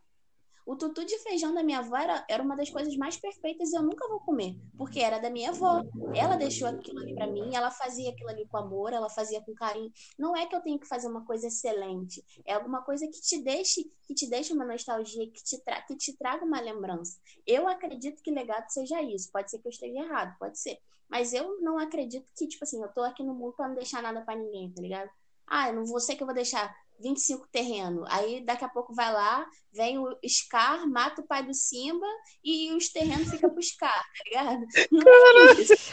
o 0.67 0.75
tutu 0.75 1.05
de 1.05 1.17
feijão 1.21 1.55
da 1.55 1.63
minha 1.63 1.79
avó 1.79 1.97
era, 1.97 2.27
era 2.29 2.43
uma 2.43 2.57
das 2.57 2.69
coisas 2.69 2.97
mais 2.97 3.17
perfeitas 3.17 3.73
e 3.73 3.77
eu 3.77 3.83
nunca 3.83 4.09
vou 4.09 4.19
comer, 4.19 4.57
porque 4.77 4.99
era 4.99 5.21
da 5.21 5.31
minha 5.31 5.51
avó. 5.51 5.81
Ela 6.13 6.35
deixou 6.35 6.67
aquilo 6.67 6.99
ali 6.99 7.15
pra 7.15 7.29
mim, 7.29 7.55
ela 7.55 7.71
fazia 7.71 8.11
aquilo 8.11 8.29
ali 8.31 8.45
com 8.47 8.57
amor, 8.57 8.93
ela 8.93 9.09
fazia 9.09 9.41
com 9.41 9.55
carinho. 9.55 9.93
Não 10.19 10.37
é 10.37 10.45
que 10.45 10.57
eu 10.57 10.61
tenho 10.61 10.79
que 10.79 10.89
fazer 10.89 11.07
uma 11.07 11.25
coisa 11.25 11.47
excelente, 11.47 12.25
é 12.45 12.55
alguma 12.55 12.83
coisa 12.83 13.07
que 13.07 13.21
te 13.21 13.41
deixe, 13.41 13.89
que 14.03 14.13
te 14.13 14.29
deixe 14.29 14.53
uma 14.53 14.65
nostalgia, 14.65 15.31
que 15.31 15.43
te, 15.43 15.57
tra 15.63 15.81
que 15.83 15.95
te 15.95 16.17
traga 16.17 16.45
uma 16.45 16.61
lembrança. 16.61 17.17
Eu 17.47 17.69
acredito 17.69 18.21
que 18.21 18.31
legado 18.33 18.69
seja 18.69 19.01
isso. 19.01 19.31
Pode 19.31 19.51
ser 19.51 19.61
que 19.61 19.69
eu 19.69 19.71
esteja 19.71 20.01
errado, 20.01 20.37
pode 20.37 20.59
ser. 20.59 20.81
Mas 21.09 21.33
eu 21.33 21.61
não 21.61 21.79
acredito 21.79 22.27
que, 22.37 22.49
tipo 22.49 22.65
assim, 22.65 22.83
eu 22.83 22.89
tô 22.89 23.03
aqui 23.03 23.23
no 23.23 23.35
mundo 23.35 23.53
pra 23.53 23.69
não 23.69 23.77
deixar 23.77 24.03
nada 24.03 24.23
pra 24.23 24.35
ninguém, 24.35 24.73
tá 24.73 24.83
ligado? 24.83 25.11
Ah, 25.47 25.69
eu 25.69 25.75
não 25.77 25.85
vou 25.85 26.01
ser 26.01 26.17
que 26.17 26.23
eu 26.25 26.27
vou 26.27 26.35
deixar 26.35 26.75
25 27.01 27.49
terreno. 27.49 28.05
Aí 28.09 28.45
daqui 28.45 28.65
a 28.65 28.69
pouco 28.69 28.95
vai 28.95 29.13
lá, 29.13 29.47
vem 29.73 29.99
o 29.99 30.17
Scar, 30.27 30.89
mata 30.89 31.21
o 31.23 31.27
pai 31.27 31.45
do 31.45 31.55
Simba 31.55 32.07
e 32.45 32.73
os 32.75 32.89
terrenos 32.89 33.31
ficam 33.31 33.51
pro 33.51 33.63
Scar, 33.63 33.93
tá 33.93 34.25
ligado? 34.27 34.67
Não 34.93 35.09
é 35.49 35.61
isso. 35.61 35.93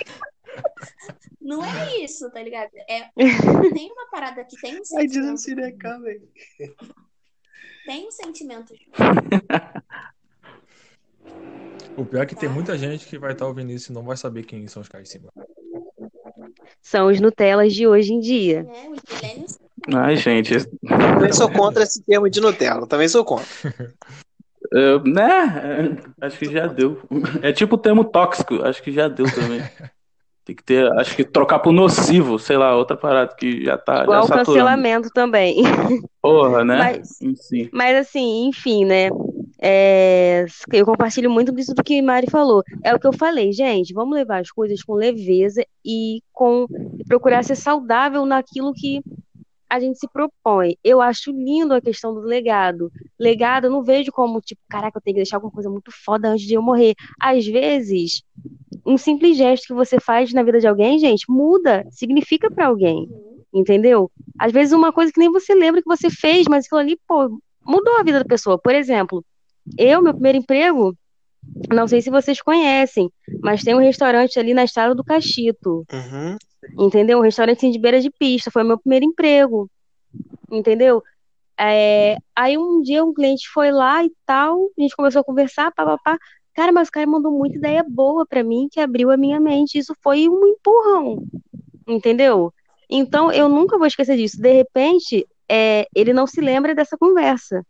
Não 1.42 1.66
é 1.66 1.98
isso, 1.98 2.32
tá 2.32 2.42
ligado? 2.42 2.72
É, 2.88 3.10
tem 3.74 3.92
uma 3.92 4.10
parada 4.10 4.46
que 4.46 4.60
tem 4.62 4.80
um 4.80 4.86
sentimento. 4.86 5.56
né? 5.56 6.20
Tem 7.86 8.08
um 8.08 8.12
sentimento. 8.12 8.74
O 11.96 12.04
pior 12.04 12.24
é 12.24 12.26
que 12.26 12.36
tem 12.36 12.50
muita 12.50 12.76
gente 12.78 13.06
que 13.06 13.20
vai 13.20 13.34
estar 13.34 13.46
ouvindo 13.46 13.72
isso 13.72 13.92
e 13.92 13.94
não 13.94 14.04
vai 14.04 14.18
saber 14.18 14.44
quem 14.44 14.68
são 14.68 14.82
os 14.82 14.90
caras 14.90 15.08
de 15.08 15.14
cima. 15.14 15.32
São 16.82 17.08
os 17.08 17.20
Nutellas 17.20 17.74
de 17.74 17.88
hoje 17.88 18.14
em 18.14 18.20
dia. 18.20 18.64
Né? 18.64 18.90
Os 18.90 19.22
milênios 19.22 19.60
Ai, 19.94 20.16
gente. 20.16 20.66
Também 20.88 21.34
sou 21.34 21.50
contra 21.52 21.84
esse 21.84 22.04
termo 22.04 22.30
de 22.30 22.40
Nutella. 22.40 22.88
Também 22.88 23.08
sou 23.08 23.24
contra. 23.26 23.46
eu- 24.72 25.04
né? 25.04 25.98
Acho 26.22 26.38
que 26.40 26.52
já 26.52 26.68
deu. 26.68 27.02
É 27.42 27.52
tipo 27.52 27.76
o 27.76 27.80
termo 27.80 28.04
tóxico. 28.06 28.64
Acho 28.64 28.82
que 28.82 28.92
já 28.92 29.08
deu 29.08 29.26
também. 29.34 29.62
Tem 30.46 30.54
que 30.56 30.64
ter, 30.64 30.92
acho 31.00 31.16
que 31.16 31.24
trocar 31.24 31.60
por 31.60 31.72
nocivo, 31.72 32.38
sei 32.38 32.58
lá, 32.58 32.76
outra 32.76 32.98
parada 32.98 33.34
que 33.34 33.64
já 33.64 33.78
tá 33.78 34.04
Igual 34.04 34.24
já 34.24 34.28
saturando. 34.28 34.46
cancelamento 34.46 35.10
também. 35.14 35.64
Porra, 36.22 36.66
né? 36.66 36.78
Mas- 36.78 37.18
Sim. 37.48 37.70
Mas 37.72 37.96
assim, 37.98 38.48
enfim, 38.48 38.84
né? 38.84 39.10
É, 39.66 40.46
eu 40.74 40.86
compartilho 40.86 41.32
muito 41.32 41.54
disso 41.54 41.74
do 41.74 41.82
que 41.82 42.02
Mari 42.02 42.28
falou. 42.30 42.62
É 42.84 42.94
o 42.94 43.00
que 43.00 43.08
eu 43.08 43.14
falei, 43.14 43.54
gente, 43.54 43.94
vamos 43.94 44.14
levar 44.14 44.42
as 44.42 44.52
coisas 44.52 44.84
com 44.84 44.94
leveza 44.94 45.64
e 45.86 46.22
com 46.34 46.68
e 47.00 47.06
procurar 47.06 47.44
ser 47.46 47.56
saudável 47.56 48.26
naquilo 48.26 48.74
que 48.74 49.02
a 49.74 49.80
gente 49.80 49.98
se 49.98 50.08
propõe. 50.08 50.78
Eu 50.84 51.02
acho 51.02 51.32
lindo 51.32 51.74
a 51.74 51.82
questão 51.82 52.14
do 52.14 52.20
legado. 52.22 52.92
Legado 53.20 53.66
eu 53.66 53.72
não 53.72 53.82
vejo 53.82 54.12
como, 54.12 54.40
tipo, 54.40 54.62
caraca, 54.70 55.00
eu 55.00 55.02
tenho 55.02 55.16
que 55.16 55.22
deixar 55.22 55.38
alguma 55.38 55.52
coisa 55.52 55.68
muito 55.68 55.90
foda 55.92 56.30
antes 56.30 56.46
de 56.46 56.54
eu 56.54 56.62
morrer. 56.62 56.94
Às 57.20 57.48
vezes, 57.48 58.22
um 58.86 59.00
simples 59.00 59.36
gesto 59.36 59.66
que 59.66 59.74
você 59.74 60.00
faz 60.00 60.32
na 60.32 60.44
vida 60.44 60.60
de 60.60 60.68
alguém, 60.68 61.00
gente, 61.00 61.26
muda, 61.28 61.88
significa 61.90 62.52
pra 62.52 62.68
alguém. 62.68 63.10
Entendeu? 63.52 64.12
Às 64.38 64.52
vezes 64.52 64.74
uma 64.74 64.94
coisa 64.94 65.12
que 65.12 65.20
nem 65.20 65.32
você 65.32 65.56
lembra 65.56 65.82
que 65.82 65.88
você 65.88 66.08
fez, 66.08 66.46
mas 66.48 66.66
aquilo 66.66 66.80
ali, 66.80 67.00
pô, 67.08 67.40
mudou 67.66 67.98
a 67.98 68.04
vida 68.04 68.20
da 68.20 68.26
pessoa. 68.26 68.60
Por 68.60 68.76
exemplo, 68.76 69.26
eu, 69.76 70.04
meu 70.04 70.14
primeiro 70.14 70.38
emprego, 70.38 70.96
não 71.74 71.88
sei 71.88 72.00
se 72.00 72.12
vocês 72.12 72.40
conhecem, 72.40 73.12
mas 73.42 73.64
tem 73.64 73.74
um 73.74 73.80
restaurante 73.80 74.38
ali 74.38 74.54
na 74.54 74.66
Estrada 74.66 74.94
do 74.94 75.04
Cachito, 75.04 75.84
Uhum. 75.92 76.38
Entendeu? 76.78 77.20
Um 77.20 77.22
restaurante 77.22 77.70
de 77.72 77.80
beira 77.80 78.00
de 78.02 78.10
pista, 78.10 78.52
foi 78.52 78.64
meu 78.64 78.78
primeiro 78.78 79.06
emprego, 79.06 79.70
entendeu? 80.52 81.04
É, 81.60 82.18
aí 82.36 82.58
um 82.58 82.82
dia 82.82 83.04
um 83.04 83.14
cliente 83.14 83.48
foi 83.50 83.72
lá 83.72 84.04
e 84.04 84.12
tal, 84.26 84.70
a 84.78 84.82
gente 84.82 84.96
começou 84.96 85.22
a 85.22 85.24
conversar, 85.24 85.72
pá, 85.72 85.86
pá, 85.86 85.98
pá. 86.04 86.18
Cara, 86.56 86.72
mas 86.72 86.88
o 86.88 86.92
cara 86.92 87.08
mandou 87.08 87.32
muita 87.32 87.58
ideia 87.58 87.84
boa 87.88 88.26
pra 88.28 88.44
mim, 88.44 88.68
que 88.72 88.80
abriu 88.80 89.10
a 89.10 89.18
minha 89.18 89.40
mente. 89.40 89.78
Isso 89.78 89.96
foi 90.04 90.30
um 90.30 90.46
empurrão, 90.48 91.24
entendeu? 91.88 92.54
Então 92.90 93.32
eu 93.32 93.50
nunca 93.50 93.78
vou 93.78 93.88
esquecer 93.88 94.16
disso. 94.18 94.40
De 94.40 94.52
repente, 94.52 95.28
é, 95.50 95.88
ele 95.96 96.14
não 96.14 96.28
se 96.28 96.40
lembra 96.42 96.76
dessa 96.76 96.98
conversa. 96.98 97.66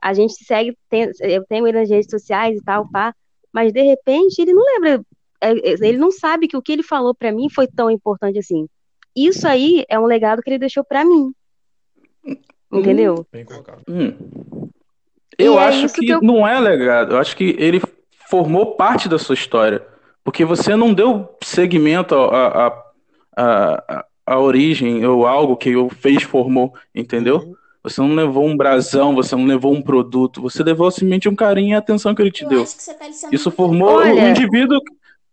A 0.00 0.14
gente 0.14 0.34
segue, 0.44 0.76
tem- 0.88 1.10
eu 1.20 1.44
tenho 1.46 1.66
ele 1.66 1.80
nas 1.80 1.90
redes 1.90 2.10
sociais 2.10 2.58
e 2.58 2.62
tal, 2.62 2.88
pá, 2.90 3.14
mas 3.52 3.72
de 3.72 3.82
repente 3.82 4.40
ele 4.40 4.52
não 4.52 4.62
lembra, 4.64 5.04
ele 5.42 5.98
não 5.98 6.10
sabe 6.10 6.48
que 6.48 6.56
o 6.56 6.62
que 6.62 6.72
ele 6.72 6.82
falou 6.82 7.14
pra 7.14 7.30
mim 7.32 7.48
foi 7.50 7.66
tão 7.66 7.90
importante 7.90 8.38
assim. 8.38 8.66
isso 9.14 9.46
aí 9.46 9.84
é 9.88 9.98
um 9.98 10.06
legado 10.06 10.42
que 10.42 10.50
ele 10.50 10.58
deixou 10.58 10.82
pra 10.84 11.04
mim. 11.04 11.32
Entendeu? 12.72 13.24
Bem 13.32 13.44
colocado. 13.44 13.82
Hum. 13.88 14.12
Eu 15.38 15.54
E 15.54 15.56
é 15.56 15.60
acho 15.64 15.88
que, 15.94 16.00
que 16.06 16.08
eu- 16.12 16.20
não 16.20 16.46
é 16.46 16.58
legado. 16.58 17.12
Eu 17.14 17.18
acho 17.18 17.36
que 17.36 17.54
ele 17.58 17.80
formou 18.28 18.74
parte 18.74 19.08
da 19.08 19.18
sua 19.18 19.34
história. 19.34 19.84
Porque 20.24 20.44
você 20.44 20.74
não 20.74 20.92
deu 20.94 21.28
segmento 21.42 22.14
à, 22.14 22.66
à, 22.66 22.82
à, 23.36 24.04
à 24.26 24.40
origem 24.40 25.04
ou 25.06 25.26
algo 25.26 25.56
que 25.56 25.76
o 25.76 25.88
fez, 25.90 26.22
formou, 26.22 26.72
entendeu? 26.94 27.36
Uhum. 27.38 27.54
Você 27.82 28.00
não 28.00 28.14
levou 28.14 28.46
um 28.46 28.56
brasão, 28.56 29.14
você 29.14 29.36
não 29.36 29.44
levou 29.44 29.74
um 29.74 29.82
produto, 29.82 30.40
você 30.40 30.62
levou 30.62 30.90
simplesmente 30.90 31.28
um 31.28 31.36
carinho 31.36 31.72
e 31.72 31.74
a 31.74 31.78
atenção 31.78 32.14
que 32.14 32.22
ele 32.22 32.30
te 32.32 32.42
Eu 32.44 32.48
deu. 32.48 32.62
acho 32.62 32.74
que 32.76 32.82
você 32.82 32.94
tá 32.94 33.04
Isso 33.30 33.50
formou 33.50 33.96
Olha- 33.96 34.14
um 34.14 34.30
indivíduo 34.30 34.80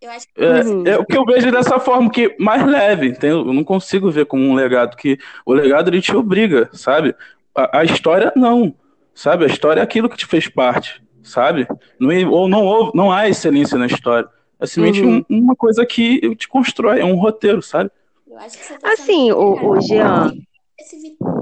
Eu 0.01 0.09
acho 0.09 0.25
que 0.33 0.43
é, 0.43 0.61
Uhum. 0.63 0.83
é 0.87 0.97
o 0.97 1.05
que 1.05 1.15
eu 1.17 1.23
vejo 1.25 1.51
dessa 1.51 1.79
forma, 1.79 2.09
que 2.09 2.35
mais 2.39 2.65
leve, 2.65 3.07
entendeu? 3.09 3.45
Eu 3.45 3.53
não 3.53 3.63
consigo 3.63 4.09
ver 4.09 4.25
como 4.25 4.43
um 4.43 4.55
legado, 4.55 4.97
que 4.97 5.17
o 5.45 5.53
legado 5.53 5.89
ele 5.89 6.01
te 6.01 6.15
obriga, 6.15 6.69
sabe? 6.73 7.15
A, 7.55 7.79
a 7.79 7.83
história 7.83 8.31
não, 8.35 8.73
sabe? 9.13 9.43
A 9.43 9.47
história 9.47 9.79
é 9.79 9.83
aquilo 9.83 10.09
que 10.09 10.17
te 10.17 10.25
fez 10.25 10.47
parte, 10.47 11.01
sabe? 11.21 11.67
Não, 11.99 12.09
é- 12.11 12.25
ou 12.25 12.47
não, 12.49 12.65
houve- 12.65 12.91
não 12.95 13.11
há 13.11 13.29
excelência 13.29 13.77
na 13.77 13.85
história. 13.85 14.27
É 14.59 14.65
simplesmente 14.65 15.05
Uhum. 15.05 15.23
um- 15.29 15.37
uma 15.43 15.55
coisa 15.55 15.85
que 15.85 16.35
te 16.35 16.47
constrói, 16.47 16.99
é 16.99 17.05
um 17.05 17.15
roteiro, 17.15 17.61
sabe? 17.61 17.91
eu 18.29 18.37
acho 18.37 18.57
que 18.57 18.63
você 18.65 18.77
tá 18.79 18.93
Assim, 18.93 19.31
o, 19.33 19.69
o 19.71 19.81
Jean, 19.81 20.31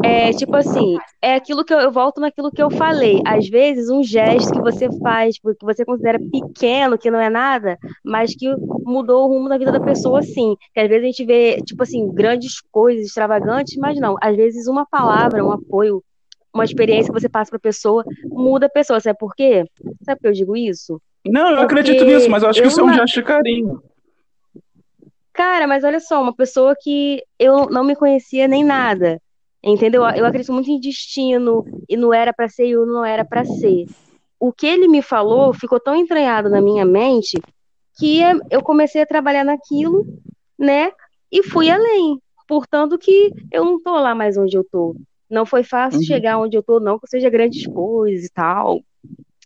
é 0.03 0.31
tipo 0.31 0.55
assim, 0.55 0.97
é 1.21 1.35
aquilo 1.35 1.63
que 1.63 1.73
eu, 1.73 1.79
eu 1.79 1.91
volto 1.91 2.21
naquilo 2.21 2.51
que 2.51 2.61
eu 2.61 2.69
falei. 2.69 3.21
Às 3.25 3.47
vezes, 3.47 3.89
um 3.89 4.03
gesto 4.03 4.53
que 4.53 4.61
você 4.61 4.87
faz, 4.99 5.35
tipo, 5.35 5.53
que 5.55 5.65
você 5.65 5.83
considera 5.85 6.19
pequeno, 6.19 6.97
que 6.97 7.11
não 7.11 7.19
é 7.19 7.29
nada, 7.29 7.77
mas 8.03 8.35
que 8.35 8.47
mudou 8.83 9.25
o 9.25 9.27
rumo 9.27 9.49
da 9.49 9.57
vida 9.57 9.71
da 9.71 9.79
pessoa, 9.79 10.21
sim. 10.21 10.55
Que 10.73 10.79
às 10.79 10.87
vezes 10.87 11.03
a 11.03 11.07
gente 11.07 11.25
vê, 11.25 11.61
tipo 11.63 11.83
assim, 11.83 12.11
grandes 12.13 12.61
coisas 12.71 13.05
extravagantes, 13.05 13.75
mas 13.77 13.99
não. 13.99 14.15
Às 14.21 14.35
vezes, 14.35 14.67
uma 14.67 14.85
palavra, 14.85 15.43
um 15.43 15.51
apoio, 15.51 16.03
uma 16.53 16.63
experiência 16.63 17.13
que 17.13 17.19
você 17.19 17.29
passa 17.29 17.51
pra 17.51 17.59
pessoa, 17.59 18.03
muda 18.25 18.65
a 18.67 18.69
pessoa. 18.69 18.99
Sabe 18.99 19.17
por 19.17 19.35
quê? 19.35 19.65
Sabe 20.03 20.17
por 20.17 20.21
que 20.23 20.27
eu 20.27 20.33
digo 20.33 20.55
isso? 20.55 21.01
Não, 21.25 21.49
eu 21.49 21.57
Porque 21.57 21.65
acredito 21.65 22.05
nisso, 22.05 22.29
mas 22.29 22.43
eu 22.43 22.49
acho 22.49 22.59
que 22.59 22.65
eu 22.65 22.69
isso 22.69 22.79
é 22.79 22.83
um 22.83 22.93
gesto 22.93 23.15
de 23.15 23.23
carinho. 23.23 23.83
Cara, 25.33 25.67
mas 25.67 25.83
olha 25.83 25.99
só, 25.99 26.21
uma 26.21 26.35
pessoa 26.35 26.75
que 26.77 27.23
eu 27.37 27.67
não 27.69 27.83
me 27.83 27.95
conhecia 27.95 28.45
nem 28.45 28.63
nada, 28.63 29.21
entendeu? 29.63 30.03
Eu 30.09 30.25
acredito 30.25 30.53
muito 30.53 30.69
em 30.69 30.79
destino 30.79 31.65
e 31.87 31.97
não 31.97 32.13
era 32.13 32.33
pra 32.33 32.47
ser 32.47 32.67
e 32.67 32.75
não 32.75 33.03
era 33.05 33.25
pra 33.25 33.43
ser. 33.45 33.85
O 34.39 34.53
que 34.53 34.65
ele 34.65 34.87
me 34.87 35.01
falou 35.01 35.53
ficou 35.53 35.79
tão 35.79 35.95
entranhado 35.95 36.49
na 36.49 36.61
minha 36.61 36.85
mente 36.85 37.41
que 37.97 38.21
eu 38.49 38.61
comecei 38.61 39.01
a 39.01 39.05
trabalhar 39.05 39.43
naquilo, 39.43 40.05
né? 40.57 40.91
E 41.31 41.43
fui 41.43 41.69
além. 41.69 42.19
Portanto, 42.47 42.97
que 42.97 43.31
eu 43.51 43.63
não 43.65 43.81
tô 43.81 43.91
lá 43.91 44.15
mais 44.15 44.37
onde 44.37 44.57
eu 44.57 44.63
tô. 44.63 44.95
Não 45.29 45.45
foi 45.45 45.63
fácil 45.63 45.99
Uhum. 45.99 46.05
chegar 46.05 46.39
onde 46.39 46.57
eu 46.57 46.63
tô, 46.63 46.79
não 46.79 46.97
que 46.97 47.07
seja 47.07 47.29
grandes 47.29 47.67
coisas 47.67 48.25
e 48.25 48.31
tal. 48.31 48.81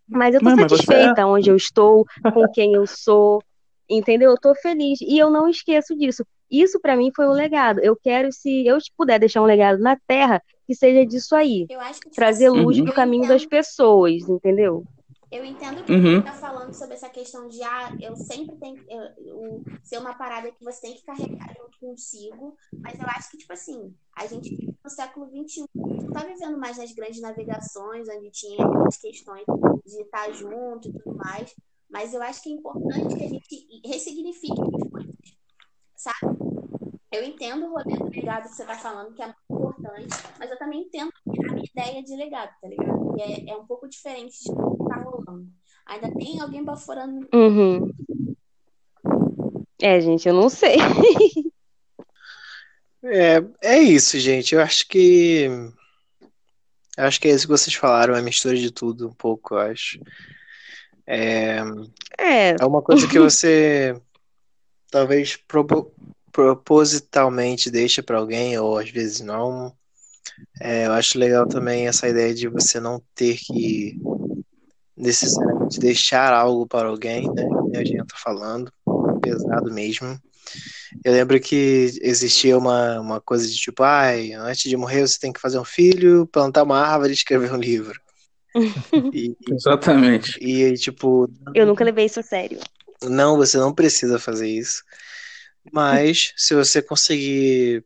Mas 0.08 0.36
eu 0.36 0.40
tô 0.40 0.46
Não, 0.46 0.56
você 0.56 0.64
é. 0.64 0.70
satisfeita 0.70 1.26
onde 1.26 1.50
eu 1.50 1.56
estou, 1.56 2.06
com 2.34 2.48
quem 2.48 2.74
eu 2.74 2.86
sou, 2.86 3.44
entendeu? 3.90 4.32
Eu 4.32 4.38
tô 4.38 4.54
feliz 4.56 5.02
e 5.02 5.18
eu 5.18 5.30
não 5.30 5.50
esqueço 5.50 5.96
disso. 5.98 6.24
Isso 6.54 6.80
pra 6.80 6.96
mim 6.96 7.12
foi 7.16 7.26
um 7.28 7.32
legado. 7.32 7.80
Eu 7.80 7.96
quero, 7.96 8.32
se 8.32 8.66
eu 8.68 8.78
puder 8.96 9.20
deixar 9.20 9.42
um 9.42 9.46
legado 9.46 9.80
na 9.80 9.98
Terra, 10.08 10.42
que 10.68 10.76
seja 10.76 11.06
disso 11.06 11.36
aí, 11.36 11.66
Eu 11.70 11.80
acho 11.82 12.00
que 12.00 12.10
trazer 12.12 12.50
luz 12.50 12.78
Uhum. 12.78 12.86
pro 12.86 12.94
caminho 12.94 13.24
entendo- 13.24 13.34
das 13.34 13.46
pessoas, 13.46 14.30
entendeu? 14.30 14.84
Eu 15.32 15.44
entendo 15.44 15.80
o 15.82 15.84
que 15.84 15.92
Uhum. 15.92 16.18
você 16.18 16.22
tá 16.22 16.34
falando 16.34 16.74
sobre 16.76 16.94
essa 16.94 17.10
questão 17.10 17.48
de 17.50 17.62
ah, 17.64 17.92
eu 18.00 18.16
sempre 18.16 18.56
tenho 18.58 18.80
eu, 18.88 19.36
o- 19.36 19.64
ser 19.84 19.98
uma 19.98 20.14
parada 20.14 20.52
que 20.52 20.64
você 20.64 20.80
tem 20.82 20.94
que 20.94 21.04
carregar 21.04 21.48
junto 21.58 21.80
consigo, 21.82 22.56
mas 22.84 23.00
eu 23.00 23.06
acho 23.08 23.32
que, 23.32 23.38
tipo 23.38 23.52
assim, 23.52 23.92
a 24.16 24.28
gente 24.28 24.48
vive 24.56 24.76
no 24.84 24.90
século 24.92 25.26
XXI, 25.32 25.66
a 25.76 25.88
gente 25.90 26.04
não 26.06 26.14
tá 26.14 26.24
vivendo 26.24 26.58
mais 26.60 26.78
nas 26.78 26.92
grandes 26.94 27.20
navegações, 27.20 28.08
onde 28.10 28.30
tinha 28.30 28.64
as 28.88 28.98
questões 28.98 29.44
de 29.88 30.02
estar 30.04 30.32
junto 30.34 30.88
e 30.88 30.94
tudo 30.94 31.16
mais, 31.18 31.52
mas 31.90 32.14
eu 32.14 32.22
acho 32.22 32.42
que 32.44 32.50
é 32.50 32.54
importante 32.54 33.16
que 33.16 33.24
a 33.24 33.28
gente 33.28 33.82
ressignifique 33.88 34.54
as 34.54 34.90
coisas, 34.92 35.03
sabe? 36.04 36.38
Eu 37.12 37.24
entendo 37.24 37.66
o 37.66 37.70
rolê 37.70 37.96
do 37.96 38.10
legado 38.10 38.50
que 38.50 38.56
você 38.56 38.66
tá 38.66 38.76
falando, 38.76 39.14
que 39.14 39.22
é 39.22 39.26
muito 39.26 39.38
importante, 39.50 40.08
mas 40.38 40.50
eu 40.50 40.58
também 40.58 40.82
entendo 40.82 41.12
a 41.28 41.54
minha 41.54 41.66
ideia 41.66 42.04
de 42.04 42.16
legado, 42.16 42.50
tá 42.60 42.68
ligado? 42.68 43.16
E 43.18 43.22
é, 43.22 43.50
é 43.52 43.56
um 43.56 43.66
pouco 43.66 43.88
diferente 43.88 44.40
de 44.40 44.50
que 44.50 44.90
tá 44.90 45.02
rolando. 45.04 45.48
Ainda 45.86 46.12
tem 46.12 46.42
alguém 46.42 46.64
baforando. 46.64 47.28
Uhum. 47.34 47.92
É, 49.82 50.02
gente, 50.02 50.28
eu 50.28 50.34
não 50.34 50.50
sei. 50.50 50.78
É, 53.06 53.44
é 53.62 53.80
isso, 53.80 54.18
gente. 54.18 54.56
Eu 54.56 54.62
acho 54.62 54.88
que. 54.88 55.50
eu 56.98 57.04
Acho 57.04 57.20
que 57.20 57.28
é 57.28 57.32
isso 57.32 57.46
que 57.46 57.52
vocês 57.52 57.76
falaram, 57.76 58.16
é 58.16 58.20
a 58.20 58.24
mistura 58.24 58.56
de 58.56 58.72
tudo, 58.72 59.10
um 59.10 59.14
pouco, 59.14 59.56
eu 59.56 59.60
acho. 59.60 60.00
É, 61.06 61.58
É, 62.18 62.52
é 62.52 62.66
uma 62.66 62.82
coisa 62.82 63.06
que 63.06 63.20
você 63.20 64.02
talvez 64.94 65.36
propo- 65.36 65.92
propositalmente 66.32 67.72
deixa 67.72 68.04
pra 68.04 68.20
alguém, 68.20 68.58
ou 68.60 68.78
às 68.78 68.92
vezes 68.92 69.22
não. 69.22 69.74
É, 70.62 70.86
eu 70.86 70.92
acho 70.92 71.18
legal 71.18 71.48
também 71.48 71.88
essa 71.88 72.08
ideia 72.08 72.32
de 72.32 72.48
você 72.48 72.80
não 72.80 73.02
ter 73.16 73.38
que 73.38 74.00
necessariamente 74.96 75.80
deixar 75.80 76.32
algo 76.32 76.68
para 76.68 76.90
alguém, 76.90 77.28
né? 77.34 77.44
A 77.76 77.84
gente 77.84 78.06
tá 78.06 78.16
falando, 78.24 78.72
pesado 79.20 79.74
mesmo. 79.74 80.16
Eu 81.04 81.12
lembro 81.12 81.40
que 81.40 81.92
existia 82.04 82.56
uma, 82.56 83.00
uma 83.00 83.20
coisa 83.20 83.48
de 83.48 83.56
tipo, 83.56 83.82
ai, 83.82 84.32
antes 84.34 84.70
de 84.70 84.78
morrer 84.78 85.08
você 85.08 85.18
tem 85.20 85.34
que 85.34 85.42
fazer 85.42 85.58
um 85.58 85.66
filho, 85.66 86.28
plantar 86.28 86.62
uma 86.62 86.80
árvore 86.80 87.14
e 87.14 87.16
escrever 87.16 87.52
um 87.52 87.58
livro. 87.58 88.00
E, 89.14 89.36
Exatamente. 89.48 90.40
e, 90.42 90.64
e, 90.64 90.74
tipo, 90.74 91.30
eu 91.54 91.68
nunca 91.68 91.84
levei 91.84 92.06
isso 92.06 92.20
a 92.20 92.24
sério. 92.24 92.60
Não, 93.10 93.38
você 93.38 93.58
não 93.58 93.74
precisa 93.74 94.20
fazer 94.20 94.48
isso. 94.50 94.84
Mas 95.72 96.34
se 96.38 96.54
você 96.56 96.82
conseguir 96.82 97.86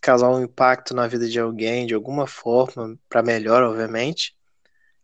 causar 0.00 0.30
um 0.30 0.42
impacto 0.44 0.94
na 0.94 1.06
vida 1.08 1.28
de 1.28 1.38
alguém 1.40 1.86
de 1.86 1.94
alguma 1.94 2.26
forma, 2.26 2.96
para 3.08 3.22
melhor, 3.22 3.62
obviamente, 3.62 4.34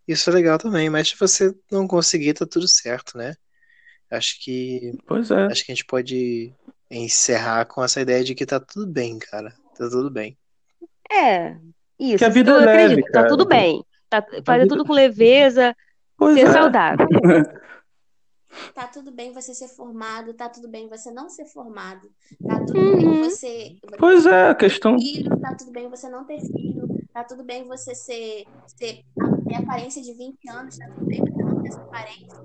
isso 0.07 0.31
é 0.31 0.33
legal 0.33 0.59
também. 0.59 0.89
Mas 0.91 1.09
se 1.11 1.17
você 1.19 1.55
não 1.71 1.89
conseguir, 1.89 2.35
tá 2.35 2.47
tudo 2.47 2.69
certo, 2.69 3.17
né? 3.19 3.35
Acho 4.11 4.39
que 4.43 4.93
Pois 5.07 5.31
é. 5.31 5.47
acho 5.47 5.65
que 5.65 5.73
a 5.73 5.75
gente 5.75 5.87
pode 5.87 6.53
encerrar 6.91 7.65
com 7.65 7.83
essa 7.83 8.01
ideia 8.01 8.23
de 8.23 8.35
que 8.35 8.45
tá 8.47 8.61
tudo 8.61 8.87
bem, 8.87 9.19
cara. 9.19 9.51
Tá 9.77 9.89
tudo 9.89 10.11
bem. 10.11 10.37
É, 11.11 11.57
isso. 11.99 12.19
Que 12.19 12.25
a 12.25 12.29
vida 12.29 12.51
eu 12.51 12.61
é 12.61 12.65
leve, 12.67 12.83
acredito, 12.85 13.07
tá 13.07 13.13
cara. 13.13 13.29
tudo 13.29 13.47
bem. 13.47 13.85
Tá, 14.11 14.23
fazer 14.45 14.63
vida- 14.65 14.69
tudo 14.69 14.85
com 14.85 14.93
leveza, 14.93 15.75
Pois 16.19 16.35
ser 16.35 16.47
é. 16.47 16.53
saudável. 16.53 17.07
Tá 18.75 18.87
tudo 18.87 19.11
bem 19.11 19.33
você 19.33 19.55
ser 19.55 19.69
formado, 19.69 20.35
tá 20.35 20.49
tudo 20.49 20.69
bem 20.69 20.89
você 20.89 21.11
não 21.11 21.29
ser 21.29 21.47
formado, 21.47 22.09
tá 22.47 22.61
tudo 22.61 22.79
Uhum. 22.79 23.21
bem 23.21 23.31
você 23.31 23.77
Pois 23.99 24.27
é, 24.27 24.49
a 24.49 24.55
questão. 24.55 24.97
ter 24.97 25.03
filho, 25.05 25.41
tá 25.41 25.55
tudo 25.55 25.71
bem 25.73 25.89
você 25.89 26.09
não 26.09 26.25
ter 26.25 26.41
filho, 26.41 26.89
tá 27.13 27.25
tudo 27.25 27.45
bem 27.45 27.65
você 27.67 27.95
ser, 27.95 28.45
ser 28.67 29.01
ter 29.49 29.55
aparência 29.57 30.03
de 30.03 30.13
20 30.15 30.49
anos, 30.49 30.77
tá 30.79 30.87
tudo 30.95 31.07
bem 31.07 31.21
você 31.21 31.43
não 31.43 31.63
ter 31.63 31.69
essa 31.69 31.81
aparência. 31.81 32.43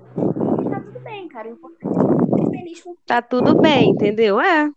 E 0.60 0.70
tá 0.70 0.80
tudo 0.80 1.00
bem, 1.04 1.28
cara. 1.28 1.48
O 1.48 1.52
importante 1.52 1.96
é 1.96 2.44
ser 2.44 2.50
feliz 2.50 2.82
com 2.82 2.96
Tá 3.06 3.22
tudo 3.22 3.54
bem, 3.54 3.90
entendeu? 3.90 4.40
É. 4.40 4.70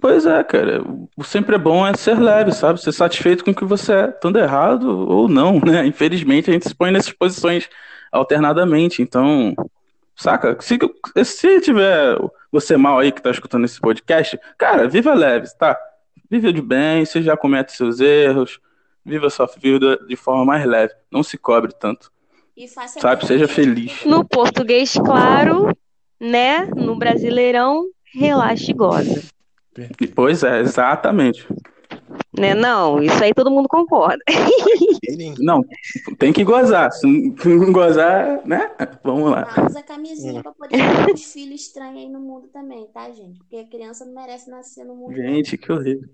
Pois 0.00 0.26
é, 0.26 0.42
cara. 0.44 0.82
O 1.16 1.22
sempre 1.24 1.54
é 1.56 1.58
bom 1.58 1.86
é 1.86 1.94
ser 1.94 2.18
leve, 2.18 2.52
sabe? 2.52 2.80
Ser 2.80 2.92
satisfeito 2.92 3.44
com 3.44 3.50
o 3.50 3.54
que 3.54 3.64
você 3.64 3.92
é, 3.92 4.08
estando 4.08 4.38
errado 4.38 4.88
ou 5.08 5.28
não, 5.28 5.60
né? 5.60 5.86
Infelizmente 5.86 6.50
a 6.50 6.52
gente 6.52 6.68
se 6.68 6.74
põe 6.74 6.90
nessas 6.90 7.12
posições 7.12 7.68
alternadamente. 8.10 9.02
Então, 9.02 9.54
saca? 10.16 10.56
Se, 10.60 10.78
se 11.24 11.60
tiver 11.60 12.18
você 12.50 12.76
mal 12.76 12.98
aí 12.98 13.12
que 13.12 13.22
tá 13.22 13.30
escutando 13.30 13.64
esse 13.64 13.80
podcast, 13.80 14.38
cara, 14.58 14.88
viva 14.88 15.14
leve, 15.14 15.48
tá? 15.58 15.78
Viva 16.30 16.52
de 16.52 16.62
bem, 16.62 17.04
você 17.04 17.22
já 17.22 17.36
comete 17.36 17.72
seus 17.72 18.00
erros, 18.00 18.60
viva 19.04 19.28
sua 19.30 19.46
vida 19.58 19.98
de 20.06 20.16
forma 20.16 20.44
mais 20.44 20.64
leve. 20.64 20.94
Não 21.10 21.22
se 21.22 21.36
cobre 21.36 21.72
tanto, 21.72 22.10
e 22.56 22.68
faça 22.68 23.00
sabe? 23.00 23.26
Seja 23.26 23.48
feliz. 23.48 24.04
No 24.04 24.24
português 24.24 24.92
claro, 24.94 25.74
né? 26.20 26.66
No 26.76 26.96
brasileirão, 26.96 27.86
relaxa 28.14 28.70
e 28.70 28.74
goza. 28.74 29.22
Pois 30.14 30.42
é, 30.42 30.60
exatamente. 30.60 31.46
Né? 32.38 32.54
Não, 32.54 33.02
isso 33.02 33.22
aí 33.22 33.34
todo 33.34 33.50
mundo 33.50 33.68
concorda. 33.68 34.22
Não, 35.38 35.64
tem 36.18 36.32
que 36.32 36.44
gozar. 36.44 36.90
Se 36.92 37.06
não 37.06 37.72
gozar, 37.72 38.46
né? 38.46 38.70
Vamos 39.04 39.30
lá. 39.30 39.52
Não 39.56 39.66
usa 39.66 39.82
camisinha 39.82 40.42
pra 40.42 40.52
poder 40.52 40.76
ter 40.78 41.12
uns 41.12 41.32
filhos 41.32 41.60
estranhos 41.60 41.98
aí 41.98 42.08
no 42.08 42.20
mundo 42.20 42.48
também, 42.48 42.86
tá, 42.86 43.10
gente? 43.10 43.38
Porque 43.38 43.56
a 43.56 43.66
criança 43.66 44.04
não 44.04 44.14
merece 44.14 44.50
nascer 44.50 44.84
no 44.84 44.94
mundo. 44.94 45.14
Gente, 45.14 45.58
que 45.58 45.70
horrível. 45.70 46.08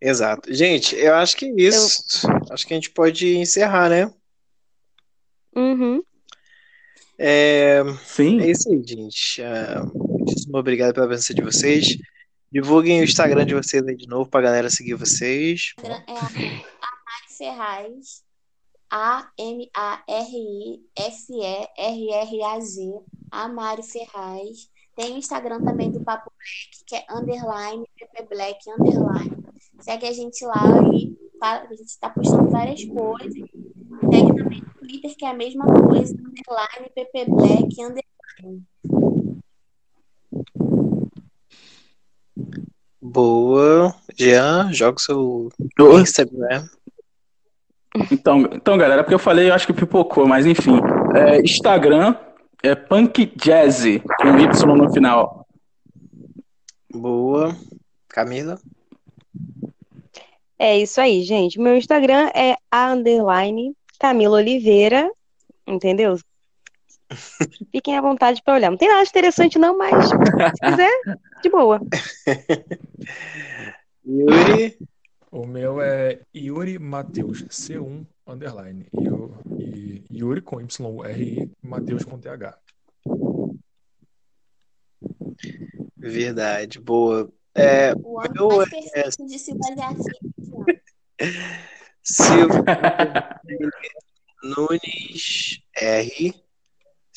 Exato. 0.00 0.52
Gente, 0.52 0.96
eu 0.96 1.14
acho 1.14 1.36
que 1.36 1.46
é 1.46 1.54
isso. 1.56 2.26
Acho 2.50 2.66
que 2.66 2.74
a 2.74 2.76
gente 2.76 2.90
pode 2.90 3.36
encerrar, 3.36 3.88
né? 3.88 4.12
Uhum. 5.54 6.02
É, 7.18 7.82
Sim. 8.04 8.40
é 8.40 8.50
isso 8.50 8.70
aí, 8.70 8.80
gente. 8.86 9.42
Ah, 9.42 9.84
muitíssimo 9.92 10.56
obrigado 10.56 10.94
pela 10.94 11.08
presença 11.08 11.34
de 11.34 11.42
vocês. 11.42 11.96
Divulguem 12.50 13.00
o 13.00 13.04
Instagram 13.04 13.44
de 13.44 13.54
vocês 13.54 13.86
aí 13.86 13.94
de 13.94 14.08
novo 14.08 14.30
pra 14.30 14.40
galera 14.40 14.70
seguir 14.70 14.94
vocês. 14.94 15.74
É 15.82 15.92
a 15.92 16.22
Mari 16.22 17.28
Ferraz. 17.36 18.24
A-M-A-R-I-F-E-R-R-A-Z. 18.90 19.80
A 23.30 23.48
Mari 23.48 23.82
Ferraz. 23.82 24.70
Tem 24.96 25.14
o 25.14 25.18
Instagram 25.18 25.62
também 25.62 25.92
do 25.92 26.02
Papo 26.02 26.32
Black, 26.36 26.84
que 26.84 26.96
é 26.96 27.04
underline, 27.14 27.86
PP 27.98 28.34
Black, 28.34 28.58
underline. 28.70 29.44
Segue 29.80 30.08
a 30.08 30.12
gente 30.12 30.44
lá 30.44 30.64
e 30.92 31.16
a 31.40 31.66
gente 31.72 31.98
tá 32.00 32.10
postando 32.10 32.50
várias 32.50 32.84
coisas. 32.84 33.32
Segue 33.32 34.34
também 34.34 34.60
no 34.60 34.74
Twitter, 34.74 35.16
que 35.16 35.24
é 35.24 35.28
a 35.28 35.34
mesma 35.34 35.66
coisa, 35.66 36.12
underline, 36.14 36.90
PP 36.96 37.26
Black, 37.26 37.80
underline. 37.80 38.66
Boa. 43.10 43.94
Jean, 44.18 44.70
joga 44.72 44.96
o 44.96 45.00
seu 45.00 45.50
Instagram. 45.98 46.68
Então, 48.12 48.40
então, 48.52 48.76
galera, 48.76 49.02
porque 49.02 49.14
eu 49.14 49.18
falei, 49.18 49.48
eu 49.48 49.54
acho 49.54 49.66
que 49.66 49.72
pipocou, 49.72 50.26
mas 50.26 50.44
enfim. 50.44 50.78
É, 51.16 51.40
Instagram 51.40 52.14
é 52.62 52.74
Punk 52.74 53.32
Jazz, 53.34 53.84
com 54.18 54.38
Y 54.38 54.76
no 54.76 54.92
final. 54.92 55.46
Boa. 56.92 57.56
Camila. 58.08 58.58
É 60.58 60.78
isso 60.78 61.00
aí, 61.00 61.22
gente. 61.22 61.58
Meu 61.58 61.76
Instagram 61.76 62.30
é 62.34 62.56
a 62.70 62.92
underline 62.92 63.74
Camila 63.98 64.36
Oliveira, 64.36 65.10
entendeu? 65.66 66.18
Fiquem 67.72 67.96
à 67.96 68.00
vontade 68.00 68.42
para 68.42 68.54
olhar. 68.54 68.70
Não 68.70 68.76
tem 68.78 68.88
nada 68.88 69.02
de 69.02 69.08
interessante 69.10 69.58
não, 69.58 69.76
mas 69.78 70.08
se 70.08 70.14
quiser, 70.62 70.90
de 71.42 71.48
boa. 71.50 71.80
Yuri. 74.06 74.78
O 75.30 75.46
meu 75.46 75.80
é 75.82 76.20
Yuri 76.34 76.78
Mateus, 76.78 77.44
C1 77.50 78.06
underline. 78.26 78.86
E, 78.98 79.04
eu- 79.06 79.34
e 79.58 80.02
Yuri 80.10 80.40
com 80.40 80.58
Y-U-R-I, 80.60 81.50
Mateus 81.62 82.04
com 82.04 82.18
TH. 82.18 82.58
Verdade. 85.96 86.80
Boa. 86.80 87.30
É, 87.54 87.92
O 88.02 88.20
meu 88.32 88.48
mais 88.58 88.68
é 88.68 88.70
perfeito 89.02 89.26
de 89.26 89.38
se 89.38 89.54
basear 89.54 89.92
assim. 89.92 90.12
Silvio 92.02 92.64
Nunes 94.42 95.60
R. 95.76 96.34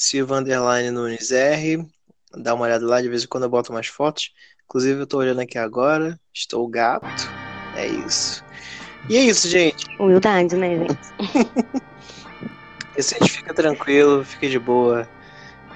Silvio 0.01 0.35
Underline 0.35 0.89
Nunes 0.89 1.31
R. 1.31 1.85
Dá 2.35 2.55
uma 2.55 2.65
olhada 2.65 2.83
lá, 2.87 2.99
de 2.99 3.07
vez 3.07 3.23
em 3.23 3.27
quando 3.27 3.43
eu 3.43 3.49
boto 3.49 3.71
umas 3.71 3.85
fotos. 3.85 4.31
Inclusive, 4.65 5.01
eu 5.01 5.05
tô 5.05 5.19
olhando 5.19 5.41
aqui 5.41 5.59
agora. 5.59 6.19
Estou 6.33 6.67
gato. 6.67 7.29
É 7.75 7.85
isso. 7.85 8.43
E 9.07 9.15
é 9.15 9.25
isso, 9.25 9.47
gente. 9.47 9.85
Humildade, 9.99 10.55
né, 10.55 10.75
gente? 10.75 10.97
Esse 12.97 13.13
a 13.13 13.19
gente 13.19 13.31
fica 13.31 13.53
tranquilo, 13.53 14.25
fica 14.25 14.49
de 14.49 14.57
boa. 14.57 15.07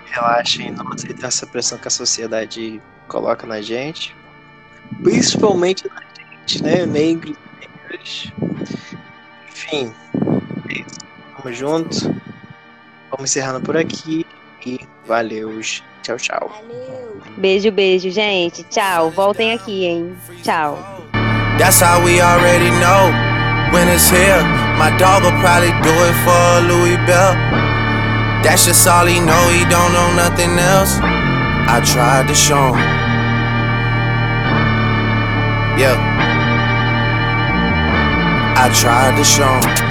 Relaxem, 0.07 0.71
não 0.71 0.91
aceitem 0.91 1.23
essa 1.23 1.45
pressão 1.45 1.77
que 1.77 1.87
a 1.87 1.91
sociedade 1.91 2.81
coloca 3.07 3.45
na 3.45 3.61
gente. 3.61 4.15
Principalmente 5.03 5.87
na 5.87 6.01
gente, 6.17 6.63
né? 6.63 6.83
Negros 6.87 7.37
negras. 7.59 8.33
Enfim, 9.49 9.93
é 10.69 10.81
isso. 10.81 10.99
Tamo 11.37 11.53
junto. 11.53 12.34
Vamos 13.11 13.29
encerrando 13.29 13.61
por 13.61 13.77
aqui. 13.77 14.25
E 14.65 14.79
valeu. 15.07 15.61
Tchau, 16.01 16.17
tchau. 16.17 16.51
Valeu! 16.61 17.21
Beijo, 17.37 17.71
beijo, 17.71 18.09
gente. 18.09 18.63
Tchau. 18.63 19.11
Voltem 19.11 19.53
aqui, 19.53 19.85
hein? 19.85 20.15
Tchau. 20.43 20.77
That's 21.57 21.79
how 21.79 22.03
we 22.03 22.19
already 22.19 22.69
know 22.81 23.11
when 23.71 23.87
it's 23.87 24.09
here. 24.09 24.43
My 24.77 24.91
dog 24.97 25.23
will 25.23 25.39
probably 25.39 25.71
do 25.81 25.89
it 25.89 26.15
for 26.25 26.61
Louis 26.67 26.97
Bell. 27.05 27.33
That's 28.43 28.65
just 28.65 28.87
all 28.87 29.05
he 29.05 29.19
know, 29.19 29.49
he 29.49 29.65
don't 29.65 29.93
know 29.93 30.13
nothing 30.15 30.59
else. 30.59 30.99
I 31.67 31.81
tried 31.83 32.27
to 32.27 32.35
show 32.35 32.73
him. 32.73 33.05
Yeah. 35.79 35.97
I 38.57 38.69
tried 38.73 39.17
to 39.17 39.23
show 39.23 39.49
him. 39.49 39.84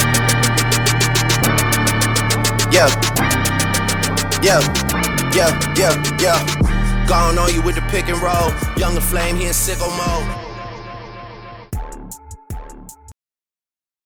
Yeah. 2.75 2.91
Yeah. 4.43 4.61
Yeah, 5.33 5.75
yeah, 5.77 5.95
yeah. 6.19 7.07
Gone 7.07 7.39
on 7.39 7.55
you 7.55 7.63
with 7.63 7.77
the 7.77 7.83
pick 7.83 8.09
and 8.09 8.21
roll. 8.21 8.51
Younger 8.77 9.01
flame, 9.01 9.37
he 9.37 9.47
in 9.47 9.53
sicko 9.53 9.87
mode. 9.97 10.44